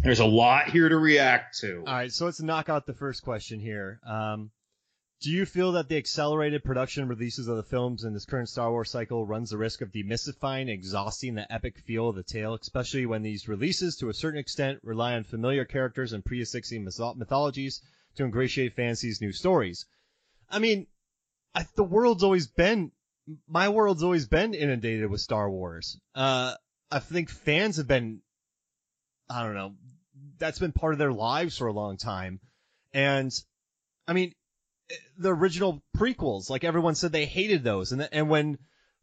There's 0.03 0.21
a 0.21 0.27
lot 0.27 0.71
here 0.71 0.89
to 0.89 0.97
react 0.97 1.59
to. 1.61 1.85
All 1.87 1.95
right. 1.95 2.11
So 2.11 2.25
let's 2.25 2.41
knock 2.41 2.69
out 2.69 2.87
the 2.87 2.95
first 2.95 3.23
question 3.23 3.61
here. 3.61 4.01
Um, 4.05 4.51
do 5.23 5.31
you 5.31 5.47
feel 5.47 5.73
that 5.73 5.89
the 5.89 5.97
accelerated 5.97 6.65
production 6.65 7.07
releases 7.07 7.47
of 7.47 7.57
the 7.57 7.63
films 7.63 8.03
in 8.03 8.13
this 8.13 8.25
current 8.25 8.49
Star 8.49 8.73
Wars 8.73 8.91
cycle 8.91 9.25
runs 9.25 9.51
the 9.51 9.57
risk 9.57 9.81
of 9.81 9.93
demystifying 9.93 10.63
and 10.63 10.71
exhausting 10.71 11.37
the 11.37 11.51
epic 11.51 11.79
feel 11.79 12.09
of 12.09 12.17
the 12.17 12.25
tale, 12.25 12.59
especially 12.61 13.07
when 13.07 13.23
these 13.23 13.47
releases, 13.47 13.97
to 13.97 14.09
a 14.09 14.15
certain 14.15 14.41
extent, 14.41 14.81
rely 14.83 15.15
on 15.15 15.23
familiar 15.23 15.65
characters 15.65 16.13
and 16.13 16.25
pre-existing 16.25 16.85
mytho- 16.85 17.15
mythologies 17.15 17.83
to 18.17 18.25
ingratiate 18.25 18.75
these 18.75 19.21
new 19.21 19.31
stories? 19.31 19.87
I 20.51 20.59
mean, 20.59 20.89
I, 21.55 21.67
the 21.77 21.85
world's 21.85 22.25
always 22.25 22.49
been, 22.49 22.91
my 23.47 23.69
world's 23.69 24.03
always 24.03 24.27
been 24.27 24.55
inundated 24.55 25.09
with 25.09 25.21
Star 25.21 25.49
Wars. 25.49 26.01
Uh, 26.17 26.55
I 26.91 26.99
think 26.99 27.31
fans 27.31 27.77
have 27.77 27.87
been, 27.87 28.23
I 29.31 29.45
don't 29.45 29.55
know, 29.55 29.75
that's 30.39 30.59
been 30.59 30.73
part 30.73 30.95
of 30.95 30.99
their 30.99 31.13
lives 31.13 31.57
for 31.57 31.69
a 31.69 31.73
long 31.73 31.97
time. 31.97 32.41
And, 32.93 33.33
I 34.09 34.15
mean, 34.15 34.33
the 35.19 35.35
original 35.35 35.83
prequels, 35.97 36.51
like 36.51 36.65
everyone 36.65 36.95
said 36.95 37.13
they 37.13 37.27
hated 37.27 37.65
those. 37.65 37.93
And, 37.93 38.09
and 38.13 38.29
when 38.29 38.59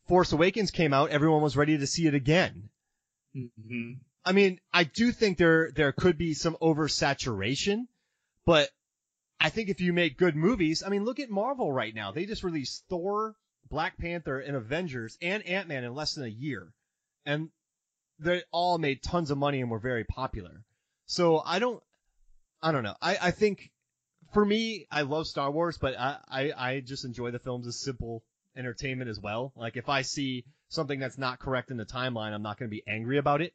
Force 0.07 0.31
Awakens 0.31 0.71
came 0.71 0.93
out, 0.93 1.11
everyone 1.11 1.41
was 1.41 1.57
ready 1.57 1.77
to 1.77 1.87
see 1.87 2.07
it 2.07 2.13
again. 2.13 2.69
Mhm. 3.35 3.99
I 4.25 4.31
mean, 4.31 4.59
I 4.73 4.83
do 4.83 5.11
think 5.11 5.37
there, 5.37 5.71
there 5.71 5.91
could 5.91 6.17
be 6.17 6.33
some 6.33 6.57
oversaturation, 6.61 7.87
but 8.45 8.69
I 9.39 9.49
think 9.49 9.69
if 9.69 9.79
you 9.79 9.93
make 9.93 10.17
good 10.17 10.35
movies, 10.35 10.83
I 10.85 10.89
mean, 10.89 11.05
look 11.05 11.19
at 11.19 11.29
Marvel 11.29 11.71
right 11.71 11.95
now. 11.95 12.11
They 12.11 12.25
just 12.25 12.43
released 12.43 12.83
Thor, 12.89 13.35
Black 13.69 13.97
Panther, 13.97 14.39
and 14.39 14.57
Avengers, 14.57 15.17
and 15.21 15.45
Ant-Man 15.45 15.83
in 15.83 15.95
less 15.95 16.15
than 16.15 16.25
a 16.25 16.27
year. 16.27 16.73
And 17.25 17.49
they 18.19 18.43
all 18.51 18.77
made 18.77 19.01
tons 19.01 19.31
of 19.31 19.37
money 19.37 19.61
and 19.61 19.71
were 19.71 19.79
very 19.79 20.03
popular. 20.03 20.63
So 21.05 21.41
I 21.45 21.59
don't, 21.59 21.81
I 22.61 22.71
don't 22.71 22.83
know. 22.83 22.97
I, 23.01 23.17
I 23.21 23.31
think 23.31 23.71
for 24.33 24.45
me, 24.45 24.87
I 24.91 25.01
love 25.01 25.27
Star 25.27 25.51
Wars, 25.51 25.77
but 25.77 25.97
I, 25.99 26.17
I, 26.29 26.51
I 26.57 26.79
just 26.81 27.05
enjoy 27.05 27.31
the 27.31 27.39
films 27.39 27.67
as 27.67 27.81
simple 27.81 28.23
entertainment 28.55 29.09
as 29.09 29.19
well. 29.19 29.53
Like 29.55 29.77
if 29.77 29.89
I 29.89 30.01
see 30.01 30.45
something 30.69 30.99
that's 30.99 31.17
not 31.17 31.39
correct 31.39 31.71
in 31.71 31.77
the 31.77 31.85
timeline, 31.85 32.33
I'm 32.33 32.41
not 32.41 32.57
going 32.57 32.69
to 32.69 32.75
be 32.75 32.83
angry 32.87 33.17
about 33.17 33.41
it. 33.41 33.53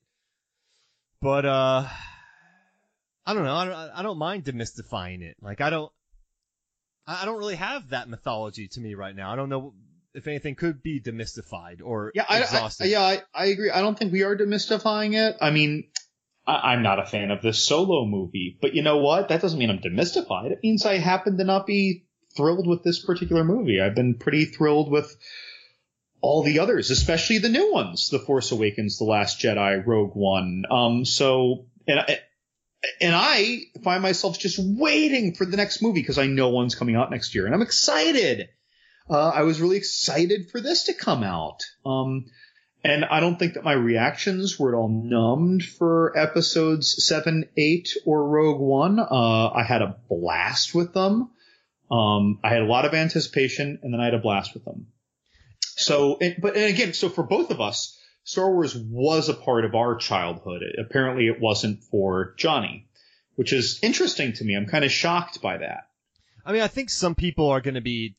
But, 1.21 1.45
uh, 1.45 1.89
I 3.27 3.35
don't 3.35 3.45
know. 3.45 3.55
I 3.55 3.65
don't, 3.65 3.75
I 3.75 4.03
don't 4.03 4.19
mind 4.19 4.45
demystifying 4.45 5.23
it. 5.23 5.37
Like 5.41 5.61
I 5.61 5.71
don't, 5.71 5.91
I 7.07 7.25
don't 7.25 7.39
really 7.39 7.57
have 7.57 7.91
that 7.91 8.09
mythology 8.09 8.69
to 8.69 8.81
me 8.81 8.95
right 8.95 9.15
now. 9.15 9.33
I 9.33 9.37
don't 9.37 9.49
know 9.49 9.75
if 10.15 10.27
anything 10.27 10.55
could 10.55 10.83
be 10.83 11.01
demystified 11.01 11.81
or 11.83 12.13
Yeah, 12.15 12.25
I, 12.29 12.43
I, 12.43 12.85
yeah, 12.85 13.03
I, 13.03 13.23
I 13.35 13.47
agree. 13.47 13.71
I 13.71 13.81
don't 13.81 13.99
think 13.99 14.13
we 14.13 14.23
are 14.23 14.37
demystifying 14.37 15.15
it. 15.15 15.37
I 15.41 15.51
mean, 15.51 15.89
I, 16.47 16.73
I'm 16.73 16.83
not 16.83 16.99
a 16.99 17.07
fan 17.07 17.31
of 17.31 17.43
this 17.43 17.65
solo 17.65 18.05
movie, 18.07 18.59
but 18.61 18.75
you 18.75 18.83
know 18.83 18.99
what? 18.99 19.29
That 19.29 19.41
doesn't 19.41 19.59
mean 19.59 19.71
I'm 19.71 19.79
demystified. 19.79 20.53
It 20.53 20.61
means 20.63 20.85
I 20.85 20.99
happen 20.99 21.39
to 21.39 21.45
not 21.45 21.67
be 21.67 22.05
thrilled 22.37 22.67
with 22.67 22.83
this 22.83 23.05
particular 23.05 23.45
movie. 23.45 23.81
I've 23.81 23.95
been 23.95 24.15
pretty 24.15 24.47
thrilled 24.47 24.91
with 24.91 25.17
all 26.21 26.43
the 26.43 26.61
others, 26.61 26.91
especially 26.91 27.39
the 27.39 27.49
new 27.49 27.73
ones: 27.73 28.09
The 28.11 28.19
Force 28.19 28.51
Awakens, 28.53 28.99
The 28.99 29.05
Last 29.05 29.41
Jedi, 29.41 29.85
Rogue 29.87 30.15
One. 30.15 30.65
Um, 30.71 31.05
so 31.05 31.67
and 31.87 32.01
I, 32.01 32.21
and 33.01 33.15
I 33.15 33.63
find 33.83 34.03
myself 34.03 34.39
just 34.39 34.59
waiting 34.59 35.35
for 35.35 35.45
the 35.45 35.57
next 35.57 35.83
movie 35.83 36.01
because 36.01 36.19
I 36.19 36.27
know 36.27 36.49
one's 36.49 36.75
coming 36.75 36.97
out 36.97 37.11
next 37.11 37.35
year, 37.35 37.47
and 37.47 37.55
I'm 37.55 37.63
excited. 37.63 38.49
Uh, 39.09 39.29
I 39.29 39.43
was 39.43 39.61
really 39.61 39.77
excited 39.77 40.51
for 40.51 40.61
this 40.61 40.85
to 40.85 40.95
come 40.95 41.23
out. 41.23 41.61
Um, 41.85 42.25
and 42.85 43.05
I 43.05 43.21
don't 43.21 43.39
think 43.39 43.55
that 43.55 43.65
my 43.65 43.73
reactions 43.73 44.59
were 44.59 44.75
at 44.75 44.79
all 44.79 44.89
numbed 44.89 45.65
for 45.65 46.17
episodes 46.17 47.07
seven, 47.07 47.49
eight, 47.57 47.97
or 48.05 48.29
Rogue 48.29 48.61
One. 48.61 49.01
Uh, 49.01 49.49
I 49.49 49.65
had 49.65 49.83
a 49.83 49.97
blast 50.09 50.75
with 50.75 50.93
them. 50.93 51.31
Um, 51.91 52.41
I 52.45 52.51
had 52.51 52.63
a 52.63 52.67
lot 52.67 52.85
of 52.85 52.95
anticipation, 52.95 53.79
and 53.83 53.93
then 53.93 54.01
I 54.01 54.05
had 54.05 54.15
a 54.15 54.19
blast 54.19 54.55
with 54.55 54.65
them. 54.65 54.89
So, 55.61 56.19
and, 56.21 56.37
but 56.41 56.57
and 56.57 56.65
again, 56.67 56.93
so 56.93 57.09
for 57.09 57.23
both 57.25 57.51
of 57.51 57.61
us, 57.61 57.99
Star 58.25 58.53
Wars 58.53 58.77
was 58.77 59.29
a 59.29 59.35
part 59.35 59.65
of 59.65 59.75
our 59.75 59.97
childhood. 59.97 60.63
It- 60.63 60.79
apparently, 60.79 61.27
it 61.27 61.41
wasn't 61.41 61.83
for 61.85 62.35
Johnny, 62.37 62.87
which 63.37 63.53
is 63.53 63.81
interesting 63.83 64.33
to 64.35 64.45
me. 64.45 64.55
I'm 64.55 64.67
kind 64.67 64.85
of 64.85 64.93
shocked 64.93 65.41
by 65.43 65.59
that. 65.59 65.89
I 66.45 66.53
mean, 66.53 66.63
I 66.63 66.69
think 66.69 66.91
some 66.91 67.15
people 67.15 67.49
are 67.49 67.61
going 67.61 67.75
to 67.75 67.81
be, 67.81 68.17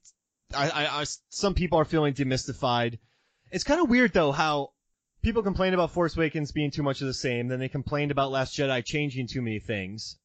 I, 0.56 0.70
I, 0.70 1.02
I, 1.02 1.06
some 1.30 1.54
people 1.54 1.78
are 1.80 1.86
feeling 1.86 2.14
demystified. 2.14 2.98
It's 3.52 3.64
kind 3.64 3.82
of 3.82 3.90
weird 3.90 4.14
though 4.14 4.32
how 4.32 4.72
people 5.22 5.44
complain 5.44 5.74
about 5.74 5.92
Force 5.92 6.16
Awakens 6.16 6.52
being 6.52 6.72
too 6.72 6.84
much 6.84 7.02
of 7.02 7.08
the 7.08 7.14
same, 7.14 7.48
then 7.48 7.60
they 7.60 7.68
complained 7.68 8.12
about 8.12 8.32
Last 8.32 8.56
Jedi 8.56 8.86
changing 8.86 9.28
too 9.28 9.42
many 9.42 9.60
things. 9.60 10.18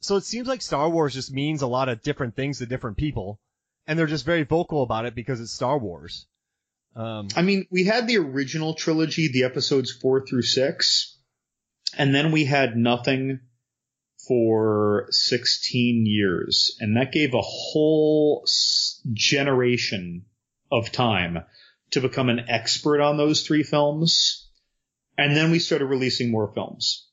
So 0.00 0.16
it 0.16 0.24
seems 0.24 0.48
like 0.48 0.62
Star 0.62 0.88
Wars 0.90 1.14
just 1.14 1.32
means 1.32 1.62
a 1.62 1.66
lot 1.66 1.88
of 1.88 2.02
different 2.02 2.34
things 2.34 2.58
to 2.58 2.66
different 2.66 2.96
people, 2.96 3.40
and 3.86 3.98
they're 3.98 4.06
just 4.06 4.24
very 4.24 4.42
vocal 4.42 4.82
about 4.82 5.06
it 5.06 5.14
because 5.14 5.40
it's 5.40 5.52
Star 5.52 5.78
Wars. 5.78 6.26
Um, 6.96 7.28
I 7.36 7.42
mean, 7.42 7.66
we 7.70 7.84
had 7.84 8.08
the 8.08 8.18
original 8.18 8.74
trilogy, 8.74 9.28
the 9.32 9.44
episodes 9.44 9.92
four 9.92 10.26
through 10.26 10.42
six, 10.42 11.18
and 11.96 12.14
then 12.14 12.32
we 12.32 12.44
had 12.44 12.76
nothing 12.76 13.40
for 14.26 15.06
16 15.10 16.04
years, 16.06 16.76
and 16.80 16.96
that 16.96 17.12
gave 17.12 17.34
a 17.34 17.40
whole 17.40 18.44
generation 19.12 20.26
of 20.70 20.90
time 20.90 21.44
to 21.90 22.00
become 22.00 22.28
an 22.28 22.44
expert 22.48 23.00
on 23.00 23.16
those 23.16 23.46
three 23.46 23.62
films. 23.62 24.48
And 25.16 25.36
then 25.36 25.50
we 25.50 25.58
started 25.58 25.86
releasing 25.86 26.30
more 26.30 26.52
films. 26.52 27.08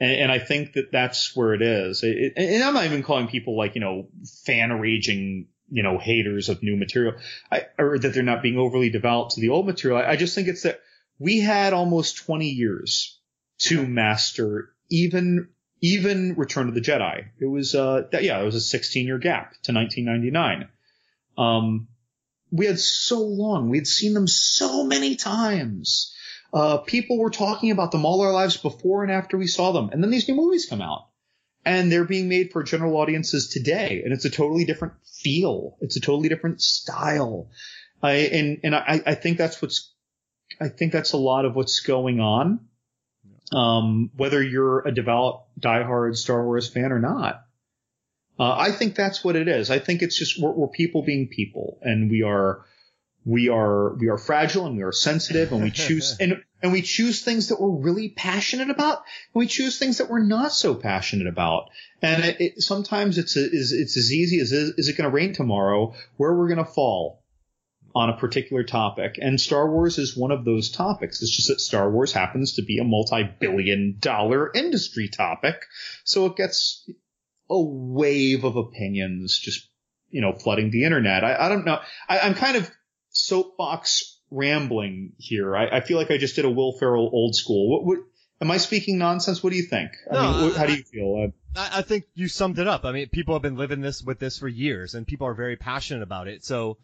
And, 0.00 0.12
and 0.12 0.32
I 0.32 0.38
think 0.38 0.74
that 0.74 0.92
that's 0.92 1.34
where 1.36 1.54
it 1.54 1.62
is. 1.62 2.02
It, 2.02 2.34
and 2.36 2.62
I'm 2.62 2.74
not 2.74 2.86
even 2.86 3.02
calling 3.02 3.28
people 3.28 3.56
like, 3.56 3.74
you 3.74 3.80
know, 3.80 4.08
fan 4.44 4.72
raging, 4.72 5.48
you 5.68 5.82
know, 5.82 5.98
haters 5.98 6.48
of 6.48 6.62
new 6.62 6.76
material, 6.76 7.14
I, 7.50 7.66
or 7.78 7.98
that 7.98 8.14
they're 8.14 8.22
not 8.22 8.42
being 8.42 8.58
overly 8.58 8.90
developed 8.90 9.32
to 9.32 9.40
the 9.40 9.50
old 9.50 9.66
material. 9.66 10.00
I, 10.00 10.12
I 10.12 10.16
just 10.16 10.34
think 10.34 10.48
it's 10.48 10.62
that 10.62 10.80
we 11.18 11.40
had 11.40 11.72
almost 11.72 12.24
20 12.24 12.48
years 12.48 13.20
to 13.58 13.86
master 13.86 14.72
even 14.90 15.48
even 15.82 16.34
Return 16.36 16.68
of 16.68 16.74
the 16.74 16.80
Jedi. 16.80 17.26
It 17.38 17.46
was 17.46 17.74
uh 17.74 18.04
that, 18.12 18.24
yeah, 18.24 18.40
it 18.40 18.44
was 18.44 18.54
a 18.54 18.60
16 18.60 19.06
year 19.06 19.18
gap 19.18 19.52
to 19.62 19.72
1999. 19.72 20.68
Um, 21.38 21.88
we 22.50 22.66
had 22.66 22.78
so 22.78 23.20
long. 23.20 23.68
We 23.68 23.78
had 23.78 23.86
seen 23.86 24.14
them 24.14 24.26
so 24.26 24.84
many 24.84 25.16
times. 25.16 26.14
Uh, 26.52 26.78
people 26.78 27.18
were 27.18 27.30
talking 27.30 27.70
about 27.70 27.92
them 27.92 28.04
all 28.04 28.22
our 28.22 28.32
lives 28.32 28.56
before 28.56 29.02
and 29.02 29.12
after 29.12 29.38
we 29.38 29.46
saw 29.46 29.72
them. 29.72 29.90
And 29.92 30.02
then 30.02 30.10
these 30.10 30.28
new 30.28 30.34
movies 30.34 30.66
come 30.66 30.82
out 30.82 31.06
and 31.64 31.90
they're 31.90 32.04
being 32.04 32.28
made 32.28 32.50
for 32.52 32.62
general 32.62 32.96
audiences 32.96 33.48
today. 33.48 34.02
And 34.04 34.12
it's 34.12 34.24
a 34.24 34.30
totally 34.30 34.64
different 34.64 34.94
feel. 35.06 35.76
It's 35.80 35.96
a 35.96 36.00
totally 36.00 36.28
different 36.28 36.60
style. 36.60 37.50
I, 38.02 38.12
and, 38.12 38.60
and 38.64 38.74
I, 38.74 39.00
I 39.06 39.14
think 39.14 39.38
that's 39.38 39.62
what's, 39.62 39.92
I 40.60 40.68
think 40.68 40.92
that's 40.92 41.12
a 41.12 41.18
lot 41.18 41.44
of 41.44 41.54
what's 41.54 41.80
going 41.80 42.20
on. 42.20 42.60
Um, 43.52 44.10
whether 44.16 44.42
you're 44.42 44.86
a 44.86 44.92
devout 44.92 45.44
diehard 45.58 46.16
Star 46.16 46.44
Wars 46.44 46.68
fan 46.68 46.92
or 46.92 47.00
not. 47.00 47.44
Uh, 48.40 48.56
I 48.56 48.72
think 48.72 48.94
that's 48.94 49.22
what 49.22 49.36
it 49.36 49.48
is. 49.48 49.70
I 49.70 49.80
think 49.80 50.00
it's 50.00 50.18
just 50.18 50.40
we're, 50.40 50.52
we're, 50.52 50.68
people 50.68 51.02
being 51.02 51.28
people, 51.28 51.78
and 51.82 52.10
we 52.10 52.22
are 52.22 52.64
we 53.26 53.50
are 53.50 53.94
we 53.96 54.08
are 54.08 54.16
fragile 54.16 54.64
and 54.64 54.78
we 54.78 54.82
are 54.82 54.92
sensitive, 54.92 55.52
and 55.52 55.62
we 55.62 55.70
choose 55.70 56.16
and 56.20 56.42
and 56.62 56.72
we 56.72 56.80
choose 56.80 57.22
things 57.22 57.48
that 57.48 57.60
we're 57.60 57.68
really 57.68 58.08
passionate 58.08 58.70
about, 58.70 59.02
and 59.34 59.40
we 59.40 59.46
choose 59.46 59.78
things 59.78 59.98
that 59.98 60.08
we're 60.08 60.24
not 60.24 60.54
so 60.54 60.74
passionate 60.74 61.26
about. 61.26 61.68
And 62.00 62.24
it, 62.24 62.40
it, 62.40 62.62
sometimes 62.62 63.18
it's 63.18 63.36
a, 63.36 63.40
is 63.40 63.72
it's 63.72 63.98
as 63.98 64.10
easy 64.10 64.40
as 64.40 64.52
is, 64.52 64.70
is 64.78 64.88
it 64.88 64.96
going 64.96 65.10
to 65.10 65.14
rain 65.14 65.34
tomorrow? 65.34 65.94
Where 66.16 66.34
we're 66.34 66.48
going 66.48 66.64
to 66.64 66.72
fall 66.72 67.22
on 67.94 68.08
a 68.08 68.16
particular 68.16 68.64
topic. 68.64 69.18
And 69.20 69.38
Star 69.38 69.70
Wars 69.70 69.98
is 69.98 70.16
one 70.16 70.30
of 70.30 70.46
those 70.46 70.70
topics. 70.70 71.20
It's 71.20 71.36
just 71.36 71.48
that 71.48 71.60
Star 71.60 71.90
Wars 71.90 72.12
happens 72.12 72.54
to 72.54 72.62
be 72.62 72.78
a 72.78 72.84
multi-billion 72.84 73.96
dollar 73.98 74.50
industry 74.54 75.08
topic. 75.08 75.56
So 76.04 76.24
it 76.26 76.36
gets 76.36 76.88
a 77.50 77.60
wave 77.60 78.44
of 78.44 78.56
opinions 78.56 79.38
just, 79.38 79.68
you 80.08 80.20
know, 80.20 80.32
flooding 80.32 80.70
the 80.70 80.84
internet. 80.84 81.24
I, 81.24 81.46
I 81.46 81.48
don't 81.48 81.64
know. 81.64 81.80
I, 82.08 82.18
am 82.20 82.34
kind 82.34 82.56
of 82.56 82.70
soapbox 83.10 84.20
rambling 84.30 85.12
here. 85.18 85.56
I, 85.56 85.78
I, 85.78 85.80
feel 85.80 85.98
like 85.98 86.12
I 86.12 86.16
just 86.16 86.36
did 86.36 86.44
a 86.44 86.50
Will 86.50 86.78
Ferrell 86.78 87.10
old 87.12 87.34
school. 87.34 87.70
What, 87.70 87.84
what 87.84 87.98
am 88.40 88.50
I 88.52 88.58
speaking 88.58 88.98
nonsense? 88.98 89.42
What 89.42 89.50
do 89.50 89.56
you 89.56 89.64
think? 89.64 89.90
I 90.10 90.14
no, 90.14 90.32
mean, 90.32 90.42
what, 90.44 90.56
how 90.56 90.66
do 90.66 90.74
you 90.74 90.84
feel? 90.84 91.32
Uh, 91.56 91.60
I, 91.60 91.78
I 91.78 91.82
think 91.82 92.04
you 92.14 92.28
summed 92.28 92.60
it 92.60 92.68
up. 92.68 92.84
I 92.84 92.92
mean, 92.92 93.08
people 93.08 93.34
have 93.34 93.42
been 93.42 93.56
living 93.56 93.80
this 93.80 94.00
with 94.02 94.20
this 94.20 94.38
for 94.38 94.48
years 94.48 94.94
and 94.94 95.06
people 95.06 95.26
are 95.26 95.34
very 95.34 95.56
passionate 95.56 96.02
about 96.02 96.28
it. 96.28 96.44
So, 96.44 96.78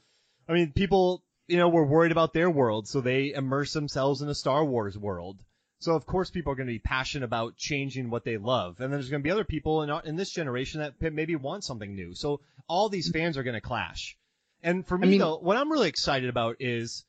I 0.48 0.52
mean, 0.52 0.72
people, 0.72 1.22
you 1.46 1.58
know, 1.58 1.68
were 1.68 1.86
worried 1.86 2.12
about 2.12 2.32
their 2.32 2.50
world, 2.50 2.88
so 2.88 3.00
they 3.00 3.32
immerse 3.32 3.72
themselves 3.72 4.20
in 4.20 4.28
a 4.28 4.34
Star 4.34 4.64
Wars 4.64 4.98
world. 4.98 5.38
So 5.86 5.94
of 5.94 6.04
course 6.04 6.30
people 6.30 6.52
are 6.52 6.56
going 6.56 6.66
to 6.66 6.72
be 6.72 6.80
passionate 6.80 7.26
about 7.26 7.56
changing 7.56 8.10
what 8.10 8.24
they 8.24 8.38
love, 8.38 8.80
and 8.80 8.92
then 8.92 8.98
there's 8.98 9.08
going 9.08 9.22
to 9.22 9.24
be 9.24 9.30
other 9.30 9.44
people 9.44 9.82
in 9.82 9.90
in 10.04 10.16
this 10.16 10.32
generation 10.32 10.80
that 10.80 11.12
maybe 11.12 11.36
want 11.36 11.62
something 11.62 11.94
new. 11.94 12.12
So 12.12 12.40
all 12.66 12.88
these 12.88 13.08
mm-hmm. 13.08 13.20
fans 13.20 13.38
are 13.38 13.44
going 13.44 13.54
to 13.54 13.60
clash. 13.60 14.18
And 14.64 14.84
for 14.84 14.98
me 14.98 15.06
I 15.06 15.10
mean, 15.10 15.20
though, 15.20 15.38
what 15.38 15.56
I'm 15.56 15.70
really 15.70 15.88
excited 15.88 16.28
about 16.28 16.56
is, 16.58 17.04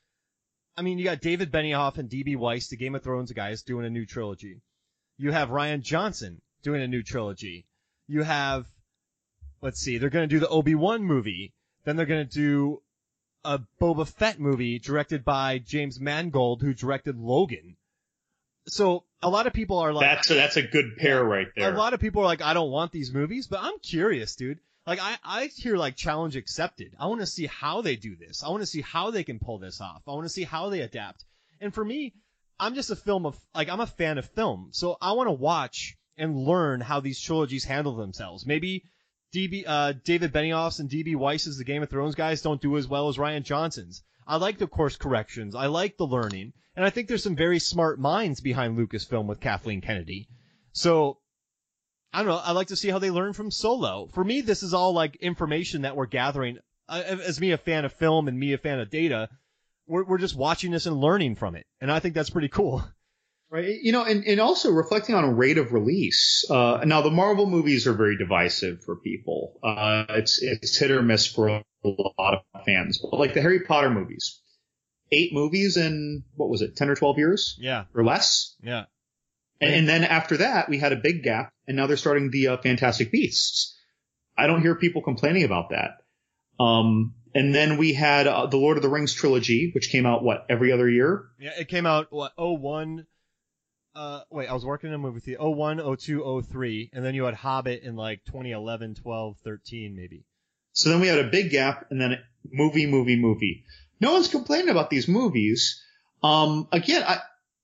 I 0.78 0.84
mean, 0.84 1.00
you 1.00 1.06
got 1.06 1.22
David 1.22 1.52
Benioff 1.52 1.98
and 1.98 2.08
D.B. 2.08 2.36
Weiss, 2.36 2.68
the 2.68 2.78
Game 2.78 2.94
of 2.94 3.02
Thrones 3.02 3.32
guys, 3.32 3.64
doing 3.64 3.84
a 3.84 3.90
new 3.90 4.06
trilogy. 4.06 4.62
You 5.18 5.32
have 5.32 5.50
Rian 5.50 5.82
Johnson 5.82 6.40
doing 6.62 6.84
a 6.84 6.88
new 6.88 7.02
trilogy. 7.02 7.66
You 8.08 8.22
have, 8.22 8.68
let's 9.60 9.80
see, 9.80 9.98
they're 9.98 10.12
going 10.12 10.30
to 10.30 10.36
do 10.36 10.40
the 10.40 10.50
Obi 10.50 10.76
Wan 10.76 11.04
movie. 11.04 11.52
Then 11.84 11.96
they're 11.96 12.06
going 12.06 12.28
to 12.28 12.32
do 12.32 12.84
a 13.44 13.60
Boba 13.82 14.08
Fett 14.08 14.40
movie 14.40 14.78
directed 14.78 15.26
by 15.26 15.58
James 15.58 16.00
Mangold, 16.00 16.62
who 16.62 16.76
directed 16.76 17.18
Logan 17.18 17.76
so 18.68 19.04
a 19.22 19.30
lot 19.30 19.48
of 19.48 19.54
people 19.54 19.80
are 19.80 19.94
like 19.94 20.06
that's 20.06 20.30
a, 20.30 20.34
that's 20.36 20.58
a 20.58 20.62
good 20.62 20.98
pair 20.98 21.24
right 21.24 21.48
there. 21.56 21.74
A 21.74 21.78
lot 21.78 21.94
of 21.94 22.00
people 22.00 22.22
are 22.22 22.26
like, 22.26 22.42
I 22.42 22.54
don't 22.54 22.72
want 22.72 22.92
these 22.92 23.14
movies, 23.14 23.48
but 23.48 23.60
I'm 23.62 23.80
curious, 23.80 24.36
dude. 24.36 24.60
Like 24.86 25.00
I, 25.02 25.18
I 25.24 25.46
hear 25.48 25.76
like 25.76 25.96
challenge 25.96 26.36
accepted. 26.36 26.96
I 27.00 27.08
want 27.08 27.22
to 27.22 27.28
see 27.28 27.46
how 27.46 27.82
they 27.82 27.96
do 27.96 28.16
this. 28.16 28.44
I 28.44 28.50
want 28.50 28.62
to 28.62 28.68
see 28.68 28.82
how 28.82 29.12
they 29.12 29.24
can 29.24 29.40
pull 29.40 29.60
this 29.60 29.82
off. 29.82 30.02
I 30.08 30.12
want 30.12 30.26
to 30.26 30.30
see 30.30 30.44
how 30.44 30.70
they 30.70 30.82
adapt. 30.82 31.26
And 31.60 31.74
for 31.74 31.84
me, 31.84 32.14
I'm 32.60 32.74
just 32.74 32.90
a 32.90 32.96
film 32.96 33.26
of 33.26 33.38
like 33.54 33.70
I'm 33.70 33.80
a 33.80 33.88
fan 33.88 34.18
of 34.18 34.26
film, 34.30 34.70
so 34.72 34.98
I 35.02 35.14
want 35.14 35.28
to 35.28 35.34
watch 35.34 35.98
and 36.18 36.36
learn 36.36 36.82
how 36.82 37.00
these 37.00 37.22
trilogies 37.22 37.64
handle 37.64 37.96
themselves. 37.96 38.46
Maybe 38.46 38.84
DB, 39.34 39.64
uh, 39.68 39.94
David 40.04 40.34
Benioff's 40.34 40.80
and 40.80 40.90
DB 40.90 41.16
Weiss's 41.16 41.58
The 41.58 41.64
Game 41.64 41.84
of 41.84 41.90
Thrones 41.90 42.16
guys 42.16 42.42
don't 42.42 42.62
do 42.62 42.78
as 42.78 42.88
well 42.88 43.10
as 43.10 43.18
Rian 43.18 43.44
Johnson's. 43.44 44.04
I 44.28 44.38
like 44.38 44.58
the 44.58 44.68
course 44.68 44.98
corrections. 44.98 45.56
I 45.56 45.68
like 45.68 45.98
the 45.98 46.06
learning. 46.06 46.54
And 46.76 46.86
I 46.86 46.92
think 46.92 47.08
there's 47.08 47.24
some 47.24 47.36
very 47.36 47.60
smart 47.60 48.00
minds 48.00 48.42
behind 48.42 48.78
Lucasfilm 48.78 49.26
with 49.26 49.40
Kathleen 49.40 49.82
Kennedy. 49.82 50.28
So 50.74 51.18
I 52.14 52.20
don't 52.20 52.28
know. 52.28 52.42
I 52.44 52.52
like 52.52 52.68
to 52.68 52.76
see 52.76 52.90
how 52.90 53.00
they 53.00 53.12
learn 53.12 53.34
from 53.34 53.52
Solo. 53.52 54.08
For 54.14 54.24
me, 54.24 54.42
this 54.42 54.64
is 54.64 54.74
all 54.74 54.94
like 54.94 55.16
information 55.18 55.82
that 55.84 55.96
we're 55.96 56.06
gathering. 56.06 56.58
As 56.90 57.40
me, 57.40 57.52
a 57.52 57.58
fan 57.58 57.84
of 57.84 57.94
film, 57.94 58.28
and 58.28 58.40
me, 58.40 58.54
a 58.54 58.58
fan 58.58 58.80
of 58.80 58.90
data, 58.90 59.30
we're 59.88 60.06
we're 60.06 60.18
just 60.18 60.36
watching 60.36 60.72
this 60.72 60.86
and 60.86 60.98
learning 60.98 61.36
from 61.36 61.56
it, 61.56 61.66
and 61.82 61.92
I 61.92 62.00
think 62.00 62.16
that's 62.16 62.30
pretty 62.30 62.48
cool. 62.48 62.84
Right. 63.50 63.80
You 63.82 63.94
know, 63.94 64.04
and, 64.04 64.26
and 64.26 64.42
also 64.42 64.72
reflecting 64.72 65.16
on 65.16 65.24
a 65.24 65.34
rate 65.34 65.58
of 65.58 65.72
release. 65.72 66.46
Uh, 66.50 66.82
now 66.86 67.02
the 67.02 67.12
Marvel 67.12 67.46
movies 67.46 67.88
are 67.88 67.94
very 67.94 68.18
divisive 68.18 68.84
for 68.84 68.98
people. 68.98 69.60
Uh, 69.64 70.06
it's 70.10 70.42
it's 70.42 70.78
hit 70.78 70.92
or 70.92 71.02
miss 71.02 71.26
for 71.28 71.62
a 71.88 72.22
lot 72.22 72.44
of 72.54 72.66
fans. 72.66 73.00
But 73.00 73.18
like 73.18 73.34
the 73.34 73.42
Harry 73.42 73.62
Potter 73.62 73.90
movies, 73.90 74.42
eight 75.12 75.34
movies 75.34 75.78
in 75.78 76.24
what 76.36 76.50
was 76.50 76.62
it, 76.62 76.76
ten 76.76 76.90
or 76.90 76.96
twelve 76.96 77.18
years? 77.18 77.58
Yeah, 77.60 77.86
or 77.94 78.04
less. 78.04 78.56
Yeah. 78.62 78.86
And, 79.60 79.74
and 79.74 79.90
then 79.90 80.04
after 80.04 80.38
that, 80.38 80.70
we 80.70 80.78
had 80.78 80.94
a 80.94 80.98
big 80.98 81.24
gap, 81.24 81.52
and 81.68 81.76
now 81.76 81.88
they're 81.88 81.98
starting 81.98 82.30
the 82.30 82.50
uh, 82.50 82.58
Fantastic 82.58 83.12
Beasts. 83.12 83.76
I 84.38 84.46
don't 84.46 84.62
hear 84.62 84.76
people 84.76 85.02
complaining 85.02 85.44
about 85.44 85.72
that. 85.72 85.98
Um, 86.64 87.16
and 87.34 87.54
then 87.54 87.78
we 87.78 87.94
had 87.94 88.28
uh, 88.28 88.46
the 88.48 88.58
Lord 88.58 88.78
of 88.78 88.84
the 88.84 88.90
Rings 88.90 89.14
trilogy, 89.14 89.72
which 89.74 89.90
came 89.90 90.06
out 90.06 90.24
what 90.24 90.46
every 90.50 90.72
other 90.72 90.90
year. 90.90 91.26
Yeah, 91.40 91.52
it 91.58 91.68
came 91.68 91.86
out 91.86 92.08
what 92.12 92.34
oh 92.38 92.54
one. 92.54 93.08
Uh, 93.96 94.22
wait, 94.30 94.48
I 94.48 94.54
was 94.54 94.64
working 94.64 94.90
in 94.90 94.94
a 94.94 94.98
movie 95.00 95.16
with 95.16 95.28
you. 95.28 95.38
01, 95.40 95.98
02, 95.98 96.44
03, 96.44 96.92
and 96.94 97.04
then 97.04 97.16
you 97.16 97.24
had 97.24 97.34
Hobbit 97.34 97.82
in 97.82 97.96
like 97.96 98.24
2011, 98.26 98.96
12, 98.96 99.38
13 99.44 99.96
maybe. 99.96 100.26
So 100.78 100.92
then 100.92 101.02
we 101.02 101.08
had 101.08 101.18
a 101.18 101.32
big 101.32 101.50
gap, 101.50 101.88
and 101.90 102.00
then 102.00 102.20
movie, 102.52 102.86
movie, 102.86 103.16
movie. 103.16 103.66
No 104.00 104.14
one's 104.14 104.28
complaining 104.28 104.70
about 104.70 104.92
these 104.92 105.08
movies. 105.08 105.84
Um, 106.22 106.68
again, 106.72 107.02
I, 107.02 107.18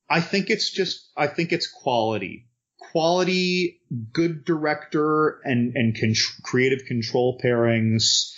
I 0.09 0.19
think 0.19 0.49
it's 0.49 0.71
just, 0.71 1.11
I 1.15 1.27
think 1.27 1.51
it's 1.51 1.67
quality. 1.67 2.47
Quality, 2.79 3.81
good 4.11 4.43
director, 4.45 5.39
and, 5.43 5.75
and 5.75 5.95
con- 5.95 6.15
creative 6.41 6.85
control 6.87 7.39
pairings. 7.39 8.33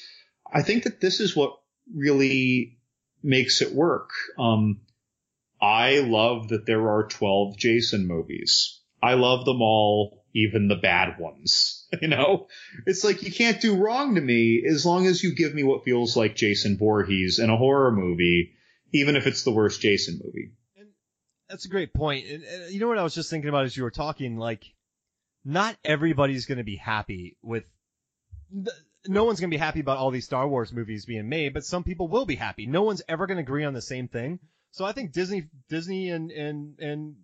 I 0.54 0.62
think 0.62 0.84
that 0.84 1.00
this 1.00 1.22
is 1.22 1.38
what 1.38 1.58
really 1.96 2.78
makes 3.24 3.62
it 3.62 3.74
work. 3.74 4.10
Um, 4.38 4.82
I 5.62 6.00
love 6.00 6.50
that 6.50 6.66
there 6.66 6.90
are 6.90 7.08
12 7.08 7.58
Jason 7.58 8.08
movies. 8.08 8.82
I 9.02 9.14
love 9.14 9.46
them 9.46 9.62
all, 9.62 10.26
even 10.34 10.68
the 10.68 10.76
bad 10.76 11.18
ones. 11.18 11.85
You 12.02 12.08
know, 12.08 12.48
it's 12.86 13.04
like 13.04 13.24
you 13.24 13.32
can't 13.32 13.62
do 13.62 13.76
wrong 13.76 14.16
to 14.16 14.22
me 14.22 14.64
as 14.68 14.86
long 14.86 15.08
as 15.08 15.24
you 15.24 15.36
give 15.36 15.54
me 15.54 15.64
what 15.64 15.84
feels 15.84 16.16
like 16.16 16.36
Jason 16.36 16.78
Voorhees 16.78 17.40
in 17.40 17.50
a 17.50 17.58
horror 17.58 17.92
movie, 17.92 18.54
even 18.94 19.16
if 19.16 19.28
it's 19.28 19.44
the 19.44 19.52
worst 19.52 19.82
Jason 19.82 20.20
movie. 20.24 20.52
And 20.78 20.90
that's 21.50 21.66
a 21.66 21.70
great 21.70 21.94
point. 21.94 22.28
And, 22.28 22.44
and 22.44 22.74
you 22.74 22.80
know 22.80 22.88
what 22.88 22.98
I 22.98 23.04
was 23.04 23.16
just 23.16 23.30
thinking 23.30 23.50
about 23.50 23.66
as 23.66 23.76
you 23.76 23.84
were 23.84 23.92
talking, 23.92 24.38
like, 24.38 24.64
not 25.44 25.78
everybody's 25.84 26.46
going 26.46 26.58
to 26.58 26.64
be 26.64 26.76
happy 26.76 27.38
with. 27.42 27.64
The, 28.52 28.72
no 29.08 29.24
one's 29.24 29.40
going 29.40 29.52
to 29.52 29.56
be 29.56 29.60
happy 29.60 29.80
about 29.80 29.98
all 29.98 30.12
these 30.12 30.26
Star 30.26 30.48
Wars 30.48 30.74
movies 30.74 31.06
being 31.06 31.30
made, 31.30 31.54
but 31.54 31.64
some 31.64 31.84
people 31.84 32.08
will 32.08 32.26
be 32.26 32.36
happy. 32.36 32.66
No 32.66 32.84
one's 32.84 33.04
ever 33.08 33.28
going 33.28 33.38
to 33.38 33.44
agree 33.44 33.64
on 33.64 33.74
the 33.74 33.82
same 33.82 34.08
thing. 34.08 34.40
So 34.72 34.84
I 34.84 34.92
think 34.92 35.14
Disney, 35.14 35.48
Disney 35.70 36.10
and 36.10 36.32
and 36.32 36.80
and 36.80 37.16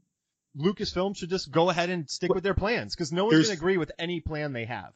Lucasfilm 0.58 1.16
should 1.16 1.30
just 1.30 1.52
go 1.52 1.70
ahead 1.70 1.90
and 1.90 2.10
stick 2.10 2.34
with 2.34 2.44
their 2.44 2.54
plans 2.54 2.96
because 2.96 3.12
no 3.12 3.26
one's 3.26 3.36
going 3.36 3.46
to 3.46 3.54
agree 3.54 3.78
with 3.78 3.92
any 3.98 4.20
plan 4.20 4.52
they 4.54 4.66
have. 4.66 4.92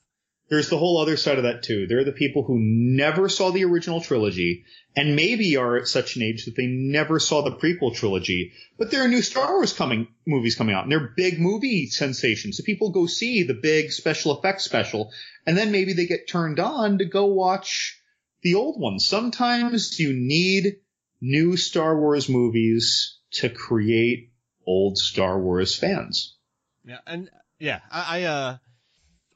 there's 0.49 0.69
the 0.69 0.77
whole 0.77 0.97
other 0.99 1.17
side 1.17 1.37
of 1.37 1.43
that 1.43 1.63
too. 1.63 1.87
There 1.87 1.99
are 1.99 2.03
the 2.03 2.11
people 2.11 2.43
who 2.43 2.57
never 2.59 3.29
saw 3.29 3.51
the 3.51 3.63
original 3.63 4.01
trilogy 4.01 4.65
and 4.95 5.15
maybe 5.15 5.57
are 5.57 5.77
at 5.77 5.87
such 5.87 6.17
an 6.17 6.23
age 6.23 6.45
that 6.45 6.55
they 6.55 6.67
never 6.67 7.19
saw 7.19 7.41
the 7.41 7.55
prequel 7.55 7.95
trilogy, 7.95 8.51
but 8.77 8.91
there 8.91 9.03
are 9.03 9.07
new 9.07 9.21
Star 9.21 9.53
Wars 9.53 9.73
coming 9.73 10.07
movies 10.27 10.55
coming 10.55 10.75
out 10.75 10.83
and 10.83 10.91
they're 10.91 11.13
big 11.15 11.39
movie 11.39 11.87
sensations. 11.87 12.57
So 12.57 12.63
people 12.63 12.91
go 12.91 13.05
see 13.07 13.43
the 13.43 13.53
big 13.53 13.91
special 13.91 14.37
effects 14.37 14.65
special 14.65 15.11
and 15.47 15.57
then 15.57 15.71
maybe 15.71 15.93
they 15.93 16.05
get 16.05 16.27
turned 16.27 16.59
on 16.59 16.97
to 16.99 17.05
go 17.05 17.25
watch 17.25 17.99
the 18.41 18.55
old 18.55 18.79
ones. 18.79 19.07
Sometimes 19.07 19.99
you 19.99 20.13
need 20.13 20.75
new 21.21 21.57
Star 21.57 21.99
Wars 21.99 22.29
movies 22.29 23.19
to 23.31 23.49
create 23.49 24.31
old 24.65 24.97
Star 24.97 25.39
Wars 25.39 25.77
fans. 25.77 26.35
Yeah, 26.83 26.99
and 27.05 27.29
yeah, 27.59 27.81
I, 27.91 28.19
I 28.19 28.23
uh, 28.23 28.57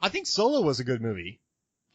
I 0.02 0.10
think 0.10 0.28
Solo 0.28 0.62
was 0.62 0.80
a 0.80 0.84
good 0.84 1.02
movie. 1.02 1.42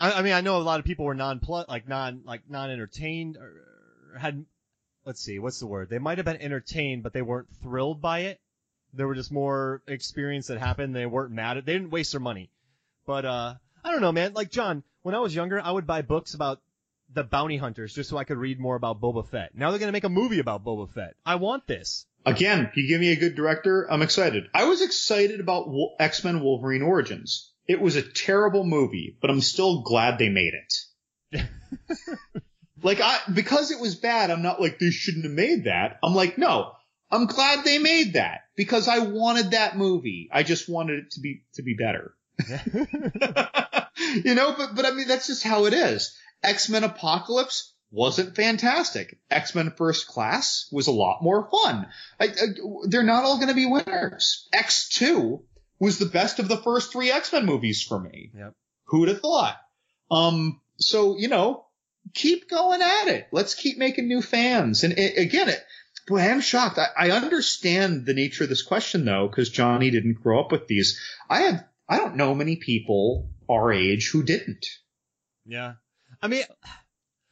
I, 0.00 0.12
I 0.12 0.22
mean, 0.22 0.32
I 0.32 0.40
know 0.40 0.56
a 0.56 0.58
lot 0.58 0.80
of 0.80 0.86
people 0.86 1.04
were 1.04 1.14
non 1.14 1.40
like 1.68 1.88
non 1.88 2.22
like 2.24 2.42
non 2.48 2.70
entertained 2.70 3.36
or 3.36 4.18
had 4.18 4.44
let's 5.04 5.20
see, 5.20 5.38
what's 5.38 5.60
the 5.60 5.66
word? 5.66 5.88
They 5.90 5.98
might 5.98 6.18
have 6.18 6.24
been 6.24 6.40
entertained, 6.40 7.02
but 7.02 7.12
they 7.12 7.22
weren't 7.22 7.48
thrilled 7.62 8.00
by 8.00 8.20
it. 8.20 8.40
There 8.92 9.06
were 9.06 9.14
just 9.14 9.32
more 9.32 9.82
experience 9.86 10.46
that 10.46 10.58
happened. 10.58 10.94
They 10.94 11.06
weren't 11.06 11.32
mad 11.32 11.58
at. 11.58 11.66
They 11.66 11.72
didn't 11.72 11.90
waste 11.90 12.12
their 12.12 12.20
money. 12.20 12.50
But 13.06 13.24
uh, 13.24 13.54
I 13.84 13.90
don't 13.90 14.00
know, 14.00 14.12
man. 14.12 14.34
Like 14.34 14.50
John, 14.50 14.82
when 15.02 15.14
I 15.14 15.20
was 15.20 15.34
younger, 15.34 15.60
I 15.60 15.70
would 15.70 15.86
buy 15.86 16.02
books 16.02 16.34
about 16.34 16.60
the 17.12 17.24
bounty 17.24 17.56
hunters 17.56 17.92
just 17.92 18.08
so 18.08 18.16
I 18.16 18.24
could 18.24 18.38
read 18.38 18.58
more 18.58 18.76
about 18.76 19.00
Boba 19.00 19.26
Fett. 19.26 19.54
Now 19.54 19.70
they're 19.70 19.80
gonna 19.80 19.92
make 19.92 20.04
a 20.04 20.08
movie 20.08 20.38
about 20.38 20.64
Boba 20.64 20.90
Fett. 20.90 21.14
I 21.24 21.36
want 21.36 21.66
this. 21.66 22.06
Again, 22.26 22.70
you 22.74 22.88
give 22.88 23.00
me 23.00 23.12
a 23.12 23.16
good 23.16 23.34
director, 23.34 23.86
I'm 23.90 24.02
excited. 24.02 24.44
I 24.54 24.64
was 24.64 24.80
excited 24.80 25.40
about 25.40 25.68
X-Men 25.98 26.42
Wolverine 26.42 26.82
Origins. 26.82 27.52
It 27.66 27.80
was 27.80 27.96
a 27.96 28.02
terrible 28.02 28.64
movie, 28.64 29.16
but 29.20 29.30
I'm 29.30 29.40
still 29.40 29.82
glad 29.82 30.18
they 30.18 30.28
made 30.28 30.54
it. 30.54 31.42
like 32.82 33.00
I, 33.00 33.18
because 33.32 33.70
it 33.70 33.80
was 33.80 33.94
bad, 33.94 34.30
I'm 34.30 34.42
not 34.42 34.60
like 34.60 34.78
they 34.78 34.90
shouldn't 34.90 35.24
have 35.24 35.32
made 35.32 35.64
that. 35.64 35.98
I'm 36.02 36.14
like, 36.14 36.38
no, 36.38 36.72
I'm 37.10 37.26
glad 37.26 37.64
they 37.64 37.78
made 37.78 38.14
that 38.14 38.40
because 38.56 38.88
I 38.88 38.98
wanted 39.00 39.50
that 39.50 39.76
movie. 39.76 40.30
I 40.32 40.42
just 40.42 40.68
wanted 40.68 41.00
it 41.00 41.10
to 41.12 41.20
be, 41.20 41.42
to 41.54 41.62
be 41.62 41.74
better. 41.74 42.14
you 44.24 44.34
know, 44.34 44.54
but, 44.56 44.74
but 44.74 44.86
I 44.86 44.92
mean, 44.92 45.08
that's 45.08 45.26
just 45.26 45.42
how 45.42 45.66
it 45.66 45.74
is. 45.74 46.16
X-Men 46.42 46.84
Apocalypse 46.84 47.73
wasn't 47.94 48.34
fantastic. 48.34 49.18
X-Men 49.30 49.72
First 49.76 50.08
Class 50.08 50.68
was 50.72 50.88
a 50.88 50.92
lot 50.92 51.22
more 51.22 51.48
fun. 51.48 51.86
I, 52.18 52.24
I, 52.26 52.46
they're 52.88 53.04
not 53.04 53.24
all 53.24 53.36
going 53.36 53.48
to 53.48 53.54
be 53.54 53.66
winners. 53.66 54.48
X2 54.52 55.42
was 55.78 55.98
the 55.98 56.06
best 56.06 56.40
of 56.40 56.48
the 56.48 56.56
first 56.56 56.92
three 56.92 57.12
X-Men 57.12 57.46
movies 57.46 57.82
for 57.82 57.98
me. 57.98 58.32
Yep. 58.36 58.54
Who'd 58.86 59.08
have 59.08 59.20
thought? 59.20 59.56
Um, 60.10 60.60
so, 60.78 61.16
you 61.16 61.28
know, 61.28 61.66
keep 62.12 62.50
going 62.50 62.82
at 62.82 63.08
it. 63.08 63.28
Let's 63.30 63.54
keep 63.54 63.78
making 63.78 64.08
new 64.08 64.22
fans. 64.22 64.82
And 64.82 64.98
it, 64.98 65.16
again, 65.16 65.48
it, 65.48 65.64
boy, 66.08 66.18
I'm 66.20 66.40
shocked. 66.40 66.78
I, 66.78 66.88
I 66.96 67.10
understand 67.12 68.06
the 68.06 68.14
nature 68.14 68.44
of 68.44 68.50
this 68.50 68.62
question 68.62 69.04
though, 69.04 69.28
because 69.28 69.50
Johnny 69.50 69.90
didn't 69.90 70.20
grow 70.20 70.40
up 70.40 70.50
with 70.50 70.66
these. 70.66 71.00
I 71.30 71.42
have, 71.42 71.64
I 71.88 71.98
don't 71.98 72.16
know 72.16 72.34
many 72.34 72.56
people 72.56 73.30
our 73.48 73.72
age 73.72 74.10
who 74.10 74.24
didn't. 74.24 74.66
Yeah. 75.46 75.74
I 76.20 76.28
mean, 76.28 76.42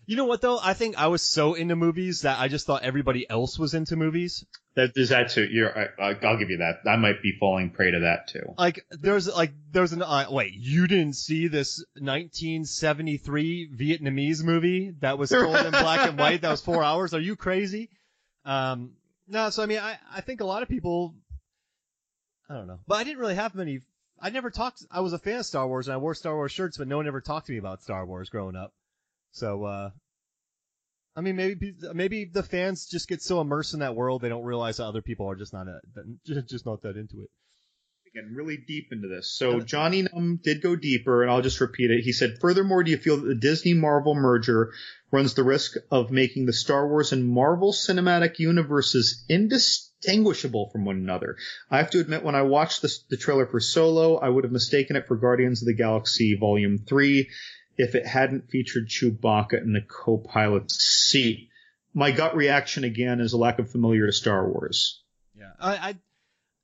you 0.05 0.17
know 0.17 0.25
what 0.25 0.41
though? 0.41 0.59
I 0.61 0.75
think 0.75 0.99
I 0.99 1.07
was 1.07 1.23
so 1.23 1.55
into 1.55 1.77
movies 1.77 2.23
that 2.23 2.39
I 2.41 2.49
just 2.49 2.67
thought 2.67 2.83
everybody 2.83 3.29
else 3.29 3.59
was 3.59 3.75
into 3.75 3.97
movies. 3.97 4.45
That 4.75 4.93
is 4.97 5.11
that 5.11 5.31
too. 5.31 5.45
You're, 5.45 5.91
I, 6.01 6.17
will 6.21 6.39
give 6.39 6.51
you 6.51 6.59
that. 6.59 6.89
I 6.89 6.97
might 6.97 7.23
be 7.23 7.37
falling 7.39 7.71
prey 7.71 7.91
to 7.91 8.01
that 8.01 8.29
too. 8.29 8.55
Like 8.59 8.85
there's 8.91 9.29
like 9.29 9.53
there's 9.71 9.93
an 9.93 10.03
uh, 10.03 10.27
wait. 10.31 10.55
You 10.55 10.87
didn't 10.87 11.15
see 11.15 11.49
this 11.49 11.85
1973 11.99 13.71
Vietnamese 13.77 14.43
movie 14.43 14.93
that 15.01 15.19
was 15.19 15.31
told 15.31 15.57
in 15.57 15.71
black 15.71 16.09
and 16.09 16.19
white? 16.19 16.41
That 16.41 16.51
was 16.51 16.63
four 16.63 16.83
hours. 16.85 17.15
Are 17.15 17.21
you 17.21 17.37
crazy? 17.37 17.91
Um, 18.45 18.93
no. 19.29 19.51
So 19.51 19.63
I 19.63 19.67
mean, 19.67 19.79
I 19.79 19.99
I 20.13 20.21
think 20.23 20.41
a 20.41 20.47
lot 20.47 20.63
of 20.63 20.69
people. 20.69 21.15
I 22.49 22.55
don't 22.55 22.67
know, 22.67 22.81
but 22.87 22.97
I 22.97 23.05
didn't 23.05 23.19
really 23.19 23.37
have 23.37 23.55
many. 23.55 23.83
I 24.21 24.31
never 24.31 24.51
talked. 24.51 24.85
I 24.91 25.01
was 25.01 25.13
a 25.13 25.19
fan 25.19 25.39
of 25.39 25.47
Star 25.47 25.67
Wars 25.69 25.87
and 25.87 25.95
I 25.95 25.99
wore 25.99 26.15
Star 26.15 26.35
Wars 26.35 26.53
shirts, 26.53 26.79
but 26.79 26.89
no 26.89 26.97
one 26.97 27.07
ever 27.07 27.21
talked 27.21 27.47
to 27.47 27.53
me 27.53 27.59
about 27.59 27.83
Star 27.83 28.05
Wars 28.05 28.31
growing 28.31 28.57
up. 28.57 28.73
So, 29.33 29.65
uh, 29.65 29.91
I 31.17 31.21
mean, 31.21 31.37
maybe 31.37 31.75
maybe 31.93 32.31
the 32.33 32.43
fans 32.43 32.87
just 32.87 33.09
get 33.09 33.23
so 33.23 33.41
immersed 33.41 33.75
in 33.75 33.81
that 33.81 33.95
world 33.95 34.23
they 34.23 34.29
don't 34.29 34.45
realize 34.45 34.79
that 34.79 34.87
other 34.87 35.03
people 35.03 35.29
are 35.29 35.37
just 35.37 35.53
not 35.53 35.67
a, 35.69 35.81
just 36.43 36.65
not 36.65 36.83
that 36.83 36.97
into 36.97 37.23
it. 37.23 37.31
Getting 38.15 38.35
really 38.35 38.59
deep 38.59 38.89
into 38.93 39.09
this. 39.09 39.35
So 39.35 39.61
Johnny 39.61 40.03
Num 40.03 40.39
did 40.43 40.61
go 40.61 40.77
deeper, 40.77 41.23
and 41.23 41.31
I'll 41.31 41.41
just 41.41 41.63
repeat 41.63 41.91
it. 41.91 42.03
He 42.03 42.13
said, 42.13 42.37
"Furthermore, 42.43 42.85
do 42.85 42.91
you 42.91 42.99
feel 42.99 43.17
that 43.17 43.27
the 43.27 43.35
Disney 43.35 43.73
Marvel 43.73 44.15
merger 44.15 44.73
runs 45.11 45.33
the 45.33 45.43
risk 45.43 45.77
of 45.91 46.11
making 46.11 46.45
the 46.45 46.53
Star 46.53 46.87
Wars 46.87 47.13
and 47.13 47.27
Marvel 47.27 47.73
cinematic 47.73 48.39
universes 48.39 49.25
indistinguishable 49.31 50.69
from 50.71 50.85
one 50.85 50.97
another? 50.97 51.37
I 51.71 51.79
have 51.79 51.91
to 51.93 52.01
admit, 52.01 52.23
when 52.23 52.35
I 52.35 52.43
watched 52.43 52.83
the, 52.83 52.95
the 53.09 53.17
trailer 53.17 53.47
for 53.47 53.61
Solo, 53.61 54.17
I 54.17 54.29
would 54.29 54.45
have 54.45 54.53
mistaken 54.53 54.97
it 54.97 55.07
for 55.09 55.17
Guardians 55.17 55.63
of 55.63 55.67
the 55.67 55.75
Galaxy 55.75 56.37
Volume 56.39 56.85
Three." 56.87 57.31
If 57.77 57.95
it 57.95 58.07
hadn't 58.07 58.51
featured 58.51 58.89
Chewbacca 58.89 59.61
in 59.63 59.73
the 59.73 59.81
co-pilot's 59.81 60.77
seat. 60.77 61.49
My 61.95 62.11
gut 62.11 62.37
reaction 62.37 62.85
again 62.85 63.21
is 63.21 63.33
a 63.33 63.39
lack 63.39 63.59
of 63.59 63.71
familiar 63.71 64.07
to 64.07 64.13
Star 64.13 64.49
Wars. 64.49 65.03
Yeah, 65.39 65.53
I, 65.61 65.75
I, 65.75 65.97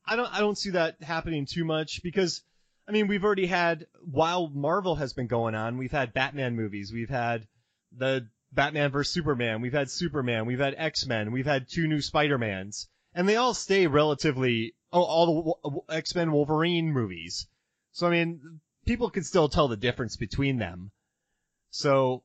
I 0.06 0.16
don't, 0.16 0.34
I 0.34 0.40
don't 0.40 0.58
see 0.58 0.70
that 0.70 1.02
happening 1.02 1.46
too 1.46 1.64
much 1.64 2.02
because, 2.02 2.42
I 2.86 2.92
mean, 2.92 3.08
we've 3.08 3.24
already 3.24 3.46
had 3.46 3.86
while 4.10 4.48
Marvel 4.48 4.96
has 4.96 5.12
been 5.12 5.26
going 5.26 5.54
on, 5.54 5.76
we've 5.78 5.92
had 5.92 6.14
Batman 6.14 6.56
movies, 6.56 6.92
we've 6.92 7.10
had 7.10 7.46
the 7.96 8.28
Batman 8.52 8.90
vs 8.90 9.12
Superman, 9.12 9.60
we've 9.60 9.72
had 9.72 9.90
Superman, 9.90 10.46
we've 10.46 10.60
had 10.60 10.74
X 10.76 11.06
Men, 11.06 11.32
we've 11.32 11.46
had 11.46 11.68
two 11.68 11.86
new 11.88 12.00
Spider 12.00 12.38
Mans, 12.38 12.88
and 13.14 13.28
they 13.28 13.36
all 13.36 13.54
stay 13.54 13.86
relatively 13.86 14.74
oh, 14.92 15.02
all 15.02 15.84
the 15.88 15.94
X 15.94 16.14
Men 16.14 16.32
Wolverine 16.32 16.92
movies. 16.92 17.46
So 17.92 18.06
I 18.06 18.10
mean, 18.10 18.60
people 18.86 19.10
can 19.10 19.24
still 19.24 19.48
tell 19.48 19.68
the 19.68 19.76
difference 19.76 20.16
between 20.16 20.58
them. 20.58 20.90
So 21.78 22.24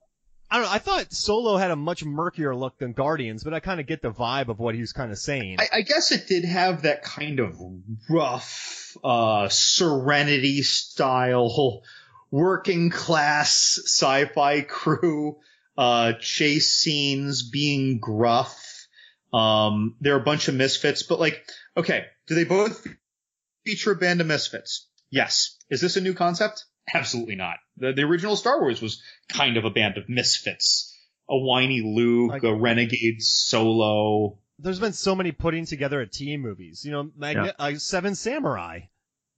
I 0.49 0.57
don't 0.57 0.65
know. 0.65 0.71
I 0.71 0.79
thought 0.79 1.13
Solo 1.13 1.57
had 1.57 1.69
a 1.69 1.75
much 1.75 2.03
murkier 2.03 2.55
look 2.55 2.79
than 2.79 2.93
Guardians, 2.93 3.43
but 3.43 3.53
I 3.53 3.59
kind 3.59 3.79
of 3.79 3.85
get 3.85 4.01
the 4.01 4.11
vibe 4.11 4.49
of 4.49 4.59
what 4.59 4.73
he 4.73 4.81
was 4.81 4.93
kind 4.93 5.11
of 5.11 5.19
saying. 5.19 5.57
I, 5.59 5.69
I, 5.77 5.81
guess 5.81 6.11
it 6.11 6.27
did 6.27 6.43
have 6.43 6.83
that 6.83 7.03
kind 7.03 7.39
of 7.39 7.59
rough, 8.09 8.97
uh, 9.03 9.49
Serenity 9.49 10.63
style, 10.63 11.83
working 12.31 12.89
class 12.89 13.79
sci-fi 13.83 14.61
crew, 14.61 15.37
uh, 15.77 16.13
chase 16.19 16.71
scenes 16.71 17.47
being 17.47 17.99
gruff. 17.99 18.87
Um, 19.31 19.95
there 20.01 20.15
are 20.15 20.21
a 20.21 20.23
bunch 20.23 20.47
of 20.47 20.55
misfits, 20.55 21.03
but 21.03 21.19
like, 21.19 21.47
okay, 21.77 22.05
do 22.25 22.33
they 22.33 22.43
both 22.43 22.87
feature 23.65 23.91
a 23.91 23.95
band 23.95 24.19
of 24.19 24.27
misfits? 24.27 24.87
Yes. 25.11 25.57
Is 25.69 25.79
this 25.79 25.95
a 25.95 26.01
new 26.01 26.15
concept? 26.15 26.65
Absolutely 26.93 27.35
not. 27.35 27.57
The, 27.77 27.93
the 27.93 28.03
original 28.03 28.35
Star 28.35 28.61
Wars 28.61 28.81
was 28.81 29.01
kind 29.29 29.57
of 29.57 29.65
a 29.65 29.69
band 29.69 29.97
of 29.97 30.09
misfits. 30.09 30.89
A 31.29 31.37
whiny 31.37 31.81
Luke, 31.81 32.31
like, 32.31 32.43
a 32.43 32.53
renegade 32.53 33.21
Solo. 33.21 34.37
There's 34.59 34.79
been 34.79 34.93
so 34.93 35.15
many 35.15 35.31
putting 35.31 35.65
together 35.65 36.01
a 36.01 36.07
team 36.07 36.41
movies. 36.41 36.83
You 36.85 36.91
know, 36.91 37.11
Magna- 37.15 37.53
yeah. 37.57 37.65
uh, 37.65 37.75
Seven 37.77 38.15
Samurai. 38.15 38.81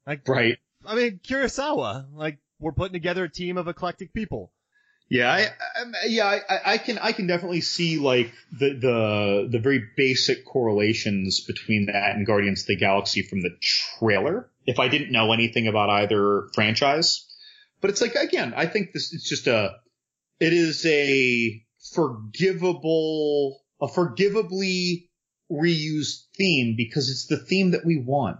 Like, 0.05 0.27
right. 0.27 0.57
I 0.85 0.95
mean, 0.95 1.19
Kurosawa. 1.23 2.07
Like, 2.13 2.39
we're 2.59 2.71
putting 2.71 2.93
together 2.93 3.25
a 3.25 3.29
team 3.29 3.57
of 3.57 3.67
eclectic 3.67 4.13
people. 4.13 4.51
Yeah, 5.07 5.31
I, 5.31 5.41
I 5.41 6.05
yeah, 6.07 6.25
I, 6.25 6.73
I, 6.73 6.77
can 6.79 6.97
I 6.97 7.11
can 7.11 7.27
definitely 7.27 7.61
see 7.61 7.99
like 7.99 8.33
the 8.51 8.73
the 8.73 9.47
the 9.51 9.59
very 9.59 9.83
basic 9.95 10.45
correlations 10.45 11.41
between 11.41 11.85
that 11.87 12.15
and 12.15 12.25
Guardians 12.25 12.61
of 12.61 12.67
the 12.67 12.75
Galaxy 12.75 13.21
from 13.21 13.41
the 13.41 13.51
trailer. 13.99 14.49
If 14.65 14.79
I 14.79 14.87
didn't 14.87 15.11
know 15.11 15.31
anything 15.31 15.67
about 15.67 15.91
either 15.91 16.47
franchise, 16.55 17.23
but 17.81 17.89
it's 17.89 18.01
like 18.01 18.15
again, 18.15 18.53
I 18.55 18.65
think 18.65 18.93
this 18.93 19.13
it's 19.13 19.27
just 19.27 19.47
a 19.47 19.75
it 20.39 20.53
is 20.53 20.85
a 20.85 21.63
forgivable 21.93 23.61
a 23.81 23.87
forgivably 23.87 25.09
reused 25.51 26.25
theme 26.35 26.75
because 26.75 27.09
it's 27.09 27.27
the 27.27 27.37
theme 27.37 27.71
that 27.71 27.85
we 27.85 27.97
want. 27.97 28.37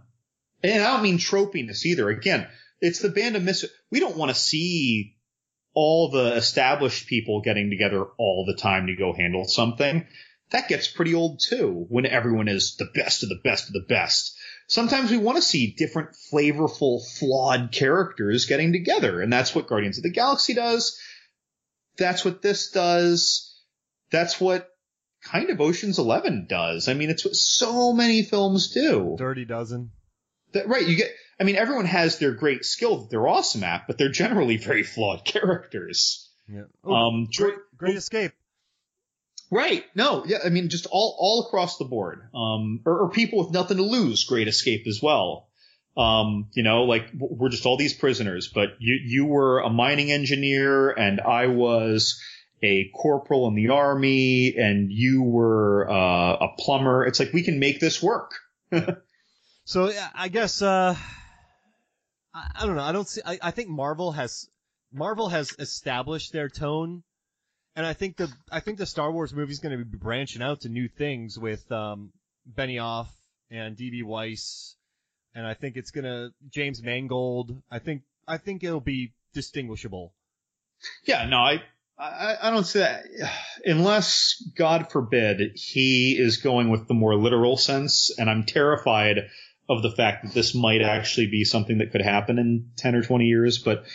And 0.64 0.82
I 0.82 0.94
don't 0.94 1.04
mean 1.04 1.18
tropiness 1.18 1.86
either. 1.86 2.10
Again, 2.10 2.48
it's 2.82 3.00
the 3.00 3.10
band 3.10 3.36
of 3.36 3.44
mis 3.44 3.66
we 3.92 4.00
don't 4.00 4.18
want 4.18 4.30
to 4.30 4.40
see 4.40 5.16
all 5.74 6.10
the 6.10 6.36
established 6.36 7.08
people 7.08 7.42
getting 7.42 7.70
together 7.70 8.04
all 8.18 8.46
the 8.46 8.60
time 8.60 8.88
to 8.88 8.96
go 8.96 9.14
handle 9.14 9.46
something. 9.46 10.08
That 10.52 10.70
gets 10.70 10.88
pretty 10.88 11.14
old 11.14 11.42
too 11.48 11.86
when 11.90 12.06
everyone 12.06 12.48
is 12.48 12.76
the 12.78 12.90
best 12.94 13.24
of 13.24 13.30
the 13.30 13.42
best 13.44 13.68
of 13.68 13.74
the 13.74 13.86
best 13.88 14.36
sometimes 14.68 15.12
we 15.12 15.18
want 15.18 15.38
to 15.38 15.42
see 15.42 15.76
different 15.78 16.16
flavorful, 16.32 17.02
flawed 17.18 17.72
characters 17.72 18.46
getting 18.46 18.72
together. 18.74 19.22
And 19.22 19.32
that's 19.32 19.54
what 19.54 19.68
Guardians 19.68 19.98
of 19.98 20.04
the 20.04 20.12
Galaxy 20.12 20.54
does. 20.54 21.00
That's 21.98 22.26
what 22.26 22.42
this 22.42 22.72
does. 22.72 23.62
That's 24.12 24.40
what 24.40 24.70
kind 25.24 25.50
of 25.50 25.62
Ocean's 25.62 26.00
Eleven 26.00 26.46
does. 26.48 26.88
I 26.88 26.94
mean, 26.94 27.10
it's 27.10 27.26
what 27.26 27.36
so 27.36 27.94
many 27.94 28.24
films 28.24 28.72
do. 28.72 29.16
Dirty 29.18 29.46
Dozen. 29.46 29.92
That, 30.54 30.68
right. 30.68 30.86
You 30.86 30.98
get, 30.98 31.12
I 31.40 31.44
mean, 31.44 31.56
everyone 31.56 31.86
has 31.86 32.20
their 32.20 32.34
great 32.34 32.64
skill 32.64 32.98
that 32.98 33.10
they're 33.10 33.28
awesome 33.28 33.64
at, 33.64 33.88
but 33.88 33.98
they're 33.98 34.10
generally 34.10 34.58
very 34.58 34.84
flawed 34.84 35.26
characters. 35.26 36.30
Yeah. 36.48 36.64
Um, 36.84 37.28
great, 37.36 37.56
great 37.78 37.96
escape. 37.96 38.32
Right. 39.52 39.84
No. 39.96 40.26
Yeah. 40.26 40.40
I 40.44 40.50
mean, 40.50 40.70
just 40.70 40.88
all 40.88 41.16
all 41.20 41.46
across 41.48 41.78
the 41.78 41.86
board. 41.86 42.22
Um, 42.34 42.82
or, 42.86 43.02
or 43.02 43.10
people 43.10 43.40
with 43.40 43.52
nothing 43.52 43.78
to 43.78 43.84
lose. 43.84 44.24
Great 44.26 44.48
Escape 44.48 44.86
as 44.88 45.00
well. 45.02 45.50
Um, 45.98 46.50
you 46.54 46.64
know, 46.64 46.84
like 46.84 47.10
we're 47.18 47.50
just 47.50 47.66
all 47.66 47.78
these 47.78 47.94
prisoners, 47.94 48.52
but 48.54 48.70
you 48.80 49.00
you 49.06 49.26
were 49.26 49.60
a 49.60 49.70
mining 49.70 50.12
engineer 50.12 50.90
and 50.90 51.22
I 51.22 51.48
was 51.48 52.20
a 52.64 52.90
corporal 52.96 53.48
in 53.48 53.56
the 53.56 53.70
army 53.70 54.56
and 54.58 54.92
you 54.92 55.24
were 55.24 55.90
uh, 55.90 56.46
a 56.46 56.48
plumber. 56.58 57.06
It's 57.06 57.20
like 57.20 57.32
we 57.34 57.44
can 57.44 57.60
make 57.60 57.80
this 57.80 58.02
work. 58.02 58.34
So 59.66 59.92
I 60.14 60.28
guess 60.28 60.62
uh, 60.62 60.96
I, 62.34 62.48
I 62.56 62.66
don't 62.68 62.76
know. 62.76 62.84
I 62.84 62.92
don't 62.92 63.08
see. 63.08 63.22
I, 63.26 63.40
I 63.42 63.52
think 63.52 63.68
Marvel 63.68 64.12
has 64.12 64.48
Marvel 64.94 65.28
has 65.30 65.54
established 65.58 66.32
their 66.32 66.50
tone, 66.50 67.04
and 67.76 67.86
I 67.86 67.94
think 67.94 68.18
the 68.18 68.32
I 68.52 68.60
think 68.60 68.78
the 68.78 68.86
Star 68.86 69.12
Wars 69.12 69.34
movie 69.34 69.52
is 69.52 69.60
going 69.60 69.78
to 69.78 69.84
be 69.84 69.98
branching 69.98 70.42
out 70.42 70.62
to 70.62 70.70
new 70.70 70.88
things 70.88 71.38
with 71.38 71.70
um, 71.72 72.12
Benioff 72.52 73.08
and 73.52 73.76
DB 73.78 74.04
Weiss, 74.04 74.76
and 75.34 75.46
I 75.46 75.54
think 75.54 75.76
it's 75.76 75.92
gonna 75.92 76.30
James 76.50 76.82
Mangold. 76.82 77.62
I 77.70 77.80
think 77.80 78.04
I 78.28 78.38
think 78.38 78.64
it'll 78.64 78.80
be 78.80 79.14
distinguishable. 79.34 80.14
Yeah. 81.06 81.26
No. 81.26 81.38
I. 81.38 81.64
I, 81.98 82.36
I 82.42 82.52
don't 82.52 82.66
see 82.66 82.80
that 82.80 83.06
unless 83.64 84.44
God 84.58 84.92
forbid 84.92 85.54
he 85.56 86.18
is 86.20 86.40
going 86.40 86.70
with 86.70 86.90
the 86.90 86.94
more 86.94 87.16
literal 87.16 87.56
sense, 87.56 88.12
and 88.18 88.30
I'm 88.30 88.44
terrified 88.44 89.30
of 89.70 89.82
the 89.82 89.92
fact 89.92 90.26
that 90.26 90.34
this 90.34 90.54
might 90.54 90.82
actually 90.82 91.28
be 91.28 91.46
something 91.46 91.78
that 91.78 91.92
could 91.92 92.02
happen 92.02 92.38
in 92.38 92.72
10 92.76 92.96
or 92.96 93.02
20 93.02 93.24
years, 93.24 93.60
but 93.60 93.86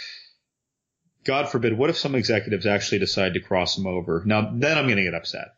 God 1.25 1.49
forbid, 1.49 1.77
what 1.77 1.91
if 1.91 1.99
some 1.99 2.15
executives 2.15 2.67
actually 2.67 2.99
decide 2.99 3.35
to 3.35 3.41
cross 3.41 3.77
him 3.77 3.87
over? 3.87 4.23
Now, 4.25 4.51
then 4.53 4.79
I'm 4.79 4.87
going 4.87 4.97
to 4.97 5.05
get 5.05 5.15
upset. 5.15 5.49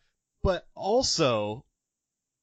But 0.42 0.66
also, 0.74 1.64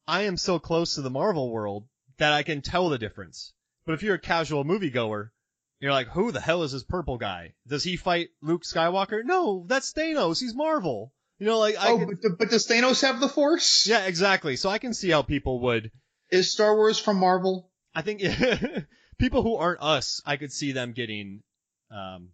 I 0.08 0.24
am 0.24 0.38
so 0.38 0.58
close 0.60 0.96
to 0.96 1.02
the 1.02 1.10
Marvel 1.10 1.52
world 1.52 1.88
that 2.18 2.34
I 2.34 2.44
can 2.44 2.62
tell 2.62 2.90
the 2.90 2.98
difference. 2.98 3.54
But 3.86 3.94
if 3.94 4.04
you're 4.04 4.16
a 4.16 4.20
casual 4.20 4.64
moviegoer, 4.64 5.32
you're 5.80 5.92
like, 5.92 6.08
who 6.08 6.32
the 6.32 6.42
hell 6.42 6.64
is 6.64 6.72
this 6.72 6.84
purple 6.84 7.18
guy? 7.18 7.54
Does 7.68 7.84
he 7.84 7.96
fight 7.96 8.30
Luke 8.42 8.64
Skywalker? 8.64 9.24
No, 9.24 9.66
that's 9.68 9.94
Thanos. 9.94 10.40
He's 10.40 10.54
Marvel. 10.54 11.14
You 11.40 11.46
know, 11.46 11.60
like 11.60 11.78
I 11.78 11.92
oh, 11.92 12.00
can, 12.00 12.20
but, 12.22 12.38
but 12.38 12.50
does 12.50 12.68
Thanos 12.68 13.02
have 13.02 13.22
the 13.22 13.30
Force? 13.30 13.88
yeah, 13.88 14.06
exactly. 14.06 14.58
So 14.58 14.70
I 14.70 14.78
can 14.78 14.94
see 14.94 15.10
how 15.10 15.22
people 15.22 15.62
would. 15.62 15.92
Is 16.32 16.52
Star 16.52 16.76
Wars 16.76 17.00
from 17.00 17.18
Marvel? 17.18 17.72
I 17.96 18.02
think 18.02 18.22
people 19.18 19.42
who 19.42 19.56
aren't 19.56 19.82
us, 19.82 20.22
I 20.26 20.36
could 20.36 20.52
see 20.52 20.74
them 20.74 20.92
getting. 20.92 21.44
Um, 21.92 22.30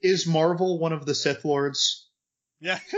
Is 0.00 0.26
Marvel 0.26 0.78
one 0.78 0.92
of 0.92 1.06
the 1.06 1.14
Sith 1.14 1.44
Lords? 1.44 2.08
yeah. 2.60 2.78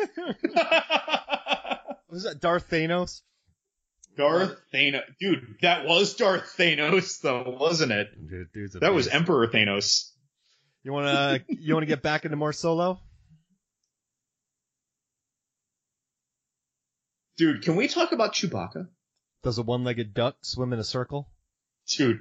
Was 2.11 2.25
that 2.25 2.41
Darth 2.41 2.71
Thanos? 2.71 3.21
Darth 4.17 4.51
uh, 4.51 4.55
Thanos. 4.75 5.03
Dude, 5.21 5.57
that 5.63 5.87
was 5.87 6.15
Darth 6.15 6.55
Thanos, 6.57 7.21
though, 7.21 7.57
wasn't 7.61 7.93
it? 7.93 8.09
Dude, 8.29 8.53
dude's 8.53 8.75
a 8.75 8.81
That 8.81 8.93
was. 8.93 9.07
Emperor 9.07 9.47
Thanos. 9.47 10.11
You 10.83 10.93
wanna 10.93 11.41
you 11.49 11.75
wanna 11.75 11.87
get 11.87 12.03
back 12.03 12.25
into 12.25 12.37
more 12.37 12.53
solo? 12.53 13.01
Dude, 17.37 17.63
can 17.63 17.77
we 17.77 17.87
talk 17.87 18.11
about 18.13 18.35
Chewbacca? 18.35 18.89
Does 19.45 19.59
a 19.59 19.63
one-legged 19.63 20.13
duck 20.13 20.39
swim 20.43 20.73
in 20.73 20.81
a 20.81 20.85
circle? 20.85 21.31
Dude, 21.87 22.19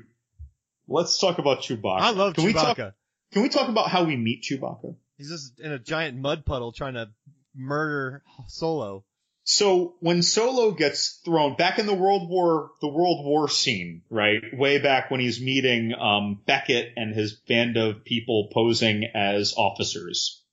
let's 0.88 1.20
talk 1.20 1.40
about 1.40 1.62
Chewbacca. 1.62 2.00
I 2.00 2.12
love 2.12 2.36
can 2.36 2.46
We 2.46 2.54
talk, 2.54 2.78
Chewbacca. 2.78 2.94
Can 3.32 3.42
we 3.42 3.50
talk 3.50 3.70
about 3.70 3.90
how 3.90 4.04
we 4.06 4.16
meet 4.16 4.44
Chewbacca? 4.44 4.96
He's 5.18 5.30
just 5.30 5.60
in 5.60 5.72
a 5.72 5.80
giant 5.80 6.18
mud 6.18 6.46
puddle 6.46 6.72
trying 6.72 6.94
to 6.96 7.10
murder 7.56 8.24
Solo. 8.48 9.04
So 9.44 9.96
when 10.02 10.24
Solo 10.24 10.72
gets 10.72 11.22
thrown 11.24 11.56
back 11.56 11.80
in 11.80 11.86
the 11.86 11.94
World 11.94 12.30
War, 12.30 12.72
the 12.82 12.90
World 12.90 13.26
War 13.26 13.48
scene, 13.48 14.02
right? 14.10 14.42
Way 14.54 14.80
back 14.80 15.10
when 15.10 15.22
he's 15.22 15.42
meeting, 15.42 15.94
um, 15.98 16.42
Beckett 16.46 16.92
and 16.98 17.16
his 17.16 17.34
band 17.34 17.78
of 17.78 18.04
people 18.04 18.50
posing 18.54 19.06
as 19.16 19.54
officers. 19.58 20.44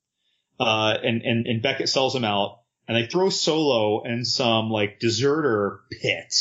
Uh, 0.60 0.96
and, 1.02 1.22
and, 1.22 1.46
and 1.48 1.60
Beckett 1.62 1.88
sells 1.88 2.14
him 2.14 2.24
out 2.24 2.60
and 2.86 2.96
they 2.96 3.06
throw 3.08 3.30
Solo 3.30 4.04
in 4.04 4.24
some 4.24 4.70
like 4.70 5.00
deserter 5.00 5.80
pit. 5.90 6.32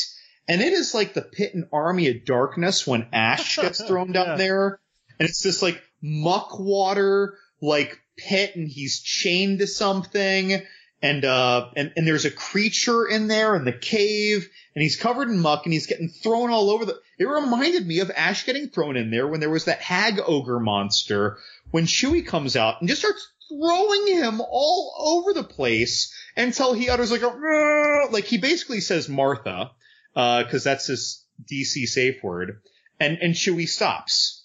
And 0.46 0.62
it 0.62 0.72
is 0.72 0.94
like 0.94 1.14
the 1.14 1.22
pit 1.22 1.54
and 1.54 1.66
army 1.72 2.08
of 2.10 2.24
darkness 2.24 2.86
when 2.86 3.08
Ash 3.12 3.56
gets 3.56 3.82
thrown 3.86 4.12
down 4.12 4.26
Yeah. 4.26 4.36
there. 4.36 4.80
And 5.18 5.28
it's 5.28 5.42
this 5.42 5.60
like 5.62 5.82
muck 6.04 6.58
water, 6.58 7.38
like 7.60 7.98
pit 8.16 8.54
and 8.54 8.68
he's 8.68 9.00
chained 9.00 9.60
to 9.60 9.66
something. 9.66 10.62
And 11.02 11.24
uh 11.24 11.70
and, 11.76 11.92
and 11.96 12.06
there's 12.06 12.24
a 12.24 12.30
creature 12.30 13.06
in 13.06 13.26
there 13.28 13.56
in 13.56 13.64
the 13.64 13.72
cave 13.72 14.48
and 14.74 14.82
he's 14.82 14.96
covered 14.96 15.28
in 15.28 15.38
muck 15.40 15.64
and 15.64 15.72
he's 15.72 15.86
getting 15.86 16.08
thrown 16.08 16.50
all 16.50 16.70
over 16.70 16.84
the 16.84 16.98
it 17.18 17.26
reminded 17.26 17.86
me 17.86 18.00
of 18.00 18.10
Ash 18.10 18.46
getting 18.46 18.68
thrown 18.68 18.96
in 18.96 19.10
there 19.10 19.28
when 19.28 19.40
there 19.40 19.50
was 19.50 19.66
that 19.66 19.80
hag 19.80 20.18
ogre 20.24 20.60
monster 20.60 21.38
when 21.72 21.84
Chewie 21.84 22.26
comes 22.26 22.56
out 22.56 22.80
and 22.80 22.88
just 22.88 23.02
starts 23.02 23.28
throwing 23.50 24.06
him 24.06 24.40
all 24.40 24.94
over 24.98 25.34
the 25.34 25.44
place 25.44 26.14
until 26.36 26.72
he 26.72 26.88
utters 26.88 27.10
like 27.10 27.22
a 27.22 28.06
like 28.10 28.24
he 28.24 28.38
basically 28.38 28.80
says 28.80 29.06
Martha 29.06 29.72
uh 30.16 30.44
cuz 30.44 30.64
that's 30.64 30.86
his 30.86 31.24
DC 31.50 31.86
safe 31.86 32.22
word. 32.22 32.62
And 33.00 33.18
and 33.20 33.34
Chewie 33.34 33.68
stops. 33.68 34.44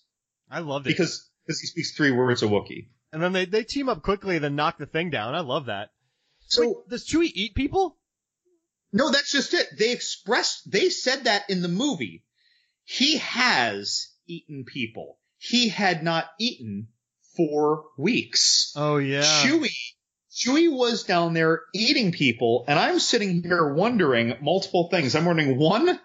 I 0.49 0.59
loved 0.59 0.87
it. 0.87 0.89
because 0.89 1.28
because 1.49 1.61
he 1.61 1.65
speaks 1.65 1.93
three 1.93 2.11
words 2.11 2.43
of 2.43 2.51
Wookiee. 2.51 2.89
and 3.11 3.23
then 3.23 3.33
they, 3.33 3.45
they 3.45 3.63
team 3.63 3.89
up 3.89 4.03
quickly, 4.03 4.35
and 4.35 4.43
then 4.43 4.55
knock 4.55 4.77
the 4.77 4.85
thing 4.85 5.09
down. 5.09 5.33
I 5.33 5.39
love 5.39 5.65
that. 5.65 5.89
So 6.41 6.61
Wait, 6.61 6.89
does 6.89 7.07
Chewie 7.07 7.31
eat 7.33 7.55
people? 7.55 7.97
No, 8.93 9.09
that's 9.09 9.31
just 9.31 9.55
it. 9.55 9.65
They 9.75 9.91
expressed, 9.91 10.69
they 10.69 10.89
said 10.89 11.23
that 11.23 11.49
in 11.49 11.63
the 11.63 11.67
movie. 11.67 12.23
He 12.83 13.17
has 13.17 14.09
eaten 14.27 14.63
people. 14.63 15.17
He 15.39 15.69
had 15.69 16.03
not 16.03 16.25
eaten 16.39 16.89
for 17.35 17.85
weeks. 17.97 18.71
Oh 18.75 18.97
yeah. 18.97 19.23
Chewie, 19.23 19.73
Chewie 20.31 20.71
was 20.71 21.03
down 21.03 21.33
there 21.33 21.61
eating 21.73 22.11
people, 22.11 22.65
and 22.67 22.77
I'm 22.77 22.99
sitting 22.99 23.41
here 23.41 23.73
wondering 23.73 24.35
multiple 24.41 24.87
things. 24.91 25.15
I'm 25.15 25.25
wondering, 25.25 25.57
one, 25.57 25.99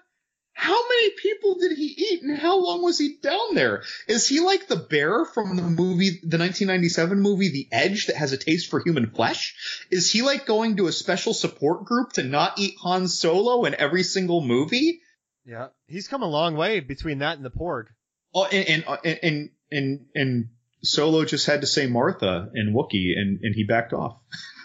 how 0.54 0.88
many 0.88 1.10
people 1.20 1.56
did 1.56 1.76
he 1.76 1.86
eat 1.86 2.22
and 2.22 2.38
how 2.38 2.56
long 2.58 2.82
was 2.82 2.96
he 2.96 3.16
down 3.20 3.54
there? 3.54 3.82
Is 4.06 4.28
he 4.28 4.38
like 4.40 4.68
the 4.68 4.76
bear 4.76 5.24
from 5.24 5.56
the 5.56 5.62
movie, 5.62 6.10
the 6.22 6.38
1997 6.38 7.20
movie, 7.20 7.50
The 7.50 7.68
Edge, 7.72 8.06
that 8.06 8.16
has 8.16 8.32
a 8.32 8.38
taste 8.38 8.70
for 8.70 8.80
human 8.80 9.10
flesh? 9.10 9.86
Is 9.90 10.12
he 10.12 10.22
like 10.22 10.46
going 10.46 10.76
to 10.76 10.86
a 10.86 10.92
special 10.92 11.34
support 11.34 11.84
group 11.84 12.12
to 12.14 12.22
not 12.22 12.58
eat 12.58 12.76
Han 12.80 13.08
Solo 13.08 13.64
in 13.64 13.74
every 13.74 14.04
single 14.04 14.40
movie? 14.40 15.00
Yeah. 15.44 15.68
He's 15.88 16.08
come 16.08 16.22
a 16.22 16.28
long 16.28 16.56
way 16.56 16.78
between 16.80 17.18
that 17.18 17.36
and 17.36 17.44
the 17.44 17.50
Porg. 17.50 17.86
Oh, 18.32 18.46
and, 18.46 18.68
and, 18.68 18.84
uh, 18.86 18.96
and, 19.04 19.50
and, 19.70 20.06
and 20.14 20.48
Solo 20.84 21.24
just 21.24 21.46
had 21.46 21.62
to 21.62 21.66
say 21.66 21.86
Martha 21.86 22.48
and 22.54 22.74
Wookiee 22.74 23.18
and, 23.18 23.40
and 23.42 23.54
he 23.54 23.64
backed 23.64 23.92
off. 23.92 24.18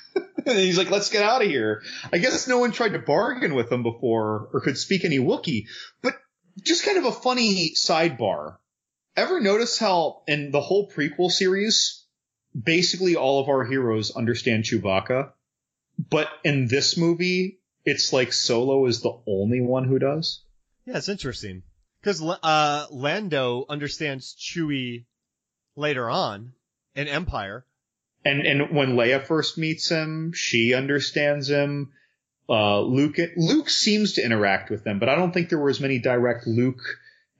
and 0.50 0.60
he's 0.60 0.78
like, 0.78 0.90
let's 0.90 1.10
get 1.10 1.24
out 1.24 1.42
of 1.42 1.48
here. 1.48 1.82
I 2.12 2.18
guess 2.18 2.48
no 2.48 2.60
one 2.60 2.72
tried 2.72 2.94
to 2.94 3.00
bargain 3.00 3.56
with 3.56 3.72
him 3.72 3.84
before 3.84 4.50
or 4.54 4.62
could 4.62 4.78
speak 4.78 5.06
any 5.06 5.20
Wookiee, 5.20 5.68
but 6.02 6.16
just 6.62 6.86
kind 6.86 6.98
of 6.98 7.06
a 7.06 7.12
funny 7.12 7.72
sidebar. 7.76 8.58
Ever 9.16 9.40
notice 9.40 9.78
how 9.78 10.24
in 10.28 10.52
the 10.52 10.62
whole 10.62 10.90
prequel 10.90 11.32
series, 11.32 12.06
basically 12.60 13.16
all 13.16 13.42
of 13.42 13.50
our 13.50 13.66
heroes 13.66 14.16
understand 14.16 14.64
Chewbacca, 14.64 15.32
but 16.10 16.30
in 16.44 16.68
this 16.68 16.98
movie, 16.98 17.60
it's 17.86 18.14
like 18.14 18.34
Solo 18.34 18.86
is 18.86 19.02
the 19.02 19.18
only 19.28 19.62
one 19.62 19.84
who 19.84 20.00
does? 20.00 20.44
Yeah, 20.86 20.98
it's 20.98 21.10
interesting. 21.10 21.64
Because 22.02 22.22
uh, 22.22 22.86
Lando 22.92 23.66
understands 23.68 24.36
Chewie 24.40 25.06
later 25.76 26.10
on 26.10 26.54
in 26.96 27.08
Empire. 27.08 27.66
And 28.26 28.46
and 28.46 28.76
when 28.76 28.96
Leia 28.96 29.26
first 29.26 29.58
meets 29.58 29.90
him, 29.90 30.34
she 30.34 30.74
understands 30.74 31.50
him. 31.50 31.94
Uh, 32.50 32.82
Luke 32.82 33.18
Luke 33.38 33.70
seems 33.70 34.14
to 34.14 34.26
interact 34.26 34.70
with 34.70 34.84
them, 34.84 35.00
but 35.00 35.08
I 35.08 35.16
don't 35.16 35.34
think 35.34 35.50
there 35.50 35.60
were 35.60 35.70
as 35.70 35.80
many 35.80 36.00
direct 36.00 36.48
Luke 36.48 36.82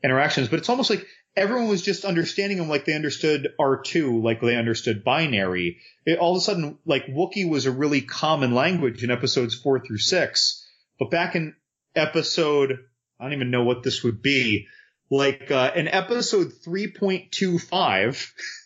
interactions. 0.04 0.48
But 0.48 0.60
it's 0.60 0.70
almost 0.70 0.90
like 0.90 1.06
everyone 1.36 1.68
was 1.68 1.82
just 1.82 2.06
understanding 2.06 2.60
him 2.60 2.70
like 2.70 2.86
they 2.86 2.94
understood 2.94 3.50
R2, 3.60 4.24
like 4.24 4.42
they 4.42 4.56
understood 4.56 5.04
binary. 5.04 5.78
It, 6.06 6.20
all 6.20 6.36
of 6.36 6.38
a 6.38 6.42
sudden, 6.42 6.78
like 6.86 7.08
Wookiee 7.08 7.50
was 7.50 7.66
a 7.66 7.72
really 7.72 8.02
common 8.02 8.54
language 8.54 9.04
in 9.04 9.12
episodes 9.12 9.56
four 9.56 9.80
through 9.80 9.98
six. 9.98 10.66
But 11.00 11.12
back 11.12 11.36
in 11.36 11.56
episode, 11.96 12.80
I 13.20 13.24
don't 13.24 13.34
even 13.34 13.52
know 13.52 13.64
what 13.64 13.84
this 13.84 14.04
would 14.04 14.22
be. 14.22 14.68
Like 15.10 15.50
uh, 15.50 15.72
in 15.76 15.88
episode 15.88 16.54
3.25. 16.66 18.32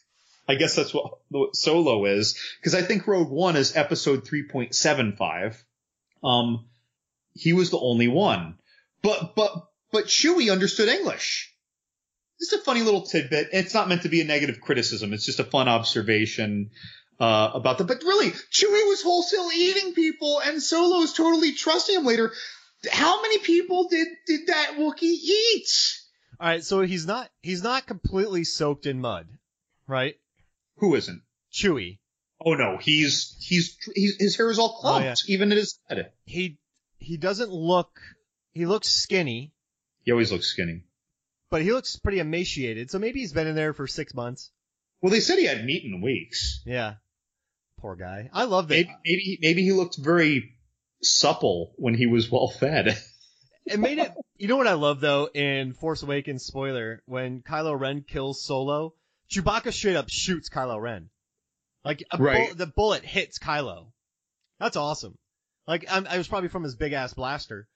I 0.47 0.55
guess 0.55 0.75
that's 0.75 0.93
what, 0.93 1.19
Solo 1.55 2.05
is, 2.05 2.37
because 2.59 2.75
I 2.75 2.81
think 2.81 3.07
Rogue 3.07 3.29
One 3.29 3.55
is 3.55 3.75
episode 3.75 4.25
3.75. 4.25 5.61
Um, 6.23 6.65
he 7.33 7.53
was 7.53 7.69
the 7.69 7.79
only 7.79 8.07
one. 8.07 8.55
But, 9.01 9.35
but, 9.35 9.67
but 9.91 10.05
Chewie 10.05 10.51
understood 10.51 10.89
English. 10.89 11.53
just 12.39 12.53
a 12.53 12.57
funny 12.57 12.81
little 12.81 13.03
tidbit. 13.03 13.49
It's 13.53 13.73
not 13.73 13.87
meant 13.87 14.03
to 14.03 14.09
be 14.09 14.21
a 14.21 14.25
negative 14.25 14.59
criticism. 14.59 15.13
It's 15.13 15.25
just 15.25 15.39
a 15.39 15.45
fun 15.45 15.67
observation 15.67 16.71
uh, 17.19 17.51
about 17.53 17.77
the. 17.77 17.83
But 17.85 18.03
really, 18.03 18.31
Chewie 18.31 18.89
was 18.89 19.01
wholesale 19.01 19.49
eating 19.55 19.93
people, 19.93 20.41
and 20.43 20.61
Solo's 20.61 21.13
totally 21.13 21.53
trusting 21.53 21.95
him 21.95 22.05
later. 22.05 22.31
How 22.91 23.21
many 23.21 23.39
people 23.39 23.87
did 23.87 24.07
did 24.27 24.47
that 24.47 24.73
Wookiee 24.77 25.03
eat? 25.03 25.69
All 26.39 26.47
right, 26.47 26.63
so 26.63 26.81
he's 26.81 27.05
not 27.05 27.29
he's 27.41 27.63
not 27.63 27.85
completely 27.85 28.43
soaked 28.43 28.85
in 28.85 28.99
mud, 28.99 29.27
right? 29.87 30.15
Who 30.77 30.95
isn't? 30.95 31.21
Chewie. 31.51 31.99
Oh 32.45 32.53
no, 32.55 32.77
he's 32.77 33.37
he's, 33.39 33.77
he's 33.95 34.15
his 34.19 34.35
hair 34.35 34.49
is 34.51 34.59
all 34.59 34.77
clumped, 34.79 35.03
Oh, 35.03 35.07
yeah. 35.07 35.15
even 35.27 35.51
in 35.51 35.57
his 35.57 35.79
head. 35.87 36.11
He 36.25 36.57
he 36.97 37.17
doesn't 37.17 37.51
look 37.51 37.99
he 38.51 38.65
looks 38.65 38.89
skinny, 38.89 39.53
He 40.03 40.11
always 40.11 40.31
looks 40.31 40.47
skinny. 40.47 40.83
but 41.49 41.61
he 41.61 41.71
looks 41.71 41.95
pretty 41.97 42.19
emaciated. 42.19 42.91
So 42.91 42.99
maybe 42.99 43.19
he's 43.21 43.33
been 43.33 43.47
in 43.47 43.55
there 43.55 43.73
for 43.73 43.87
six 43.87 44.13
months. 44.13 44.51
Well, 45.01 45.11
they 45.11 45.19
said 45.21 45.37
he 45.37 45.45
hadn't 45.45 45.69
eaten 45.69 45.93
in 45.95 46.01
weeks. 46.01 46.61
Yeah. 46.65 46.95
Poor 47.79 47.95
guy. 47.95 48.29
I 48.33 48.45
love 48.45 48.67
that. 48.69 48.75
Maybe 48.75 48.89
maybe, 49.05 49.37
maybe 49.41 49.63
he 49.63 49.71
looked 49.71 49.97
very 49.97 50.55
supple 51.01 51.73
when 51.77 51.93
he 51.93 52.07
was 52.07 52.29
well 52.31 52.47
fed. 52.49 52.97
It 53.65 53.79
made 53.79 53.97
it. 53.97 54.11
You 54.37 54.49
know 54.49 54.57
what 54.57 54.67
I 54.67 54.73
love 54.73 54.99
though 54.99 55.29
in 55.33 55.71
Force 55.71 56.03
Awakens 56.03 56.43
spoiler 56.43 57.01
when 57.05 57.41
Kylo 57.43 57.79
Ren 57.79 58.03
kills 58.05 58.43
Solo, 58.43 58.93
Chewbacca 59.31 59.73
straight 59.73 59.95
up 59.95 60.09
shoots 60.09 60.49
Kylo 60.49 60.79
Ren. 60.81 61.09
Like 61.83 62.03
a 62.11 62.17
Right. 62.17 62.47
bull- 62.47 62.55
the 62.55 62.67
bullet 62.67 63.03
hits 63.03 63.39
Kylo. 63.39 63.91
That's 64.59 64.77
awesome. 64.77 65.17
Like 65.67 65.85
I'm, 65.89 66.07
I 66.07 66.17
was 66.17 66.27
probably 66.27 66.49
from 66.49 66.63
his 66.63 66.75
big 66.75 66.93
ass 66.93 67.13
blaster, 67.13 67.67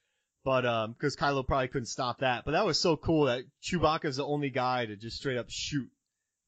but 0.44 0.65
um, 0.65 0.94
because 0.94 1.15
Kylo 1.15 1.45
probably 1.45 1.68
couldn't 1.69 1.88
stop 1.88 2.19
that. 2.19 2.45
But 2.45 2.52
that 2.52 2.65
was 2.65 2.80
so 2.80 2.95
cool 2.98 3.26
that 3.26 3.44
Chewbacca's 3.64 4.18
the 4.18 4.26
only 4.26 4.49
guy 4.49 4.86
to 4.86 4.95
just 4.95 5.18
straight 5.18 5.38
up 5.38 5.48
shoot 5.49 5.90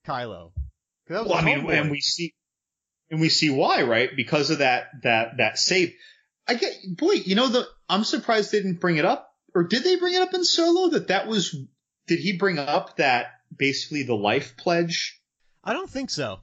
Kylo. 0.08 0.52
that 1.08 1.22
was 1.22 1.30
well, 1.30 1.38
I 1.38 1.44
mean, 1.44 1.70
and 1.72 1.90
we 1.92 2.02
see 2.02 2.34
and 3.10 3.20
we 3.22 3.30
see 3.30 3.50
why, 3.50 3.82
right? 3.84 4.10
Because 4.16 4.50
of 4.52 4.60
that 4.60 4.90
that 5.04 5.38
that 5.38 5.58
save. 5.58 5.94
I 6.48 6.56
get 6.56 6.74
boy, 6.98 7.14
you 7.14 7.36
know 7.36 7.48
the 7.48 7.68
I'm 7.88 8.04
surprised 8.04 8.52
they 8.52 8.58
didn't 8.62 8.80
bring 8.82 8.98
it 8.98 9.06
up, 9.06 9.30
or 9.56 9.64
did 9.64 9.84
they 9.84 9.96
bring 9.98 10.14
it 10.16 10.22
up 10.22 10.34
in 10.34 10.44
Solo? 10.44 10.90
That 10.90 11.08
that 11.10 11.28
was 11.28 11.56
did 12.08 12.20
he 12.20 12.38
bring 12.38 12.60
up 12.60 12.98
that 12.98 13.28
basically 13.56 14.04
the 14.04 14.16
life 14.16 14.56
pledge? 14.58 15.20
I 15.64 15.74
don't 15.74 15.90
think 15.90 16.10
so. 16.10 16.40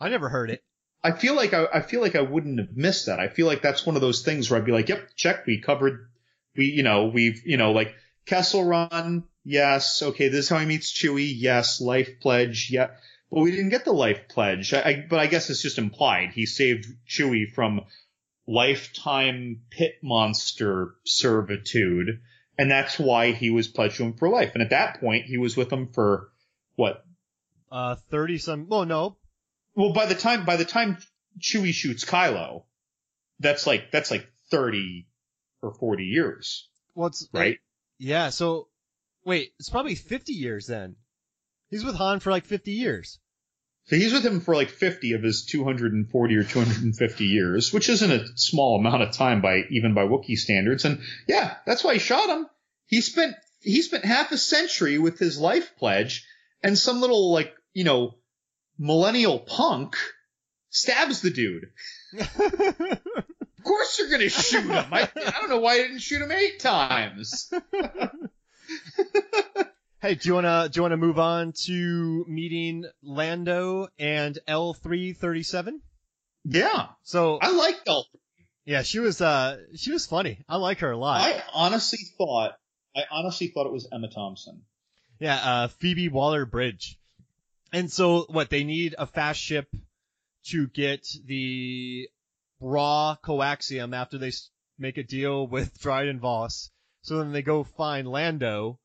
I 0.00 0.08
never 0.08 0.28
heard 0.28 0.50
it. 0.50 0.62
I 1.02 1.12
feel 1.12 1.34
like 1.34 1.54
I, 1.54 1.66
I 1.72 1.80
feel 1.80 2.00
like 2.00 2.14
I 2.14 2.20
wouldn't 2.20 2.58
have 2.58 2.76
missed 2.76 3.06
that. 3.06 3.20
I 3.20 3.28
feel 3.28 3.46
like 3.46 3.62
that's 3.62 3.86
one 3.86 3.96
of 3.96 4.02
those 4.02 4.22
things 4.22 4.50
where 4.50 4.58
I'd 4.58 4.66
be 4.66 4.72
like, 4.72 4.88
yep, 4.88 5.10
check, 5.16 5.46
we 5.46 5.60
covered, 5.60 6.10
we, 6.56 6.66
you 6.66 6.82
know, 6.82 7.06
we've, 7.06 7.40
you 7.46 7.56
know, 7.56 7.72
like 7.72 7.94
Kessel 8.26 8.64
Run, 8.64 9.24
yes, 9.44 10.02
okay, 10.02 10.28
this 10.28 10.44
is 10.44 10.48
how 10.48 10.58
he 10.58 10.66
meets 10.66 10.92
Chewie, 10.92 11.32
yes, 11.34 11.80
life 11.80 12.20
pledge, 12.20 12.68
yeah, 12.70 12.88
but 13.30 13.40
we 13.40 13.50
didn't 13.50 13.70
get 13.70 13.84
the 13.84 13.92
life 13.92 14.28
pledge. 14.28 14.74
I, 14.74 14.82
I, 14.82 15.06
but 15.08 15.20
I 15.20 15.26
guess 15.26 15.48
it's 15.48 15.62
just 15.62 15.78
implied. 15.78 16.30
He 16.32 16.44
saved 16.46 16.86
Chewie 17.08 17.50
from 17.50 17.82
lifetime 18.46 19.62
pit 19.70 19.94
monster 20.02 20.94
servitude, 21.04 22.20
and 22.58 22.70
that's 22.70 22.98
why 22.98 23.32
he 23.32 23.50
was 23.50 23.68
pledged 23.68 23.96
to 23.96 24.04
him 24.04 24.14
for 24.14 24.28
life. 24.28 24.50
And 24.54 24.62
at 24.62 24.70
that 24.70 25.00
point, 25.00 25.24
he 25.26 25.38
was 25.38 25.56
with 25.56 25.72
him 25.72 25.88
for 25.92 26.29
what 26.80 27.04
Uh, 27.70 27.94
thirty 27.94 28.38
some. 28.38 28.68
Well, 28.68 28.86
no, 28.86 29.16
well, 29.74 29.92
by 29.92 30.06
the 30.06 30.14
time 30.14 30.44
by 30.44 30.56
the 30.56 30.64
time 30.64 30.98
Chewie 31.38 31.72
shoots 31.72 32.04
Kylo, 32.04 32.64
that's 33.38 33.66
like 33.66 33.90
that's 33.92 34.10
like 34.10 34.26
thirty 34.50 35.06
or 35.62 35.72
forty 35.74 36.04
years, 36.04 36.68
what's 36.94 37.28
right? 37.32 37.58
Yeah, 37.98 38.30
so 38.30 38.68
wait, 39.24 39.52
it's 39.58 39.68
probably 39.68 39.94
50 39.94 40.32
years 40.32 40.66
then. 40.66 40.96
He's 41.68 41.84
with 41.84 41.96
Han 41.96 42.20
for 42.20 42.30
like 42.30 42.46
50 42.46 42.72
years. 42.72 43.18
So 43.84 43.96
he's 43.96 44.12
with 44.12 44.24
him 44.24 44.40
for 44.40 44.54
like 44.54 44.70
fifty 44.70 45.12
of 45.12 45.22
his 45.22 45.44
two 45.46 45.64
hundred 45.64 45.92
and 45.92 46.08
forty 46.08 46.36
or 46.36 46.44
two 46.44 46.60
hundred 46.60 46.82
and 46.82 46.96
fifty 46.96 47.24
years, 47.24 47.72
which 47.72 47.88
isn't 47.88 48.10
a 48.10 48.26
small 48.36 48.78
amount 48.78 49.02
of 49.02 49.12
time 49.12 49.40
by 49.40 49.62
even 49.70 49.94
by 49.94 50.02
Wookiee 50.02 50.36
standards. 50.36 50.84
And 50.84 51.00
yeah, 51.26 51.56
that's 51.66 51.82
why 51.82 51.94
he 51.94 51.98
shot 51.98 52.28
him. 52.28 52.46
He 52.86 53.00
spent 53.00 53.34
he 53.62 53.82
spent 53.82 54.04
half 54.04 54.30
a 54.32 54.38
century 54.38 54.98
with 54.98 55.18
his 55.18 55.40
life 55.40 55.76
pledge, 55.76 56.24
and 56.62 56.78
some 56.78 57.00
little 57.00 57.32
like 57.32 57.52
you 57.74 57.84
know 57.84 58.14
millennial 58.78 59.38
punk 59.38 59.96
stabs 60.70 61.20
the 61.20 61.30
dude. 61.30 61.70
Of 63.60 63.64
course 63.64 63.98
you're 63.98 64.08
gonna 64.08 64.30
shoot 64.30 64.62
him. 64.64 64.70
I, 64.70 65.06
I 65.14 65.30
don't 65.38 65.50
know 65.50 65.58
why 65.60 65.74
I 65.74 65.82
didn't 65.82 65.98
shoot 65.98 66.22
him 66.22 66.32
eight 66.32 66.60
times. 66.60 67.52
hey, 70.00 70.14
do 70.14 70.28
you 70.28 70.34
wanna 70.34 70.68
do 70.70 70.78
you 70.78 70.82
wanna 70.82 70.96
move 70.96 71.18
on 71.18 71.52
to 71.64 72.24
meeting 72.26 72.86
Lando 73.02 73.88
and 73.98 74.38
L337? 74.48 75.74
Yeah, 76.44 76.86
So 77.02 77.38
I 77.40 77.50
liked 77.52 77.82
Elf. 77.86 78.06
yeah, 78.64 78.82
she 78.82 78.98
was 78.98 79.20
uh 79.20 79.58
she 79.76 79.92
was 79.92 80.06
funny. 80.06 80.42
I 80.48 80.56
like 80.56 80.78
her 80.78 80.90
a 80.90 80.96
lot. 80.96 81.20
I 81.20 81.42
honestly 81.52 82.00
thought 82.16 82.52
I 82.96 83.02
honestly 83.10 83.48
thought 83.48 83.66
it 83.66 83.72
was 83.72 83.88
Emma 83.92 84.08
Thompson. 84.08 84.62
Yeah, 85.20 85.36
uh, 85.36 85.68
Phoebe 85.68 86.08
Waller-Bridge. 86.08 86.98
And 87.72 87.92
so 87.92 88.22
what 88.28 88.50
they 88.50 88.64
need 88.64 88.94
a 88.98 89.06
fast 89.06 89.38
ship 89.38 89.68
to 90.46 90.66
get 90.66 91.06
the 91.24 92.08
raw 92.58 93.16
coaxium 93.22 93.94
after 93.94 94.18
they 94.18 94.32
make 94.78 94.98
a 94.98 95.04
deal 95.04 95.46
with 95.46 95.78
Dryden 95.80 96.18
Voss. 96.18 96.70
So 97.02 97.18
then 97.18 97.32
they 97.32 97.42
go 97.42 97.62
find 97.64 98.08
Lando 98.08 98.78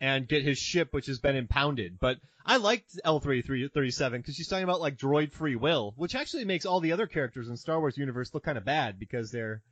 and 0.00 0.28
get 0.28 0.44
his 0.44 0.58
ship, 0.58 0.92
which 0.92 1.06
has 1.06 1.18
been 1.18 1.36
impounded. 1.36 1.98
But 1.98 2.18
I 2.44 2.58
liked 2.58 2.98
L337 3.04 4.12
because 4.12 4.34
she's 4.34 4.48
talking 4.48 4.64
about 4.64 4.80
like 4.80 4.96
droid 4.96 5.32
free 5.32 5.56
will, 5.56 5.94
which 5.96 6.14
actually 6.14 6.44
makes 6.44 6.66
all 6.66 6.80
the 6.80 6.92
other 6.92 7.06
characters 7.06 7.48
in 7.48 7.56
Star 7.56 7.80
Wars 7.80 7.98
universe 7.98 8.32
look 8.32 8.44
kind 8.44 8.58
of 8.58 8.64
bad 8.64 8.98
because 8.98 9.30
they're, 9.30 9.62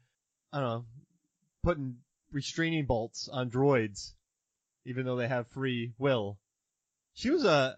I 0.53 0.61
don't 0.61 0.69
know, 0.69 0.85
putting 1.63 1.97
restraining 2.33 2.87
bolts 2.87 3.29
on 3.29 3.51
droids, 3.51 4.13
even 4.89 5.07
though 5.07 5.17
they 5.17 5.29
have 5.29 5.47
free 5.49 5.93
will. 5.99 6.39
She 7.15 7.31
was 7.31 7.45
a, 7.45 7.77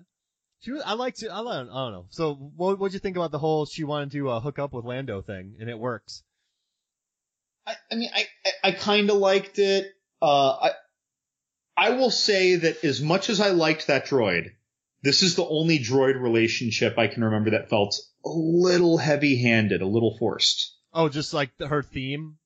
she 0.61 0.73
was, 0.73 0.83
I 0.85 0.95
liked 0.95 1.23
it, 1.23 1.31
I 1.31 1.43
don't, 1.43 1.49
I 1.49 1.75
don't 1.75 1.93
know. 1.93 2.07
So 2.11 2.35
what, 2.35 2.79
what'd 2.79 2.95
you 2.95 3.01
think 3.01 3.17
about 3.17 3.33
the 3.33 3.39
whole 3.39 3.67
she 3.67 3.85
wanted 3.85 4.13
to 4.13 4.31
uh, 4.31 4.41
hook 4.41 4.59
up 4.59 4.73
with 4.73 4.85
Lando 4.85 5.21
thing 5.23 5.57
and 5.61 5.69
it 5.69 5.79
works? 5.79 6.23
I, 7.67 7.75
I 7.91 7.95
mean, 7.95 8.11
I 8.15 8.27
I, 8.45 8.69
I 8.69 8.73
kind 8.73 9.11
of 9.11 9.17
liked 9.17 9.59
it. 9.59 9.93
Uh, 10.23 10.53
I 10.53 10.71
I 11.77 11.91
will 11.91 12.11
say 12.11 12.57
that 12.57 12.85
as 12.85 13.01
much 13.01 13.31
as 13.31 13.41
I 13.41 13.51
liked 13.51 13.87
that 13.87 14.07
droid, 14.07 14.51
this 15.03 15.23
is 15.23 15.35
the 15.35 15.47
only 15.47 15.79
droid 15.79 16.21
relationship 16.21 16.99
I 16.99 17.07
can 17.07 17.25
remember 17.25 17.51
that 17.51 17.71
felt 17.71 17.99
a 18.25 18.29
little 18.29 18.99
heavy-handed, 18.99 19.81
a 19.81 19.87
little 19.87 20.17
forced. 20.19 20.77
Oh, 20.93 21.09
just 21.09 21.33
like 21.33 21.57
the, 21.57 21.69
her 21.69 21.83
theme? 21.83 22.37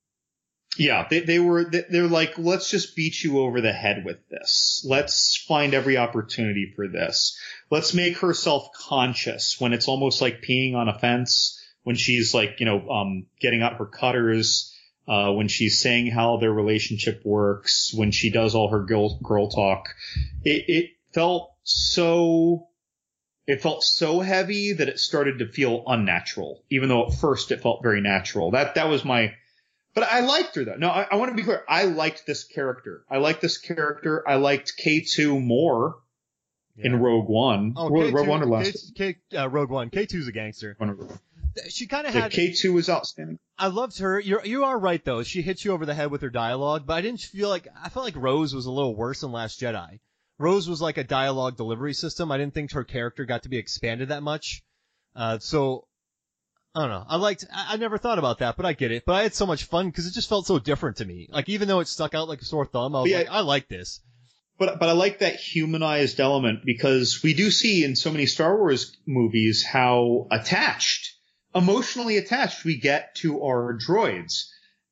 Yeah, 0.77 1.07
they, 1.09 1.21
they 1.21 1.39
were, 1.39 1.65
they- 1.65 1.85
they're 1.89 2.09
like, 2.09 2.39
let's 2.39 2.71
just 2.71 2.97
beat 2.97 3.23
you 3.23 3.41
over 3.41 3.61
the 3.61 3.73
head 3.73 4.05
with 4.05 4.29
this. 4.29 4.85
Let's 4.89 5.37
find 5.37 5.75
every 5.75 5.97
opportunity 5.97 6.73
for 6.75 6.89
this. 6.89 7.39
Let's 7.71 7.95
make 7.95 8.19
her 8.19 8.35
self-conscious 8.35 9.61
when 9.61 9.73
it's 9.73 9.89
almost 9.89 10.21
like 10.21 10.43
peeing 10.43 10.75
on 10.75 10.89
a 10.89 10.99
fence, 10.99 11.61
when 11.83 11.97
she's 11.97 12.35
like, 12.35 12.61
you 12.61 12.67
know, 12.67 12.89
um, 12.89 13.27
getting 13.41 13.63
out 13.63 13.77
her 13.77 13.87
cutters, 13.87 14.75
uh, 15.07 15.31
when 15.33 15.49
she's 15.49 15.81
saying 15.81 16.07
how 16.11 16.39
their 16.39 16.53
relationship 16.53 17.23
works, 17.25 17.93
when 17.95 18.11
she 18.11 18.31
does 18.31 18.55
all 18.55 18.71
her 18.71 18.85
girl, 18.85 19.19
girl 19.23 19.49
talk. 19.51 19.89
It, 20.45 20.65
it 20.69 20.91
felt 21.13 21.53
so, 21.63 22.69
it 23.47 23.61
felt 23.63 23.83
so 23.85 24.21
heavy 24.21 24.73
that 24.73 24.89
it 24.89 24.99
started 24.99 25.39
to 25.39 25.47
feel 25.53 25.85
unnatural, 25.87 26.65
even 26.71 26.89
though 26.89 27.07
at 27.07 27.15
first 27.15 27.53
it 27.53 27.61
felt 27.61 27.83
very 27.83 28.01
natural. 28.01 28.53
That, 28.53 28.77
that 28.77 28.89
was 28.89 29.05
my, 29.05 29.35
but 29.95 30.05
I 30.05 30.21
liked 30.21 30.55
her 30.57 30.65
though. 30.65 30.77
No, 30.77 30.89
I, 30.91 31.07
I 31.11 31.17
want 31.17 31.31
to 31.31 31.37
be 31.37 31.43
clear. 31.43 31.65
I 31.69 31.85
liked 31.85 32.27
this 32.27 32.45
character. 32.45 33.05
I 33.11 33.19
liked 33.19 33.41
this 33.41 33.59
character. 33.59 34.29
I 34.29 34.37
liked 34.37 34.75
K2 34.85 35.43
more 35.45 35.97
in 36.77 37.01
Rogue 37.01 37.29
One. 37.29 37.75
Oh, 37.77 37.89
Rogue, 37.89 38.13
K2, 38.13 38.15
Rogue 38.15 38.29
One 38.29 38.43
or 38.43 38.47
last 38.47 38.93
K, 38.97 39.17
K, 39.31 39.37
uh, 39.37 39.49
Rogue 39.49 39.71
One. 39.71 39.91
K2's 39.91 40.29
a 40.29 40.33
gangster. 40.33 40.77
She 41.69 41.87
kind 41.87 42.07
of 42.07 42.15
Yeah, 42.15 42.23
had. 42.23 42.33
K2 42.33 42.73
was 42.75 42.91
outstanding. 42.91 43.39
I 43.57 43.69
loved 43.69 43.99
her. 44.01 44.19
You're 44.19 44.45
you 44.45 44.65
are 44.65 44.77
right 44.79 45.05
though. 45.05 45.23
She 45.23 45.41
hits 45.43 45.65
you 45.65 45.73
over 45.73 45.87
the 45.87 45.95
head 45.95 46.11
with 46.11 46.23
her 46.23 46.31
dialogue, 46.31 46.85
but 46.87 46.95
I 46.95 47.01
didn't 47.01 47.21
feel 47.21 47.49
like 47.49 47.69
I 47.81 47.89
felt 47.91 48.05
like 48.05 48.17
Rose 48.17 48.55
was 48.55 48.67
a 48.67 48.73
little 48.73 48.97
worse 48.97 49.21
than 49.21 49.31
Last 49.31 49.61
Jedi. 49.61 50.01
Rose 50.39 50.69
was 50.69 50.83
like 50.83 50.99
a 50.99 51.05
dialogue 51.05 51.57
delivery 51.57 51.95
system. 51.95 52.33
I 52.33 52.39
didn't 52.39 52.55
think 52.55 52.73
her 52.73 52.83
character 52.83 53.25
got 53.25 53.45
to 53.45 53.49
be 53.49 53.57
expanded 53.59 54.09
that 54.09 54.25
much. 54.25 54.65
Uh, 55.15 55.39
so 55.39 55.87
I 56.75 56.81
don't 56.81 56.91
know. 56.91 57.05
I 57.09 57.17
liked. 57.17 57.45
I, 57.53 57.75
I 57.75 57.77
never 57.77 57.99
thought 57.99 58.19
about 58.19 58.39
that, 58.39 58.57
but 58.57 58.67
I 58.67 58.73
get 58.73 58.91
it. 58.91 59.05
But 59.07 59.15
I 59.15 59.23
had 59.23 59.35
so 59.35 59.47
much 59.47 59.65
fun 59.65 59.87
because 59.87 60.07
it 60.07 60.13
just 60.15 60.29
felt 60.29 60.47
so 60.47 60.59
different 60.59 60.97
to 60.99 61.05
me. 61.05 61.29
Like 61.31 61.49
even 61.49 61.69
though 61.69 61.81
it 61.81 61.89
stuck 61.89 62.15
out 62.15 62.29
like 62.29 62.41
a 62.41 62.45
sore 62.45 62.67
thumb, 62.67 62.97
I 62.97 63.03
was 63.03 63.11
Yeah. 63.11 63.19
like, 63.19 63.29
I 63.31 63.41
like 63.41 63.69
this. 63.69 64.01
But 64.59 64.79
but 64.81 64.89
I 64.89 64.93
like 64.93 65.19
that 65.21 65.37
humanized 65.37 66.21
element 66.21 66.61
because 66.65 67.21
we 67.23 67.35
do 67.35 67.51
see 67.51 67.85
in 67.85 67.97
so 67.97 68.11
many 68.11 68.27
Star 68.27 68.57
Wars 68.57 68.97
movies 69.07 69.65
how 69.65 70.27
attached, 70.31 71.15
emotionally 71.55 72.17
attached 72.19 72.65
we 72.65 72.79
get 72.79 73.15
to 73.17 73.43
our 73.43 73.77
droids, 73.79 74.49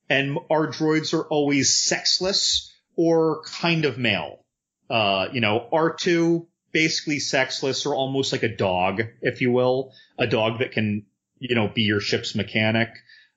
and 0.09 0.38
our 0.50 0.66
droids 0.68 1.14
are 1.14 1.24
always 1.28 1.74
sexless 1.78 2.72
or 2.96 3.42
kind 3.44 3.84
of 3.84 3.98
male. 3.98 4.44
Uh, 4.90 5.28
you 5.32 5.40
know, 5.40 5.68
R2 5.72 6.46
basically 6.72 7.18
sexless 7.18 7.86
or 7.86 7.94
almost 7.94 8.32
like 8.32 8.42
a 8.42 8.54
dog, 8.56 9.02
if 9.20 9.40
you 9.40 9.50
will, 9.52 9.92
a 10.18 10.26
dog 10.26 10.59
that 10.59 10.72
can, 10.72 11.06
you 11.43 11.56
know, 11.56 11.69
be 11.69 11.82
your 11.82 12.01
ship's 12.01 12.35
mechanic. 12.35 12.89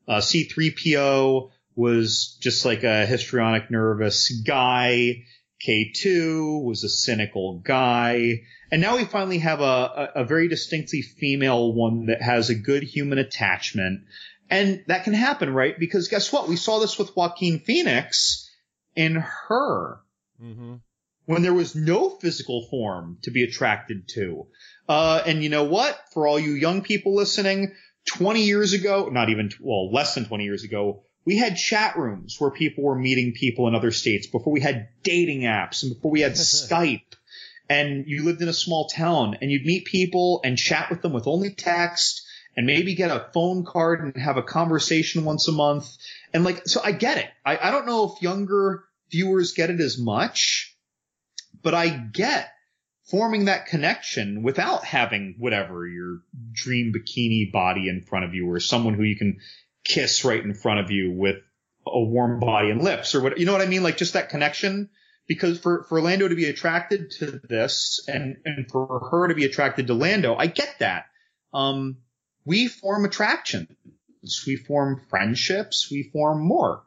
Uh, 0.07 0.17
C3PO 0.17 1.49
was 1.75 2.37
just 2.39 2.65
like 2.65 2.83
a 2.83 3.05
histrionic, 3.05 3.71
nervous 3.71 4.29
guy. 4.45 5.23
K2 5.67 6.63
was 6.63 6.83
a 6.83 6.89
cynical 6.89 7.59
guy. 7.59 8.41
And 8.71 8.81
now 8.81 8.97
we 8.97 9.05
finally 9.05 9.39
have 9.39 9.61
a, 9.61 9.63
a, 9.63 10.11
a 10.15 10.23
very 10.23 10.47
distinctly 10.47 11.01
female 11.01 11.73
one 11.73 12.07
that 12.07 12.21
has 12.21 12.49
a 12.49 12.55
good 12.55 12.83
human 12.83 13.17
attachment. 13.17 14.01
And 14.49 14.83
that 14.87 15.03
can 15.03 15.13
happen, 15.13 15.51
right? 15.53 15.77
Because 15.77 16.07
guess 16.07 16.31
what? 16.31 16.47
We 16.47 16.55
saw 16.55 16.79
this 16.79 16.99
with 16.99 17.15
Joaquin 17.15 17.59
Phoenix 17.59 18.49
in 18.95 19.15
her. 19.15 19.99
Mm-hmm. 20.41 20.75
When 21.25 21.41
there 21.41 21.55
was 21.55 21.73
no 21.75 22.11
physical 22.11 22.67
form 22.69 23.17
to 23.23 23.31
be 23.31 23.43
attracted 23.43 24.07
to. 24.09 24.45
Uh, 24.87 25.23
and 25.25 25.41
you 25.41 25.49
know 25.49 25.63
what? 25.63 25.99
For 26.13 26.27
all 26.27 26.37
you 26.37 26.51
young 26.51 26.83
people 26.83 27.15
listening, 27.15 27.73
20 28.05 28.43
years 28.43 28.73
ago, 28.73 29.09
not 29.11 29.29
even, 29.29 29.51
well, 29.59 29.91
less 29.91 30.15
than 30.15 30.25
20 30.25 30.43
years 30.43 30.63
ago, 30.63 31.03
we 31.25 31.37
had 31.37 31.57
chat 31.57 31.97
rooms 31.97 32.35
where 32.39 32.51
people 32.51 32.83
were 32.83 32.97
meeting 32.97 33.33
people 33.33 33.67
in 33.67 33.75
other 33.75 33.91
states 33.91 34.27
before 34.27 34.53
we 34.53 34.61
had 34.61 34.89
dating 35.03 35.41
apps 35.41 35.83
and 35.83 35.93
before 35.93 36.11
we 36.11 36.21
had 36.21 36.33
Skype 36.33 37.01
and 37.67 38.05
you 38.07 38.23
lived 38.23 38.41
in 38.41 38.47
a 38.47 38.53
small 38.53 38.87
town 38.87 39.37
and 39.41 39.51
you'd 39.51 39.65
meet 39.65 39.85
people 39.85 40.41
and 40.43 40.57
chat 40.57 40.89
with 40.89 41.01
them 41.01 41.13
with 41.13 41.27
only 41.27 41.51
text 41.51 42.25
and 42.55 42.65
maybe 42.65 42.93
get 42.93 43.11
a 43.11 43.27
phone 43.33 43.65
card 43.65 44.01
and 44.01 44.15
have 44.21 44.37
a 44.37 44.43
conversation 44.43 45.25
once 45.25 45.47
a 45.47 45.51
month. 45.51 45.97
And 46.33 46.43
like, 46.43 46.67
so 46.67 46.79
I 46.83 46.91
get 46.91 47.17
it. 47.17 47.29
I, 47.45 47.57
I 47.57 47.71
don't 47.71 47.85
know 47.85 48.13
if 48.13 48.21
younger 48.21 48.83
viewers 49.11 49.53
get 49.53 49.69
it 49.71 49.81
as 49.81 49.97
much, 49.97 50.77
but 51.61 51.73
I 51.73 51.89
get 51.89 52.49
forming 53.05 53.45
that 53.45 53.67
connection 53.67 54.41
without 54.41 54.83
having 54.83 55.35
whatever 55.37 55.87
your 55.87 56.21
dream 56.51 56.91
bikini 56.93 57.51
body 57.51 57.87
in 57.87 58.01
front 58.01 58.25
of 58.25 58.33
you 58.33 58.49
or 58.49 58.59
someone 58.59 58.95
who 58.95 59.03
you 59.03 59.15
can 59.15 59.39
kiss 59.83 60.25
right 60.25 60.43
in 60.43 60.53
front 60.53 60.79
of 60.79 60.89
you 60.89 61.11
with 61.11 61.37
a 61.85 61.99
warm 61.99 62.39
body 62.39 62.71
and 62.71 62.81
lips 62.81 63.13
or 63.13 63.21
what, 63.21 63.37
you 63.37 63.45
know 63.45 63.51
what 63.51 63.61
I 63.61 63.67
mean? 63.67 63.83
Like 63.83 63.97
just 63.97 64.13
that 64.13 64.29
connection 64.29 64.89
because 65.27 65.59
for, 65.59 65.83
for 65.83 66.01
Lando 66.01 66.27
to 66.27 66.35
be 66.35 66.45
attracted 66.45 67.11
to 67.19 67.39
this 67.47 68.03
and, 68.07 68.37
and 68.43 68.69
for 68.71 69.07
her 69.11 69.27
to 69.27 69.35
be 69.35 69.45
attracted 69.45 69.87
to 69.87 69.93
Lando, 69.93 70.35
I 70.35 70.47
get 70.47 70.75
that. 70.79 71.05
Um, 71.53 71.97
we 72.43 72.67
form 72.67 73.05
attractions. 73.05 73.69
We 74.47 74.55
form 74.55 75.01
friendships. 75.09 75.89
We 75.91 76.09
form 76.11 76.41
more. 76.41 76.83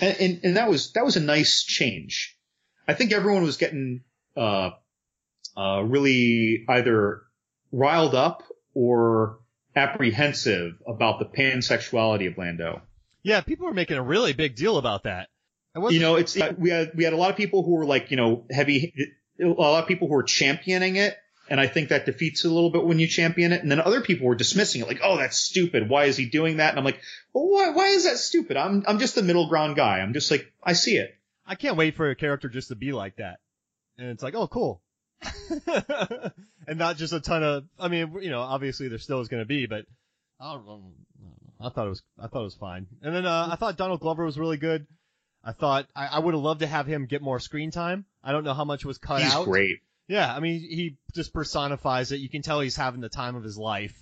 And, 0.00 0.16
and, 0.20 0.40
and, 0.44 0.56
that 0.56 0.68
was, 0.68 0.92
that 0.92 1.04
was 1.04 1.16
a 1.16 1.20
nice 1.20 1.64
change. 1.64 2.38
I 2.86 2.94
think 2.94 3.12
everyone 3.12 3.42
was 3.42 3.56
getting, 3.56 4.02
uh, 4.36 4.70
uh, 5.60 5.82
really 5.82 6.64
either 6.68 7.22
riled 7.70 8.14
up 8.14 8.44
or 8.72 9.40
apprehensive 9.76 10.72
about 10.86 11.18
the 11.18 11.26
pansexuality 11.26 12.30
of 12.30 12.38
Lando. 12.38 12.80
Yeah, 13.22 13.42
people 13.42 13.66
were 13.66 13.74
making 13.74 13.98
a 13.98 14.02
really 14.02 14.32
big 14.32 14.56
deal 14.56 14.78
about 14.78 15.02
that. 15.02 15.28
You 15.76 16.00
know, 16.00 16.16
it's 16.16 16.34
we 16.58 16.70
had 16.70 16.92
we 16.96 17.04
had 17.04 17.12
a 17.12 17.16
lot 17.16 17.30
of 17.30 17.36
people 17.36 17.62
who 17.62 17.72
were 17.72 17.84
like, 17.84 18.10
you 18.10 18.16
know, 18.16 18.46
heavy. 18.50 18.94
A 19.38 19.46
lot 19.46 19.82
of 19.82 19.88
people 19.88 20.08
who 20.08 20.14
were 20.14 20.22
championing 20.22 20.96
it, 20.96 21.16
and 21.48 21.60
I 21.60 21.66
think 21.66 21.90
that 21.90 22.06
defeats 22.06 22.44
it 22.44 22.50
a 22.50 22.54
little 22.54 22.70
bit 22.70 22.84
when 22.84 22.98
you 22.98 23.06
champion 23.06 23.52
it. 23.52 23.62
And 23.62 23.70
then 23.70 23.80
other 23.80 24.00
people 24.00 24.26
were 24.26 24.34
dismissing 24.34 24.80
it, 24.80 24.88
like, 24.88 25.00
"Oh, 25.02 25.18
that's 25.18 25.36
stupid. 25.36 25.88
Why 25.88 26.06
is 26.06 26.16
he 26.16 26.26
doing 26.26 26.56
that?" 26.56 26.70
And 26.70 26.78
I'm 26.78 26.84
like, 26.84 27.00
"Well, 27.32 27.48
why? 27.48 27.70
Why 27.70 27.88
is 27.88 28.04
that 28.04 28.16
stupid? 28.16 28.56
I'm 28.56 28.82
I'm 28.88 28.98
just 28.98 29.14
the 29.14 29.22
middle 29.22 29.48
ground 29.48 29.76
guy. 29.76 30.00
I'm 30.00 30.12
just 30.12 30.30
like, 30.30 30.50
I 30.62 30.72
see 30.72 30.96
it. 30.96 31.14
I 31.46 31.54
can't 31.54 31.76
wait 31.76 31.96
for 31.96 32.10
a 32.10 32.16
character 32.16 32.48
just 32.48 32.68
to 32.68 32.76
be 32.76 32.92
like 32.92 33.16
that, 33.16 33.38
and 33.98 34.08
it's 34.08 34.22
like, 34.22 34.34
oh, 34.34 34.48
cool, 34.48 34.82
and 36.66 36.78
not 36.78 36.96
just 36.96 37.12
a 37.12 37.20
ton 37.20 37.42
of. 37.42 37.64
I 37.78 37.88
mean, 37.88 38.14
you 38.20 38.30
know, 38.30 38.40
obviously 38.40 38.88
there 38.88 38.98
still 38.98 39.20
is 39.20 39.28
going 39.28 39.42
to 39.42 39.46
be, 39.46 39.66
but 39.66 39.84
I, 40.40 40.58
I 41.60 41.68
thought 41.68 41.86
it 41.86 41.90
was 41.90 42.02
I 42.18 42.26
thought 42.26 42.40
it 42.40 42.44
was 42.44 42.54
fine. 42.54 42.86
And 43.02 43.14
then 43.14 43.26
uh, 43.26 43.48
I 43.52 43.56
thought 43.56 43.76
Donald 43.76 44.00
Glover 44.00 44.24
was 44.24 44.38
really 44.38 44.56
good. 44.56 44.86
I 45.44 45.52
thought 45.52 45.86
I, 45.94 46.06
I 46.06 46.18
would 46.18 46.34
have 46.34 46.42
loved 46.42 46.60
to 46.60 46.66
have 46.66 46.86
him 46.86 47.06
get 47.06 47.22
more 47.22 47.40
screen 47.40 47.70
time. 47.70 48.04
I 48.22 48.32
don't 48.32 48.44
know 48.44 48.54
how 48.54 48.64
much 48.64 48.84
was 48.84 48.98
cut 48.98 49.22
he's 49.22 49.32
out. 49.32 49.40
He's 49.40 49.46
great. 49.46 49.80
Yeah, 50.08 50.34
I 50.34 50.40
mean, 50.40 50.58
he 50.60 50.98
just 51.14 51.32
personifies 51.32 52.10
it. 52.10 52.16
You 52.16 52.28
can 52.28 52.42
tell 52.42 52.60
he's 52.60 52.76
having 52.76 53.00
the 53.00 53.08
time 53.08 53.36
of 53.36 53.44
his 53.44 53.56
life. 53.56 53.96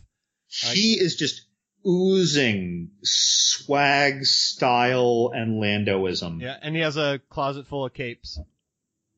He 0.47 0.97
like, 0.97 1.05
is 1.05 1.17
just 1.17 1.43
oozing 1.87 2.93
swag, 3.03 4.25
style, 4.25 5.33
and 5.35 5.63
Landoism. 5.63 6.41
Yeah, 6.41 6.57
and 6.63 6.75
he 6.75 6.81
has 6.81 6.97
a 6.97 7.21
closet 7.29 7.67
full 7.67 7.85
of 7.85 7.93
capes. 7.93 8.41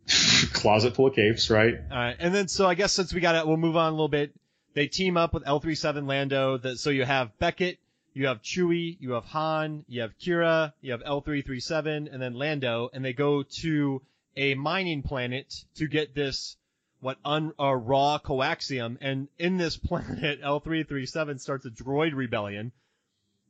closet 0.53 0.95
full 0.95 1.07
of 1.07 1.15
capes, 1.15 1.51
right? 1.51 1.75
All 1.91 1.97
right, 1.97 2.17
and 2.19 2.35
then 2.35 2.49
so 2.49 2.67
I 2.67 2.75
guess 2.75 2.93
since 2.93 3.13
we 3.13 3.21
got 3.21 3.35
it, 3.35 3.47
we'll 3.47 3.57
move 3.57 3.77
on 3.77 3.89
a 3.89 3.93
little 3.93 4.09
bit. 4.09 4.35
They 4.75 4.87
team 4.87 5.17
up 5.17 5.35
with 5.35 5.45
L37 5.45 6.07
Lando. 6.07 6.59
That 6.59 6.79
so 6.79 6.91
you 6.91 7.05
have 7.05 7.37
Beckett 7.39 7.79
you 8.13 8.27
have 8.27 8.43
Chewie, 8.43 8.97
you 9.01 9.13
have 9.13 9.25
Han, 9.27 9.85
you 9.89 10.01
have 10.03 10.19
Qi'ra, 10.19 10.73
you 10.81 10.93
have 10.93 11.03
L337, 11.03 12.13
and 12.13 12.21
then 12.21 12.35
Lando, 12.35 12.91
and 12.93 13.05
they 13.05 13.13
go 13.13 13.43
to 13.43 14.03
a 14.37 14.55
mining 14.55 15.03
planet 15.03 15.65
to 15.77 15.87
get 15.87 16.15
this 16.15 16.57
what 17.01 17.19
un, 17.25 17.53
uh, 17.59 17.73
raw 17.73 18.19
coaxium, 18.19 18.99
and 19.01 19.29
in 19.39 19.57
this 19.57 19.77
planet, 19.89 20.43
L337 20.43 21.41
starts 21.41 21.65
a 21.67 21.71
droid 21.71 22.15
rebellion, 22.15 22.73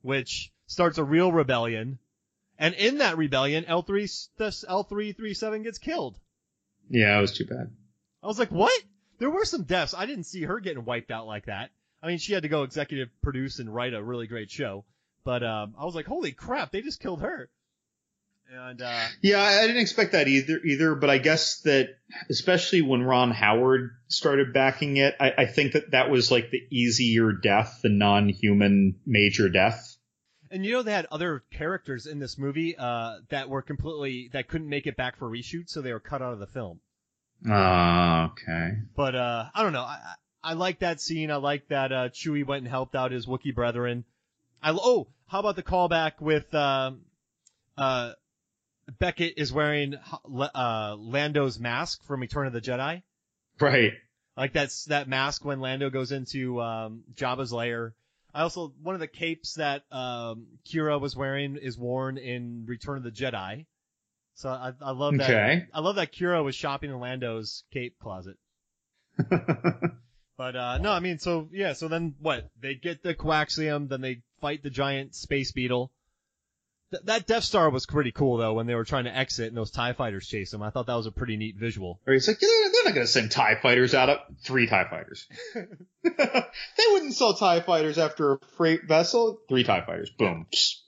which 0.02 0.52
starts 0.66 0.98
a 0.98 1.05
real 1.05 1.32
rebellion, 1.32 1.98
and 2.59 2.74
in 2.74 2.98
that 2.98 3.16
rebellion, 3.16 3.64
L3 3.64 4.28
this 4.36 4.64
L337 4.68 5.62
gets 5.64 5.78
killed. 5.78 6.18
Yeah, 6.90 7.16
it 7.16 7.20
was 7.20 7.32
too 7.32 7.46
bad. 7.46 7.70
I 8.22 8.26
was 8.26 8.38
like, 8.38 8.50
what? 8.50 8.82
There 9.18 9.30
were 9.30 9.44
some 9.44 9.62
deaths. 9.62 9.94
I 9.94 10.06
didn't 10.06 10.24
see 10.24 10.42
her 10.42 10.60
getting 10.60 10.84
wiped 10.84 11.10
out 11.10 11.26
like 11.26 11.46
that. 11.46 11.70
I 12.02 12.08
mean, 12.08 12.18
she 12.18 12.32
had 12.32 12.42
to 12.42 12.48
go 12.48 12.62
executive 12.62 13.08
produce 13.22 13.58
and 13.58 13.74
write 13.74 13.94
a 13.94 14.02
really 14.02 14.26
great 14.26 14.50
show, 14.50 14.84
but 15.24 15.42
um, 15.42 15.74
I 15.78 15.84
was 15.84 15.94
like, 15.94 16.06
holy 16.06 16.32
crap, 16.32 16.72
they 16.72 16.80
just 16.80 17.00
killed 17.00 17.20
her. 17.20 17.50
And 18.52 18.82
uh, 18.82 19.06
yeah, 19.22 19.40
I 19.40 19.66
didn't 19.66 19.82
expect 19.82 20.12
that 20.12 20.26
either. 20.26 20.58
Either, 20.64 20.94
but 20.96 21.08
I 21.08 21.18
guess 21.18 21.60
that 21.60 21.90
especially 22.28 22.82
when 22.82 23.02
Ron 23.02 23.30
Howard 23.30 23.90
started 24.08 24.52
backing 24.52 24.96
it, 24.96 25.14
I, 25.20 25.32
I 25.38 25.46
think 25.46 25.72
that 25.72 25.92
that 25.92 26.10
was 26.10 26.32
like 26.32 26.50
the 26.50 26.62
easier 26.70 27.32
death, 27.32 27.80
the 27.82 27.90
non-human 27.90 28.96
major 29.06 29.48
death. 29.48 29.96
And 30.51 30.64
you 30.64 30.72
know 30.72 30.82
they 30.82 30.93
had 30.93 31.06
other 31.10 31.44
characters 31.52 32.06
in 32.06 32.18
this 32.18 32.36
movie 32.36 32.77
uh, 32.77 33.18
that 33.28 33.48
were 33.48 33.62
completely 33.62 34.31
that 34.32 34.48
couldn't 34.48 34.68
make 34.68 34.86
it 34.86 34.97
back 34.97 35.16
for 35.16 35.31
reshoot, 35.31 35.68
so 35.68 35.81
they 35.81 35.93
were 35.93 36.01
cut 36.01 36.22
out 36.22 36.32
of 36.32 36.40
the 36.40 36.47
film. 36.47 36.81
Oh, 37.48 38.31
okay. 38.32 38.72
But 38.97 39.14
uh, 39.14 39.47
I 39.55 39.62
don't 39.62 39.72
know. 39.72 39.82
I, 39.82 39.98
I 40.43 40.52
like 40.55 40.81
that 40.81 41.01
scene. 41.01 41.31
I 41.31 41.36
like 41.36 41.68
that 41.68 41.93
uh, 41.93 42.09
Chewie 42.09 42.47
went 42.47 42.62
and 42.62 42.68
helped 42.68 42.94
out 42.94 43.12
his 43.12 43.27
Wookiee 43.27 43.55
brethren. 43.55 44.05
I 44.62 44.72
oh, 44.72 45.09
how 45.27 45.40
about 45.40 45.56
the 45.56 45.62
callback 45.62 46.20
with 46.20 46.52
um, 46.55 47.02
uh, 47.78 48.12
Beckett 48.98 49.35
is 49.36 49.52
wearing 49.52 49.94
uh, 49.94 50.97
Lando's 50.98 51.59
mask 51.59 52.05
from 52.05 52.20
Return 52.20 52.47
of 52.47 52.52
the 52.52 52.60
Jedi. 52.60 53.02
Right. 53.60 53.93
Like 54.36 54.52
that's 54.52 54.86
that 54.86 55.09
mask 55.09 55.44
when 55.44 55.60
Lando 55.60 55.90
goes 55.90 56.12
into 56.12 56.60
um, 56.60 57.05
Jabba's 57.14 57.52
lair. 57.52 57.94
I 58.35 58.43
also 58.43 58.73
one 58.82 58.94
of 58.94 59.01
the 59.01 59.09
capes 59.09 59.55
that 59.55 59.85
um, 59.90 60.47
Qi'ra 60.66 61.01
was 61.01 61.16
wearing 61.16 61.57
is 61.57 61.77
worn 61.77 62.19
in 62.19 62.65
Return 62.66 62.97
of 62.97 63.02
the 63.02 63.11
Jedi. 63.11 63.66
So 64.35 64.48
I, 64.48 64.73
I 64.81 64.93
love 64.93 65.16
that. 65.19 65.31
Okay. 65.31 65.66
I 65.73 65.81
love 65.81 65.97
that 65.97 66.12
Qi'ra 66.12 66.43
was 66.43 66.55
shopping 66.55 66.90
in 66.90 67.01
Lando's 67.01 67.65
cape 67.73 67.98
closet. 67.98 68.36
But 70.40 70.57
uh, 70.57 70.78
no, 70.78 70.90
I 70.90 71.01
mean, 71.01 71.19
so 71.19 71.51
yeah, 71.52 71.74
so 71.74 71.89
then 71.89 72.15
what? 72.19 72.48
They 72.59 72.74
get 72.74 73.02
the 73.02 73.15
coaxium, 73.15 73.90
then 73.90 74.01
they 74.01 74.23
fight 74.40 74.62
the 74.62 74.70
giant 74.70 75.15
space 75.15 75.52
beetle. 75.52 75.93
Th- 76.90 77.02
that 77.04 77.26
Death 77.26 77.44
Star 77.44 77.70
was 77.70 77.86
pretty 77.86 78.12
cool 78.12 78.36
though 78.36 78.54
when 78.54 78.66
they 78.66 78.74
were 78.74 78.84
trying 78.84 79.04
to 79.04 79.16
exit 79.16 79.48
and 79.48 79.56
those 79.56 79.70
Tie 79.70 79.92
Fighters 79.92 80.26
chase 80.26 80.50
them. 80.50 80.62
I 80.62 80.70
thought 80.70 80.86
that 80.86 80.94
was 80.94 81.06
a 81.06 81.12
pretty 81.12 81.36
neat 81.36 81.56
visual. 81.56 82.00
It's 82.06 82.28
like 82.28 82.38
they're, 82.38 82.70
they're 82.72 82.84
not 82.84 82.94
going 82.94 83.06
to 83.06 83.12
send 83.12 83.30
Tie 83.30 83.56
Fighters 83.60 83.94
out 83.94 84.08
of 84.08 84.18
three 84.44 84.66
Tie 84.66 84.88
Fighters. 84.88 85.26
they 86.04 86.84
wouldn't 86.92 87.14
sell 87.14 87.34
Tie 87.34 87.60
Fighters 87.60 87.98
after 87.98 88.32
a 88.32 88.38
freight 88.56 88.86
vessel. 88.86 89.40
Three 89.48 89.64
Tie 89.64 89.84
Fighters, 89.84 90.10
boom. 90.10 90.46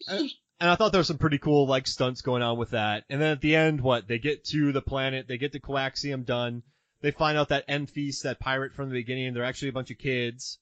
And, 0.08 0.30
and 0.60 0.70
I 0.70 0.76
thought 0.76 0.92
there 0.92 1.00
was 1.00 1.08
some 1.08 1.18
pretty 1.18 1.38
cool 1.38 1.66
like 1.66 1.86
stunts 1.86 2.22
going 2.22 2.42
on 2.42 2.58
with 2.58 2.70
that. 2.70 3.04
And 3.08 3.20
then 3.20 3.32
at 3.32 3.40
the 3.40 3.56
end, 3.56 3.80
what? 3.80 4.08
They 4.08 4.18
get 4.18 4.44
to 4.46 4.72
the 4.72 4.82
planet, 4.82 5.26
they 5.28 5.38
get 5.38 5.52
the 5.52 5.60
coaxium 5.60 6.24
done 6.24 6.62
they 7.02 7.10
find 7.10 7.36
out 7.36 7.48
that 7.48 7.68
Enfys, 7.68 8.22
that 8.22 8.38
pirate 8.38 8.72
from 8.72 8.88
the 8.88 8.94
beginning, 8.94 9.34
they're 9.34 9.44
actually 9.44 9.68
a 9.68 9.72
bunch 9.72 9.90
of 9.90 9.98
kids. 9.98 10.58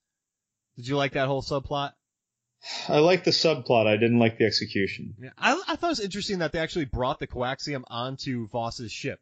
Did 0.76 0.88
you 0.88 0.96
like 0.96 1.12
that 1.12 1.28
whole 1.28 1.42
subplot? 1.42 1.92
I 2.88 2.98
like 2.98 3.24
the 3.24 3.30
subplot. 3.30 3.86
I 3.86 3.96
didn't 3.96 4.18
like 4.18 4.38
the 4.38 4.44
execution. 4.44 5.14
Yeah, 5.20 5.30
I, 5.38 5.60
I 5.68 5.76
thought 5.76 5.88
it 5.88 5.90
was 5.90 6.00
interesting 6.00 6.40
that 6.40 6.52
they 6.52 6.58
actually 6.58 6.84
brought 6.84 7.18
the 7.18 7.26
coaxium 7.26 7.84
onto 7.88 8.48
Voss's 8.48 8.92
ship, 8.92 9.20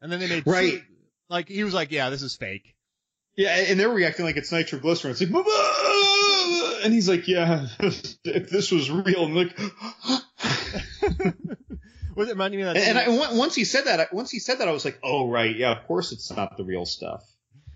and 0.00 0.10
then 0.10 0.20
they 0.20 0.28
made 0.28 0.46
right. 0.46 0.82
Like 1.28 1.48
he 1.48 1.64
was 1.64 1.74
like, 1.74 1.90
"Yeah, 1.92 2.10
this 2.10 2.22
is 2.22 2.36
fake." 2.36 2.74
Yeah, 3.36 3.56
and 3.56 3.78
they're 3.78 3.88
reacting 3.88 4.24
like 4.24 4.36
it's 4.36 4.52
nitroglycerin. 4.52 5.12
It's 5.12 5.20
like, 5.20 6.84
and 6.84 6.92
he's 6.92 7.08
like, 7.08 7.28
"Yeah, 7.28 7.68
if 7.80 8.50
this 8.50 8.70
was 8.70 8.90
real," 8.90 9.26
and 9.26 9.34
like. 9.36 9.58
Was 12.14 12.28
it 12.28 12.32
reminding 12.32 12.60
me 12.60 12.66
of 12.66 12.74
that? 12.74 12.82
And, 12.82 12.98
and 12.98 13.22
I, 13.22 13.34
once 13.34 13.54
he 13.54 13.64
said 13.64 13.84
that, 13.84 14.12
once 14.12 14.30
he 14.30 14.38
said 14.38 14.58
that, 14.58 14.68
I 14.68 14.72
was 14.72 14.84
like, 14.84 14.98
oh 15.02 15.28
right, 15.28 15.54
yeah, 15.54 15.72
of 15.72 15.86
course 15.86 16.12
it's 16.12 16.30
not 16.30 16.56
the 16.56 16.64
real 16.64 16.86
stuff. 16.86 17.24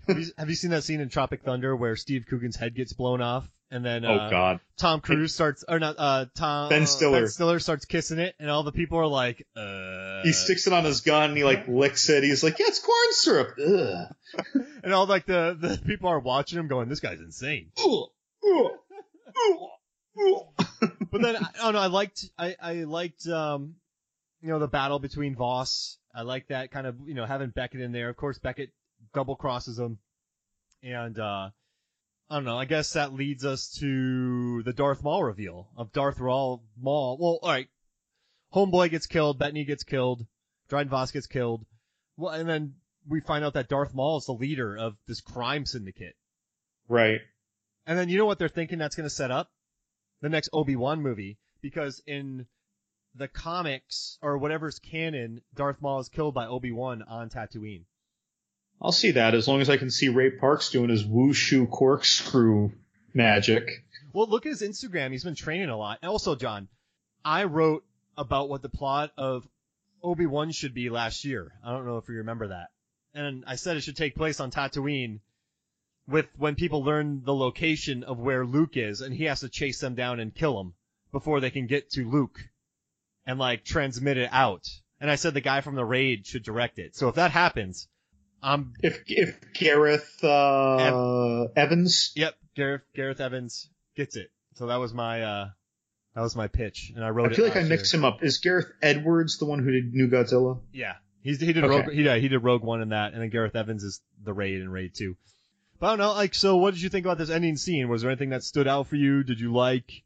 Have 0.09 0.19
you, 0.19 0.25
have 0.37 0.49
you 0.49 0.55
seen 0.55 0.71
that 0.71 0.83
scene 0.83 0.99
in 0.99 1.07
Tropic 1.09 1.43
Thunder 1.43 1.75
where 1.75 1.95
Steve 1.95 2.25
Coogan's 2.29 2.55
head 2.57 2.75
gets 2.75 2.91
blown 2.93 3.21
off 3.21 3.47
and 3.71 3.85
then 3.85 4.03
uh, 4.03 4.09
oh 4.09 4.29
God. 4.29 4.59
Tom 4.77 4.99
Cruise 4.99 5.33
starts 5.33 5.63
or 5.67 5.79
not 5.79 5.95
uh 5.97 6.25
Tom 6.35 6.69
Ben 6.69 6.87
Stiller. 6.87 7.21
Ben 7.21 7.27
Stiller 7.29 7.59
starts 7.59 7.85
kissing 7.85 8.19
it 8.19 8.35
and 8.39 8.49
all 8.49 8.63
the 8.63 8.71
people 8.71 8.97
are 8.99 9.07
like 9.07 9.45
uh 9.55 10.23
He 10.23 10.33
sticks 10.33 10.67
it 10.67 10.73
on 10.73 10.83
his 10.83 11.01
gun. 11.01 11.29
and 11.29 11.37
He 11.37 11.43
like 11.43 11.67
licks 11.67 12.09
it. 12.09 12.23
He's 12.23 12.43
like, 12.43 12.57
yeah, 12.59 12.65
it's 12.67 12.79
corn 12.79 13.11
syrup. 13.11 13.55
Ugh. 13.63 14.63
and 14.83 14.93
all 14.93 15.05
like 15.05 15.25
the 15.25 15.55
the 15.59 15.79
people 15.85 16.09
are 16.09 16.19
watching 16.19 16.59
him 16.59 16.67
going 16.67 16.89
this 16.89 16.99
guy's 16.99 17.19
insane. 17.19 17.71
But 21.11 21.21
then 21.21 21.35
I 21.37 21.49
don't 21.57 21.73
know 21.73 21.79
I 21.79 21.87
liked 21.87 22.25
I 22.37 22.55
I 22.61 22.73
liked 22.83 23.25
um 23.27 23.75
you 24.41 24.49
know 24.49 24.59
the 24.59 24.67
battle 24.67 24.99
between 24.99 25.35
Voss. 25.35 25.97
I 26.13 26.21
like 26.21 26.47
that 26.47 26.71
kind 26.71 26.85
of 26.87 26.95
you 27.05 27.13
know 27.15 27.25
having 27.25 27.49
Beckett 27.49 27.81
in 27.81 27.91
there. 27.91 28.09
Of 28.09 28.17
course 28.17 28.37
Beckett 28.37 28.71
double 29.13 29.35
crosses 29.35 29.79
him 29.79 29.97
and 30.83 31.19
uh 31.19 31.49
I 32.31 32.35
don't 32.35 32.45
know. 32.45 32.59
I 32.59 32.65
guess 32.65 32.93
that 32.93 33.13
leads 33.13 33.43
us 33.43 33.71
to 33.79 34.61
the 34.61 34.71
Darth 34.71 35.01
Maul 35.01 35.23
reveal 35.23 35.67
of 35.75 35.91
Darth 35.91 36.19
Maul. 36.19 36.63
Maul. 36.79 37.17
Well, 37.19 37.39
all 37.41 37.49
right. 37.49 37.67
Homeboy 38.53 38.91
gets 38.91 39.07
killed. 39.07 39.39
Bettany 39.39 39.65
gets 39.65 39.83
killed. 39.83 40.27
Dryden 40.67 40.91
Voss 40.91 41.11
gets 41.11 41.25
killed. 41.25 41.65
Well, 42.17 42.31
and 42.31 42.47
then 42.47 42.75
we 43.07 43.21
find 43.21 43.43
out 43.43 43.53
that 43.53 43.67
Darth 43.67 43.95
Maul 43.95 44.19
is 44.19 44.27
the 44.27 44.33
leader 44.33 44.77
of 44.77 44.95
this 45.07 45.21
crime 45.21 45.65
syndicate. 45.65 46.15
Right. 46.87 47.21
And 47.87 47.97
then 47.97 48.09
you 48.09 48.19
know 48.19 48.27
what 48.27 48.37
they're 48.37 48.47
thinking 48.47 48.77
that's 48.77 48.95
going 48.95 49.09
to 49.09 49.15
set 49.15 49.31
up? 49.31 49.49
The 50.21 50.29
next 50.29 50.49
Obi-Wan 50.53 51.01
movie. 51.01 51.39
Because 51.61 51.99
in 52.05 52.45
the 53.15 53.27
comics, 53.27 54.19
or 54.21 54.37
whatever's 54.37 54.77
canon, 54.77 55.41
Darth 55.55 55.81
Maul 55.81 55.99
is 55.99 56.09
killed 56.09 56.35
by 56.35 56.45
Obi-Wan 56.45 57.01
on 57.01 57.29
Tatooine. 57.29 57.85
I'll 58.81 58.91
see 58.91 59.11
that 59.11 59.35
as 59.35 59.47
long 59.47 59.61
as 59.61 59.69
I 59.69 59.77
can 59.77 59.91
see 59.91 60.09
Ray 60.09 60.31
Parks 60.31 60.69
doing 60.69 60.89
his 60.89 61.03
wushu 61.03 61.69
corkscrew 61.69 62.71
magic. 63.13 63.69
Well, 64.13 64.27
look 64.27 64.45
at 64.45 64.49
his 64.49 64.61
Instagram. 64.61 65.11
He's 65.11 65.23
been 65.23 65.35
training 65.35 65.69
a 65.69 65.77
lot. 65.77 65.99
And 66.01 66.09
also, 66.09 66.35
John, 66.35 66.69
I 67.23 67.43
wrote 67.43 67.83
about 68.17 68.49
what 68.49 68.61
the 68.61 68.69
plot 68.69 69.11
of 69.17 69.47
Obi-Wan 70.01 70.51
should 70.51 70.73
be 70.73 70.89
last 70.89 71.25
year. 71.25 71.51
I 71.63 71.71
don't 71.71 71.85
know 71.85 71.97
if 71.97 72.07
you 72.07 72.15
remember 72.15 72.47
that. 72.47 72.69
And 73.13 73.43
I 73.45 73.55
said 73.55 73.75
it 73.75 73.81
should 73.81 73.97
take 73.97 74.15
place 74.15 74.39
on 74.39 74.51
Tatooine 74.51 75.19
with 76.07 76.27
when 76.37 76.55
people 76.55 76.83
learn 76.83 77.23
the 77.23 77.35
location 77.35 78.03
of 78.03 78.17
where 78.17 78.45
Luke 78.45 78.77
is 78.77 79.01
and 79.01 79.13
he 79.13 79.25
has 79.25 79.41
to 79.41 79.49
chase 79.49 79.79
them 79.79 79.95
down 79.95 80.19
and 80.19 80.33
kill 80.33 80.57
them 80.57 80.73
before 81.11 81.39
they 81.39 81.49
can 81.49 81.67
get 81.67 81.91
to 81.91 82.09
Luke 82.09 82.39
and 83.25 83.37
like 83.37 83.63
transmit 83.63 84.17
it 84.17 84.29
out. 84.31 84.67
And 84.99 85.09
I 85.11 85.15
said 85.15 85.33
the 85.33 85.41
guy 85.41 85.61
from 85.61 85.75
the 85.75 85.85
raid 85.85 86.25
should 86.25 86.43
direct 86.43 86.79
it. 86.79 86.95
So 86.95 87.09
if 87.09 87.15
that 87.15 87.31
happens, 87.31 87.87
I'm 88.41 88.73
If 88.81 89.03
if 89.07 89.53
Gareth 89.53 90.23
uh, 90.23 91.47
Evans, 91.55 92.11
Yep, 92.15 92.35
Gareth 92.55 92.81
Gareth 92.95 93.19
Evans 93.19 93.69
gets 93.95 94.15
it. 94.15 94.31
So 94.55 94.67
that 94.67 94.77
was 94.77 94.93
my 94.93 95.21
uh 95.21 95.49
that 96.15 96.21
was 96.21 96.35
my 96.35 96.47
pitch, 96.47 96.91
and 96.95 97.03
I 97.05 97.09
wrote. 97.09 97.31
I 97.31 97.35
feel 97.35 97.45
like 97.45 97.55
I 97.55 97.63
mixed 97.63 97.93
year. 97.93 97.99
him 97.99 98.05
up. 98.05 98.23
Is 98.23 98.39
Gareth 98.39 98.71
Edwards 98.81 99.37
the 99.37 99.45
one 99.45 99.59
who 99.59 99.71
did 99.71 99.93
New 99.93 100.09
Godzilla? 100.09 100.59
Yeah, 100.73 100.95
he's 101.21 101.39
he 101.39 101.53
did 101.53 101.63
Okay. 101.63 101.77
Rogue 101.77 101.91
he 101.91 102.03
did, 102.03 102.21
he 102.21 102.27
did 102.27 102.39
Rogue 102.39 102.63
One 102.63 102.81
in 102.81 102.89
that, 102.89 103.13
and 103.13 103.21
then 103.21 103.29
Gareth 103.29 103.55
Evans 103.55 103.83
is 103.83 104.01
the 104.23 104.33
Raid 104.33 104.61
and 104.61 104.71
Raid 104.71 104.93
Two. 104.95 105.15
But 105.79 105.87
I 105.87 105.89
don't 105.91 105.99
know, 105.99 106.11
like, 106.11 106.35
so 106.35 106.57
what 106.57 106.73
did 106.73 106.81
you 106.83 106.89
think 106.89 107.05
about 107.05 107.17
this 107.17 107.29
ending 107.29 107.55
scene? 107.55 107.87
Was 107.87 108.01
there 108.01 108.11
anything 108.11 108.31
that 108.31 108.43
stood 108.43 108.67
out 108.67 108.87
for 108.87 108.97
you? 108.97 109.23
Did 109.23 109.39
you 109.39 109.53
like 109.53 110.03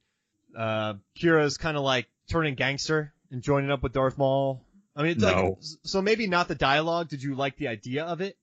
uh 0.55 0.95
Qi'ra's 1.17 1.57
kind 1.57 1.77
of 1.77 1.83
like 1.83 2.07
turning 2.29 2.55
gangster 2.55 3.13
and 3.31 3.41
joining 3.41 3.71
up 3.71 3.81
with 3.81 3.93
Darth 3.93 4.17
Maul? 4.17 4.63
I 4.95 5.03
mean, 5.03 5.11
it's 5.13 5.21
No. 5.21 5.43
like, 5.43 5.57
so 5.83 6.01
maybe 6.01 6.27
not 6.27 6.47
the 6.47 6.55
dialogue. 6.55 7.09
Did 7.09 7.23
you 7.23 7.35
like 7.35 7.57
the 7.57 7.67
idea 7.67 8.05
of 8.05 8.21
it? 8.21 8.37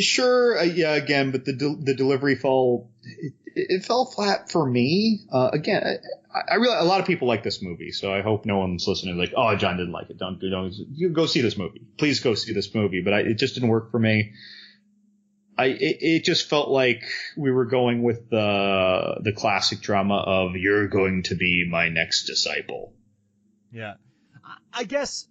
Sure, 0.00 0.58
uh, 0.58 0.62
yeah, 0.64 0.94
again, 0.94 1.30
but 1.30 1.44
the 1.44 1.52
del- 1.52 1.76
the 1.80 1.94
delivery 1.94 2.34
fell 2.34 2.90
it, 3.04 3.32
it 3.54 3.84
fell 3.84 4.06
flat 4.06 4.50
for 4.50 4.68
me. 4.68 5.20
Uh, 5.32 5.50
again, 5.52 6.00
I, 6.34 6.54
I 6.54 6.56
realize 6.56 6.82
a 6.82 6.84
lot 6.84 7.00
of 7.00 7.06
people 7.06 7.28
like 7.28 7.44
this 7.44 7.62
movie, 7.62 7.92
so 7.92 8.12
I 8.12 8.22
hope 8.22 8.44
no 8.44 8.58
one's 8.58 8.88
listening 8.88 9.16
like, 9.18 9.32
oh, 9.36 9.54
John 9.54 9.76
didn't 9.76 9.92
like 9.92 10.10
it. 10.10 10.18
Don't 10.18 10.40
don't 10.40 10.74
you 10.94 11.10
go 11.10 11.26
see 11.26 11.42
this 11.42 11.56
movie. 11.56 11.86
Please 11.96 12.18
go 12.18 12.34
see 12.34 12.52
this 12.52 12.74
movie. 12.74 13.02
But 13.02 13.14
I, 13.14 13.20
it 13.20 13.38
just 13.38 13.54
didn't 13.54 13.68
work 13.68 13.92
for 13.92 14.00
me. 14.00 14.32
I 15.56 15.66
it, 15.66 15.96
it 16.00 16.24
just 16.24 16.48
felt 16.48 16.70
like 16.70 17.04
we 17.36 17.52
were 17.52 17.66
going 17.66 18.02
with 18.02 18.28
the 18.30 19.20
the 19.22 19.32
classic 19.32 19.80
drama 19.80 20.16
of 20.16 20.56
you're 20.56 20.88
going 20.88 21.22
to 21.24 21.36
be 21.36 21.68
my 21.70 21.88
next 21.88 22.24
disciple. 22.24 22.94
Yeah, 23.72 23.94
I, 24.44 24.56
I 24.80 24.84
guess 24.84 25.24
as 25.24 25.28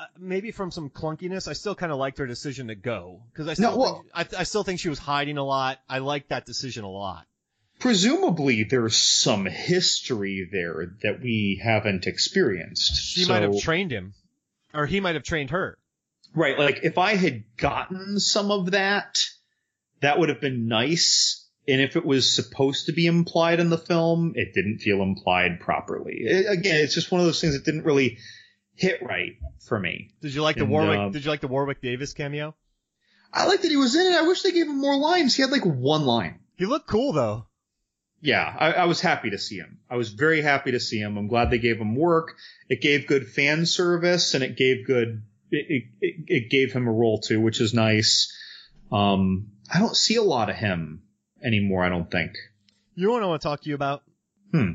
Uh, 0.00 0.04
maybe 0.18 0.50
from 0.50 0.70
some 0.70 0.88
clunkiness, 0.88 1.46
I 1.46 1.52
still 1.52 1.74
kind 1.74 1.92
of 1.92 1.98
liked 1.98 2.16
her 2.18 2.26
decision 2.26 2.68
to 2.68 2.74
go 2.74 3.20
because 3.32 3.48
I 3.48 3.52
still 3.54 3.72
No, 3.72 3.76
well- 3.76 3.94
think, 4.14 4.34
I, 4.34 4.40
I 4.40 4.42
still 4.44 4.64
think 4.64 4.80
she 4.80 4.88
was 4.88 4.98
hiding 4.98 5.36
a 5.36 5.44
lot. 5.44 5.78
I 5.90 5.98
liked 5.98 6.30
that 6.30 6.46
decision 6.46 6.84
a 6.84 6.88
lot. 6.90 7.26
Presumably, 7.80 8.64
there's 8.64 8.96
some 8.96 9.44
history 9.44 10.48
there 10.50 10.94
that 11.02 11.20
we 11.20 11.60
haven't 11.62 12.06
experienced. 12.06 12.96
She 12.96 13.26
might 13.26 13.42
have 13.42 13.58
trained 13.60 13.90
him, 13.90 14.14
or 14.72 14.86
he 14.86 15.00
might 15.00 15.16
have 15.16 15.24
trained 15.24 15.50
her. 15.50 15.76
Right, 16.34 16.58
like 16.58 16.80
if 16.82 16.96
I 16.96 17.16
had 17.16 17.44
gotten 17.58 18.20
some 18.20 18.50
of 18.50 18.70
that, 18.70 19.18
that 20.00 20.18
would 20.18 20.30
have 20.30 20.40
been 20.40 20.66
nice. 20.66 21.46
And 21.68 21.80
if 21.82 21.94
it 21.96 22.06
was 22.06 22.34
supposed 22.34 22.86
to 22.86 22.92
be 22.92 23.06
implied 23.06 23.60
in 23.60 23.68
the 23.68 23.78
film, 23.78 24.32
it 24.34 24.54
didn't 24.54 24.78
feel 24.78 25.02
implied 25.02 25.60
properly. 25.60 26.20
It- 26.20 26.46
again, 26.50 26.76
it's 26.76 26.94
just 26.94 27.12
one 27.12 27.20
of 27.20 27.26
those 27.26 27.40
things 27.40 27.54
that 27.54 27.64
didn't 27.66 27.84
really 27.84 28.16
hit 28.80 29.02
right 29.02 29.36
for 29.66 29.78
me. 29.78 30.10
Did 30.22 30.34
you 30.34 30.42
like 30.42 30.56
the 30.56 30.62
And, 30.62 30.70
Warwick? 30.70 30.98
uh, 30.98 31.08
did 31.10 31.24
you 31.24 31.30
like 31.30 31.40
the 31.40 31.48
Warwick 31.48 31.80
Davis 31.82 32.12
cameo? 32.12 32.54
I 33.32 33.46
like 33.46 33.62
that 33.62 33.70
he 33.70 33.76
was 33.76 33.94
in 33.94 34.06
it. 34.06 34.16
I 34.16 34.22
wish 34.26 34.42
they 34.42 34.50
gave 34.52 34.66
him 34.66 34.80
more 34.80 34.96
lines. 34.96 35.36
He 35.36 35.42
had 35.42 35.50
like 35.52 35.64
one 35.64 36.04
line. 36.04 36.40
He 36.56 36.66
looked 36.66 36.88
cool 36.88 37.12
though. 37.12 37.46
Yeah, 38.22 38.54
I, 38.58 38.72
I 38.72 38.84
was 38.84 39.00
happy 39.00 39.30
to 39.30 39.38
see 39.38 39.56
him. 39.56 39.78
I 39.88 39.96
was 39.96 40.10
very 40.10 40.42
happy 40.42 40.72
to 40.72 40.80
see 40.80 40.98
him. 40.98 41.16
I'm 41.16 41.28
glad 41.28 41.50
they 41.50 41.58
gave 41.58 41.78
him 41.78 41.94
work. 41.96 42.36
It 42.68 42.80
gave 42.82 43.06
good 43.06 43.28
fan 43.28 43.64
service 43.66 44.34
and 44.34 44.44
it 44.44 44.56
gave 44.58 44.86
good, 44.86 45.22
it, 45.50 45.66
it, 45.68 45.84
it, 46.00 46.14
it 46.26 46.50
gave 46.50 46.72
him 46.72 46.86
a 46.86 46.92
role 46.92 47.18
too, 47.20 47.40
which 47.40 47.60
is 47.62 47.72
nice. 47.72 48.30
Um, 48.92 49.52
I 49.72 49.78
don't 49.78 49.96
see 49.96 50.16
a 50.16 50.22
lot 50.22 50.50
of 50.50 50.56
him 50.56 51.02
anymore, 51.42 51.82
I 51.84 51.88
don't 51.88 52.10
think. 52.10 52.32
You 52.94 53.06
know 53.06 53.12
what 53.14 53.22
I 53.22 53.26
want 53.26 53.40
to 53.40 53.48
talk 53.48 53.62
to 53.62 53.68
you 53.68 53.74
about? 53.74 54.02
Hmm. 54.52 54.72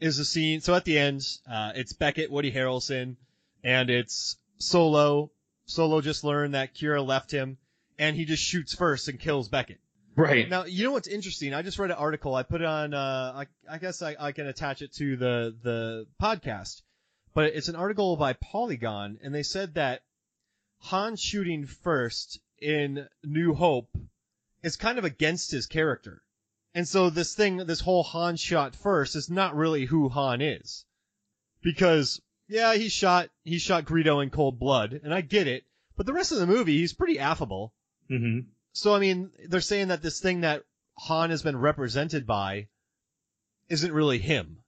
Is 0.00 0.18
the 0.18 0.24
scene. 0.24 0.60
So 0.60 0.74
at 0.74 0.84
the 0.84 0.98
end, 0.98 1.22
uh, 1.50 1.72
it's 1.74 1.94
Beckett, 1.94 2.30
Woody 2.30 2.52
Harrelson, 2.52 3.16
and 3.64 3.90
it's 3.90 4.36
Solo. 4.58 5.30
Solo 5.66 6.00
just 6.00 6.22
learned 6.22 6.54
that 6.54 6.74
Qi'ra 6.74 7.04
left 7.04 7.30
him, 7.30 7.56
and 7.98 8.14
he 8.14 8.26
just 8.26 8.42
shoots 8.42 8.74
first 8.74 9.08
and 9.08 9.18
kills 9.18 9.48
Beckett. 9.48 9.80
Right. 10.16 10.48
Now, 10.48 10.64
you 10.64 10.84
know 10.84 10.92
what's 10.92 11.08
interesting? 11.08 11.54
I 11.54 11.62
just 11.62 11.78
read 11.78 11.90
an 11.90 11.96
article. 11.96 12.34
I 12.34 12.44
put 12.44 12.60
it 12.60 12.66
on. 12.66 12.94
Uh, 12.94 13.32
I, 13.34 13.46
I 13.68 13.78
guess 13.78 14.00
I, 14.00 14.14
I 14.20 14.32
can 14.32 14.46
attach 14.46 14.80
it 14.82 14.92
to 14.94 15.16
the 15.16 15.56
the 15.62 16.06
podcast, 16.22 16.82
but 17.34 17.46
it's 17.46 17.68
an 17.68 17.74
article 17.74 18.16
by 18.16 18.34
Polygon, 18.34 19.18
and 19.22 19.34
they 19.34 19.42
said 19.42 19.74
that 19.74 20.02
Han 20.82 21.16
shooting 21.16 21.66
first 21.66 22.38
in 22.60 23.08
New 23.24 23.54
Hope 23.54 23.88
is 24.62 24.76
kind 24.76 24.98
of 24.98 25.04
against 25.04 25.50
his 25.50 25.66
character, 25.66 26.22
and 26.74 26.86
so 26.86 27.10
this 27.10 27.34
thing, 27.34 27.56
this 27.56 27.80
whole 27.80 28.04
Han 28.04 28.36
shot 28.36 28.76
first, 28.76 29.16
is 29.16 29.28
not 29.28 29.56
really 29.56 29.84
who 29.84 30.10
Han 30.10 30.40
is, 30.40 30.84
because 31.60 32.20
yeah, 32.48 32.74
he 32.74 32.88
shot 32.88 33.30
he 33.42 33.58
shot 33.58 33.84
Greedo 33.84 34.22
in 34.22 34.30
cold 34.30 34.58
blood, 34.58 35.00
and 35.02 35.12
I 35.12 35.20
get 35.20 35.46
it, 35.46 35.64
but 35.96 36.06
the 36.06 36.12
rest 36.12 36.32
of 36.32 36.38
the 36.38 36.46
movie, 36.46 36.78
he's 36.78 36.92
pretty 36.92 37.18
affable. 37.18 37.72
hmm 38.08 38.40
So 38.72 38.94
I 38.94 38.98
mean, 38.98 39.30
they're 39.48 39.60
saying 39.60 39.88
that 39.88 40.02
this 40.02 40.20
thing 40.20 40.42
that 40.42 40.64
Han 40.98 41.30
has 41.30 41.42
been 41.42 41.56
represented 41.56 42.26
by 42.26 42.68
isn't 43.68 43.92
really 43.92 44.18
him. 44.18 44.58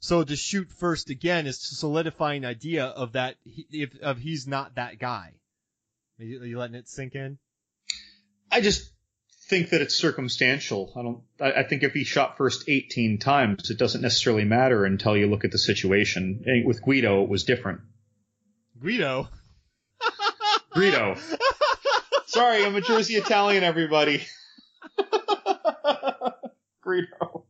So 0.00 0.24
to 0.24 0.34
shoot 0.34 0.70
first 0.72 1.10
again 1.10 1.46
is 1.46 1.58
to 1.68 1.74
solidify 1.76 2.34
an 2.34 2.44
idea 2.44 2.86
of 2.86 3.12
that 3.12 3.36
if 3.44 3.96
of 4.00 4.18
he's 4.18 4.48
not 4.48 4.74
that 4.74 4.98
guy. 4.98 5.34
Are 6.18 6.24
you, 6.24 6.42
are 6.42 6.46
you 6.46 6.58
letting 6.58 6.76
it 6.76 6.88
sink 6.88 7.14
in? 7.14 7.38
I 8.50 8.60
just 8.60 8.91
think 9.48 9.70
that 9.70 9.80
it's 9.80 9.94
circumstantial. 9.94 10.92
I 10.96 11.02
don't, 11.02 11.22
I, 11.40 11.60
I 11.60 11.62
think 11.64 11.82
if 11.82 11.92
he 11.92 12.04
shot 12.04 12.36
first 12.36 12.68
18 12.68 13.18
times, 13.18 13.70
it 13.70 13.78
doesn't 13.78 14.00
necessarily 14.00 14.44
matter 14.44 14.84
until 14.84 15.16
you 15.16 15.26
look 15.26 15.44
at 15.44 15.50
the 15.50 15.58
situation. 15.58 16.44
And 16.46 16.66
with 16.66 16.82
Guido, 16.82 17.22
it 17.22 17.28
was 17.28 17.44
different. 17.44 17.80
Guido. 18.80 19.28
Guido. 20.74 21.16
Sorry, 22.26 22.64
I'm 22.64 22.76
a 22.76 22.80
Jersey 22.80 23.14
Italian, 23.14 23.62
everybody. 23.64 24.24
Guido. 26.82 27.44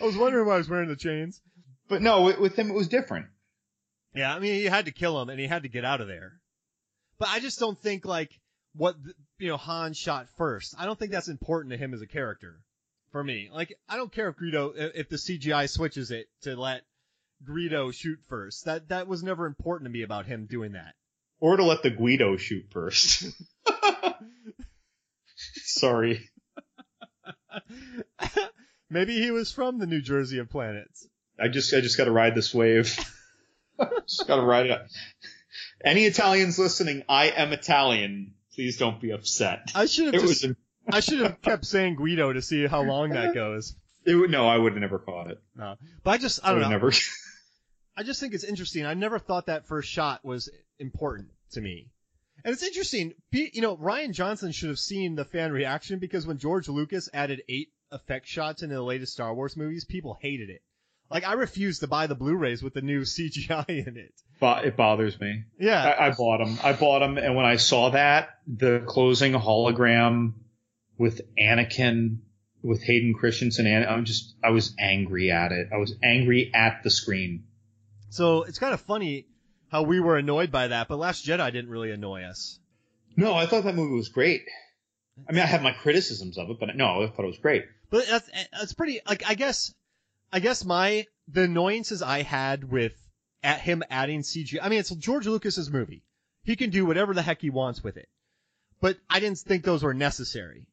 I 0.00 0.04
was 0.04 0.16
wondering 0.16 0.46
why 0.46 0.54
I 0.54 0.58
was 0.58 0.68
wearing 0.68 0.88
the 0.88 0.96
chains. 0.96 1.40
But 1.88 2.02
no, 2.02 2.22
with, 2.22 2.38
with 2.38 2.56
him 2.56 2.70
it 2.70 2.74
was 2.74 2.88
different. 2.88 3.26
Yeah, 4.14 4.34
I 4.34 4.38
mean, 4.38 4.54
he 4.54 4.64
had 4.64 4.84
to 4.84 4.92
kill 4.92 5.20
him 5.20 5.28
and 5.28 5.40
he 5.40 5.46
had 5.46 5.64
to 5.64 5.68
get 5.68 5.84
out 5.84 6.00
of 6.00 6.06
there. 6.06 6.40
But 7.18 7.28
I 7.28 7.40
just 7.40 7.58
don't 7.58 7.78
think 7.80 8.04
like 8.04 8.30
what 8.74 8.96
you 9.38 9.48
know 9.48 9.56
Han 9.56 9.92
shot 9.94 10.28
first. 10.36 10.74
I 10.78 10.86
don't 10.86 10.98
think 10.98 11.12
that's 11.12 11.28
important 11.28 11.72
to 11.72 11.78
him 11.78 11.94
as 11.94 12.02
a 12.02 12.06
character. 12.06 12.60
For 13.10 13.22
me, 13.22 13.48
like 13.52 13.78
I 13.88 13.96
don't 13.96 14.10
care 14.10 14.28
if 14.28 14.36
Greedo 14.36 14.72
if 14.76 15.08
the 15.08 15.16
CGI 15.16 15.68
switches 15.68 16.10
it 16.10 16.26
to 16.42 16.56
let 16.56 16.82
Greedo 17.46 17.94
shoot 17.94 18.18
first. 18.28 18.64
That 18.64 18.88
that 18.88 19.06
was 19.06 19.22
never 19.22 19.46
important 19.46 19.86
to 19.86 19.92
me 19.92 20.02
about 20.02 20.26
him 20.26 20.46
doing 20.46 20.72
that. 20.72 20.94
Or 21.38 21.56
to 21.56 21.62
let 21.62 21.82
the 21.82 21.90
Guido 21.90 22.36
shoot 22.36 22.66
first. 22.70 23.26
sorry. 25.36 26.28
Maybe 28.90 29.20
he 29.20 29.30
was 29.30 29.52
from 29.52 29.78
the 29.78 29.86
New 29.86 30.00
Jersey 30.00 30.38
of 30.38 30.50
planets. 30.50 31.06
I 31.38 31.48
just 31.48 31.72
I 31.74 31.80
just 31.80 31.96
got 31.96 32.04
to 32.04 32.12
ride 32.12 32.34
this 32.34 32.54
wave. 32.54 32.98
just 34.06 34.26
got 34.26 34.36
to 34.36 34.42
ride 34.42 34.66
it. 34.66 34.82
Any 35.84 36.04
Italians 36.04 36.58
listening, 36.58 37.02
I 37.08 37.26
am 37.28 37.52
Italian. 37.52 38.34
Please 38.54 38.76
don't 38.76 39.00
be 39.00 39.10
upset. 39.10 39.72
I 39.74 39.86
should 39.86 40.14
have 40.14 40.22
just, 40.22 40.46
was 40.46 40.56
I 40.88 41.00
should 41.00 41.20
have 41.20 41.42
kept 41.42 41.64
saying 41.64 41.96
Guido 41.96 42.32
to 42.32 42.42
see 42.42 42.66
how 42.66 42.82
long 42.82 43.10
that 43.10 43.34
goes. 43.34 43.74
it, 44.04 44.30
no, 44.30 44.48
I 44.48 44.56
would 44.56 44.72
have 44.72 44.80
never 44.80 44.98
caught 44.98 45.30
it. 45.30 45.42
No. 45.56 45.76
But 46.02 46.10
I 46.10 46.18
just 46.18 46.44
I 46.44 46.48
I 46.48 46.50
don't 46.50 46.58
would 46.58 46.64
know. 46.66 46.70
never. 46.70 46.92
I 47.96 48.02
just 48.02 48.20
think 48.20 48.34
it's 48.34 48.44
interesting. 48.44 48.86
I 48.86 48.94
never 48.94 49.18
thought 49.18 49.46
that 49.46 49.66
first 49.66 49.88
shot 49.88 50.24
was 50.24 50.50
important 50.78 51.28
to 51.52 51.60
me. 51.60 51.90
And 52.44 52.52
it's 52.52 52.62
interesting, 52.62 53.14
you 53.30 53.62
know, 53.62 53.76
Rian 53.76 54.12
Johnson 54.12 54.52
should 54.52 54.68
have 54.68 54.78
seen 54.78 55.14
the 55.14 55.24
fan 55.24 55.52
reaction 55.52 55.98
because 55.98 56.26
when 56.26 56.38
George 56.38 56.68
Lucas 56.68 57.08
added 57.14 57.42
eight 57.48 57.68
effect 57.90 58.26
shots 58.26 58.62
into 58.62 58.74
the 58.74 58.82
latest 58.82 59.14
Star 59.14 59.32
Wars 59.34 59.56
movies, 59.56 59.84
people 59.84 60.18
hated 60.20 60.50
it. 60.50 60.60
Like, 61.10 61.26
I 61.26 61.34
refused 61.34 61.80
to 61.80 61.86
buy 61.86 62.06
the 62.06 62.14
Blu-rays 62.14 62.62
with 62.62 62.74
the 62.74 62.82
new 62.82 63.02
CGI 63.02 63.86
in 63.86 63.96
it. 63.96 64.12
Bo- 64.44 64.60
it 64.62 64.76
bothers 64.76 65.18
me. 65.18 65.44
Yeah. 65.58 65.82
I, 65.82 66.08
I 66.08 66.10
bought 66.10 66.44
them. 66.44 66.58
I 66.62 66.74
bought 66.74 66.98
them, 66.98 67.16
and 67.16 67.34
when 67.34 67.46
I 67.46 67.56
saw 67.56 67.88
that 67.90 68.40
the 68.46 68.84
closing 68.86 69.32
hologram 69.32 70.34
with 70.98 71.22
Anakin, 71.40 72.18
with 72.62 72.82
Hayden 72.82 73.14
Christensen, 73.14 73.66
and 73.66 73.86
I'm 73.86 74.04
just 74.04 74.34
I 74.44 74.50
was 74.50 74.74
angry 74.78 75.30
at 75.30 75.50
it. 75.50 75.68
I 75.72 75.78
was 75.78 75.94
angry 76.02 76.50
at 76.52 76.82
the 76.84 76.90
screen. 76.90 77.44
So 78.10 78.42
it's 78.42 78.58
kind 78.58 78.74
of 78.74 78.82
funny 78.82 79.28
how 79.70 79.82
we 79.84 79.98
were 79.98 80.18
annoyed 80.18 80.50
by 80.50 80.68
that, 80.68 80.88
but 80.88 80.98
Last 80.98 81.24
Jedi 81.26 81.50
didn't 81.50 81.70
really 81.70 81.90
annoy 81.90 82.24
us. 82.24 82.58
No, 83.16 83.32
I 83.32 83.46
thought 83.46 83.64
that 83.64 83.74
movie 83.74 83.96
was 83.96 84.10
great. 84.10 84.42
I 85.26 85.32
mean, 85.32 85.40
I 85.40 85.46
have 85.46 85.62
my 85.62 85.72
criticisms 85.72 86.36
of 86.36 86.50
it, 86.50 86.60
but 86.60 86.76
no, 86.76 87.02
I 87.02 87.06
thought 87.06 87.24
it 87.24 87.28
was 87.28 87.38
great. 87.38 87.64
But 87.88 88.06
that's 88.06 88.28
eh, 88.30 88.44
that's 88.52 88.74
pretty 88.74 89.00
like 89.08 89.22
I 89.26 89.36
guess 89.36 89.72
I 90.30 90.40
guess 90.40 90.66
my 90.66 91.06
the 91.28 91.44
annoyances 91.44 92.02
I 92.02 92.20
had 92.20 92.70
with 92.70 92.92
at 93.44 93.60
him 93.60 93.84
adding 93.90 94.22
CG. 94.22 94.58
I 94.60 94.68
mean, 94.68 94.80
it's 94.80 94.90
George 94.90 95.26
Lucas's 95.26 95.70
movie. 95.70 96.02
He 96.42 96.56
can 96.56 96.70
do 96.70 96.84
whatever 96.86 97.14
the 97.14 97.22
heck 97.22 97.40
he 97.40 97.50
wants 97.50 97.84
with 97.84 97.96
it. 97.96 98.08
But 98.80 98.98
I 99.08 99.20
didn't 99.20 99.38
think 99.38 99.64
those 99.64 99.82
were 99.82 99.94
necessary. 99.94 100.66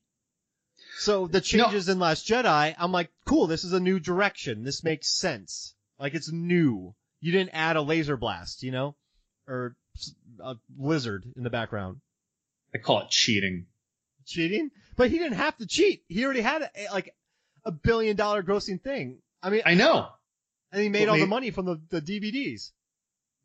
So 0.97 1.27
the 1.27 1.41
changes 1.41 1.89
in 1.89 1.99
Last 1.99 2.27
Jedi, 2.27 2.75
I'm 2.77 2.91
like, 2.91 3.11
cool, 3.25 3.47
this 3.47 3.63
is 3.63 3.73
a 3.73 3.79
new 3.79 3.99
direction. 3.99 4.63
This 4.63 4.83
makes 4.83 5.07
sense. 5.07 5.75
Like 5.99 6.13
it's 6.13 6.31
new. 6.31 6.95
You 7.19 7.31
didn't 7.31 7.51
add 7.53 7.75
a 7.75 7.81
laser 7.81 8.17
blast, 8.17 8.63
you 8.63 8.71
know? 8.71 8.95
Or 9.47 9.75
a 10.43 10.55
lizard 10.77 11.25
in 11.35 11.43
the 11.43 11.49
background. 11.49 12.01
I 12.73 12.77
call 12.79 13.01
it 13.01 13.09
cheating. 13.09 13.67
Cheating? 14.25 14.71
But 14.95 15.11
he 15.11 15.17
didn't 15.17 15.37
have 15.37 15.57
to 15.57 15.67
cheat. 15.67 16.03
He 16.07 16.25
already 16.25 16.41
had 16.41 16.63
a, 16.63 16.69
like 16.93 17.13
a 17.65 17.71
billion 17.71 18.15
dollar 18.15 18.43
grossing 18.43 18.81
thing. 18.81 19.19
I 19.43 19.49
mean, 19.49 19.61
I 19.65 19.73
know. 19.73 20.09
And 20.71 20.81
he 20.81 20.89
made 20.89 21.07
all 21.07 21.17
the 21.17 21.25
money 21.25 21.51
from 21.51 21.65
the, 21.65 21.81
the 21.89 22.01
DVDs. 22.01 22.71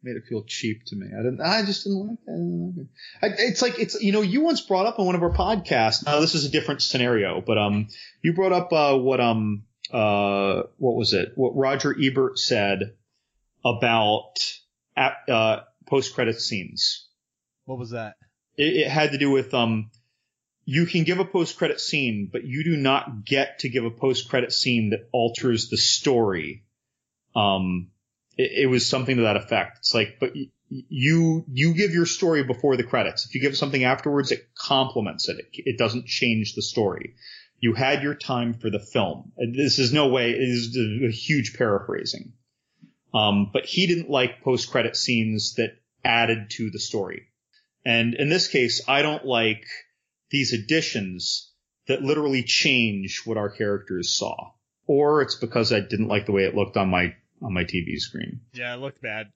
Made 0.02 0.16
it 0.16 0.24
feel 0.28 0.44
cheap 0.44 0.84
to 0.86 0.96
me. 0.96 1.06
I 1.06 1.22
didn't. 1.22 1.40
I 1.40 1.64
just 1.64 1.84
didn't 1.84 2.06
like 2.06 2.18
that. 2.26 2.86
I 3.22 3.26
it. 3.26 3.40
I, 3.40 3.42
it's 3.48 3.62
like 3.62 3.78
it's 3.78 4.00
you 4.00 4.12
know 4.12 4.20
you 4.20 4.42
once 4.42 4.60
brought 4.60 4.86
up 4.86 4.98
on 4.98 5.06
one 5.06 5.14
of 5.14 5.22
our 5.22 5.32
podcasts. 5.32 6.04
Now 6.04 6.20
this 6.20 6.34
is 6.34 6.44
a 6.44 6.50
different 6.50 6.82
scenario, 6.82 7.40
but 7.40 7.58
um 7.58 7.88
you 8.22 8.34
brought 8.34 8.52
up 8.52 8.72
uh 8.72 8.96
what 8.96 9.20
um 9.20 9.64
uh 9.90 10.62
what 10.76 10.96
was 10.96 11.12
it? 11.12 11.32
What 11.34 11.56
Roger 11.56 11.96
Ebert 11.98 12.38
said 12.38 12.94
about 13.64 14.34
uh 14.96 15.60
post 15.86 16.14
credit 16.14 16.40
scenes. 16.40 17.08
What 17.64 17.78
was 17.78 17.90
that? 17.90 18.16
It, 18.56 18.76
it 18.76 18.88
had 18.88 19.12
to 19.12 19.18
do 19.18 19.30
with 19.30 19.54
um 19.54 19.90
you 20.66 20.84
can 20.84 21.04
give 21.04 21.20
a 21.20 21.24
post 21.24 21.56
credit 21.56 21.80
scene, 21.80 22.28
but 22.30 22.44
you 22.44 22.64
do 22.64 22.76
not 22.76 23.24
get 23.24 23.60
to 23.60 23.68
give 23.68 23.84
a 23.84 23.90
post 23.90 24.28
credit 24.28 24.52
scene 24.52 24.90
that 24.90 25.08
alters 25.12 25.68
the 25.70 25.76
story. 25.76 26.64
Um, 27.36 27.90
it, 28.36 28.64
it 28.64 28.66
was 28.66 28.88
something 28.88 29.16
to 29.16 29.22
that 29.22 29.36
effect. 29.36 29.78
It's 29.78 29.94
like, 29.94 30.16
but 30.18 30.32
you 30.68 31.44
you 31.48 31.74
give 31.74 31.92
your 31.92 32.06
story 32.06 32.42
before 32.42 32.76
the 32.76 32.82
credits. 32.82 33.26
If 33.26 33.34
you 33.34 33.40
give 33.40 33.56
something 33.56 33.84
afterwards, 33.84 34.32
it 34.32 34.48
complements 34.58 35.28
it. 35.28 35.38
It, 35.38 35.62
it 35.66 35.78
doesn't 35.78 36.06
change 36.06 36.54
the 36.54 36.62
story. 36.62 37.14
You 37.60 37.74
had 37.74 38.02
your 38.02 38.14
time 38.14 38.54
for 38.54 38.70
the 38.70 38.80
film. 38.80 39.32
This 39.36 39.78
is 39.78 39.92
no 39.92 40.08
way. 40.08 40.32
Is 40.32 40.76
a 40.76 41.10
huge 41.10 41.54
paraphrasing. 41.56 42.32
Um, 43.14 43.50
but 43.52 43.64
he 43.64 43.86
didn't 43.86 44.10
like 44.10 44.42
post 44.42 44.70
credit 44.70 44.96
scenes 44.96 45.54
that 45.54 45.78
added 46.04 46.50
to 46.50 46.70
the 46.70 46.78
story. 46.78 47.28
And 47.84 48.14
in 48.14 48.28
this 48.28 48.48
case, 48.48 48.82
I 48.88 49.02
don't 49.02 49.24
like 49.24 49.64
these 50.30 50.52
additions 50.52 51.52
that 51.86 52.02
literally 52.02 52.42
change 52.42 53.22
what 53.24 53.38
our 53.38 53.48
characters 53.48 54.14
saw. 54.14 54.50
Or 54.86 55.22
it's 55.22 55.36
because 55.36 55.72
I 55.72 55.80
didn't 55.80 56.08
like 56.08 56.26
the 56.26 56.32
way 56.32 56.44
it 56.44 56.54
looked 56.54 56.76
on 56.76 56.90
my 56.90 57.14
on 57.42 57.52
my 57.52 57.64
TV 57.64 57.98
screen. 57.98 58.40
Yeah, 58.52 58.74
it 58.74 58.78
looked 58.78 59.02
bad. 59.02 59.28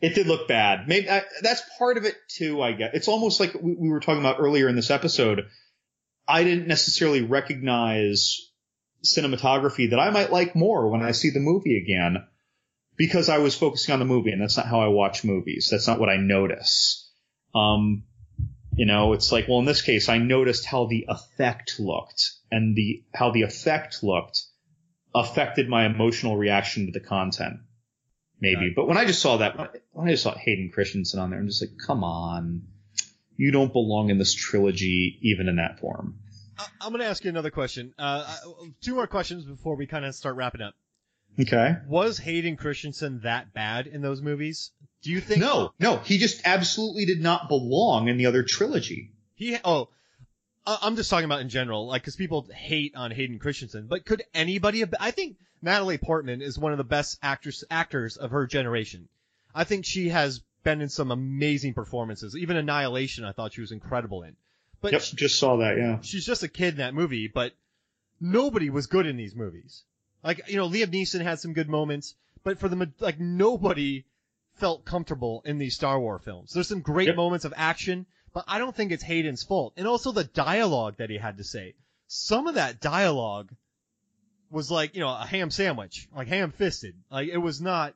It 0.00 0.14
did 0.14 0.26
look 0.26 0.48
bad. 0.48 0.88
Maybe 0.88 1.08
I, 1.08 1.22
that's 1.40 1.62
part 1.78 1.96
of 1.96 2.04
it 2.04 2.16
too. 2.28 2.60
I 2.60 2.72
guess 2.72 2.90
it's 2.94 3.08
almost 3.08 3.40
like 3.40 3.54
we, 3.54 3.74
we 3.74 3.88
were 3.88 4.00
talking 4.00 4.20
about 4.20 4.36
earlier 4.38 4.68
in 4.68 4.76
this 4.76 4.90
episode. 4.90 5.46
I 6.26 6.44
didn't 6.44 6.66
necessarily 6.66 7.22
recognize 7.22 8.40
cinematography 9.04 9.90
that 9.90 10.00
I 10.00 10.10
might 10.10 10.32
like 10.32 10.56
more 10.56 10.90
when 10.90 11.02
I 11.02 11.12
see 11.12 11.30
the 11.30 11.40
movie 11.40 11.78
again 11.78 12.26
because 12.96 13.28
I 13.28 13.38
was 13.38 13.56
focusing 13.56 13.92
on 13.92 13.98
the 13.98 14.04
movie 14.04 14.30
and 14.30 14.40
that's 14.40 14.56
not 14.56 14.66
how 14.66 14.80
I 14.80 14.88
watch 14.88 15.24
movies. 15.24 15.68
That's 15.70 15.86
not 15.86 16.00
what 16.00 16.08
I 16.08 16.16
notice. 16.16 17.10
Um, 17.54 18.04
you 18.74 18.86
know, 18.86 19.12
it's 19.12 19.30
like, 19.30 19.46
well, 19.48 19.58
in 19.58 19.64
this 19.64 19.82
case, 19.82 20.08
I 20.08 20.18
noticed 20.18 20.64
how 20.64 20.86
the 20.86 21.06
effect 21.08 21.78
looked 21.78 22.32
and 22.50 22.74
the, 22.74 23.04
how 23.14 23.30
the 23.30 23.42
effect 23.42 24.02
looked 24.02 24.42
affected 25.14 25.68
my 25.68 25.86
emotional 25.86 26.36
reaction 26.36 26.86
to 26.86 26.92
the 26.92 27.04
content. 27.04 27.58
Maybe. 28.40 28.56
Right. 28.56 28.74
But 28.74 28.88
when 28.88 28.98
I 28.98 29.04
just 29.04 29.22
saw 29.22 29.38
that, 29.38 29.56
when 29.92 30.08
I 30.08 30.12
just 30.12 30.22
saw 30.22 30.34
Hayden 30.36 30.70
Christensen 30.72 31.20
on 31.20 31.30
there, 31.30 31.38
I'm 31.38 31.46
just 31.46 31.62
like, 31.62 31.78
come 31.84 32.04
on. 32.04 32.62
You 33.36 33.50
don't 33.50 33.72
belong 33.72 34.10
in 34.10 34.18
this 34.18 34.34
trilogy, 34.34 35.18
even 35.22 35.48
in 35.48 35.56
that 35.56 35.80
form. 35.80 36.18
I'm 36.80 36.90
going 36.90 37.00
to 37.00 37.06
ask 37.06 37.24
you 37.24 37.30
another 37.30 37.50
question. 37.50 37.94
Uh, 37.98 38.32
two 38.80 38.94
more 38.94 39.06
questions 39.06 39.44
before 39.44 39.76
we 39.76 39.86
kind 39.86 40.04
of 40.04 40.14
start 40.14 40.36
wrapping 40.36 40.60
up. 40.60 40.74
Okay. 41.40 41.76
Was 41.88 42.18
Hayden 42.18 42.56
Christensen 42.56 43.20
that 43.24 43.52
bad 43.52 43.88
in 43.88 44.02
those 44.02 44.22
movies? 44.22 44.70
Do 45.02 45.10
you 45.10 45.20
think? 45.20 45.40
No, 45.40 45.72
no, 45.80 45.96
he 45.98 46.18
just 46.18 46.42
absolutely 46.44 47.06
did 47.06 47.20
not 47.20 47.48
belong 47.48 48.08
in 48.08 48.18
the 48.18 48.26
other 48.26 48.44
trilogy. 48.44 49.12
He 49.34 49.58
oh, 49.64 49.88
I'm 50.66 50.96
just 50.96 51.10
talking 51.10 51.26
about 51.26 51.40
in 51.40 51.48
general, 51.48 51.86
like 51.86 52.02
because 52.02 52.16
people 52.16 52.46
hate 52.54 52.94
on 52.96 53.10
Hayden 53.10 53.38
Christensen, 53.38 53.86
but 53.86 54.04
could 54.06 54.22
anybody? 54.34 54.80
Have, 54.80 54.94
I 54.98 55.10
think 55.10 55.36
Natalie 55.60 55.98
Portman 55.98 56.40
is 56.42 56.58
one 56.58 56.72
of 56.72 56.78
the 56.78 56.84
best 56.84 57.18
actors 57.22 57.64
actors 57.70 58.16
of 58.16 58.30
her 58.30 58.46
generation. 58.46 59.08
I 59.54 59.64
think 59.64 59.84
she 59.84 60.08
has 60.08 60.40
been 60.62 60.80
in 60.80 60.88
some 60.88 61.10
amazing 61.10 61.74
performances. 61.74 62.34
Even 62.36 62.56
Annihilation, 62.56 63.24
I 63.24 63.32
thought 63.32 63.52
she 63.52 63.60
was 63.60 63.72
incredible 63.72 64.22
in. 64.22 64.36
But 64.80 64.92
Yep, 64.92 65.02
sh- 65.02 65.10
just 65.12 65.38
saw 65.38 65.58
that, 65.58 65.76
yeah. 65.76 65.98
she's 66.00 66.24
just 66.26 66.42
a 66.42 66.48
kid 66.48 66.74
in 66.74 66.78
that 66.78 66.94
movie. 66.94 67.28
But 67.28 67.52
nobody 68.20 68.70
was 68.70 68.86
good 68.86 69.06
in 69.06 69.16
these 69.16 69.34
movies. 69.34 69.82
Like 70.22 70.48
you 70.48 70.56
know, 70.56 70.68
Liam 70.68 70.86
Neeson 70.86 71.20
had 71.20 71.38
some 71.38 71.52
good 71.52 71.68
moments, 71.68 72.14
but 72.42 72.58
for 72.58 72.68
the 72.68 72.90
like 73.00 73.20
nobody 73.20 74.04
felt 74.54 74.84
comfortable 74.84 75.42
in 75.44 75.58
these 75.58 75.74
Star 75.74 75.98
Wars 76.00 76.22
films. 76.24 76.52
There's 76.52 76.68
some 76.68 76.80
great 76.80 77.08
Yep. 77.08 77.16
moments 77.16 77.44
of 77.44 77.52
action, 77.56 78.06
but 78.34 78.44
I 78.48 78.58
don't 78.58 78.74
think 78.74 78.92
it's 78.92 79.04
Hayden's 79.04 79.44
fault. 79.44 79.74
And 79.76 79.86
also 79.86 80.12
the 80.12 80.24
dialogue 80.24 80.96
that 80.98 81.08
he 81.08 81.16
had 81.16 81.38
to 81.38 81.44
say. 81.44 81.74
Some 82.08 82.48
of 82.48 82.56
that 82.56 82.80
dialogue 82.80 83.50
was 84.50 84.70
like, 84.70 84.94
you 84.94 85.00
know, 85.00 85.08
a 85.08 85.24
ham 85.24 85.50
sandwich, 85.50 86.08
like 86.14 86.28
ham 86.28 86.50
fisted. 86.50 86.94
Like 87.10 87.28
it 87.28 87.38
was 87.38 87.60
not. 87.60 87.94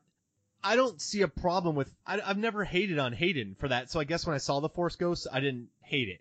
I 0.63 0.77
don't 0.77 1.01
see 1.01 1.23
a 1.23 1.29
problem 1.29 1.77
with. 1.77 1.93
I, 2.07 2.21
I've 2.21 2.39
never 2.39 2.65
hated 2.65 2.99
on 2.99 3.13
Hayden 3.13 3.57
for 3.59 3.69
that. 3.69 3.91
So 3.91 4.01
I 4.01 4.05
guess 4.05 4.27
when 4.27 4.35
I 4.35 4.39
saw 4.39 4.61
the 4.61 4.69
Force 4.69 4.97
Ghosts, 4.97 5.27
I 5.31 5.41
didn't 5.41 5.69
hate 5.83 6.09
it. 6.09 6.21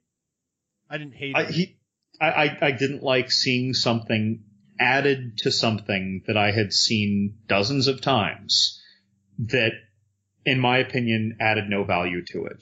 I 0.89 0.97
didn't 0.97 1.15
hate 1.15 1.35
I, 1.35 1.41
it. 1.43 1.49
he, 1.49 1.77
I, 2.19 2.27
I, 2.27 2.57
I 2.61 2.71
didn't 2.71 3.03
like 3.03 3.31
seeing 3.31 3.73
something 3.73 4.43
added 4.79 5.37
to 5.39 5.51
something 5.51 6.23
that 6.27 6.37
I 6.37 6.51
had 6.51 6.73
seen 6.73 7.39
dozens 7.47 7.87
of 7.87 8.01
times 8.01 8.81
that, 9.39 9.71
in 10.45 10.59
my 10.59 10.77
opinion, 10.77 11.37
added 11.39 11.65
no 11.67 11.83
value 11.83 12.23
to 12.31 12.45
it. 12.45 12.57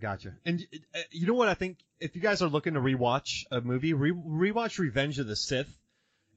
Gotcha. 0.00 0.34
And 0.44 0.66
uh, 0.94 1.00
you 1.10 1.26
know 1.26 1.34
what 1.34 1.48
I 1.48 1.54
think? 1.54 1.78
If 2.00 2.16
you 2.16 2.22
guys 2.22 2.42
are 2.42 2.48
looking 2.48 2.74
to 2.74 2.80
rewatch 2.80 3.44
a 3.50 3.60
movie, 3.60 3.92
re- 3.92 4.12
rewatch 4.12 4.78
Revenge 4.78 5.18
of 5.18 5.26
the 5.26 5.36
Sith. 5.36 5.68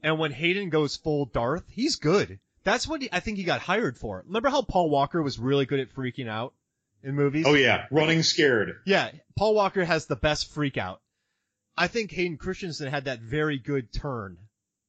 And 0.01 0.19
when 0.19 0.31
Hayden 0.31 0.69
goes 0.69 0.97
full 0.97 1.25
Darth, 1.25 1.63
he's 1.69 1.95
good. 1.95 2.39
That's 2.65 2.87
what 2.87 3.01
he, 3.01 3.09
I 3.11 3.21
think 3.21 3.37
he 3.37 3.43
got 3.43 3.61
hired 3.61 3.97
for. 3.97 4.23
Remember 4.25 4.49
how 4.49 4.61
Paul 4.61 4.89
Walker 4.89 5.21
was 5.21 5.39
really 5.39 5.65
good 5.65 5.79
at 5.79 5.93
freaking 5.93 6.27
out 6.27 6.53
in 7.03 7.15
movies? 7.15 7.45
Oh 7.47 7.53
yeah, 7.53 7.85
running 7.91 8.23
scared. 8.23 8.79
Yeah, 8.85 9.11
Paul 9.37 9.55
Walker 9.55 9.83
has 9.83 10.05
the 10.05 10.15
best 10.15 10.53
freak 10.53 10.77
out. 10.77 11.01
I 11.77 11.87
think 11.87 12.11
Hayden 12.11 12.37
Christensen 12.37 12.89
had 12.89 13.05
that 13.05 13.19
very 13.19 13.57
good 13.57 13.91
turn 13.91 14.37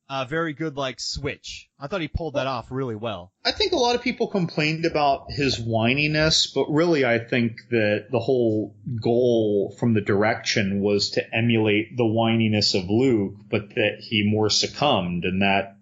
a 0.08 0.26
very 0.26 0.52
good 0.52 0.76
like 0.76 1.00
switch. 1.00 1.68
I 1.78 1.86
thought 1.86 2.00
he 2.00 2.08
pulled 2.08 2.34
that 2.34 2.46
off 2.46 2.70
really 2.70 2.94
well. 2.94 3.32
I 3.44 3.52
think 3.52 3.72
a 3.72 3.76
lot 3.76 3.94
of 3.94 4.02
people 4.02 4.28
complained 4.28 4.84
about 4.84 5.30
his 5.30 5.58
whininess, 5.58 6.52
but 6.54 6.70
really 6.70 7.04
I 7.04 7.18
think 7.18 7.52
that 7.70 8.06
the 8.10 8.20
whole 8.20 8.76
goal 9.02 9.74
from 9.78 9.94
the 9.94 10.00
direction 10.00 10.80
was 10.80 11.10
to 11.10 11.34
emulate 11.34 11.96
the 11.96 12.04
whininess 12.04 12.74
of 12.74 12.90
Luke, 12.90 13.34
but 13.50 13.70
that 13.70 13.98
he 14.00 14.28
more 14.28 14.50
succumbed 14.50 15.24
and 15.24 15.42
that 15.42 15.76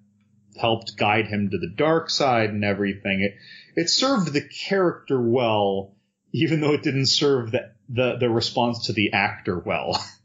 helped 0.56 0.96
guide 0.96 1.26
him 1.26 1.50
to 1.50 1.58
the 1.58 1.72
dark 1.76 2.10
side 2.10 2.50
and 2.50 2.64
everything. 2.64 3.22
It 3.22 3.34
it 3.74 3.88
served 3.88 4.32
the 4.32 4.42
character 4.42 5.20
well, 5.20 5.94
even 6.32 6.60
though 6.60 6.74
it 6.74 6.82
didn't 6.82 7.06
serve 7.06 7.50
the 7.50 7.72
the, 7.88 8.16
the 8.18 8.30
response 8.30 8.86
to 8.86 8.92
the 8.92 9.12
actor 9.12 9.58
well. 9.58 10.02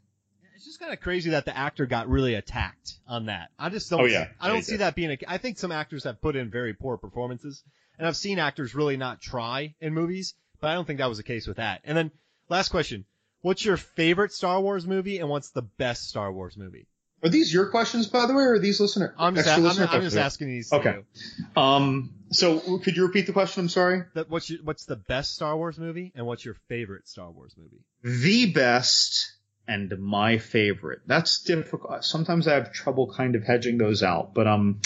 It's 0.78 0.84
just 0.84 0.90
kind 0.90 0.96
of 0.96 1.02
crazy 1.02 1.30
that 1.30 1.44
the 1.44 1.56
actor 1.56 1.86
got 1.86 2.08
really 2.08 2.34
attacked 2.34 2.94
on 3.08 3.26
that. 3.26 3.48
I 3.58 3.68
just 3.68 3.90
don't. 3.90 4.00
Oh, 4.02 4.04
yeah. 4.04 4.26
See, 4.26 4.30
I 4.40 4.46
don't 4.48 4.56
Yeah, 4.58 4.62
see 4.62 4.72
he 4.72 4.78
that 4.78 4.94
being 4.94 5.10
a. 5.10 5.18
I 5.26 5.38
think 5.38 5.58
some 5.58 5.72
actors 5.72 6.04
have 6.04 6.20
put 6.20 6.36
in 6.36 6.50
very 6.50 6.72
poor 6.74 6.96
performances, 6.96 7.62
and 7.98 8.06
I've 8.06 8.16
seen 8.16 8.38
actors 8.38 8.74
really 8.74 8.96
not 8.96 9.20
try 9.20 9.74
in 9.80 9.92
movies, 9.92 10.34
but 10.60 10.68
I 10.70 10.74
don't 10.74 10.86
think 10.86 10.98
that 11.00 11.08
was 11.08 11.18
the 11.18 11.24
case 11.24 11.46
with 11.46 11.56
that. 11.56 11.80
And 11.84 11.96
then 11.98 12.10
last 12.48 12.68
question: 12.68 13.04
What's 13.40 13.64
your 13.64 13.76
favorite 13.76 14.32
Star 14.32 14.60
Wars 14.60 14.86
movie, 14.86 15.18
and 15.18 15.28
what's 15.28 15.50
the 15.50 15.62
best 15.62 16.08
Star 16.08 16.32
Wars 16.32 16.56
movie? 16.56 16.86
Are 17.20 17.28
these 17.28 17.52
your 17.52 17.66
questions, 17.66 18.06
by 18.06 18.26
the 18.26 18.34
way, 18.34 18.44
or 18.44 18.52
are 18.54 18.58
these 18.60 18.78
listener? 18.80 19.12
I'm 19.18 19.34
just. 19.34 19.48
A, 19.48 19.50
extra 19.50 19.62
I'm, 19.62 19.68
listener 19.68 19.88
I'm 19.90 20.02
just 20.02 20.16
asking 20.16 20.48
these. 20.48 20.70
to 20.70 20.76
Okay. 20.76 20.94
you. 20.94 21.60
Um, 21.60 22.12
so 22.30 22.78
could 22.78 22.96
you 22.96 23.04
repeat 23.06 23.26
the 23.26 23.32
question? 23.32 23.62
I'm 23.62 23.68
sorry. 23.68 24.04
That, 24.14 24.30
what's 24.30 24.48
your, 24.48 24.60
What's 24.62 24.84
the 24.84 24.94
best 24.94 25.34
Star 25.34 25.56
Wars 25.56 25.78
movie, 25.78 26.12
and 26.14 26.24
what's 26.26 26.44
your 26.44 26.54
favorite 26.68 27.08
Star 27.08 27.30
Wars 27.32 27.54
movie? 27.58 27.82
The 28.04 28.52
best 28.52 29.32
and 29.68 29.92
my 30.00 30.38
favorite. 30.38 31.00
That's 31.06 31.42
difficult. 31.42 32.02
Sometimes 32.04 32.48
I 32.48 32.54
have 32.54 32.72
trouble 32.72 33.12
kind 33.14 33.36
of 33.36 33.44
hedging 33.44 33.78
those 33.78 34.02
out, 34.02 34.34
but 34.34 34.46
um, 34.48 34.80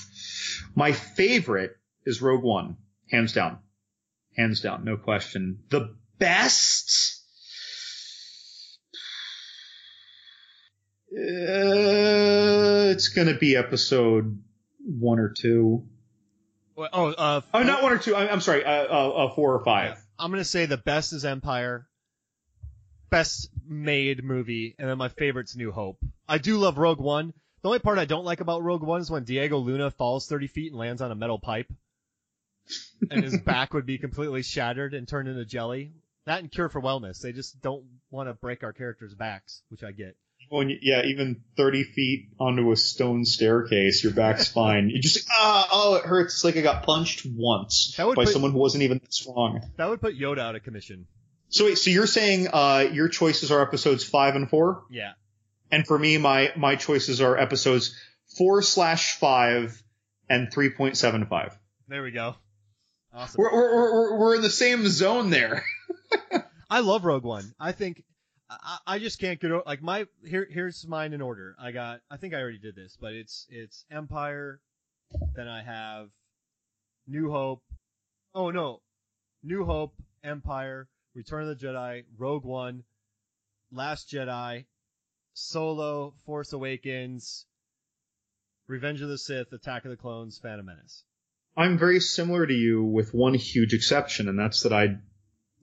my 0.74 0.92
favorite 0.92 1.76
is 2.04 2.20
Rogue 2.20 2.42
One, 2.42 2.76
hands 3.10 3.32
down, 3.32 3.58
hands 4.36 4.60
down, 4.60 4.84
no 4.84 4.96
question. 4.96 5.60
The 5.70 5.94
best. 6.18 7.20
Uh, 11.12 12.88
it's 12.90 13.08
gonna 13.08 13.36
be 13.36 13.56
episode 13.56 14.42
one 14.84 15.18
or 15.18 15.28
two. 15.36 15.84
Well, 16.74 16.88
Oh, 16.92 17.10
uh, 17.12 17.40
Oh, 17.52 17.62
not 17.62 17.82
one 17.82 17.92
or 17.92 17.98
two. 17.98 18.16
I'm, 18.16 18.28
I'm 18.28 18.40
sorry. 18.40 18.64
Uh, 18.64 18.70
uh, 18.70 19.08
uh, 19.26 19.34
four 19.34 19.54
or 19.54 19.62
five. 19.64 19.98
I'm 20.18 20.30
gonna 20.30 20.44
say 20.44 20.64
the 20.66 20.78
best 20.78 21.12
is 21.12 21.24
Empire, 21.26 21.86
best 23.12 23.50
made 23.68 24.24
movie, 24.24 24.74
and 24.78 24.88
then 24.88 24.96
my 24.96 25.10
favorite's 25.10 25.54
New 25.54 25.70
Hope. 25.70 25.98
I 26.26 26.38
do 26.38 26.56
love 26.56 26.78
Rogue 26.78 26.98
One. 26.98 27.34
The 27.60 27.68
only 27.68 27.78
part 27.78 27.98
I 27.98 28.06
don't 28.06 28.24
like 28.24 28.40
about 28.40 28.62
Rogue 28.62 28.82
One 28.82 29.02
is 29.02 29.10
when 29.10 29.24
Diego 29.24 29.58
Luna 29.58 29.90
falls 29.90 30.26
30 30.26 30.46
feet 30.48 30.72
and 30.72 30.80
lands 30.80 31.02
on 31.02 31.12
a 31.12 31.14
metal 31.14 31.38
pipe, 31.38 31.70
and 33.10 33.22
his 33.22 33.38
back 33.44 33.74
would 33.74 33.84
be 33.84 33.98
completely 33.98 34.42
shattered 34.42 34.94
and 34.94 35.06
turned 35.06 35.28
into 35.28 35.44
jelly. 35.44 35.92
That 36.24 36.40
and 36.40 36.50
Cure 36.50 36.70
for 36.70 36.80
Wellness. 36.80 37.20
They 37.20 37.32
just 37.32 37.60
don't 37.60 37.84
want 38.10 38.30
to 38.30 38.34
break 38.34 38.64
our 38.64 38.72
characters' 38.72 39.14
backs, 39.14 39.60
which 39.68 39.82
I 39.84 39.92
get. 39.92 40.16
Yeah, 40.50 41.02
even 41.04 41.42
30 41.56 41.84
feet 41.84 42.28
onto 42.40 42.72
a 42.72 42.76
stone 42.76 43.24
staircase, 43.24 44.02
your 44.02 44.12
back's 44.14 44.48
fine. 44.52 44.88
You 44.88 45.00
just, 45.00 45.28
ah, 45.30 45.68
oh, 45.70 45.94
it 45.96 46.04
hurts. 46.04 46.34
It's 46.34 46.44
like 46.44 46.56
I 46.56 46.62
got 46.62 46.84
punched 46.84 47.26
once 47.26 47.94
by 47.96 48.14
put- 48.14 48.28
someone 48.28 48.52
who 48.52 48.58
wasn't 48.58 48.84
even 48.84 48.98
that 48.98 49.12
strong. 49.12 49.60
That 49.76 49.90
would 49.90 50.00
put 50.00 50.18
Yoda 50.18 50.38
out 50.38 50.56
of 50.56 50.62
commission. 50.62 51.06
So 51.52 51.66
wait, 51.66 51.76
so 51.76 51.90
you're 51.90 52.06
saying, 52.06 52.48
uh, 52.52 52.86
your 52.92 53.08
choices 53.08 53.50
are 53.50 53.60
episodes 53.60 54.04
five 54.04 54.36
and 54.36 54.48
four? 54.48 54.84
Yeah. 54.90 55.12
And 55.70 55.86
for 55.86 55.98
me, 55.98 56.16
my, 56.18 56.50
my 56.56 56.76
choices 56.76 57.20
are 57.20 57.36
episodes 57.36 57.94
four 58.38 58.62
slash 58.62 59.18
five 59.18 59.82
and 60.30 60.50
3.75. 60.50 61.54
There 61.88 62.02
we 62.02 62.10
go. 62.10 62.36
Awesome. 63.12 63.38
We're, 63.38 63.52
we're, 63.52 63.92
we're, 63.92 64.18
we're 64.18 64.34
in 64.36 64.40
the 64.40 64.50
same 64.50 64.88
zone 64.88 65.28
there. 65.28 65.64
I 66.70 66.80
love 66.80 67.04
Rogue 67.04 67.24
One. 67.24 67.52
I 67.60 67.72
think 67.72 68.02
I, 68.48 68.78
I 68.86 68.98
just 68.98 69.20
can't 69.20 69.38
get 69.38 69.50
over 69.50 69.62
like 69.66 69.82
my 69.82 70.06
here 70.24 70.46
here's 70.50 70.86
mine 70.86 71.12
in 71.12 71.20
order. 71.20 71.54
I 71.60 71.72
got 71.72 72.00
I 72.10 72.16
think 72.16 72.32
I 72.32 72.40
already 72.40 72.58
did 72.58 72.74
this, 72.74 72.96
but 72.98 73.12
it's 73.12 73.46
it's 73.50 73.84
Empire, 73.90 74.58
then 75.34 75.48
I 75.48 75.62
have 75.62 76.08
New 77.06 77.30
Hope. 77.30 77.62
Oh 78.34 78.50
no. 78.50 78.80
New 79.42 79.66
Hope, 79.66 79.92
Empire, 80.24 80.88
Return 81.14 81.48
of 81.48 81.58
the 81.58 81.66
Jedi, 81.66 82.04
Rogue 82.16 82.44
One, 82.44 82.84
Last 83.70 84.10
Jedi, 84.10 84.64
Solo, 85.34 86.14
Force 86.24 86.52
Awakens, 86.52 87.46
Revenge 88.66 89.02
of 89.02 89.08
the 89.08 89.18
Sith, 89.18 89.52
Attack 89.52 89.84
of 89.84 89.90
the 89.90 89.96
Clones, 89.96 90.38
Phantom 90.38 90.64
Menace. 90.64 91.04
I'm 91.56 91.76
very 91.76 92.00
similar 92.00 92.46
to 92.46 92.54
you 92.54 92.82
with 92.82 93.12
one 93.12 93.34
huge 93.34 93.74
exception, 93.74 94.28
and 94.28 94.38
that's 94.38 94.62
that 94.62 94.72
I, 94.72 94.96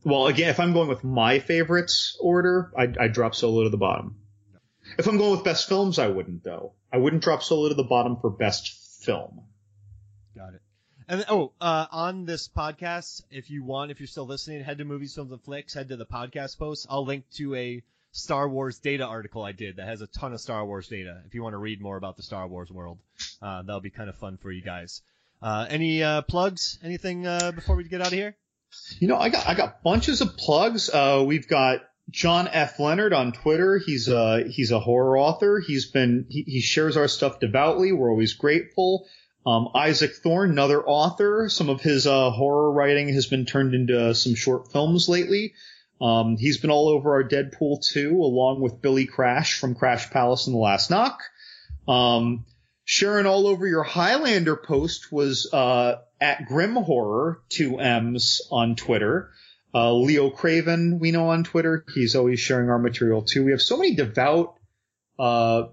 well, 0.03 0.27
again, 0.27 0.49
if 0.49 0.59
I'm 0.59 0.73
going 0.73 0.87
with 0.87 1.03
my 1.03 1.39
favorites 1.39 2.15
order, 2.19 2.71
I'd, 2.77 2.97
I'd 2.97 3.13
drop 3.13 3.33
Solo 3.33 3.63
to 3.63 3.69
the 3.69 3.77
bottom. 3.77 4.17
If 4.97 5.07
I'm 5.07 5.17
going 5.17 5.31
with 5.31 5.43
best 5.43 5.67
films, 5.67 5.97
I 5.97 6.07
wouldn't 6.07 6.43
though. 6.43 6.73
I 6.91 6.97
wouldn't 6.97 7.23
drop 7.23 7.43
Solo 7.43 7.69
to 7.69 7.75
the 7.75 7.83
bottom 7.83 8.17
for 8.17 8.29
best 8.29 9.03
film. 9.03 9.45
And 11.09 11.25
oh, 11.27 11.53
uh, 11.59 11.87
on 11.91 12.25
this 12.25 12.47
podcast, 12.47 13.23
if 13.31 13.49
you 13.49 13.63
want, 13.63 13.89
if 13.89 13.99
you're 13.99 14.05
still 14.05 14.27
listening, 14.27 14.63
head 14.63 14.77
to 14.77 14.85
Movies, 14.85 15.15
Films, 15.15 15.31
and 15.31 15.41
Flicks. 15.41 15.73
Head 15.73 15.89
to 15.89 15.97
the 15.97 16.05
podcast 16.05 16.59
post. 16.59 16.85
I'll 16.87 17.03
link 17.03 17.23
to 17.37 17.55
a 17.55 17.81
Star 18.11 18.47
Wars 18.47 18.77
data 18.77 19.05
article 19.05 19.41
I 19.41 19.51
did 19.51 19.77
that 19.77 19.87
has 19.87 20.01
a 20.01 20.07
ton 20.07 20.33
of 20.33 20.39
Star 20.39 20.63
Wars 20.63 20.87
data. 20.87 21.23
If 21.25 21.33
you 21.33 21.41
want 21.41 21.53
to 21.53 21.57
read 21.57 21.81
more 21.81 21.97
about 21.97 22.15
the 22.15 22.21
Star 22.21 22.47
Wars 22.47 22.69
world, 22.69 22.99
uh, 23.41 23.63
that'll 23.63 23.81
be 23.81 23.89
kind 23.89 24.07
of 24.07 24.17
fun 24.17 24.37
for 24.37 24.51
you 24.51 24.61
guys. 24.61 25.01
Uh, 25.41 25.65
any 25.67 26.03
uh, 26.03 26.21
plugs? 26.21 26.77
Anything 26.83 27.25
uh, 27.25 27.53
before 27.53 27.75
we 27.75 27.85
get 27.85 28.01
out 28.01 28.07
of 28.07 28.13
here? 28.13 28.35
You 28.99 29.07
know, 29.07 29.17
I 29.17 29.29
got 29.29 29.47
I 29.47 29.55
got 29.55 29.81
bunches 29.81 30.21
of 30.21 30.37
plugs. 30.37 30.91
Uh, 30.91 31.23
we've 31.25 31.47
got 31.47 31.81
John 32.11 32.47
F. 32.47 32.79
Leonard 32.79 33.13
on 33.13 33.31
Twitter. 33.31 33.79
He's 33.83 34.09
a 34.09 34.43
he's 34.47 34.69
a 34.69 34.79
horror 34.79 35.17
author. 35.17 35.59
He's 35.59 35.89
been 35.89 36.27
he, 36.29 36.43
he 36.43 36.61
shares 36.61 36.97
our 36.97 37.07
stuff 37.07 37.39
devoutly. 37.39 37.93
We're 37.93 38.11
always 38.11 38.33
grateful. 38.33 39.07
Um, 39.45 39.69
Isaac 39.73 40.15
Thorne, 40.15 40.51
another 40.51 40.83
author. 40.83 41.47
Some 41.49 41.69
of 41.69 41.81
his 41.81 42.05
uh, 42.05 42.29
horror 42.29 42.71
writing 42.71 43.13
has 43.13 43.27
been 43.27 43.45
turned 43.45 43.73
into 43.73 44.13
some 44.13 44.35
short 44.35 44.71
films 44.71 45.07
lately. 45.07 45.53
Um, 46.01 46.37
he's 46.37 46.57
been 46.57 46.71
all 46.71 46.89
over 46.89 47.13
our 47.13 47.23
Deadpool 47.23 47.85
2, 47.85 48.11
along 48.11 48.61
with 48.61 48.81
Billy 48.81 49.05
Crash 49.05 49.59
from 49.59 49.75
Crash 49.75 50.09
Palace 50.11 50.47
and 50.47 50.55
the 50.55 50.59
Last 50.59 50.89
Knock. 50.89 51.19
Um, 51.87 52.45
Sharon 52.85 53.25
all 53.25 53.47
over 53.47 53.67
your 53.67 53.83
Highlander 53.83 54.55
post 54.55 55.11
was 55.11 55.51
uh, 55.53 55.97
at 56.19 56.45
Grimm 56.47 56.75
Horror, 56.75 57.41
two 57.49 57.79
M's 57.79 58.41
on 58.51 58.75
Twitter. 58.75 59.31
Uh, 59.73 59.93
Leo 59.93 60.31
Craven, 60.31 60.99
we 60.99 61.11
know 61.11 61.29
on 61.29 61.43
Twitter. 61.43 61.85
He's 61.93 62.15
always 62.15 62.39
sharing 62.39 62.69
our 62.69 62.79
material 62.79 63.21
too. 63.21 63.45
We 63.45 63.51
have 63.51 63.61
so 63.61 63.77
many 63.77 63.93
devout 63.95 64.55
uh, 65.19 65.67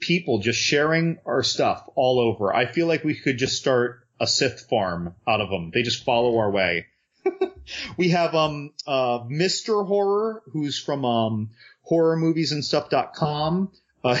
people 0.00 0.38
just 0.38 0.58
sharing 0.58 1.18
our 1.26 1.42
stuff 1.42 1.88
all 1.94 2.20
over. 2.20 2.54
I 2.54 2.66
feel 2.66 2.86
like 2.86 3.04
we 3.04 3.14
could 3.14 3.38
just 3.38 3.56
start 3.56 4.06
a 4.20 4.26
Sith 4.26 4.66
farm 4.68 5.14
out 5.26 5.40
of 5.40 5.50
them. 5.50 5.70
They 5.72 5.82
just 5.82 6.04
follow 6.04 6.38
our 6.38 6.50
way. 6.50 6.86
we 7.96 8.10
have 8.10 8.34
um 8.34 8.72
uh 8.86 9.20
Mr. 9.24 9.86
Horror, 9.86 10.42
who's 10.52 10.78
from 10.78 11.04
um 11.04 11.50
horror 11.82 12.16
movies 12.16 12.52
and 12.52 12.64
stuff.com. 12.64 13.72
Uh, 14.02 14.18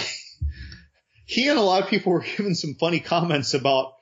he 1.24 1.48
and 1.48 1.58
a 1.58 1.62
lot 1.62 1.82
of 1.82 1.88
people 1.88 2.12
were 2.12 2.24
giving 2.36 2.54
some 2.54 2.74
funny 2.74 3.00
comments 3.00 3.54
about 3.54 3.95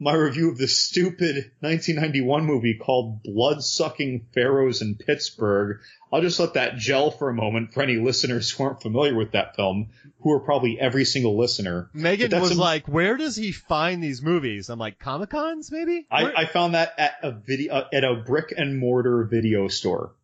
my 0.00 0.12
review 0.12 0.50
of 0.50 0.58
the 0.58 0.66
stupid 0.68 1.52
1991 1.60 2.44
movie 2.44 2.74
called 2.74 3.22
Blood 3.22 3.62
Sucking 3.62 4.26
Pharaohs 4.34 4.82
in 4.82 4.96
Pittsburgh. 4.96 5.78
I'll 6.12 6.20
just 6.20 6.38
let 6.40 6.54
that 6.54 6.76
gel 6.76 7.10
for 7.10 7.28
a 7.28 7.34
moment 7.34 7.72
for 7.72 7.82
any 7.82 7.96
listeners 7.96 8.50
who 8.50 8.64
aren't 8.64 8.82
familiar 8.82 9.14
with 9.14 9.32
that 9.32 9.56
film, 9.56 9.90
who 10.20 10.32
are 10.32 10.40
probably 10.40 10.78
every 10.80 11.04
single 11.04 11.38
listener. 11.38 11.90
Megan 11.92 12.30
was 12.40 12.52
a- 12.52 12.60
like, 12.60 12.86
"Where 12.88 13.16
does 13.16 13.36
he 13.36 13.52
find 13.52 14.02
these 14.02 14.20
movies?" 14.22 14.68
I'm 14.68 14.78
like, 14.78 14.98
"Comic 14.98 15.30
Cons, 15.30 15.70
maybe." 15.70 16.06
I, 16.10 16.32
I 16.32 16.46
found 16.46 16.74
that 16.74 16.94
at 16.98 17.14
a 17.22 17.30
video 17.32 17.74
uh, 17.74 17.88
at 17.92 18.04
a 18.04 18.14
brick 18.16 18.52
and 18.56 18.78
mortar 18.78 19.24
video 19.24 19.68
store, 19.68 20.14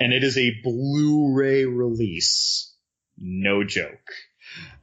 and 0.00 0.12
it 0.12 0.24
is 0.24 0.36
a 0.36 0.50
Blu-ray 0.62 1.64
release. 1.64 2.72
No 3.18 3.62
joke. 3.64 4.10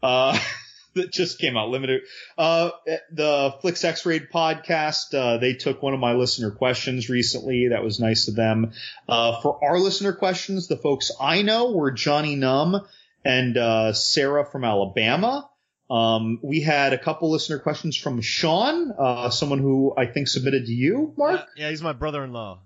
Uh, 0.01 0.37
that 0.95 1.11
just 1.11 1.39
came 1.39 1.57
out 1.57 1.69
limited. 1.69 2.01
Uh, 2.37 2.71
the 3.11 3.55
Flix 3.61 3.83
X 3.83 4.05
Raid 4.05 4.29
podcast, 4.33 5.13
uh, 5.13 5.37
they 5.37 5.53
took 5.53 5.81
one 5.81 5.93
of 5.93 5.99
my 5.99 6.13
listener 6.13 6.51
questions 6.51 7.09
recently. 7.09 7.69
That 7.69 7.83
was 7.83 7.99
nice 7.99 8.27
of 8.27 8.35
them. 8.35 8.71
Uh, 9.07 9.41
for 9.41 9.63
our 9.63 9.79
listener 9.79 10.13
questions, 10.13 10.67
the 10.67 10.77
folks 10.77 11.11
I 11.19 11.41
know 11.41 11.71
were 11.71 11.91
Johnny 11.91 12.35
Num 12.35 12.85
and, 13.23 13.57
uh, 13.57 13.93
Sarah 13.93 14.45
from 14.45 14.63
Alabama. 14.63 15.49
Um, 15.89 16.39
we 16.43 16.61
had 16.61 16.93
a 16.93 16.99
couple 16.99 17.31
listener 17.31 17.57
questions 17.59 17.97
from 17.97 18.21
Sean, 18.21 18.91
uh, 18.97 19.29
someone 19.31 19.59
who 19.59 19.93
I 19.97 20.05
think 20.05 20.27
submitted 20.27 20.67
to 20.67 20.71
you, 20.71 21.13
Mark. 21.17 21.47
yeah, 21.55 21.63
yeah, 21.65 21.69
he's 21.71 21.81
my 21.81 21.93
brother-in-law. 21.93 22.61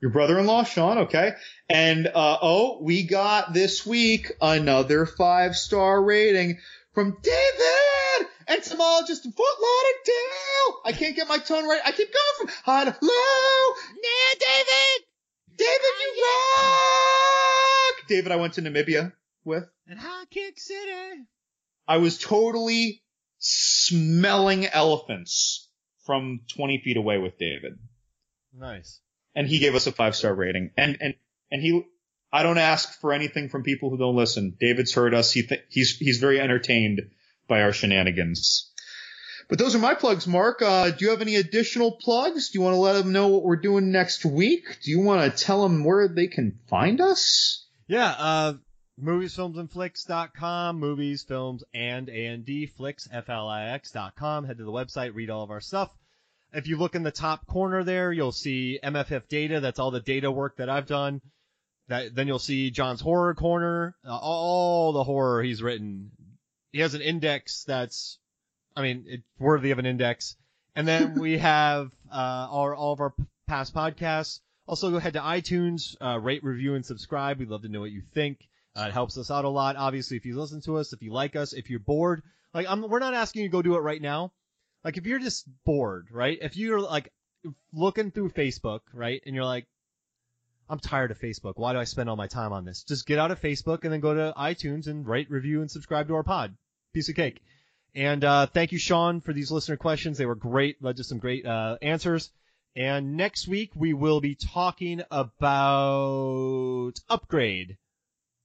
Your 0.00 0.10
brother-in-law, 0.12 0.64
Sean, 0.64 0.98
okay. 0.98 1.32
And, 1.68 2.06
uh, 2.06 2.38
oh, 2.40 2.78
we 2.82 3.04
got 3.04 3.52
this 3.52 3.84
week 3.84 4.32
another 4.40 5.06
five-star 5.06 6.02
rating 6.02 6.58
from 6.92 7.16
David 7.22 8.28
and 8.48 8.58
entomologist 8.58 9.24
in 9.24 9.32
Fort 9.32 9.54
Lauderdale. 9.60 10.80
I 10.84 10.92
can't 10.92 11.16
get 11.16 11.28
my 11.28 11.38
tone 11.38 11.68
right. 11.68 11.80
I 11.84 11.92
keep 11.92 12.08
going 12.08 12.34
from 12.38 12.48
high 12.64 12.84
to 12.84 12.96
low. 13.00 13.74
Nah, 13.94 14.34
David. 14.40 15.04
David, 15.56 15.94
you 16.00 16.24
rock. 16.24 18.08
David, 18.08 18.32
I 18.32 18.36
went 18.36 18.54
to 18.54 18.62
Namibia 18.62 19.12
with. 19.44 19.64
And 19.86 19.98
High 19.98 20.24
Kick 20.30 20.58
City. 20.58 21.24
I 21.86 21.96
was 21.98 22.18
totally 22.18 23.02
smelling 23.38 24.66
elephants 24.66 25.68
from 26.04 26.40
20 26.54 26.82
feet 26.84 26.96
away 26.96 27.18
with 27.18 27.38
David. 27.38 27.78
Nice. 28.56 29.00
And 29.34 29.46
he 29.46 29.58
gave 29.58 29.74
us 29.74 29.86
a 29.86 29.92
five 29.92 30.16
star 30.16 30.34
rating. 30.34 30.70
And, 30.76 30.96
and, 31.00 31.14
and 31.50 31.62
he, 31.62 31.82
I 32.32 32.42
don't 32.42 32.58
ask 32.58 33.00
for 33.00 33.12
anything 33.12 33.48
from 33.48 33.62
people 33.62 33.90
who 33.90 33.98
don't 33.98 34.16
listen. 34.16 34.56
David's 34.60 34.92
heard 34.92 35.14
us. 35.14 35.32
He 35.32 35.42
th- 35.42 35.64
he's, 35.68 35.96
he's 35.96 36.18
very 36.18 36.40
entertained 36.40 37.10
by 37.48 37.62
our 37.62 37.72
shenanigans. 37.72 38.70
But 39.48 39.58
those 39.58 39.74
are 39.74 39.78
my 39.78 39.94
plugs, 39.94 40.26
Mark. 40.26 40.60
Uh, 40.60 40.90
do 40.90 41.06
you 41.06 41.10
have 41.10 41.22
any 41.22 41.36
additional 41.36 41.92
plugs? 41.92 42.50
Do 42.50 42.58
you 42.58 42.62
want 42.62 42.74
to 42.74 42.80
let 42.80 42.92
them 42.92 43.12
know 43.12 43.28
what 43.28 43.44
we're 43.44 43.56
doing 43.56 43.90
next 43.90 44.26
week? 44.26 44.64
Do 44.82 44.90
you 44.90 45.00
want 45.00 45.22
to 45.34 45.44
tell 45.44 45.62
them 45.62 45.84
where 45.84 46.06
they 46.06 46.26
can 46.26 46.58
find 46.68 47.00
us? 47.00 47.64
Yeah, 47.86 48.14
uh, 48.18 48.54
moviesfilmsandflicks.com, 49.02 50.78
movies, 50.78 51.22
films, 51.22 51.64
and 51.72 52.10
A&D, 52.10 52.66
flicks, 52.66 53.08
F-L-I-X 53.10 53.92
dot. 53.92 54.12
Head 54.18 54.58
to 54.58 54.64
the 54.64 54.70
website, 54.70 55.14
read 55.14 55.30
all 55.30 55.44
of 55.44 55.50
our 55.50 55.62
stuff. 55.62 55.90
If 56.52 56.66
you 56.66 56.76
look 56.76 56.94
in 56.94 57.02
the 57.02 57.10
top 57.10 57.46
corner 57.46 57.84
there, 57.84 58.12
you'll 58.12 58.32
see 58.32 58.78
MFF 58.82 59.28
data. 59.28 59.60
That's 59.60 59.78
all 59.78 59.90
the 59.90 60.00
data 60.00 60.30
work 60.30 60.58
that 60.58 60.68
I've 60.68 60.86
done. 60.86 61.22
That, 61.88 62.14
then 62.14 62.26
you'll 62.26 62.38
see 62.38 62.70
John's 62.70 63.00
horror 63.00 63.34
corner, 63.34 63.96
uh, 64.06 64.16
all 64.16 64.92
the 64.92 65.04
horror 65.04 65.42
he's 65.42 65.62
written. 65.62 66.10
He 66.72 66.80
has 66.80 66.94
an 66.94 67.00
index 67.00 67.64
that's, 67.64 68.18
I 68.76 68.82
mean, 68.82 69.04
it's 69.06 69.24
worthy 69.38 69.70
of 69.70 69.78
an 69.78 69.86
index. 69.86 70.36
And 70.76 70.86
then 70.86 71.14
we 71.20 71.38
have, 71.38 71.90
uh, 72.12 72.48
our, 72.50 72.74
all 72.74 72.92
of 72.92 73.00
our 73.00 73.14
past 73.46 73.74
podcasts. 73.74 74.40
Also 74.66 74.90
go 74.90 74.96
ahead 74.96 75.14
to 75.14 75.20
iTunes, 75.20 75.96
uh, 76.00 76.18
rate, 76.18 76.44
review, 76.44 76.74
and 76.74 76.84
subscribe. 76.84 77.38
We'd 77.38 77.48
love 77.48 77.62
to 77.62 77.68
know 77.68 77.80
what 77.80 77.90
you 77.90 78.02
think. 78.12 78.46
Uh, 78.78 78.86
it 78.88 78.92
helps 78.92 79.16
us 79.16 79.30
out 79.30 79.46
a 79.46 79.48
lot. 79.48 79.76
Obviously, 79.76 80.18
if 80.18 80.26
you 80.26 80.38
listen 80.38 80.60
to 80.62 80.76
us, 80.76 80.92
if 80.92 81.02
you 81.02 81.10
like 81.10 81.36
us, 81.36 81.54
if 81.54 81.70
you're 81.70 81.80
bored, 81.80 82.22
like 82.52 82.66
I'm, 82.68 82.88
we're 82.88 82.98
not 82.98 83.14
asking 83.14 83.42
you 83.42 83.48
to 83.48 83.52
go 83.52 83.62
do 83.62 83.76
it 83.76 83.80
right 83.80 84.00
now. 84.00 84.32
Like 84.84 84.98
if 84.98 85.06
you're 85.06 85.18
just 85.18 85.46
bored, 85.64 86.08
right? 86.10 86.38
If 86.40 86.56
you're 86.56 86.80
like 86.80 87.12
looking 87.72 88.10
through 88.10 88.30
Facebook, 88.30 88.80
right, 88.92 89.22
and 89.26 89.34
you're 89.34 89.44
like, 89.44 89.66
I'm 90.70 90.78
tired 90.78 91.10
of 91.10 91.18
Facebook. 91.18 91.54
Why 91.56 91.72
do 91.72 91.78
I 91.78 91.84
spend 91.84 92.10
all 92.10 92.16
my 92.16 92.26
time 92.26 92.52
on 92.52 92.64
this? 92.64 92.82
Just 92.82 93.06
get 93.06 93.18
out 93.18 93.30
of 93.30 93.40
Facebook 93.40 93.84
and 93.84 93.92
then 93.92 94.00
go 94.00 94.14
to 94.14 94.34
iTunes 94.36 94.86
and 94.86 95.06
rate, 95.06 95.30
review, 95.30 95.60
and 95.60 95.70
subscribe 95.70 96.08
to 96.08 96.14
our 96.14 96.22
pod. 96.22 96.56
Piece 96.92 97.08
of 97.08 97.16
cake. 97.16 97.40
And 97.94 98.22
uh, 98.22 98.46
thank 98.46 98.72
you, 98.72 98.78
Sean, 98.78 99.20
for 99.20 99.32
these 99.32 99.50
listener 99.50 99.76
questions. 99.76 100.18
They 100.18 100.26
were 100.26 100.34
great. 100.34 100.82
Led 100.82 100.98
to 100.98 101.04
some 101.04 101.18
great 101.18 101.46
uh, 101.46 101.78
answers. 101.80 102.30
And 102.76 103.16
next 103.16 103.48
week 103.48 103.72
we 103.74 103.94
will 103.94 104.20
be 104.20 104.34
talking 104.36 105.02
about 105.10 106.92
Upgrade, 107.08 107.76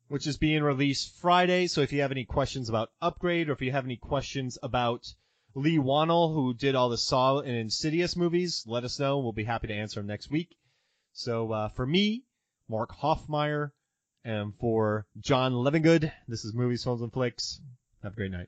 which 0.08 0.26
is 0.26 0.38
being 0.38 0.64
released 0.64 1.20
Friday. 1.20 1.68
So 1.68 1.82
if 1.82 1.92
you 1.94 2.02
have 2.02 2.12
any 2.12 2.26
questions 2.26 2.70
about 2.70 2.90
Upgrade, 3.02 3.50
or 3.50 3.52
if 3.52 3.62
you 3.62 3.72
have 3.72 3.86
any 3.86 3.98
questions 3.98 4.58
about 4.64 5.06
Leigh 5.56 5.78
Whannell, 5.78 6.34
who 6.34 6.54
did 6.54 6.74
all 6.74 6.90
the 6.90 6.98
Saw 6.98 7.40
and 7.40 7.56
Insidious 7.56 8.16
movies, 8.16 8.64
let 8.66 8.84
us 8.84 9.00
know. 9.00 9.20
We'll 9.20 9.34
be 9.34 9.44
happy 9.44 9.68
to 9.68 9.74
answer 9.76 10.00
them 10.00 10.08
next 10.08 10.32
week. 10.32 10.56
So 11.14 11.52
uh, 11.52 11.70
for 11.70 11.86
me, 11.86 12.24
Mark 12.68 12.92
Hoffmeyer, 12.92 13.72
and 14.26 14.54
for 14.60 15.06
John 15.20 15.54
Levingood, 15.54 16.12
this 16.28 16.44
is 16.44 16.54
Movies, 16.54 16.84
Films, 16.84 17.02
and 17.02 17.14
Flicks. 17.14 17.62
Have 18.02 18.14
a 18.14 18.16
great 18.16 18.32
night. 18.32 18.48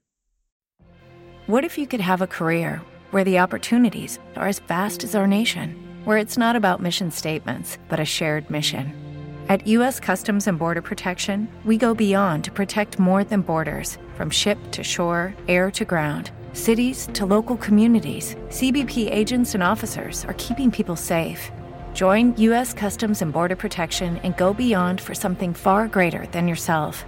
What 1.48 1.64
if 1.64 1.78
you 1.78 1.86
could 1.86 2.02
have 2.02 2.22
a 2.22 2.28
career 2.28 2.82
where 3.12 3.24
the 3.24 3.40
opportunities 3.40 4.18
are 4.36 4.48
as 4.48 4.60
vast 4.60 5.04
as 5.04 5.14
our 5.14 5.28
nation, 5.28 5.76
where 6.06 6.18
it's 6.18 6.38
not 6.38 6.56
about 6.56 6.82
mission 6.82 7.12
statements, 7.12 7.78
but 7.88 8.00
a 8.00 8.06
shared 8.06 8.50
mission? 8.50 8.94
At 9.48 9.68
U.S. 9.68 10.00
Customs 10.00 10.48
and 10.48 10.58
Border 10.58 10.82
Protection, 10.82 11.48
we 11.66 11.78
go 11.78 11.94
beyond 11.94 12.44
to 12.46 12.52
protect 12.52 12.98
more 12.98 13.24
than 13.24 13.42
borders 13.42 14.00
from 14.16 14.32
ship 14.32 14.58
to 14.72 14.84
shore, 14.84 15.36
air 15.48 15.70
to 15.72 15.86
ground. 15.86 16.32
Cities 16.54 17.10
to 17.14 17.28
local 17.28 17.58
communities, 17.58 18.36
CBP 18.48 19.12
agents 19.12 19.54
and 19.54 19.62
officers 19.62 20.26
are 20.26 20.36
keeping 20.40 20.72
people 20.72 20.96
safe. 20.96 21.52
Join 21.96 22.36
U.S. 22.38 22.74
Customs 22.74 23.22
and 23.22 23.32
Border 23.32 23.56
Protection 23.56 24.18
and 24.18 24.36
go 24.36 24.54
beyond 24.54 25.00
for 25.00 25.16
something 25.16 25.54
far 25.54 25.88
greater 25.88 26.28
than 26.28 26.46
yourself. 26.46 27.06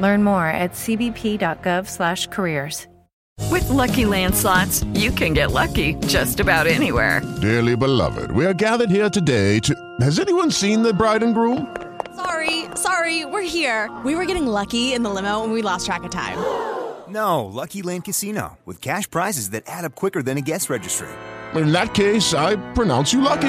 Learn 0.00 0.22
more 0.22 0.48
at 0.48 0.72
cbp.gov/careers. 0.72 2.86
With 3.50 3.66
Lucky 3.70 4.04
Land 4.04 4.34
slots, 4.34 4.84
you 4.92 5.10
can 5.10 5.32
get 5.32 5.52
lucky 5.52 5.94
just 6.06 6.40
about 6.40 6.66
anywhere. 6.66 7.22
Dearly 7.40 7.74
beloved, 7.74 8.30
we 8.32 8.44
are 8.44 8.52
gathered 8.52 8.90
here 8.90 9.08
today 9.08 9.60
to. 9.60 9.74
Has 10.00 10.20
anyone 10.20 10.50
seen 10.50 10.82
the 10.82 10.92
bride 10.92 11.22
and 11.22 11.34
groom? 11.34 11.74
Sorry, 12.14 12.66
sorry, 12.74 13.24
we're 13.24 13.48
here. 13.48 13.88
We 14.04 14.14
were 14.14 14.26
getting 14.26 14.46
lucky 14.46 14.92
in 14.92 15.04
the 15.04 15.10
limo 15.10 15.42
and 15.44 15.54
we 15.54 15.62
lost 15.62 15.86
track 15.86 16.04
of 16.04 16.10
time. 16.10 16.36
No, 17.08 17.46
Lucky 17.46 17.80
Land 17.80 18.04
Casino, 18.04 18.58
with 18.66 18.82
cash 18.82 19.08
prizes 19.08 19.48
that 19.50 19.62
add 19.66 19.86
up 19.86 19.94
quicker 19.94 20.22
than 20.22 20.36
a 20.36 20.42
guest 20.42 20.68
registry. 20.68 21.08
In 21.54 21.72
that 21.72 21.94
case, 21.94 22.34
I 22.34 22.56
pronounce 22.74 23.14
you 23.14 23.22
lucky. 23.22 23.48